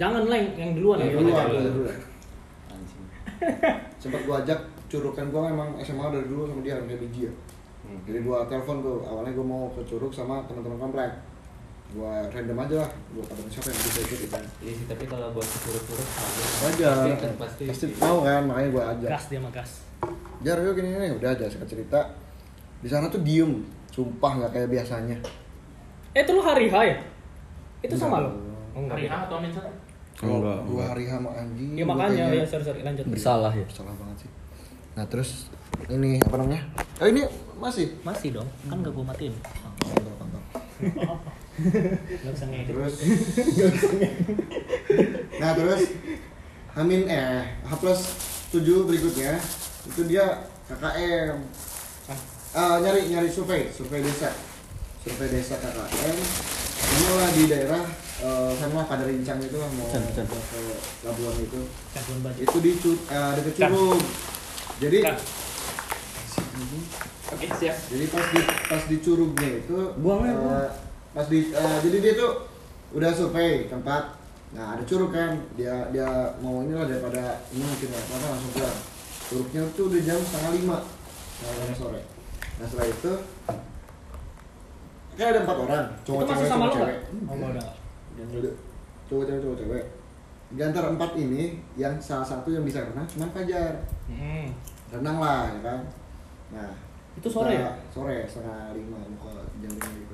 Jangan 0.00 0.22
lah 0.24 0.38
yang- 0.40 0.56
yang 0.56 0.70
duluan 0.72 0.96
Ya, 0.96 1.04
ya. 1.04 1.12
Dulu 1.12 1.28
dulu. 1.28 1.90
Anjing. 2.72 3.02
Sempat 4.00 4.20
gua 4.24 4.36
ajak 4.40 4.58
curukan 4.88 5.26
gua 5.28 5.42
memang 5.46 5.68
SMA 5.78 6.06
dari 6.08 6.24
dulu 6.24 6.48
sama 6.48 6.64
dia 6.64 6.80
kayak 6.80 7.00
biji 7.04 7.28
ya. 7.28 7.32
Hmm. 7.84 8.00
Jadi 8.08 8.18
gua 8.24 8.48
telepon 8.48 8.80
tuh 8.80 9.04
awalnya 9.04 9.36
gua 9.36 9.44
mau 9.46 9.62
ke 9.68 9.84
Curug 9.84 10.08
sama 10.08 10.40
teman-teman 10.48 10.80
komplek. 10.80 11.12
Gua 11.90 12.22
random 12.30 12.58
aja 12.62 12.74
lah, 12.86 12.90
gua 13.10 13.24
kata 13.26 13.40
siapa 13.50 13.66
yang 13.74 13.80
bisa 13.82 14.00
ikut 14.06 14.18
gitu. 14.22 14.36
Iya 14.62 14.72
sih, 14.78 14.86
tapi 14.86 15.04
kalau 15.10 15.34
buat 15.34 15.42
Fajar. 15.42 15.98
Wajar. 16.62 16.94
Pasti 16.94 17.10
kan 17.18 17.32
pasti. 17.34 17.64
Pasti 17.66 17.86
mau 17.98 18.18
kan, 18.22 18.42
makanya 18.46 18.68
gua 18.70 18.84
ajak. 18.94 19.10
Gas 19.10 19.24
dia 19.26 19.40
mah 19.42 19.50
gas. 19.50 19.70
Jar 20.40 20.56
yuk 20.62 20.72
gini 20.78 20.88
nih, 20.94 21.10
udah 21.18 21.28
aja 21.34 21.50
singkat 21.50 21.68
cerita. 21.68 22.00
Di 22.80 22.88
sana 22.88 23.10
tuh 23.10 23.20
diem, 23.26 23.66
sumpah 23.90 24.32
nggak 24.38 24.50
kayak 24.54 24.68
biasanya. 24.70 25.18
Eh 26.14 26.22
itu 26.22 26.30
lu 26.30 26.42
hari 26.46 26.70
H 26.70 26.76
ya? 26.78 26.96
Itu 27.82 27.94
sama 27.98 28.22
lo? 28.22 28.30
Enggak. 28.30 28.38
Oh, 28.70 28.80
enggak. 28.86 28.96
Hari 28.96 29.06
A 29.10 29.16
atau 29.26 29.36
Amin 29.42 29.50
satu? 29.50 29.70
Enggak, 30.20 30.40
Dua 30.40 30.54
enggak. 30.62 30.86
hari 30.94 31.04
sama 31.10 31.28
anjing. 31.34 31.70
Ya 31.74 31.84
gua 31.84 31.90
makanya 31.98 32.24
ya 32.30 32.44
sorry 32.46 32.64
sorry 32.64 32.80
lanjut. 32.86 33.04
Bersalah 33.10 33.52
ya. 33.52 33.66
Salah 33.66 33.94
banget 33.98 34.16
sih. 34.24 34.30
Nah 34.94 35.04
terus 35.10 35.50
ini 35.90 36.22
apa 36.22 36.34
namanya? 36.38 36.62
Oh 37.02 37.06
ini 37.10 37.26
masih. 37.58 37.98
Masih 38.06 38.30
dong, 38.38 38.48
kan 38.70 38.78
gak 38.78 38.94
gua 38.94 39.04
matiin. 39.10 39.34
Kontol. 39.82 40.42
Gak 41.60 42.32
bisa 42.32 42.46
ngedit. 42.48 42.72
Terus. 42.72 42.94
nah 45.40 45.50
terus 45.52 45.80
Amin 46.78 47.02
eh 47.06 47.42
H 47.66 47.70
plus 47.76 48.00
7 48.54 48.86
berikutnya 48.86 49.38
itu 49.86 50.00
dia 50.06 50.46
KKM. 50.70 51.36
Ah, 52.50 52.78
nyari 52.78 53.10
nyari 53.10 53.30
survei, 53.30 53.70
survei 53.70 54.02
desa. 54.02 54.30
Survei 55.02 55.28
desa 55.30 55.58
KKM. 55.58 56.16
Ini 56.80 57.06
lah 57.14 57.30
di 57.30 57.42
daerah 57.46 57.82
eh, 58.22 58.50
sana 58.58 58.82
pada 58.86 59.04
rincang 59.06 59.38
itu 59.38 59.56
lah 59.58 59.70
mau 59.74 59.86
Can, 59.90 60.02
can. 60.14 60.26
mau 60.26 60.38
ke 60.40 60.60
Labuan 61.06 61.34
itu. 61.42 61.60
Itu 62.38 62.58
di 62.58 62.72
Cu- 62.78 63.04
eh, 63.06 63.30
dekat 63.38 63.54
Curug. 63.66 64.02
Jadi 64.80 64.98
Kan. 65.02 65.16
Oke, 67.30 67.46
siap. 67.56 67.76
jadi 67.86 68.04
pas 68.10 68.26
di 68.26 68.40
pas 68.42 68.82
di 68.90 68.96
Curugnya 68.98 69.50
itu 69.62 69.76
Buang 70.02 70.26
aja, 70.26 70.34
eh, 70.34 70.36
buang. 70.36 70.89
Pas 71.10 71.26
di 71.26 71.50
eh, 71.50 71.76
jadi 71.82 71.96
dia 71.98 72.12
tuh 72.14 72.32
udah 72.92 73.10
survei 73.10 73.66
tempat 73.66 74.14
nah 74.50 74.74
ada 74.74 74.82
curug 74.82 75.10
kan 75.10 75.38
dia 75.54 75.86
dia 75.90 76.06
mau 76.38 76.62
inilah 76.62 76.86
daripada 76.86 77.38
ini 77.50 77.62
mungkin 77.62 77.86
nggak 77.86 78.02
apa 78.04 78.26
langsung 78.28 78.52
pulang 78.52 78.78
curugnya 79.26 79.62
tuh 79.74 79.84
udah 79.86 80.00
jam 80.02 80.18
setengah 80.18 80.52
lima 80.54 80.78
setengah 81.38 81.54
lima 81.60 81.74
sore 81.74 82.00
nah 82.58 82.66
setelah 82.66 82.88
itu 82.88 83.12
kayak 85.14 85.30
ada 85.30 85.40
empat 85.44 85.56
orang 85.58 85.86
cowok 86.02 86.22
cewek 86.24 86.46
cowok 86.48 86.70
cewek? 86.72 86.98
Oh. 87.28 87.36
Udah. 87.36 88.54
cowok 89.06 89.24
cewek 89.26 89.40
cowok 89.40 89.58
cewek 89.58 89.84
di 90.50 90.60
antara 90.60 90.90
empat 90.90 91.10
ini 91.14 91.42
yang 91.74 91.94
salah 92.02 92.26
satu 92.26 92.50
yang 92.50 92.66
bisa 92.66 92.82
renang 92.82 93.06
cuma 93.06 93.30
Fajar 93.30 93.86
Hmm. 94.10 94.50
renang 94.90 95.22
lah 95.22 95.46
ya 95.46 95.60
kan 95.62 95.80
nah 96.50 96.70
Itu 97.14 97.26
sore 97.26 97.54
ya? 97.54 97.70
sore 97.86 98.26
setengah 98.26 98.74
lima 98.74 98.98
mau 98.98 99.30
ke 99.30 99.30
jam 99.62 99.70
lima 99.70 100.09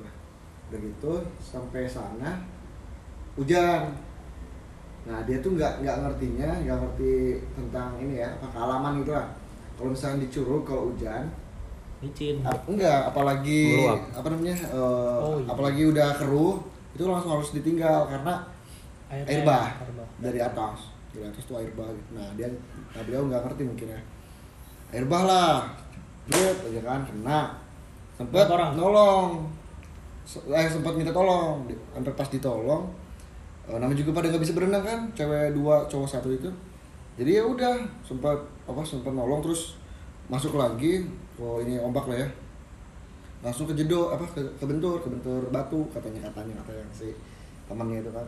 udah 0.67 0.79
gitu 0.79 1.13
sampai 1.39 1.87
sana 1.87 2.43
hujan 3.35 3.93
nah 5.03 5.23
dia 5.23 5.39
tuh 5.39 5.55
nggak 5.55 5.79
nggak 5.79 5.97
ngertinya 6.03 6.49
nggak 6.61 6.77
ngerti 6.77 7.13
tentang 7.55 7.95
ini 7.97 8.19
ya 8.19 8.27
apa 8.35 8.47
kealaman 8.51 8.99
gitu 8.99 9.11
lah 9.11 9.27
kalau 9.79 9.89
misalnya 9.93 10.19
di 10.19 10.27
Curug 10.27 10.63
kalau 10.63 10.91
hujan 10.91 11.23
Licin. 11.97 12.43
ap- 12.43 12.67
enggak 12.67 13.09
apalagi 13.09 13.73
Meluap. 13.73 14.01
apa 14.13 14.27
namanya 14.29 14.55
eh, 14.59 15.17
Oh, 15.17 15.39
iya. 15.39 15.47
apalagi 15.49 15.81
udah 15.87 16.09
keruh 16.13 16.59
itu 16.93 17.03
langsung 17.03 17.31
harus 17.33 17.55
ditinggal 17.55 18.05
karena 18.05 18.33
air 19.07 19.41
bah 19.41 19.71
Air 19.79 19.91
bah. 19.95 20.07
dari 20.19 20.37
atas 20.37 20.91
dari 21.09 21.23
atas 21.23 21.41
tuh 21.41 21.55
air 21.57 21.71
bah 21.73 21.87
gitu. 21.87 22.11
nah 22.13 22.27
dia 22.35 22.51
nah 22.91 23.01
beliau 23.01 23.23
nggak 23.25 23.41
ngerti 23.47 23.63
mungkin 23.63 23.87
ya 23.95 24.01
air 24.91 25.05
bah 25.05 25.23
lah 25.23 25.53
Jret, 26.27 26.57
aja 26.59 26.81
kan 26.83 27.01
kena 27.07 27.39
sempet 28.13 28.45
orang? 28.45 28.75
nolong 28.75 29.47
eh 30.27 30.67
sempat 30.67 30.93
minta 30.99 31.15
tolong. 31.15 31.63
Sampai 31.95 32.11
pas 32.11 32.27
ditolong 32.27 32.83
eh, 33.67 33.77
namanya 33.79 33.99
juga 34.03 34.19
pada 34.19 34.27
nggak 34.27 34.43
bisa 34.43 34.53
berenang 34.55 34.83
kan? 34.83 34.99
Cewek 35.15 35.55
dua 35.55 35.87
cowok 35.87 36.07
satu 36.07 36.29
itu. 36.35 36.51
Jadi 37.15 37.39
ya 37.39 37.43
udah 37.47 37.79
sempat 38.03 38.37
apa 38.67 38.81
sempat 38.83 39.15
nolong 39.15 39.39
terus 39.39 39.79
masuk 40.27 40.59
lagi. 40.59 41.07
Oh 41.39 41.63
ini 41.63 41.79
ombak 41.79 42.11
lah 42.11 42.19
ya. 42.19 42.29
Langsung 43.39 43.69
kejedot 43.71 44.11
apa 44.11 44.25
ke 44.35 44.43
kebentur 44.59 44.99
kebentur 44.99 45.47
batu 45.47 45.87
katanya 45.95 46.27
katanya 46.27 46.59
kata 46.65 46.71
yang 46.75 46.91
si 46.91 47.07
temannya 47.71 48.03
itu 48.03 48.11
kan. 48.11 48.27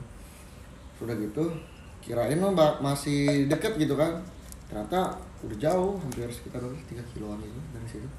Sudah 0.95 1.15
gitu 1.19 1.51
kirain 1.99 2.39
mah 2.39 2.55
mbak 2.55 2.73
masih 2.79 3.51
deket 3.51 3.75
gitu 3.75 3.99
kan. 3.99 4.23
Ternyata 4.71 5.19
udah 5.43 5.57
jauh 5.59 5.99
hampir 5.99 6.29
sekitar 6.31 6.63
tiga 6.87 7.03
kiloan 7.11 7.43
itu 7.43 7.61
dari 7.75 7.87
situ. 7.91 8.09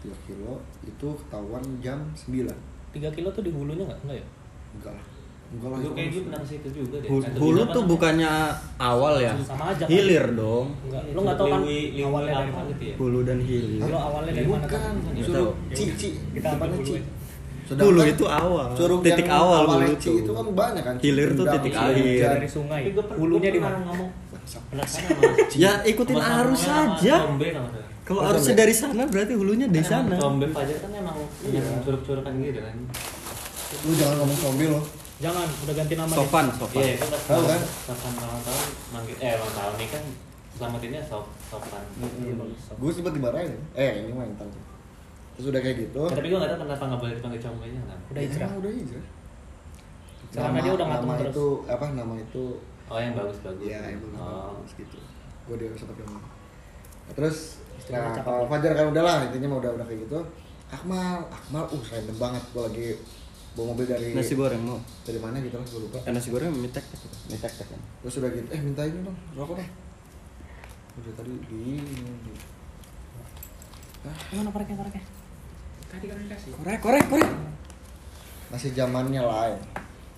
Tiga 0.00 0.16
kilo 0.24 0.62
itu 0.86 1.08
ketahuan 1.26 1.64
jam 1.84 1.98
9 2.14 2.75
Tiga 2.96 3.08
kilo 3.12 3.28
tuh 3.30 3.42
di 3.44 3.52
hulunya 3.52 3.84
nggak? 3.84 4.00
Enggak 4.02 4.16
ya? 4.16 4.26
enggak 4.72 4.92
lah 4.92 5.04
enggak 5.46 5.68
lah 5.68 5.76
Lu 5.76 5.84
itu 5.84 5.90
kayak 5.92 6.08
gue 6.08 6.22
pernah 6.26 6.42
situ 6.42 6.68
juga 6.70 6.96
deh. 6.96 7.08
Hulu, 7.08 7.24
hulu 7.36 7.60
tuh 7.62 7.70
kan- 7.76 7.86
bukannya 7.86 8.30
awal 8.78 9.14
ya. 9.18 9.32
Sama 9.38 9.64
aja 9.70 9.84
kan? 9.84 9.88
Hilir 9.88 10.24
dong. 10.32 10.66
Enggak. 10.82 11.02
Iya, 11.02 11.12
Lu 11.12 11.20
nggak 11.20 11.36
tahu 11.36 11.46
kan 11.46 11.60
Liwi- 11.60 11.88
Liwi 11.92 12.02
awalnya 12.02 12.26
dari 12.26 12.40
apa 12.42 12.56
mana? 12.56 12.66
gitu 12.66 12.82
ya? 12.82 12.94
Hulu 12.96 13.18
dan 13.22 13.38
hilir. 13.38 13.80
Lu 13.82 13.98
awalnya 13.98 14.32
dari 14.32 14.48
mana 14.48 14.66
kan? 14.66 14.92
Tahu. 14.96 15.48
cici 15.70 16.08
Kita 16.32 16.48
ambil 16.48 16.56
depannya 16.56 16.76
hulu 16.76 16.86
Ci. 16.86 16.92
aja. 16.96 17.74
Hulu 17.76 18.00
itu 18.06 18.24
awal. 18.24 18.66
curug 18.72 19.00
titik 19.02 19.26
yang 19.26 19.36
awal 19.36 19.60
awalnya 19.60 19.86
hulu 19.86 19.98
Ci 19.98 20.06
tuh. 20.06 20.16
itu 20.16 20.30
kan 20.32 20.46
banyak 20.54 20.82
kan 20.82 20.94
Hilir 20.96 21.28
tuh 21.34 21.44
titik 21.48 21.72
akhir. 21.74 22.26
Dari 22.32 22.48
sungai. 22.48 22.82
Hulunya 23.12 23.50
di 23.50 23.60
mana? 23.60 23.76
ngomong. 23.82 24.10
Ya, 25.54 25.72
ikutin 25.82 26.16
arus 26.16 26.60
sama 26.60 26.94
aja. 26.94 27.14
Tombe 27.22 27.48
kalau 28.06 28.22
harusnya 28.22 28.54
dari 28.54 28.70
sana 28.70 29.02
berarti 29.04 29.34
hulunya 29.34 29.66
di 29.66 29.82
Kan 29.82 30.06
sana. 30.06 30.08
emang 30.08 30.22
Tombe 30.22 30.46
Fajar 30.48 30.78
kan 30.78 30.90
emang 30.94 31.16
Iya. 31.42 31.58
yang 31.58 31.82
curug-curugan 31.82 32.34
gitu 32.38 32.60
kan. 32.60 32.76
Lu 33.82 33.92
jangan 33.92 34.16
ngomong 34.16 34.38
zombie 34.38 34.68
lo. 34.68 34.80
Jangan, 35.16 35.48
udah 35.48 35.74
ganti 35.74 35.94
nama 35.94 36.06
deh. 36.06 36.18
Sofan, 36.18 36.46
Sofan. 36.54 36.76
Iya, 36.78 36.92
itu 36.94 37.06
pas 37.08 37.22
Tahu 37.24 37.42
kan? 37.42 37.60
Sofan 37.82 38.12
ulang 38.16 38.42
tahun 38.44 38.64
manggil 38.92 39.16
eh 39.16 39.32
ulang 39.34 39.54
tahun 39.54 39.74
nih 39.74 39.88
kan 39.90 40.02
selamatinnya 40.52 41.02
Sof 41.02 41.24
Sofan. 41.46 41.82
Gue 42.76 42.90
sempet 42.92 43.12
dimarahin. 43.12 43.52
Eh, 43.72 43.90
ini 44.00 44.12
mah 44.12 44.24
entar. 44.24 44.46
Terus 45.34 45.46
udah 45.50 45.60
kayak 45.60 45.76
gitu. 45.82 46.00
Tapi 46.06 46.26
gue 46.26 46.38
nggak 46.38 46.50
tahu 46.50 46.60
kenapa 46.62 46.84
nggak 46.86 47.00
boleh 47.00 47.14
dipanggil 47.14 47.40
combenya 47.42 47.82
kan. 47.82 47.98
Udah 48.06 48.22
hijrah. 48.22 48.46
Emang 48.46 48.58
udah 48.60 48.72
hijrah. 48.72 49.04
Karena 50.28 50.58
dia 50.60 50.72
udah 50.74 50.86
ngatung 50.86 51.08
nama 51.08 51.16
terus. 51.18 51.32
itu 51.32 51.46
apa 51.66 51.84
nama 51.90 52.14
itu 52.14 52.44
Oh 52.86 52.98
yang 53.02 53.14
bagus-bagus. 53.14 53.66
Iya, 53.66 53.80
yang 53.88 54.00
bagus 54.00 54.20
Oh. 54.22 54.78
gitu. 54.78 54.98
Gue 55.44 55.56
dia 55.58 55.68
sempat 55.74 55.96
ngomong. 55.98 56.22
Terus 57.12 57.38
nah, 57.92 58.12
ya. 58.12 58.44
Fajar 58.48 58.72
kan 58.74 58.86
udah 58.90 59.02
lah 59.02 59.16
intinya 59.28 59.48
mah 59.52 59.58
udah 59.62 59.70
udah 59.76 59.86
kayak 59.86 60.00
gitu. 60.08 60.18
Akmal, 60.66 61.22
Akmal, 61.30 61.64
uh 61.70 61.82
random 61.94 62.16
banget 62.18 62.42
gue 62.50 62.62
lagi 62.62 62.88
bawa 63.56 63.72
mobil 63.72 63.86
dari 63.88 64.12
Nasi 64.12 64.34
goreng 64.36 64.60
mau. 64.60 64.76
dari 65.06 65.16
mana 65.22 65.40
gitu 65.40 65.56
lah 65.56 65.66
gue 65.66 65.80
lupa. 65.80 65.98
Eh, 66.04 66.12
nasi 66.12 66.28
goreng 66.28 66.52
tek 66.74 66.84
tek 66.84 67.66
kan. 67.70 67.80
Terus 68.02 68.14
udah 68.20 68.30
gitu, 68.34 68.48
eh 68.50 68.60
minta 68.60 68.82
ini 68.84 69.00
dong, 69.00 69.16
rokok 69.38 69.56
dong. 69.62 69.70
Udah 71.00 71.12
tadi 71.16 71.32
di, 71.48 71.80
di. 72.02 72.32
Mana 74.36 74.50
koreknya 74.50 74.76
koreknya? 74.76 75.04
Tadi 75.86 76.04
kan 76.10 76.16
dikasih. 76.20 76.50
Korek, 76.58 76.78
korek, 76.82 77.04
korek. 77.08 77.30
masih 78.46 78.70
zamannya 78.74 79.22
lain. 79.22 79.58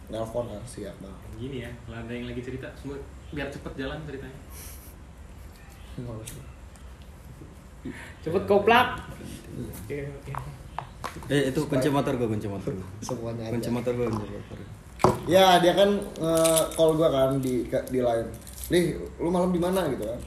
Nelpon 0.08 0.48
kan 0.48 0.60
siap 0.64 0.96
bang. 1.00 1.16
Gini 1.36 1.64
ya, 1.64 1.70
kalau 1.84 2.00
ada 2.00 2.12
yang 2.12 2.28
lagi 2.28 2.40
cerita, 2.40 2.68
semua 2.76 2.96
biar 3.32 3.48
cepet 3.52 3.72
jalan 3.76 4.00
ceritanya. 4.08 4.40
Cepet 8.24 8.42
koplak. 8.44 8.98
Eh 11.28 11.50
itu 11.50 11.60
kunci 11.66 11.88
motor 11.90 12.14
gua, 12.16 12.28
kunci 12.30 12.48
motor 12.48 12.72
gua. 12.74 12.88
Semuanya 13.02 13.50
Kunci 13.50 13.68
aja. 13.68 13.76
motor 13.76 13.92
gua, 13.94 14.06
kunci 14.10 14.32
motor. 14.32 14.56
Ya 15.28 15.60
dia 15.62 15.72
kan 15.76 15.90
nge-call 16.18 16.90
gua 16.98 17.08
kan 17.10 17.30
di 17.38 17.66
di 17.68 17.98
line. 18.00 18.28
Lih, 18.68 18.96
lu 19.20 19.28
malam 19.32 19.50
di 19.54 19.60
mana 19.60 19.88
gitu 19.88 20.04
kan? 20.04 20.20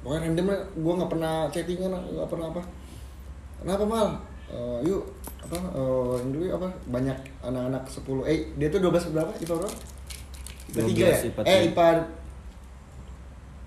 Pokoknya 0.00 0.20
random 0.32 0.46
lah, 0.48 0.60
gua 0.80 0.92
nggak 1.02 1.10
pernah 1.12 1.34
chattingan, 1.52 1.92
nggak 1.92 2.28
pernah 2.30 2.46
apa. 2.52 2.62
Kenapa 3.60 3.84
mal? 3.84 4.08
Eh, 4.50 4.78
yuk 4.88 5.04
apa? 5.46 5.58
ini 6.26 6.30
dulu 6.34 6.44
apa? 6.50 6.68
Banyak 6.90 7.18
anak-anak 7.44 7.82
10 7.86 8.26
Eh 8.26 8.50
dia 8.58 8.66
tuh 8.72 8.82
12 8.82 9.14
berapa? 9.14 9.30
IPA 9.38 9.54
berapa? 9.62 9.76
IPA 10.74 10.80
3 10.90 10.98
ya? 10.98 11.18
12, 11.22 11.30
IPA 11.30 11.40
eh 11.46 11.58
IPA 11.70 11.86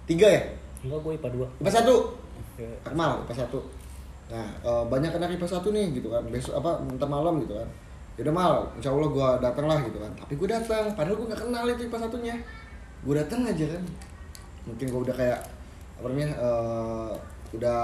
3 0.04 0.28
ya? 0.28 0.42
Enggak, 0.84 1.00
gue 1.00 1.12
IPA 1.16 1.30
2. 1.40 1.62
IPA 1.64 1.72
1 1.72 2.23
Akmal, 2.84 3.24
IPA 3.24 3.34
1 3.46 3.62
Nah, 4.24 4.48
eh, 4.64 4.84
banyak 4.88 5.12
anak 5.12 5.30
IPA 5.32 5.48
1 5.52 5.70
nih 5.70 5.86
gitu 5.94 6.08
kan. 6.10 6.24
Besok 6.28 6.54
apa, 6.56 6.72
ntar 6.92 7.06
malam 7.06 7.38
gitu 7.40 7.54
kan. 7.54 7.68
Yaudah 8.14 8.30
mal, 8.32 8.54
insya 8.78 8.90
Allah 8.90 9.10
gue 9.10 9.28
datang 9.42 9.66
lah 9.66 9.78
gitu 9.82 9.98
kan. 9.98 10.12
Tapi 10.16 10.34
gue 10.36 10.48
datang, 10.48 10.86
padahal 10.94 11.18
gue 11.18 11.28
gak 11.28 11.42
kenal 11.42 11.64
itu 11.68 11.82
IPA 11.84 12.00
1 12.08 12.18
nya 12.22 12.36
Gue 13.04 13.16
datang 13.16 13.42
aja 13.44 13.66
kan. 13.68 13.84
Mungkin 14.64 14.86
gue 14.88 15.02
udah 15.04 15.16
kayak 15.16 15.40
Apa 15.94 16.08
namanya, 16.10 16.30
eh, 16.36 17.12
udah 17.54 17.78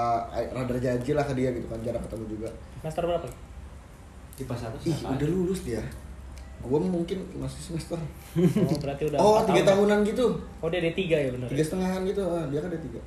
rada 0.50 0.76
janji 0.76 1.12
lah 1.14 1.24
ke 1.24 1.34
dia 1.34 1.50
gitu 1.52 1.66
kan. 1.66 1.78
Jarang 1.82 2.02
ketemu 2.02 2.26
juga. 2.30 2.50
Semester 2.80 3.04
berapa? 3.06 3.28
Di 4.34 4.44
pas 4.44 4.58
satu 4.58 4.76
Ih, 4.82 4.96
siapa 4.96 5.14
udah 5.14 5.28
aja? 5.28 5.36
lulus 5.36 5.60
dia. 5.62 5.82
Gue 6.60 6.80
mungkin 6.80 7.18
masih 7.36 7.62
semester. 7.62 7.96
Oh, 8.36 8.78
berarti 8.80 9.04
udah 9.08 9.18
Oh, 9.18 9.40
tiga 9.44 9.62
tahun. 9.64 9.86
tahunan 9.86 10.00
gitu. 10.04 10.26
Oh, 10.60 10.68
dia 10.68 10.82
D3 10.82 11.00
ya 11.08 11.30
benar. 11.32 11.48
Tiga 11.48 11.64
setengahan 11.64 12.02
gitu, 12.04 12.20
ah, 12.24 12.44
dia 12.48 12.60
kan 12.60 12.70
ada 12.72 12.80
tiga 12.80 13.00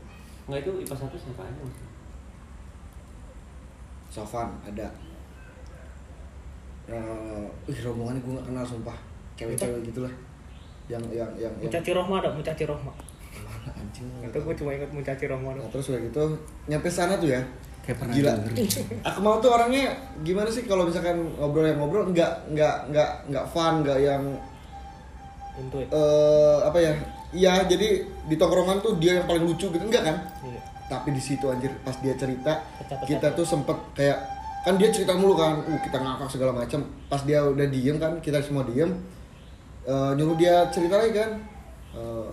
Nggak 0.49 0.61
itu 0.67 0.71
IPA 0.83 0.95
satu 0.99 1.17
siapa 1.19 1.43
aja 1.47 1.61
maksudnya? 1.63 1.91
Sofan 4.13 4.49
ada. 4.67 4.89
Eh, 6.91 7.47
ih 7.71 7.79
rombongannya 7.81 8.21
gue 8.21 8.33
gak 8.37 8.47
kenal 8.51 8.65
sumpah. 8.67 8.99
Cewek-cewek 9.39 9.81
gitu 9.87 10.03
lah 10.03 10.13
yang 10.91 11.03
yang 11.15 11.31
yang 11.39 11.53
yang. 11.57 11.71
Mucaci 11.71 11.91
Rohma 11.95 12.15
ada, 12.21 12.31
Mucaci 12.35 12.65
Rohma. 12.67 12.93
mana 13.33 13.71
anjing? 13.79 14.07
Itu 14.21 14.39
gue 14.43 14.55
cuma 14.59 14.71
ingat 14.75 14.91
Mucaci 14.91 15.25
Rohma 15.31 15.55
nah 15.55 15.63
doang. 15.63 15.71
terus 15.73 15.87
udah 15.95 16.01
gitu 16.03 16.23
nyampe 16.69 16.89
sana 16.91 17.15
tuh 17.17 17.31
ya. 17.33 17.41
Kayak 17.83 17.97
pernah 17.99 18.15
gila. 18.15 18.33
denger. 18.39 18.53
Akmal 19.03 19.35
tuh 19.43 19.51
orangnya 19.55 19.85
gimana 20.23 20.51
sih 20.51 20.63
kalau 20.67 20.87
misalkan 20.87 21.19
ngobrol 21.39 21.67
yang 21.67 21.79
ngobrol 21.81 22.07
nggak 22.11 22.31
nggak 22.55 22.77
nggak 22.93 23.11
nggak 23.31 23.47
fun 23.51 23.83
nggak 23.83 23.99
yang 24.03 24.23
Untuk 25.53 25.85
eh 25.85 26.59
apa 26.65 26.79
ya 26.81 26.93
iya 27.33 27.65
jadi 27.65 28.05
di 28.29 28.37
tongkrongan 28.37 28.79
tuh 28.81 28.97
dia 29.01 29.19
yang 29.19 29.27
paling 29.27 29.45
lucu 29.49 29.67
gitu. 29.69 29.81
Enggak 29.83 30.05
kan? 30.05 30.17
Iya. 30.45 30.61
tapi 30.93 31.09
di 31.17 31.23
situ 31.25 31.49
anjir 31.49 31.73
pas 31.81 31.97
dia 32.05 32.13
cerita 32.13 32.61
Pecah-pecah 32.77 33.09
kita 33.09 33.27
tuh. 33.33 33.49
sempet 33.49 33.79
kayak 33.97 34.19
kan 34.61 34.77
dia 34.77 34.93
cerita 34.93 35.17
mulu 35.17 35.33
kan 35.33 35.57
uh 35.65 35.81
kita 35.81 35.97
ngakak 35.97 36.29
segala 36.29 36.53
macam 36.53 36.85
pas 37.09 37.25
dia 37.25 37.41
udah 37.41 37.65
diem 37.65 37.97
kan 37.97 38.21
kita 38.21 38.45
semua 38.45 38.61
diem 38.69 38.93
eh, 39.89 40.11
nyuruh 40.13 40.37
dia 40.37 40.69
cerita 40.69 41.01
lagi 41.01 41.17
kan 41.17 41.33
Eh, 41.93 42.29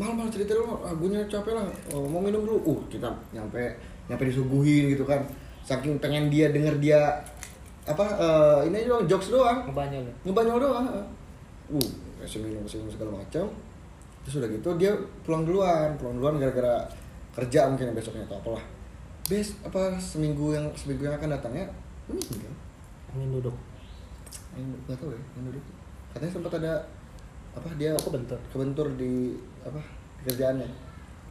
mal 0.00 0.12
mal 0.16 0.24
cerita 0.32 0.56
dulu 0.56 0.80
ah 0.80 0.92
gue 0.92 1.20
capek 1.28 1.52
lah 1.52 1.64
Oh, 1.92 2.08
mau 2.08 2.20
minum 2.20 2.44
dulu. 2.44 2.56
Uh 2.64 2.80
kita 2.88 3.12
nyampe 3.32 3.76
nyampe 4.08 4.24
disuguhin 4.24 4.88
gitu 4.92 5.04
kan. 5.04 5.20
Saking 5.64 6.00
pengen 6.00 6.32
dia 6.32 6.48
denger 6.48 6.80
dia 6.80 7.00
apa 7.84 8.04
eh, 8.16 8.58
ini 8.72 8.88
doang 8.88 9.04
jokes 9.04 9.28
doang. 9.28 9.68
Ngebanyol 9.68 10.04
ya. 10.04 10.12
ngebanyol 10.24 10.56
doang 10.60 10.84
uh 11.72 11.88
kasih 12.20 12.40
minum 12.44 12.60
kasih 12.64 12.80
minum 12.84 12.92
segala 12.92 13.10
macam 13.20 13.48
terus 14.22 14.38
udah 14.38 14.48
gitu 14.50 14.68
dia 14.78 14.92
pulang 15.26 15.42
duluan 15.42 15.94
pulang 15.98 16.14
duluan 16.18 16.34
gara-gara 16.38 16.86
kerja 17.34 17.66
mungkin 17.66 17.90
ya 17.90 17.94
besoknya 17.96 18.24
atau 18.28 18.38
apalah 18.38 18.64
bes 19.26 19.54
apa 19.66 19.98
seminggu 19.98 20.54
yang 20.54 20.66
seminggu 20.74 21.06
yang 21.06 21.14
akan 21.18 21.30
datangnya 21.34 21.66
meninggal 22.06 22.54
Angin 23.12 23.28
duduk. 23.28 23.52
Yang 24.56 24.64
nggak 24.88 24.96
tahu 24.96 25.10
ya 25.12 25.20
yang 25.36 25.44
dulu 25.52 25.60
katanya 26.12 26.32
sempat 26.32 26.52
ada 26.60 26.74
apa 27.52 27.68
dia 27.76 27.92
Oh, 27.92 28.00
kebentur. 28.08 28.40
kebentur 28.48 28.86
di 28.96 29.36
apa 29.60 29.80
di 30.20 30.22
kerjaannya 30.32 30.68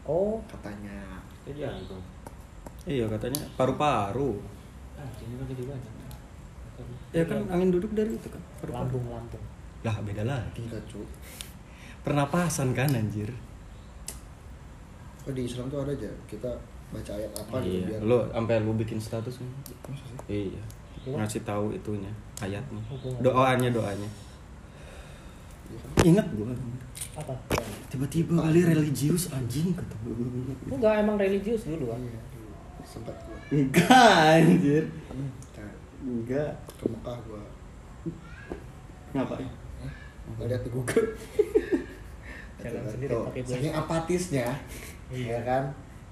Oh, 0.06 0.42
katanya 0.50 1.22
Itu 1.46 1.62
jantung. 1.62 2.02
Iya 2.86 3.06
katanya 3.06 3.42
paru-paru. 3.54 4.42
Ah, 4.98 5.10
ini 5.22 5.38
jadi 5.38 5.64
banyak. 5.70 5.94
Ya 7.14 7.24
kan 7.26 7.46
angin 7.50 7.70
duduk 7.70 7.94
dari 7.94 8.14
itu 8.18 8.30
kan. 8.30 8.42
Paru-paru. 8.62 8.78
lambung 8.90 9.06
lambung. 9.10 9.44
Lah 9.86 9.96
beda 10.06 10.24
lagi. 10.26 10.62
tingkat 10.62 10.82
cu 10.90 11.02
Pernapasan 12.02 12.73
kan 12.73 12.90
anjir. 12.90 13.30
oh 15.22 15.30
di 15.30 15.45
Islam 15.45 15.69
tuh 15.69 15.86
ada 15.86 15.94
aja 15.94 16.10
kita 16.26 16.49
baca 16.90 17.11
ayat 17.14 17.30
apa 17.32 17.61
gitu 17.61 17.78
Iya. 17.78 17.86
biar 17.88 18.02
Lo 18.02 18.26
sampai 18.28 18.57
lu 18.57 18.73
bikin 18.73 18.98
status 18.98 19.38
kan? 19.38 19.45
Sih? 20.26 20.49
Iya. 20.49 20.61
Ngasih 21.07 21.41
tahu 21.41 21.69
itunya, 21.72 22.10
ayatnya. 22.38 22.82
Hubungan. 22.90 23.22
Doanya, 23.22 23.69
doanya. 23.69 24.10
Iya 25.68 25.78
kan? 25.78 25.91
Ingat 26.03 26.28
gua. 26.34 26.49
Apa? 27.14 27.34
Tiba-tiba 27.88 28.34
kali 28.40 28.61
religius 28.64 29.30
anjing 29.30 29.78
kata 29.78 29.94
gua. 30.02 30.14
Enggak 30.68 30.94
emang 30.99 31.18
religius 31.18 31.69
dulu 31.69 31.94
kan. 31.94 32.02
Iya, 32.02 32.19
sempat 32.82 33.14
gua 33.22 33.38
Enggak 33.53 34.41
anjir. 34.41 34.84
Enggak. 36.02 36.53
ke 36.82 36.86
Mekah 36.90 37.18
gua 37.30 37.41
Ngapain? 39.14 39.45
Lihat 40.41 40.61
di 40.65 40.69
Google 40.72 41.07
Jalan 42.62 42.84
sendiri 42.88 43.12
pakai 43.14 43.42
baju. 43.42 43.52
saking 43.52 43.74
apatisnya 43.74 44.46
Iya. 45.10 45.28
ya 45.28 45.40
kan 45.44 45.64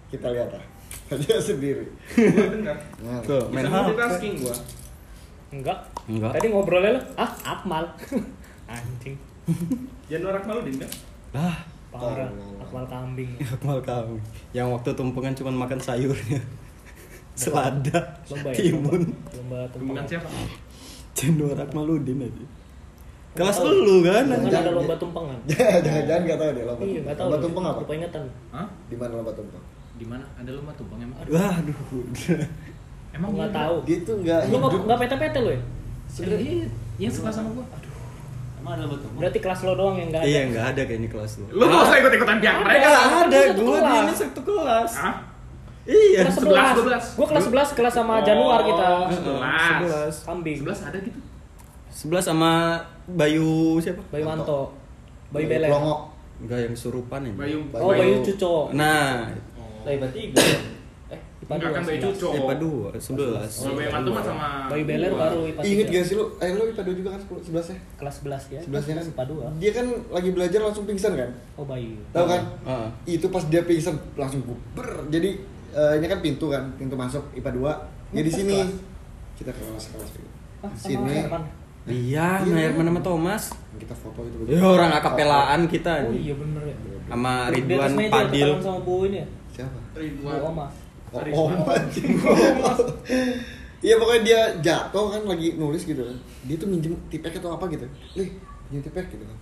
kita 0.10 0.28
lihat 0.30 0.50
lah 0.52 0.64
aja 1.14 1.36
sendiri 1.40 1.86
Bener. 2.14 2.78
nah, 3.00 3.22
Tuh, 3.22 3.46
main 3.50 3.66
multitasking 3.66 4.42
gua. 4.42 4.56
Enggak. 5.50 5.78
Enggak. 6.06 6.32
Tadi 6.36 6.48
ngobrolnya 6.48 6.94
lo, 6.94 7.02
ah 7.16 7.32
Akmal. 7.44 7.82
Anjing. 8.70 9.18
Jangan 10.06 10.22
norak 10.24 10.44
malu 10.46 10.62
din 10.62 10.78
kan? 10.78 10.92
Lah, 11.34 11.58
Parah. 11.90 12.30
Akmal 12.60 12.86
kambing. 12.86 13.34
Akmal 13.56 13.82
kami. 13.82 14.22
Yang 14.54 14.68
waktu 14.72 14.90
tumpengan 14.94 15.34
cuma 15.34 15.50
makan 15.56 15.80
sayurnya. 15.80 16.38
Selada, 17.34 17.98
Lomba 18.28 18.52
ya. 18.52 18.58
timun, 18.60 19.02
Lomba 19.32 19.66
Hubungan 19.72 20.04
tumpengan. 20.04 20.06
siapa? 20.06 20.30
cendol 21.12 21.56
Akmaludin 21.56 22.22
aja. 22.22 22.46
Kelas 23.32 23.58
lu 23.62 24.02
kan? 24.02 24.26
Kan 24.26 24.40
Jangan- 24.42 24.54
ada 24.60 24.72
lomba 24.74 24.96
tumpengan. 24.96 25.38
jangan-jangan 25.86 26.22
nggak 26.24 26.38
tahu 26.38 26.50
deh 26.50 26.64
lomba 26.64 26.80
Iya, 26.80 26.88
tumpeng. 26.88 27.02
enggak 27.02 27.16
tahu. 27.16 27.28
lomba 27.28 27.40
tumpeng 27.40 27.64
apa 27.66 27.80
Lupa 27.80 27.94
ingatan. 27.96 28.24
Hah? 28.50 28.68
di 28.84 28.96
mana 28.96 29.12
lomba 29.16 29.34
tumpeng 29.34 29.64
Di 29.94 30.06
mana? 30.06 30.24
Ada 30.34 30.50
lomba 30.52 30.72
tumpeng 30.74 31.00
emang? 31.00 31.18
Waduh. 31.22 31.78
Emang 33.10 33.30
Enggak 33.32 33.50
iya? 33.50 33.58
tahu. 33.58 33.76
dia 33.84 33.98
tuh 34.00 34.16
nggak 34.18 34.40
Lu 34.40 34.48
enggak 34.52 34.70
hidup 34.70 34.82
enggak 34.84 35.00
pete-pete 35.00 35.40
lu 35.40 35.50
ya? 35.50 35.62
Serius? 36.08 36.40
Iya, 36.40 36.66
yang 37.00 37.12
sekelas 37.12 37.36
sama 37.36 37.50
gua. 37.52 37.66
Emang 38.56 38.72
ada 38.72 38.84
lomba 38.84 38.98
tumpeng? 38.98 39.20
Berarti 39.20 39.40
kelas 39.40 39.60
lo 39.62 39.74
doang 39.74 39.96
yang 39.96 40.08
enggak 40.10 40.22
ada. 40.22 40.30
Iya 40.30 40.42
nggak 40.48 40.66
ada 40.68 40.82
kayak 40.84 41.00
ini 41.00 41.08
kelas 41.08 41.32
lu. 41.36 41.46
Lu 41.52 41.64
gak 41.66 41.82
usah 41.82 41.96
ikut-ikutan 41.98 42.38
pihak 42.40 42.54
Ada. 42.54 42.64
mereka. 42.64 42.88
Nggak 42.88 43.06
ada, 43.24 43.40
gua 43.56 43.78
ini 44.00 44.14
satu 44.16 44.42
kelas. 44.44 44.92
Hah? 44.96 45.16
Iya. 45.86 46.20
Kelas 46.22 46.38
11. 46.38 47.14
11. 47.16 47.18
Gua 47.18 47.28
kelas 47.28 47.44
11 47.46 47.70
kelas 47.74 47.94
sama 47.96 48.16
Januar 48.22 48.60
kita. 48.62 48.86
Oh, 48.86 49.10
sebelas. 49.10 49.42
Sebelas. 49.72 50.16
Kambing. 50.22 50.58
Sebelas 50.60 50.80
ada 50.84 50.98
gitu. 51.00 51.20
Sebelas 51.90 52.24
sama 52.24 52.52
Bayu 53.12 53.50
siapa? 53.78 54.02
Bayu 54.10 54.24
Manto. 54.24 54.74
Bayu 55.30 55.46
Bayu 55.46 55.46
Belen. 55.50 55.70
Pelongok 55.70 56.00
Enggak 56.40 56.60
yang 56.64 56.72
surupan 56.74 57.22
ini. 57.22 57.36
Bayu 57.36 57.58
Oh, 57.74 57.92
Bayu 57.92 58.16
Cuco. 58.24 58.72
Nah, 58.72 59.28
Lah 59.82 59.92
IPA 59.92 60.08
3. 60.08 60.40
Eh, 61.10 61.18
IPA 61.42 61.54
Enggak 61.58 61.72
kan 61.74 61.82
2. 61.82 61.90
Bayu 61.90 62.00
Cuco. 62.06 62.30
IPA 62.32 62.54
2, 62.56 62.94
11. 62.96 63.50
Kalau 63.60 63.74
Bayu 63.76 63.90
Matu 63.90 64.10
mah 64.14 64.24
sama 64.24 64.48
Bayu 64.70 64.84
Beler 64.86 65.10
gua. 65.10 65.20
baru 65.26 65.40
IPA 65.44 65.62
3. 65.62 65.68
Ingat 65.68 65.88
gak 65.90 66.04
sih 66.06 66.16
lu? 66.16 66.26
Eh 66.38 66.50
lu 66.52 66.64
IPA 66.66 66.82
2 66.86 66.96
juga 66.96 67.10
kan 67.10 67.22
10 67.22 67.50
11 67.50 67.66
ya? 67.66 67.78
Kelas 67.98 68.16
11 68.22 68.44
ya. 68.48 68.60
11 68.62 68.84
nya 68.86 68.94
kan? 68.94 69.06
IPA 69.10 69.24
2. 69.26 69.60
Dia 69.60 69.72
kan 69.74 69.86
lagi 70.10 70.30
belajar 70.32 70.60
langsung 70.62 70.86
pingsan 70.86 71.12
kan? 71.14 71.30
Oh, 71.58 71.66
Bayu. 71.66 71.98
Tahu 72.10 72.26
kan? 72.26 72.42
Ah. 72.64 72.88
Itu 73.04 73.28
pas 73.28 73.44
dia 73.44 73.62
pingsan 73.62 73.98
langsung 74.14 74.42
guber. 74.42 74.88
Jadi 75.10 75.30
eh, 75.70 75.94
ini 75.98 76.06
kan 76.06 76.20
pintu 76.20 76.46
kan, 76.48 76.70
pintu 76.76 76.94
masuk 76.94 77.26
IPA 77.34 77.52
2. 77.52 78.16
Ya 78.16 78.22
di 78.22 78.32
sini. 78.32 78.58
Kita 79.34 79.50
ke 79.50 79.60
kelas 79.60 79.86
kelas 79.90 80.10
Ah, 80.60 80.68
sama 80.70 81.08
Sini. 81.08 81.18
Iya, 81.90 82.28
Iya. 82.42 82.54
nah 82.54 82.62
Herman 82.62 82.86
sama 82.88 83.02
Thomas. 83.02 83.44
Kita 83.76 83.96
foto 83.96 84.22
itu. 84.22 84.36
Ya 84.48 84.62
orang 84.62 84.92
akapelaan 84.92 85.66
kita 85.66 86.06
Oh 86.06 86.14
iya 86.14 86.34
bener 86.34 86.62
ya. 86.64 86.76
Sama 87.10 87.50
Ridwan 87.50 87.92
Padil. 88.08 88.50
sama 88.62 88.80
Bu 88.82 89.06
ini 89.06 89.18
ya. 89.20 89.28
Siapa? 89.52 89.80
Ridwan. 89.94 90.40
Oma. 90.46 90.66
Oh, 91.10 91.50
oh, 91.50 91.66
anjing. 91.66 92.22
Iya 93.80 93.96
pokoknya 93.96 94.22
dia 94.22 94.42
jatuh 94.60 95.06
kan 95.10 95.22
lagi 95.24 95.56
nulis 95.56 95.82
gitu 95.84 96.04
kan. 96.04 96.18
Dia 96.44 96.56
tuh 96.56 96.68
minjem 96.68 96.92
tipek 97.08 97.40
atau 97.40 97.56
apa 97.56 97.66
gitu. 97.72 97.88
Lih, 98.14 98.30
minjem 98.68 98.84
tipek 98.86 99.08
gitu 99.10 99.24
kan. 99.24 99.38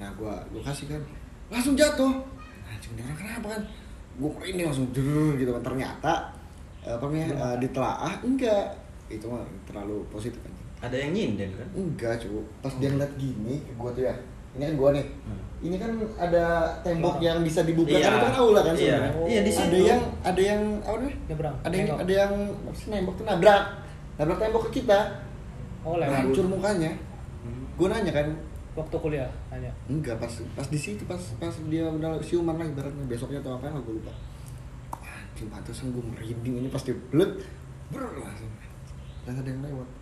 Nah, 0.00 0.08
gua 0.16 0.40
gua 0.48 0.64
kasih 0.64 0.88
kan. 0.88 1.02
Langsung 1.46 1.76
jatuh. 1.76 2.08
Anjing 2.64 2.96
ini 2.96 3.04
orang 3.04 3.14
kenapa 3.14 3.46
kan? 3.52 3.62
Gua 4.16 4.32
ini 4.42 4.64
langsung 4.64 4.88
jrrr 4.90 5.36
gitu 5.36 5.52
kan. 5.52 5.62
Ternyata 5.62 6.12
eh, 6.80 6.90
apa 6.90 7.04
namanya 7.04 7.28
eh, 7.36 7.56
ditelaah 7.60 8.12
enggak. 8.24 8.66
Itu 9.06 9.28
mah 9.28 9.44
terlalu 9.68 10.00
positif 10.08 10.40
kan. 10.40 10.52
Ada 10.82 10.96
yang 10.98 11.10
nyinden 11.12 11.50
kan? 11.54 11.68
Enggak, 11.72 12.12
cu. 12.18 12.42
Pas 12.58 12.74
dia 12.76 12.90
ngeliat 12.90 13.14
gini 13.14 13.62
ke 13.62 13.72
gua 13.74 13.90
tuh 13.90 14.02
ya. 14.02 14.14
Ini 14.52 14.62
kan 14.64 14.74
gua 14.74 14.90
nih. 14.90 15.06
Hmm. 15.24 15.40
Ini 15.62 15.76
kan 15.78 15.90
ada 16.18 16.44
tembok 16.82 17.16
yang 17.18 17.38
bisa 17.40 17.62
dibuka 17.62 17.94
Iya. 17.94 18.02
kan 18.02 18.12
itu 18.12 18.18
kan 18.20 18.34
aula 18.36 18.60
kan 18.60 18.74
Iya. 18.74 18.98
sebenarnya. 18.98 19.12
Iya, 19.24 19.40
di 19.40 19.46
Ada 19.46 19.58
situ. 19.62 19.76
yang 19.80 20.00
ada 20.20 20.40
yang 20.42 20.62
apa 20.80 20.96
namanya? 20.96 21.16
Nyebrang. 21.30 21.56
ada 21.62 21.74
yang 21.74 21.88
ada 21.96 22.12
yang 22.12 22.32
apa 22.52 22.74
sih 22.74 22.86
nembok 22.88 23.14
tuh 23.14 23.24
nabrak 23.24 23.62
nabrak 24.12 24.38
tembok 24.38 24.62
ke 24.66 24.70
kita 24.76 24.98
Oh, 25.82 25.94
lewat. 25.96 26.14
hancur 26.16 26.46
mukanya 26.48 26.90
Hmm. 27.40 27.62
gue 27.72 27.86
nanya 27.88 28.12
kan 28.12 28.26
Waktu 28.72 28.96
kuliah 28.96 29.28
hanya. 29.48 29.68
enggak 29.86 30.16
pas 30.16 30.32
pas 30.52 30.64
di 30.64 30.76
situ 30.76 31.04
pas 31.04 31.20
pas 31.36 31.52
dia 31.68 31.84
udah 31.84 32.16
siuman 32.18 32.54
lah 32.54 32.64
ibaratnya 32.64 33.04
besoknya 33.04 33.38
atau 33.38 33.54
apa 33.54 33.68
lah 33.68 33.78
gue 33.78 33.94
lupa 33.94 34.10
anjing 34.98 35.46
pantesan 35.46 35.90
gue 35.90 36.00
merinding 36.02 36.54
ini 36.58 36.68
pasti 36.68 36.90
blek 37.08 37.38
ber 37.88 38.02
langsung 38.16 38.48
dan 39.22 39.36
ada 39.36 39.46
yang 39.46 39.60
lewat 39.60 39.84
gue 39.86 40.01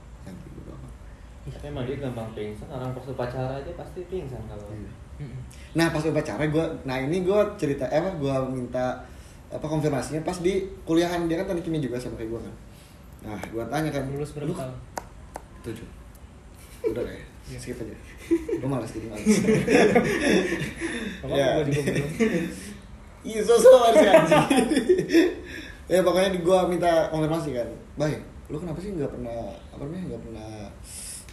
Tapi 1.51 1.67
emang 1.67 1.85
dia 1.85 1.97
gampang 1.97 2.31
pingsan. 2.33 2.67
Orang 2.67 2.91
pas 2.91 3.05
upacara 3.05 3.59
aja 3.59 3.73
pasti 3.75 4.01
pingsan 4.07 4.43
kalau. 4.47 4.71
nah 5.71 5.93
pas 5.93 6.01
upacara 6.01 6.41
gue 6.43 6.65
nah 6.83 6.97
ini 6.97 7.21
gue 7.21 7.41
cerita 7.55 7.85
eh 7.87 8.01
apa 8.01 8.17
gue 8.17 8.35
minta 8.49 8.97
apa 9.47 9.61
konfirmasinya 9.63 10.25
pas 10.25 10.41
di 10.41 10.65
kuliahan 10.83 11.29
dia 11.29 11.37
kan 11.37 11.45
tadi 11.47 11.61
kimia 11.61 11.77
juga 11.77 12.01
sama 12.01 12.17
kayak 12.17 12.33
gue 12.33 12.41
kan 12.41 12.55
nah 13.21 13.37
gue 13.37 13.61
tanya 13.69 13.93
kan 13.93 14.09
Lulus 14.09 14.33
berapa 14.33 14.49
"Lu 14.49 14.57
tahun? 14.57 14.73
tujuh 15.61 15.85
udah 16.89 17.05
kayak 17.05 17.21
skip 17.53 17.77
aja 17.77 17.93
lu 18.61 18.67
malas 18.67 18.89
jadi 18.89 19.07
malas 19.07 19.29
Ya. 21.31 21.47
gua 21.53 21.65
juga 21.69 21.81
belum. 21.85 22.09
iya 23.21 23.41
sosok 23.45 23.93
anjing 23.93 24.25
ya 25.93 26.01
pokoknya 26.01 26.31
di 26.33 26.41
gua 26.41 26.65
minta 26.65 27.13
konfirmasi 27.13 27.53
kan 27.53 27.69
baik 27.95 28.25
lu 28.49 28.57
kenapa 28.57 28.81
sih 28.81 28.97
nggak 28.97 29.13
pernah 29.13 29.53
apa 29.69 29.83
namanya 29.85 30.05
nggak 30.09 30.23
pernah 30.25 30.53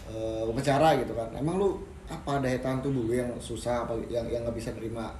eh, 0.08 0.42
upacara 0.48 0.96
gitu 1.00 1.12
kan. 1.14 1.28
Emang 1.36 1.60
lu 1.60 1.76
apa 2.08 2.40
daya 2.40 2.56
tahan 2.64 2.80
tubuh 2.80 3.04
lu 3.08 3.12
yang 3.12 3.28
susah 3.36 3.84
apa 3.84 3.92
yang 4.08 4.24
yang 4.32 4.40
nggak 4.44 4.56
bisa 4.56 4.72
terima 4.72 5.12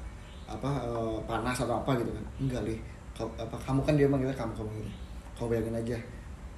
apa 0.48 0.70
eh, 0.88 1.18
panas 1.28 1.56
atau 1.60 1.76
apa 1.80 1.92
gitu 2.00 2.10
kan? 2.12 2.24
Enggak 2.40 2.62
lih. 2.68 2.78
Kau- 3.16 3.34
apa 3.36 3.56
kamu 3.58 3.80
kan 3.82 3.94
dia 3.98 4.06
manggilnya 4.06 4.36
kamu 4.36 4.54
kamu 4.54 4.70
gitu 4.78 4.90
kamu 5.38 5.46
bayangin 5.54 5.74
aja 5.78 5.98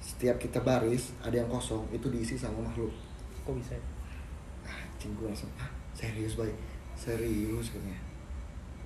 setiap 0.01 0.33
kita 0.41 0.57
baris 0.65 1.13
ada 1.21 1.37
yang 1.37 1.49
kosong 1.49 1.85
itu 1.93 2.09
diisi 2.09 2.33
sama 2.37 2.65
makhluk. 2.65 2.89
Kok 3.45 3.53
bisa 3.57 3.77
ya? 3.77 3.83
anjing 4.65 5.13
gue 5.17 5.27
langsung 5.29 5.49
ah 5.57 5.69
serius 5.97 6.37
baik 6.37 6.53
serius 6.93 7.73
katanya. 7.73 7.97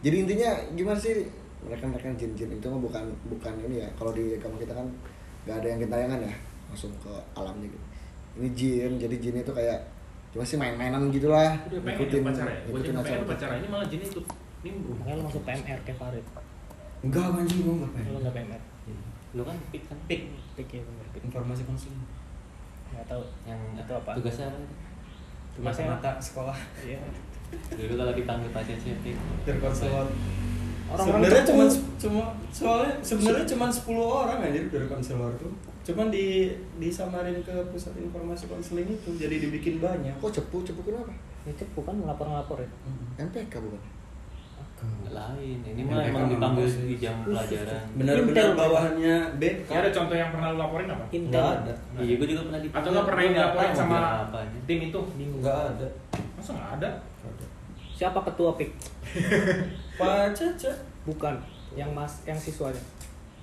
Jadi 0.03 0.15
intinya 0.27 0.51
gimana 0.75 0.99
sih 0.99 1.27
mereka 1.63 1.87
mereka 1.87 2.07
jin-jin 2.15 2.51
itu 2.51 2.65
mah 2.67 2.79
bukan 2.79 3.03
bukan 3.27 3.53
ini 3.67 3.83
ya. 3.83 3.89
Kalau 3.99 4.11
di 4.15 4.35
agama 4.35 4.55
kita 4.59 4.73
kan 4.75 4.87
nggak 5.45 5.55
ada 5.61 5.67
yang 5.67 5.79
gentayangan 5.83 6.19
ya 6.23 6.33
langsung 6.71 6.91
ke 6.99 7.11
alamnya 7.37 7.69
gitu 7.69 7.85
ini 8.35 8.49
jin 8.51 8.91
jadi 8.95 9.15
jin 9.15 9.35
itu 9.39 9.51
kayak 9.51 9.79
cuma 10.31 10.43
sih 10.43 10.59
main-mainan 10.59 11.07
gitulah 11.09 11.55
Udah 11.71 11.79
pengen 11.81 12.23
upacara 12.27 12.51
ya? 12.51 12.61
Pengen 12.67 12.95
acara 12.99 13.19
upacara 13.23 13.53
ini 13.55 13.67
malah 13.71 13.87
jenis 13.87 14.09
ikut 14.11 14.25
nimbrung. 14.61 14.97
Makanya 14.99 15.15
lu 15.15 15.23
masuk 15.23 15.41
PMR 15.45 15.79
kayak 15.85 15.97
Farid. 15.97 16.25
Enggak 17.05 17.25
anjing 17.31 17.59
gua 17.63 17.73
enggak 17.77 17.89
Lu 17.89 17.95
pengen. 17.95 18.17
enggak 18.19 18.33
PMR. 18.35 18.61
Lu 19.35 19.41
kan 19.43 19.55
pik 19.71 19.83
kan 19.87 19.97
Pik, 20.09 20.21
pik 20.57 20.67
ya 20.71 20.81
bener 20.83 21.05
pik. 21.13 21.21
Informasi 21.29 21.61
konsumen. 21.63 22.01
Enggak 22.91 23.05
tahu 23.07 23.23
yang 23.45 23.59
itu 23.77 23.93
apa. 23.93 24.11
Tugasnya 24.17 24.47
apa? 24.51 24.57
itu? 24.59 24.75
Tugasnya 25.55 25.85
Mata 25.87 26.11
sekolah. 26.19 26.57
Iya. 26.83 26.99
Dulu 27.71 27.93
kalau 27.95 28.13
dipanggil 28.17 28.49
pasien 28.51 28.77
safety. 28.81 29.11
Berkonselor. 29.47 30.07
Orang-orang 30.85 31.23
sebenarnya 31.23 31.43
cuma 31.47 31.63
cuma 31.97 32.23
soalnya 32.51 32.93
sebenarnya 33.01 33.45
cuma 33.47 33.65
10 33.71 33.89
orang 33.97 34.39
aja 34.43 34.59
dari 34.67 34.87
konselor 34.89 35.31
tuh. 35.39 35.53
Cuman 35.85 36.09
di 36.09 36.49
disamarin 36.81 37.37
ke 37.45 37.53
pusat 37.69 37.93
informasi 38.01 38.49
konseling 38.49 38.89
itu 38.89 39.09
jadi 39.13 39.37
dibikin 39.37 39.77
banyak. 39.77 40.17
kok 40.17 40.33
cepu 40.33 40.65
cepu 40.65 40.81
kenapa 40.81 41.13
Ya 41.45 41.53
cepu 41.53 41.85
kan 41.85 41.93
ngelapor-ngelapor 42.01 42.57
ya. 42.57 42.69
MPK 43.21 43.53
bukan 43.61 43.81
Lain. 45.15 45.57
Ini 45.63 45.81
mah 45.87 46.03
emang 46.03 46.27
dipanggil 46.27 46.67
di 46.67 46.97
jam 46.99 47.23
pelajaran. 47.23 47.87
Benar-benar 47.95 48.47
bawahannya 48.57 49.15
B. 49.39 49.43
Ya 49.71 49.77
ada 49.79 49.89
contoh 49.93 50.15
yang 50.17 50.29
pernah 50.35 50.51
lu 50.51 50.57
laporin 50.59 50.91
apa? 50.91 51.05
Intel. 51.13 51.39
Enggak 51.39 51.49
ada. 51.63 51.73
Iya, 52.03 52.13
gue 52.19 52.27
juga 52.27 52.41
pernah 52.49 52.59
dipanggil. 52.59 52.83
Atau 52.83 52.89
nggak 52.91 53.05
pernah 53.07 53.23
dilaporin 53.31 53.71
sama 53.71 53.99
tim 54.67 54.79
itu? 54.91 54.99
Enggak 55.15 55.59
ada. 55.71 55.87
Masa 56.35 56.51
nggak 56.51 56.71
ada? 56.81 56.89
Siapa 57.95 58.19
ketua 58.27 58.49
pik? 58.59 58.69
Pak 59.99 60.35
Caca. 60.35 60.71
Bukan, 61.05 61.35
yang 61.77 61.93
mas, 61.95 62.25
yang 62.27 62.35
siswanya. 62.35 62.81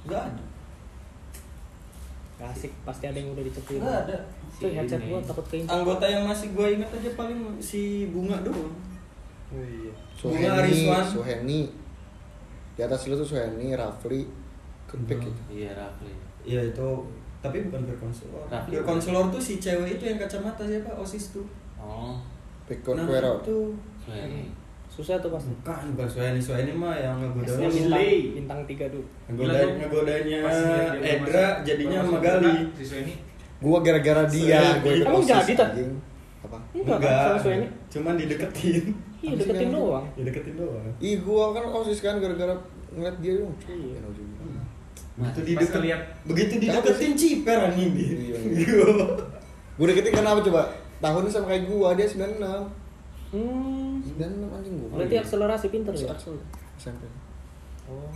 Enggak 0.04 0.28
ada. 0.28 0.42
Asik, 2.44 2.72
pasti 2.82 3.04
ada 3.04 3.14
yang 3.14 3.30
udah 3.30 3.40
dicepuin. 3.40 3.78
Enggak 3.78 3.98
ada. 4.04 4.16
Tuh 4.52 4.68
headset 4.68 4.98
Ini. 4.98 5.08
gua 5.08 5.20
takut 5.20 5.46
keinjak. 5.46 5.70
Anggota 5.70 6.04
yang 6.04 6.24
masih 6.24 6.48
gue 6.50 6.66
ingat 6.74 6.90
aja 6.90 7.10
paling 7.14 7.38
si 7.58 7.82
Bunga 8.08 8.42
doang. 8.42 8.74
Oh 9.48 9.60
iya. 9.60 9.92
Bunga 10.16 10.50
Suheni 10.50 10.66
Rizwan. 10.66 11.04
Suheni 11.04 11.60
di 12.72 12.80
atas 12.80 13.04
lu 13.04 13.14
tuh 13.14 13.26
Suheni 13.26 13.72
Rafli 13.72 14.24
Kenpik 14.84 15.16
Hmm. 15.16 15.26
gitu 15.28 15.40
Iya, 15.52 15.70
Rafli. 15.72 16.12
Iya 16.42 16.60
itu 16.66 16.88
tapi 17.38 17.62
bukan 17.66 17.82
berkonselor. 17.84 18.42
Rafli. 18.48 18.74
Berkonselor 18.74 19.28
tuh 19.28 19.38
si 19.38 19.56
cewek 19.56 19.96
itu 19.96 20.04
yang 20.04 20.16
kacamata 20.16 20.62
siapa? 20.62 20.90
Osis 20.94 21.30
tuh. 21.30 21.46
Oh, 21.76 22.14
Pikon 22.66 22.94
Nah, 22.96 23.06
Kuero 23.06 23.42
itu 23.42 23.58
Suheni. 23.98 24.50
Susah 24.92 25.16
tuh 25.16 25.30
pasti. 25.30 25.48
bukan 25.54 25.96
bukan 25.96 26.04
Suhaini 26.06 26.36
Suhaini 26.36 26.68
mah 26.70 26.92
yang 26.94 27.16
ngegoda 27.16 27.48
Yang 27.58 27.72
Sule. 27.80 27.96
bintang, 27.96 28.36
bintang 28.36 28.60
tiga 28.68 28.84
dulu. 28.86 29.06
ngegoda 29.24 29.40
Gila 29.42 29.56
tuh. 29.58 29.70
ngegodanya 29.74 30.38
Pas 30.38 30.52
lihat 30.52 30.92
dia 30.92 31.10
Edra 31.10 31.46
jadinya 31.64 31.98
sama 31.98 32.18
Gali. 32.20 32.52
ini 32.76 33.14
gua 33.58 33.78
gara-gara 33.80 34.22
dia 34.26 34.60
ikut 34.76 34.92
Emang 35.00 35.14
OSIS, 35.16 35.32
jadi, 35.48 35.52
anjing. 35.56 35.92
apa 36.42 36.58
Enggak, 36.74 36.98
kan 36.98 37.14
sama 37.24 37.38
Sueni. 37.40 37.66
cuman 37.88 38.14
dideketin. 38.16 38.84
Iya, 39.22 39.32
deketin 39.38 39.68
doang. 39.70 40.04
dideketin 40.12 40.54
doang. 40.56 40.84
Ih 40.98 41.16
gua 41.18 41.44
kan 41.50 41.64
osis 41.72 41.98
kan 41.98 42.18
gara-gara 42.18 42.52
ngeliat 42.90 43.16
dia 43.18 43.32
dong. 43.38 43.54
Iya. 43.64 43.96
Begitu 45.12 45.38
Pas 45.38 45.46
dideket, 45.46 45.76
ngeliat. 45.78 46.00
begitu 46.24 46.54
dideketin 46.58 47.12
ciper 47.14 47.58
anjing 47.62 47.90
dia. 47.92 48.12
Iya, 48.12 48.36
Gue 49.72 49.86
deketin 49.86 50.12
karena 50.12 50.30
apa 50.30 50.42
coba? 50.42 50.62
Tahunnya 50.98 51.28
sama 51.28 51.46
kayak 51.48 51.64
gua, 51.64 51.94
dia 51.94 52.04
96. 52.04 52.38
Hmm. 53.30 53.91
96 54.02 54.50
anjing 54.50 54.74
gua. 54.78 54.88
Berarti 54.98 55.16
akselerasi 55.18 55.66
pinter 55.70 55.92
ya? 55.94 56.10
Aksel. 56.10 56.34
SMP. 56.76 57.02
Oh. 57.86 58.10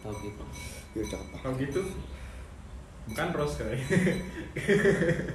Tau 0.00 0.12
gitu. 0.18 0.44
Iya 0.96 1.04
cakep. 1.06 1.28
Kalau 1.38 1.54
gitu 1.56 1.80
bukan 3.10 3.28
Ros 3.34 3.52
kali. 3.58 3.78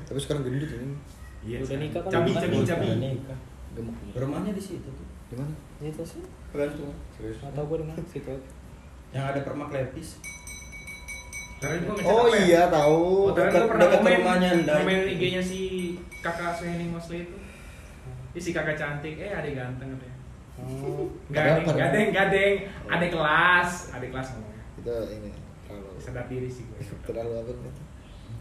Tapi 0.08 0.20
sekarang 0.20 0.42
gendut 0.44 0.72
ini. 0.72 0.96
Iya. 1.46 1.58
Udah 1.64 1.78
nikah 1.78 2.02
kan? 2.04 2.12
Cabi, 2.12 2.32
cabi, 2.34 2.58
cabi. 2.66 2.88
Rumahnya 4.16 4.52
di 4.56 4.64
situ 4.64 4.88
tuh. 4.88 5.08
Di 5.32 5.36
mana? 5.36 5.54
Itu 5.80 6.04
sih. 6.04 6.24
Pegantung. 6.52 6.92
Serius. 7.16 7.40
Gak 7.44 7.52
tau 7.52 7.66
gue 7.68 7.78
di 7.84 7.86
mana 7.86 8.02
situ. 8.08 8.34
Yang 9.12 9.26
ada 9.32 9.40
permak 9.44 9.70
lepis. 9.72 10.20
Oh 12.06 12.30
ya? 12.30 12.38
iya 12.46 12.64
tahu. 12.70 13.32
Oh, 13.32 13.34
Dekat- 13.34 13.66
dekat 13.80 14.00
komen, 14.04 14.18
rumahnya 14.22 14.50
komen 14.68 15.00
IG-nya 15.18 15.42
si 15.42 15.60
kakak 16.22 16.54
Suhening 16.54 16.94
Mosli 16.94 17.26
itu. 17.26 17.36
Ih 18.36 18.44
si 18.44 18.52
kakak 18.52 18.76
cantik, 18.76 19.16
eh 19.16 19.32
ada 19.32 19.48
ganteng 19.48 19.96
katanya. 19.96 20.16
Oh, 20.60 21.08
gading 21.32 21.64
gading 21.72 22.12
gadeng, 22.12 22.68
ada 22.88 23.06
kelas, 23.08 23.96
ada 23.96 24.06
kelas 24.12 24.28
ngomongnya. 24.36 24.64
Itu 24.76 24.96
ini 25.08 25.32
terlalu 25.64 25.96
sadar 26.04 26.28
diri 26.28 26.52
sih 26.52 26.68
gue. 26.68 26.84
Terlalu 27.08 27.34
apa 27.40 27.52
gitu? 27.56 27.82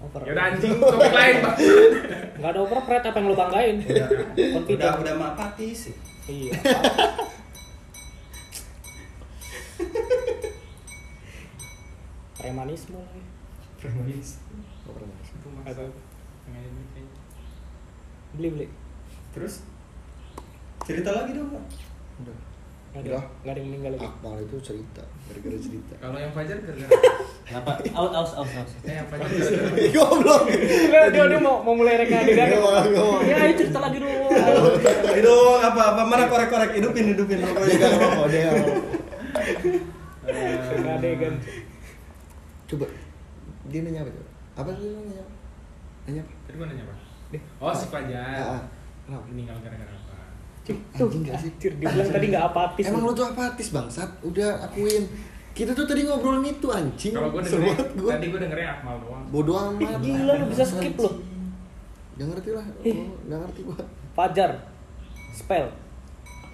Overprate. 0.03 0.35
Yaudah 0.35 0.45
anjing, 0.51 0.75
topik 0.83 1.15
lain 1.15 1.37
pak. 1.47 1.55
Gak 2.43 2.51
ada 2.51 2.59
overprate 2.59 3.07
apa 3.07 3.19
yang 3.23 3.31
lu 3.31 3.37
banggain? 3.39 3.77
Ya. 3.87 4.07
Udah, 4.59 4.66
udah, 4.66 4.99
udah 4.99 5.15
mati 5.15 5.71
sih. 5.71 5.95
Iya. 6.27 6.59
Premanisme 12.45 12.99
lagi. 12.99 13.23
Premanisme. 13.81 14.59
Oh, 14.85 14.93
premanisme. 14.93 15.39
Beli 18.35 18.49
beli. 18.51 18.66
Terus 19.33 19.62
cerita 20.85 21.11
lagi 21.11 21.31
dong 21.32 21.48
Pak. 21.51 21.65
Udah. 22.23 22.36
Nggak 22.94 23.02
Udah. 23.11 23.23
nggak 23.43 23.52
ada 23.52 23.59
yang 23.59 23.69
meninggal 23.74 23.90
lagi. 23.98 24.06
Akmal 24.06 24.36
itu 24.39 24.56
cerita, 24.62 25.02
gara-gara 25.27 25.59
cerita. 25.59 25.94
Kalau 25.98 26.19
yang 26.20 26.32
Fajar 26.36 26.56
gara-gara 26.62 26.90
Kenapa? 27.44 27.70
Aus, 27.90 28.12
aus, 28.15 28.32
aus, 28.39 28.51
aus. 28.55 28.73
Eh, 28.86 28.94
yang 28.94 29.09
Fajar 29.11 29.27
gara-gara 29.35 29.90
Goblok. 29.90 30.43
Dia, 30.47 31.01
dia, 31.11 31.24
dia 31.27 31.40
mau, 31.43 31.56
mau 31.66 31.74
mulai 31.74 31.98
reka 31.98 32.23
adegan. 32.23 32.47
Nggak 32.55 32.61
mau, 32.62 32.70
nggak 32.70 33.02
mau. 33.02 33.19
Ya, 33.27 33.36
ayo 33.43 33.52
cerita 33.59 33.78
lagi 33.82 33.97
dong. 33.98 34.12
Itu 35.20 35.35
apa 35.59 35.81
apa 35.90 36.02
mana 36.06 36.24
korek-korek 36.31 36.70
hidupin 36.78 37.05
hidupin 37.16 37.43
Dia 37.43 37.51
nggak 37.51 38.12
mau, 38.15 38.27
dia 38.31 38.40
nggak 38.47 38.56
mau. 38.62 38.74
Reka 40.24 40.90
adegan. 40.94 41.35
Coba, 42.70 42.86
dia 43.69 43.81
nanya 43.82 44.01
apa 44.06 44.11
coba? 44.15 44.28
Apa 44.55 44.70
sih 44.78 44.86
dia 44.86 44.94
nanya? 44.94 45.24
Nanya 46.06 46.20
apa? 46.23 46.32
Tadi 46.47 46.55
gua 46.62 46.66
nanya 46.70 46.85
apa? 46.86 46.94
Oh, 47.59 47.74
si 47.74 47.86
Fajar. 47.90 48.23
Ah, 48.39 48.55
ah. 48.55 48.62
Kenapa? 49.05 49.27
Meninggal 49.27 49.59
gara-gara? 49.66 50.03
Tuh, 50.65 50.77
Anjing 50.97 51.23
nggak 51.23 51.36
sih? 51.39 51.51
anjir, 51.51 51.73
dia 51.77 51.86
bilang 51.86 52.09
tadi 52.09 52.27
nggak 52.32 52.45
apatis. 52.47 52.85
Emang 52.89 53.03
lu 53.05 53.12
tuh 53.12 53.27
apatis 53.27 53.69
bangsat? 53.69 54.11
Udah 54.23 54.65
akuin. 54.65 55.05
Kita 55.53 55.70
tuh 55.70 55.85
tadi 55.85 56.03
ngobrolin 56.03 56.43
itu 56.49 56.66
anjing. 56.66 57.12
Kalau 57.12 57.28
gua 57.28 57.45
Seru 57.45 57.62
dengerin, 57.62 57.95
gua. 57.95 58.11
tadi 58.11 58.27
gua 58.27 58.41
dengerin 58.43 58.69
Akmal 58.70 58.97
doang. 58.99 59.23
Bodoh 59.28 59.57
amat. 59.70 60.01
Gila 60.01 60.32
lu 60.35 60.45
bisa 60.49 60.65
skip 60.65 60.97
loh. 60.97 61.15
Gak 62.15 62.27
ngerti 62.27 62.51
lah. 62.51 62.65
Oh, 62.65 63.07
Gak 63.23 63.39
ngerti 63.39 63.61
gua. 63.62 63.77
Fajar. 64.12 64.51
Spell. 65.31 65.66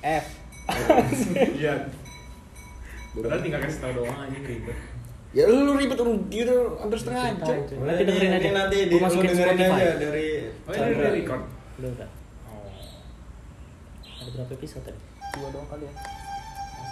F. 0.01 0.27
Iya. 1.57 1.75
Padahal 3.11 3.41
tinggal 3.41 3.61
kasih 3.61 3.79
tau 3.81 3.93
doang 3.93 4.19
anjing 4.21 4.45
ribet. 4.45 4.77
Ya 5.31 5.47
lu, 5.47 5.63
lu 5.63 5.73
ribet 5.75 5.95
lu 5.97 6.15
gitu 6.27 6.57
hampir 6.77 6.99
setengah 6.99 7.23
jam. 7.39 7.57
Nanti 7.81 8.03
dengerin 8.03 8.31
aja. 8.33 8.43
Ini 8.43 8.51
nanti 8.51 8.79
di, 8.85 8.97
masukin 8.99 9.31
dengerin 9.31 9.55
Spotify. 9.55 9.79
aja 9.81 9.95
dari 9.97 10.27
Oh, 10.61 10.73
ini 10.73 10.91
udah 10.93 11.11
record. 11.13 11.43
Udah 11.79 11.91
udah 11.95 12.09
ada 14.31 14.47
berapa 14.47 14.63
episode 14.63 14.87
tadi? 14.87 15.01
Dua 15.35 15.49
doang 15.51 15.67
kali 15.67 15.91
ya. 15.91 15.93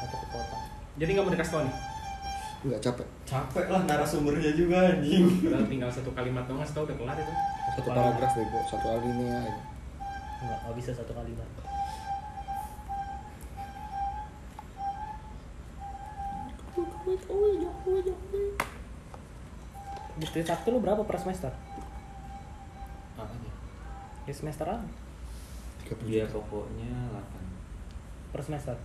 Satu 0.02 0.16
kepotong. 0.26 0.62
Jadi 0.98 1.10
nggak 1.14 1.24
mau 1.24 1.32
dikasih 1.32 1.54
tau 1.54 1.62
nih? 1.62 1.76
nggak 2.58 2.82
capek. 2.82 3.06
Capek 3.22 3.66
lah 3.70 3.82
narasumbernya 3.86 4.50
juga 4.58 4.90
anjing. 4.90 5.30
Padahal 5.46 5.66
tinggal 5.70 5.90
satu 5.94 6.10
kalimat 6.10 6.42
doang 6.50 6.58
ngasih 6.58 6.74
tahu 6.74 6.84
udah 6.90 6.96
kelar 6.98 7.16
itu. 7.22 7.30
Satu, 7.30 7.78
satu 7.78 7.88
paragraf 7.94 8.32
deh, 8.34 8.46
kok. 8.50 8.64
Satu 8.66 8.86
alinea 8.90 9.38
ya. 9.46 9.54
Enggak, 10.42 10.58
enggak 10.66 10.74
bisa 10.82 10.90
satu 10.90 11.12
kalimat. 11.14 11.46
Di 20.18 20.42
satu 20.42 20.66
lu 20.74 20.82
berapa 20.82 21.06
per 21.06 21.16
semester? 21.22 21.54
Apa 23.14 23.34
ya 24.26 24.34
semesteran 24.34 24.82
30 25.96 26.20
ya 26.20 26.26
pokoknya 26.28 26.92
8 27.16 28.34
per 28.36 28.40
semester 28.44 28.76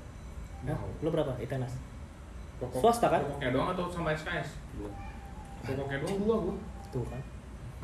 iya. 0.64 0.76
wow. 0.76 1.04
lo 1.04 1.10
berapa 1.12 1.34
itenas 1.44 1.76
Pokok, 2.62 2.80
swasta 2.80 3.12
kan 3.12 3.20
pokoknya 3.28 3.52
doang 3.52 3.70
atau 3.76 3.92
sama 3.92 4.16
SKS 4.16 4.56
dua 4.80 4.90
pokoknya 5.68 6.00
doang 6.06 6.18
dua 6.24 6.36
gua 6.48 6.56
tuh 6.94 7.04
kan 7.10 7.22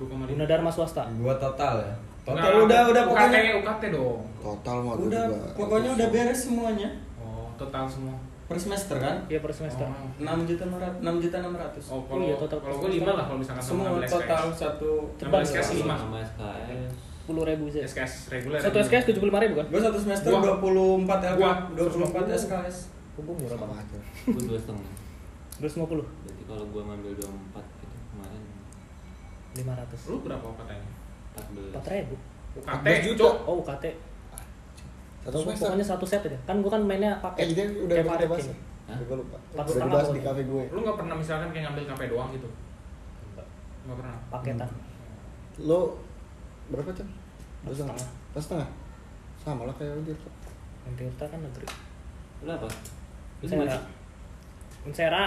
Guna 0.07 0.45
Dharma 0.47 0.71
swasta. 0.71 1.03
Dua 1.11 1.35
total 1.35 1.83
ya. 1.83 1.95
Total 2.23 2.51
nah, 2.55 2.63
udah 2.63 2.79
udah 2.93 3.03
pokoknya 3.03 3.39
UKT 3.59 3.83
dong. 3.91 4.21
Total 4.39 4.77
mau 4.79 4.95
udah 4.95 5.23
juga. 5.27 5.47
pokoknya 5.59 5.89
udah 5.99 6.07
beres 6.07 6.39
semuanya. 6.47 6.89
Oh, 7.19 7.51
total 7.59 7.83
semua. 7.83 8.15
Per 8.47 8.57
semester 8.57 8.95
kan? 8.97 9.27
Iya 9.27 9.39
per 9.43 9.51
semester. 9.51 9.85
Oh, 9.85 10.07
enam 10.23 10.47
juta 10.47 10.63
enam 10.65 10.79
ratus. 10.79 10.99
Enam 11.03 11.15
juta 11.19 11.35
enam 11.43 11.53
ratus. 11.57 11.85
Oh, 11.91 12.01
kalau, 12.07 12.23
iya, 12.23 12.35
total 12.39 12.57
kalau 12.63 12.75
gue 12.79 12.91
lima 12.95 13.11
lah 13.11 13.25
kalau 13.27 13.39
misalkan 13.43 13.63
semua 13.63 13.99
total 14.07 14.43
satu. 14.55 14.91
Cepat 15.19 15.41
sekali. 15.43 15.83
Sama 15.83 16.17
SKS 16.23 17.08
Sepuluh 17.29 17.45
ribu 17.45 17.69
sih. 17.69 17.85
SKS 17.85 18.33
reguler. 18.33 18.57
Satu 18.57 18.81
SKS 18.81 19.05
tujuh 19.05 19.21
puluh 19.21 19.29
lima 19.29 19.41
ribu 19.45 19.53
kan? 19.55 19.65
Gua 19.69 19.81
satu 19.85 20.01
semester 20.01 20.33
Gua- 20.33 20.57
24 20.57 21.21
LK, 21.29 21.37
gua 21.37 21.51
24 21.77 22.25
150. 22.25 22.41
SKS. 22.41 22.77
Gue 23.13 23.35
murah 23.37 23.57
banget. 23.59 23.85
aja. 23.85 23.99
Gue 24.25 24.43
dua 24.47 24.57
setengah 24.57 24.89
Terus 25.53 25.73
lima 25.77 25.85
puluh. 25.85 26.05
Berarti 26.09 26.43
kalau 26.47 26.65
gue 26.65 26.81
ngambil 26.81 27.11
24 27.13 27.29
gitu 27.77 27.95
kemarin 28.09 28.41
Lima 29.51 29.73
ratus. 29.75 30.01
Lu 30.07 30.17
berapa 30.19 30.41
UKT-nya? 30.41 30.89
14 31.37 31.69
Empat 31.69 31.85
ribu. 31.91 32.15
UKT 32.57 32.81
14 32.81 33.05
juta. 33.05 33.25
Oh 33.45 33.55
UKT. 33.61 33.85
Satu 35.21 35.37
semester. 35.37 35.65
Pokoknya 35.67 35.85
satu 35.85 36.05
set 36.07 36.21
aja. 36.25 36.39
Kan 36.41 36.65
gua 36.65 36.71
kan 36.71 36.81
mainnya 36.81 37.11
Eh, 37.11 37.21
pakai. 37.21 37.43
jadi 37.45 37.61
udah 37.77 37.93
kayak 37.93 38.01
udah 38.01 38.17
Farid 38.17 38.29
bahas. 38.33 38.47
Gue 39.05 39.17
lupa. 39.21 39.37
Empat 39.53 39.65
Udah 39.67 39.83
dibahas 39.85 40.09
di 40.09 40.21
kafe 40.25 40.41
gue. 40.43 40.63
Lu 40.73 40.79
nggak 40.81 40.97
pernah 40.97 41.13
misalkan 41.13 41.47
kayak 41.51 41.63
ngambil 41.67 41.83
KP 41.85 42.01
doang 42.09 42.29
gitu? 42.33 42.49
Nggak 43.85 43.97
pernah. 44.01 44.17
Paketan. 44.31 44.69
Lo 45.59 45.79
berapa 46.69 46.89
jam? 46.95 47.07
Dua 47.59 47.73
Setengah. 47.73 48.07
Dua 48.31 48.41
setengah. 48.41 48.69
Sama 49.37 49.63
lah 49.65 49.75
kayak 49.75 49.93
udah. 49.97 50.17
Yang 50.85 50.93
Tirta 50.95 51.25
kan 51.27 51.39
negeri. 51.39 51.67
Lu 52.43 52.51
apa? 52.51 52.67
Unsera. 53.39 53.77
Unsera. 54.83 55.23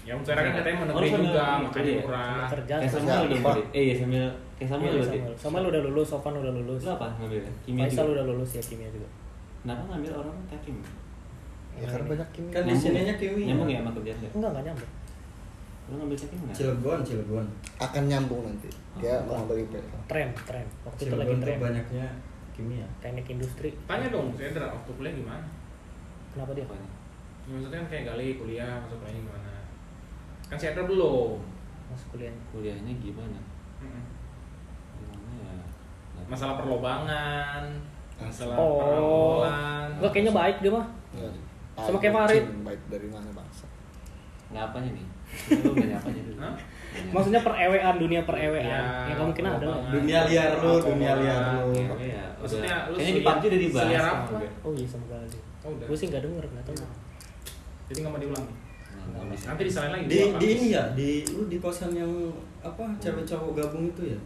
Ya 0.00 0.12
Unsera 0.14 0.40
kan 0.40 0.52
katanya 0.54 0.76
mau 0.76 0.86
Oh, 0.86 0.88
negeri 0.96 1.08
juga, 1.10 1.42
sambil 1.44 1.64
makanya 1.66 1.92
murah. 2.00 2.46
Kerja. 2.48 2.74
Kayak 2.78 2.90
Samuel 2.90 3.20
Apa? 3.20 3.36
berarti. 3.42 3.62
Eh 3.70 3.82
iya 3.82 3.94
Samuel 3.96 4.30
Kayak 4.56 4.68
Samuel 4.70 4.88
Iya, 4.88 4.96
berarti 4.96 5.18
Samuel. 5.18 5.34
Samuel 5.36 5.64
udah 5.68 5.80
lulus, 5.84 6.06
Sofan 6.08 6.34
udah 6.36 6.52
lulus. 6.52 6.80
Lu 6.84 6.90
apa 6.90 7.06
ngambilnya? 7.16 7.52
Kimia 7.64 7.82
Faisal 7.84 8.04
juga? 8.04 8.12
udah 8.14 8.24
lulus 8.28 8.50
ya 8.54 8.62
kimia 8.62 8.88
juga. 8.88 9.08
Kenapa 9.60 9.82
ngambil 9.88 10.12
orang 10.16 10.36
tekim? 10.48 10.76
Ya 11.76 11.86
karena 11.86 12.06
banyak 12.08 12.28
kimia. 12.32 12.52
Kan 12.52 12.62
di 12.64 12.74
sininya 12.76 13.14
kimia. 13.16 13.46
Nyambung 13.52 13.68
ya 13.68 13.78
sama 13.80 13.90
kerjaan 13.96 14.16
nggak? 14.20 14.32
Enggak 14.36 14.50
enggak 14.52 14.64
nyambung. 14.68 14.90
Lu 15.90 15.98
ngambil 15.98 16.16
tekim 16.16 16.38
nggak? 16.40 16.54
Cilegon, 16.54 17.00
Cilegon. 17.02 17.46
Akan 17.76 18.02
nyambung 18.06 18.46
nanti. 18.46 18.70
Dia 18.96 19.18
Oh. 19.18 19.26
mau 19.26 19.34
ngambil 19.42 19.56
IP. 19.60 19.74
Tren, 20.06 20.28
tren. 20.40 20.66
Waktu 20.86 21.00
itu 21.02 21.14
lagi 21.14 21.26
Cilegon 21.28 21.40
tren. 21.42 21.58
banyaknya 21.60 22.06
kimia. 22.52 22.86
Teknik 23.00 23.26
industri. 23.28 23.70
Tanya 23.84 24.06
dong, 24.08 24.30
saya 24.32 24.50
Dra, 24.52 24.70
waktu 24.70 24.90
kuliah 24.92 25.10
gimana? 25.12 25.46
Kenapa 26.30 26.54
dia? 26.54 26.62
Apanya? 26.62 26.88
Ya, 27.42 27.52
maksudnya 27.52 27.78
kan 27.80 27.88
kayak 27.88 28.04
gali 28.06 28.26
kuliah, 28.36 28.72
masuk 28.78 28.98
kuliahnya 28.98 29.20
gimana? 29.20 29.52
Kan 30.46 30.56
saya 30.56 30.70
Dra 30.72 30.84
belum. 30.86 31.30
Masuk 31.90 32.06
kuliah. 32.14 32.34
Kuliahnya 32.48 32.92
gimana? 32.96 33.38
Mm-mm. 33.82 34.04
Gimana 34.94 35.30
ya? 35.34 35.54
Masalah 36.24 36.54
perlobangan, 36.54 37.62
masalah 38.16 38.54
Oh. 38.54 38.78
pergaulan. 38.78 39.88
Enggak 39.98 40.10
kayaknya 40.12 40.32
baik 40.32 40.56
dia 40.60 40.70
mah. 40.70 40.86
Ya. 41.10 41.30
Sama 41.74 41.98
kayak 41.98 42.14
Farid. 42.14 42.44
Baik 42.62 42.80
dari 42.86 43.08
mana 43.08 43.26
bangsa? 43.32 43.66
Ngapanya 44.52 44.90
nih? 44.92 45.06
Lu 45.52 45.70
nggak 45.70 45.88
nyapanya 45.90 46.22
dulu. 46.24 46.38
Hah? 46.38 46.54
Nanya. 46.90 47.12
Maksudnya 47.12 47.40
perewean, 47.40 47.94
dunia 47.96 48.20
perewean. 48.24 48.66
Iya, 48.66 48.80
Ya 49.06 49.12
nggak 49.12 49.26
mungkin 49.26 49.44
ada 49.46 49.64
lah. 49.64 49.78
Dunia 49.90 50.18
liar 50.26 50.50
lu, 50.56 50.72
dunia 50.80 51.12
liar 51.16 51.40
lu. 51.56 51.70
Iya, 51.72 51.88
iya. 52.00 52.24
Maksudnya 52.36 52.74
lu 52.86 52.94
Kayaknya 52.94 53.12
di 53.12 53.22
PUBG 53.22 53.42
udah 53.44 53.60
dibahas. 53.60 53.86
sama 53.86 54.10
apa? 54.10 54.32
gue. 54.32 54.48
Oh 54.60 54.72
iya 54.72 54.86
sama 54.86 55.04
kali. 55.06 55.28
Oh, 55.60 55.70
udah. 55.70 55.86
Gue 55.86 55.96
sih 55.96 56.06
nggak 56.08 56.22
denger, 56.22 56.44
nggak 56.46 56.64
tahu. 56.64 56.76
Jadi 57.86 57.98
nggak 58.00 58.12
mau 58.12 58.20
diulang. 58.20 58.46
Nggak 59.10 59.24
bisa. 59.28 59.44
Nanti 59.48 59.62
disalahin 59.64 59.92
lagi. 59.92 60.04
Di 60.06 60.18
di 60.34 60.46
ini 60.50 60.66
ya, 60.70 60.82
di 60.92 61.08
lu 61.28 61.42
di 61.46 61.56
kosan 61.58 61.90
yang 61.92 62.10
apa 62.60 62.84
cewek 62.98 63.24
cowok 63.24 63.50
gabung 63.54 63.86
itu 63.86 64.02
ya? 64.08 64.20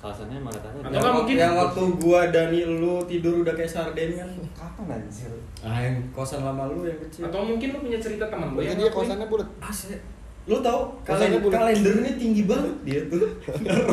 Alasannya 0.00 0.34
malah 0.36 0.58
tanya. 0.58 0.82
Atau 0.90 1.12
mungkin- 1.14 1.38
yang 1.38 1.54
waktu 1.54 1.82
gua 1.94 2.26
Dani 2.26 2.60
lu 2.66 2.98
tidur 3.06 3.46
udah 3.46 3.54
kayak 3.54 3.70
sarden 3.70 4.10
kan? 4.12 4.26
kapan 4.52 4.98
anjir? 4.98 5.30
Ah 5.62 5.78
yang 5.78 5.94
kosan 6.10 6.42
lama 6.42 6.66
lu 6.66 6.82
yang 6.82 6.98
kecil. 6.98 7.22
Atau 7.22 7.46
mungkin 7.46 7.70
lu 7.70 7.78
punya 7.80 7.98
cerita 8.00 8.26
teman 8.26 8.50
lu 8.50 8.58
yang 8.58 8.74
dia 8.74 8.90
kosannya 8.90 9.26
bulat. 9.26 9.46
Asli. 9.60 9.94
Lu 10.42 10.58
tau 10.58 10.90
Kosannya 11.02 11.38
kalen 11.38 11.42
bulat. 11.42 11.54
kalendernya 11.54 12.12
tinggi 12.18 12.42
banget 12.44 12.74
dia 12.82 13.00
tuh. 13.06 13.26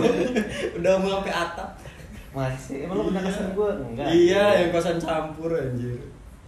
udah 0.82 0.94
mau 0.98 1.10
sampai 1.20 1.34
atap. 1.34 1.70
Masih, 2.30 2.86
emang 2.86 2.96
lu 3.02 3.04
pernah 3.10 3.24
kesan 3.26 3.48
gue? 3.54 3.70
Enggak. 3.90 4.08
Iya, 4.10 4.44
yang 4.62 4.70
kosan 4.70 4.98
campur 4.98 5.50
anjir. 5.52 5.98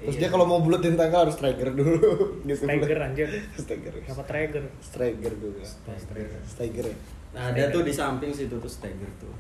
Terus 0.02 0.18
Iya. 0.18 0.22
dia 0.26 0.30
kalau 0.30 0.46
mau 0.50 0.60
bulatin 0.62 0.98
tangga 0.98 1.22
harus 1.22 1.38
striker 1.38 1.70
dulu. 1.72 2.02
gitu. 2.50 2.66
Striker 2.66 2.98
anjir. 2.98 3.30
Striker. 3.54 3.94
Apa 4.02 4.24
trigger? 4.26 4.64
Striker 4.82 5.34
dulu. 5.38 5.62
Striker. 5.62 6.30
Striker. 6.42 6.86
Nah, 7.32 7.54
ada 7.54 7.70
tuh 7.70 7.86
di 7.86 7.94
samping 7.94 8.34
situ 8.34 8.58
tuh 8.58 8.68
stagger 8.68 9.08
tuh. 9.16 9.32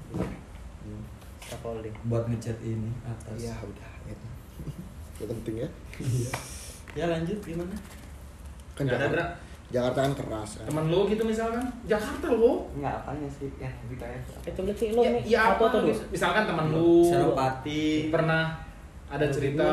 Scaffolding. 1.42 1.92
Buat 2.06 2.30
ngecat 2.30 2.58
ini 2.62 2.88
atas. 3.04 3.36
Iya 3.36 3.58
udah. 3.60 3.92
Ya. 4.06 4.16
Itu 5.18 5.26
penting 5.28 5.56
ya. 5.66 5.70
Iya. 6.00 6.32
Ya 6.94 7.06
lanjut 7.10 7.38
gimana? 7.42 7.76
Kan 8.78 8.86
ada. 8.88 9.36
Jakarta 9.72 10.00
kan 10.04 10.14
keras 10.14 10.50
kan. 10.60 10.66
Temen 10.68 10.86
lu 10.88 11.08
gitu 11.08 11.24
misalkan. 11.24 11.64
Jakarta 11.86 12.28
lo. 12.30 12.68
Enggak 12.76 12.94
apanya 13.00 13.28
sih? 13.28 13.48
Ya, 13.56 13.72
kita 13.88 14.04
ya. 14.04 14.20
Eh 14.44 14.52
coba 14.52 14.72
sih 14.74 14.88
lo 14.92 15.00
Ya, 15.00 15.10
nih 15.10 15.22
ya 15.26 15.42
apa? 15.56 15.66
mis- 15.82 16.06
Misalkan 16.12 16.44
temen 16.44 16.66
lu 16.70 17.08
Senopati. 17.08 18.12
pernah 18.12 18.60
ada 19.08 19.24
Aduh, 19.24 19.32
cerita 19.34 19.68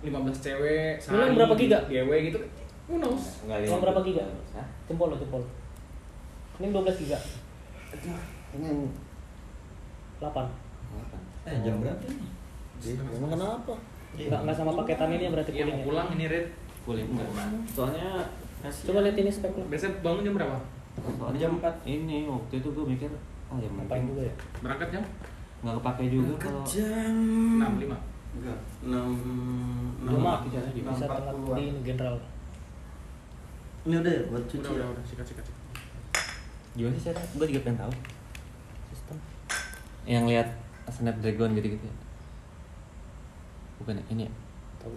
ini. 0.00 0.08
15 0.08 0.38
cewek, 0.38 0.92
Lu 1.06 1.16
yang 1.18 1.34
berapa 1.34 1.54
giga? 1.54 1.78
GW 1.84 2.10
gitu. 2.26 2.38
Who 2.86 2.96
knows? 2.96 3.44
Enggak 3.44 3.66
Emang 3.66 3.82
berapa 3.82 4.00
giga? 4.00 4.24
Hah? 4.52 4.66
Jempol 4.86 5.12
lo 5.12 5.16
jempol. 5.16 5.42
Ini 6.56 6.66
12 6.70 6.96
giga. 6.98 7.18
Ini 8.52 8.68
8. 10.16 10.24
apa? 10.24 11.16
Eh, 11.44 11.56
jam 11.60 11.76
berapa 11.78 12.02
nih? 12.02 12.30
Ih, 12.82 12.96
Emang 13.12 13.30
kenapa? 13.30 13.74
Enggak 14.16 14.40
enggak 14.42 14.56
sama 14.56 14.72
paketan 14.74 15.12
ini 15.12 15.28
berarti 15.28 15.50
Iya 15.52 15.66
pulang 15.82 16.08
ini 16.12 16.24
Red. 16.24 16.46
Boleh 16.84 17.02
enggak? 17.02 17.28
Soalnya 17.68 18.08
Coba 18.68 18.98
lihat 19.00 19.16
ini 19.16 19.30
spek 19.30 19.52
lo. 19.52 19.64
Biasanya 19.66 19.92
bangun 20.00 20.22
jam 20.22 20.34
berapa? 20.34 20.56
Soalnya 20.96 21.38
Jam 21.38 21.50
empat. 21.56 21.74
Ini 21.82 22.16
waktu 22.24 22.54
itu 22.56 22.68
gue 22.70 22.84
mikir 22.86 23.10
ah 23.46 23.56
ya 23.56 23.68
Ngapain 23.68 24.02
juga 24.04 24.22
ya? 24.22 24.34
Berangkat 24.58 24.88
jam 24.90 25.04
nggak 25.56 25.74
kepake 25.76 26.04
juga 26.08 26.32
kalau 26.36 26.62
jam 26.62 27.16
6 27.56 27.84
5. 27.86 27.96
enggak 28.36 28.58
enam 28.82 29.08
Gue 29.96 30.08
enam 30.12 30.20
mah 30.20 30.38
bisa 30.42 30.58
aja. 30.58 30.70
bisa 30.70 31.06
telat 31.06 31.36
di 31.54 31.64
general. 31.82 32.16
ini 33.82 33.94
udah 33.96 34.12
ya 34.12 34.22
buat 34.26 34.44
cuci 34.44 34.60
Udah 34.60 34.70
ya? 34.70 34.76
udah 34.76 34.88
udah 34.92 35.04
sikat 35.04 35.26
sikat. 35.26 35.44
sikat. 35.44 35.64
gimana 36.74 36.92
sih 36.92 37.04
cara 37.06 37.20
gue 37.24 37.46
juga 37.48 37.60
pengen 37.62 37.78
tahu 37.78 37.92
Sistem. 38.90 39.16
yang 40.04 40.24
lihat 40.26 40.48
snapdragon 40.86 41.54
gitu 41.54 41.68
gitu 41.72 41.86
bukan 43.76 43.96
ya? 43.96 44.04
ini 44.10 44.22
ya? 44.26 44.32
Tahu. 44.78 44.92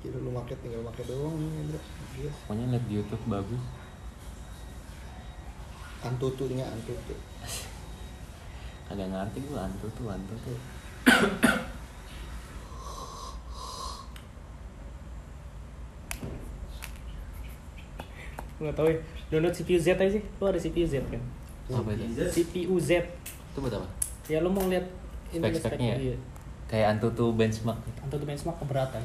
Kira 0.00 0.16
lu 0.16 0.32
market 0.32 0.56
tinggal 0.60 0.80
market 0.80 1.04
doang 1.06 1.36
nih, 1.36 1.60
Indra. 1.60 1.80
Yes. 2.16 2.34
pokoknya 2.44 2.64
lihat 2.70 2.84
di 2.88 2.94
YouTube 2.96 3.24
bagus 3.26 3.62
Antutunya 6.00 6.64
antutu. 6.66 7.14
agak 8.90 9.06
ngerti 9.06 9.38
gue 9.40 9.60
antu 9.60 9.86
tuh 9.94 10.08
antu 10.08 10.34
tuh 10.42 10.56
Nggak 18.60 18.74
tahu 18.76 18.86
ya. 18.92 18.98
Download 19.30 19.54
CPU 19.54 19.78
Z 19.78 19.86
aja 19.96 20.10
sih. 20.10 20.22
Lu 20.36 20.44
ada 20.44 20.58
CPU 20.60 20.84
Z 20.84 20.94
kan? 21.08 21.22
apa 21.70 21.86
itu 21.94 22.02
CPU 22.34 22.82
Z. 22.82 22.98
itu 22.98 23.58
buat 23.62 23.70
apa 23.70 23.86
Ya 24.26 24.42
lu 24.42 24.50
mau 24.50 24.66
lihat 24.66 24.90
ini 25.30 25.38
Spek-speknya 25.38 25.86
ya? 25.86 25.98
Iya. 26.02 26.16
kayak 26.66 26.98
antu 26.98 27.06
tuh 27.14 27.30
benchmark 27.30 27.78
Antutu 28.02 28.26
benchmark 28.26 28.58
keberatan. 28.58 28.98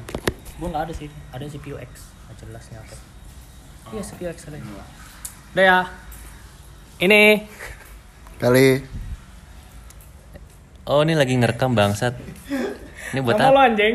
Gua 0.56 0.68
nggak 0.72 0.84
ada 0.88 0.94
sih. 0.96 1.08
Ada 1.32 1.44
CPU 1.48 1.76
X. 1.76 2.12
Nggak 2.26 2.36
jelas 2.44 2.64
nyata. 2.72 2.96
Iya 3.92 4.02
CPU 4.02 4.28
X 4.32 4.38
ada. 4.48 4.58
Udah 4.58 5.64
ya. 5.64 5.80
Ini 6.96 7.44
Kali 8.36 8.80
oh 10.86 11.02
ini 11.02 11.18
lagi 11.18 11.34
ngerekam 11.34 11.74
bangsat 11.74 12.14
ini 13.10 13.20
buat 13.24 13.36
Nama 13.40 13.50
lo 13.50 13.58
apa 13.58 13.62
anjing. 13.72 13.94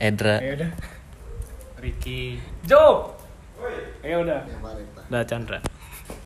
Edra 0.00 0.36
Ya 0.40 0.52
udah. 0.56 0.70
Ricky. 1.80 2.36
Joe. 2.68 3.08
Ya 4.04 4.20
udah. 4.20 4.44
Udah 5.08 5.22
Chandra. 5.24 5.64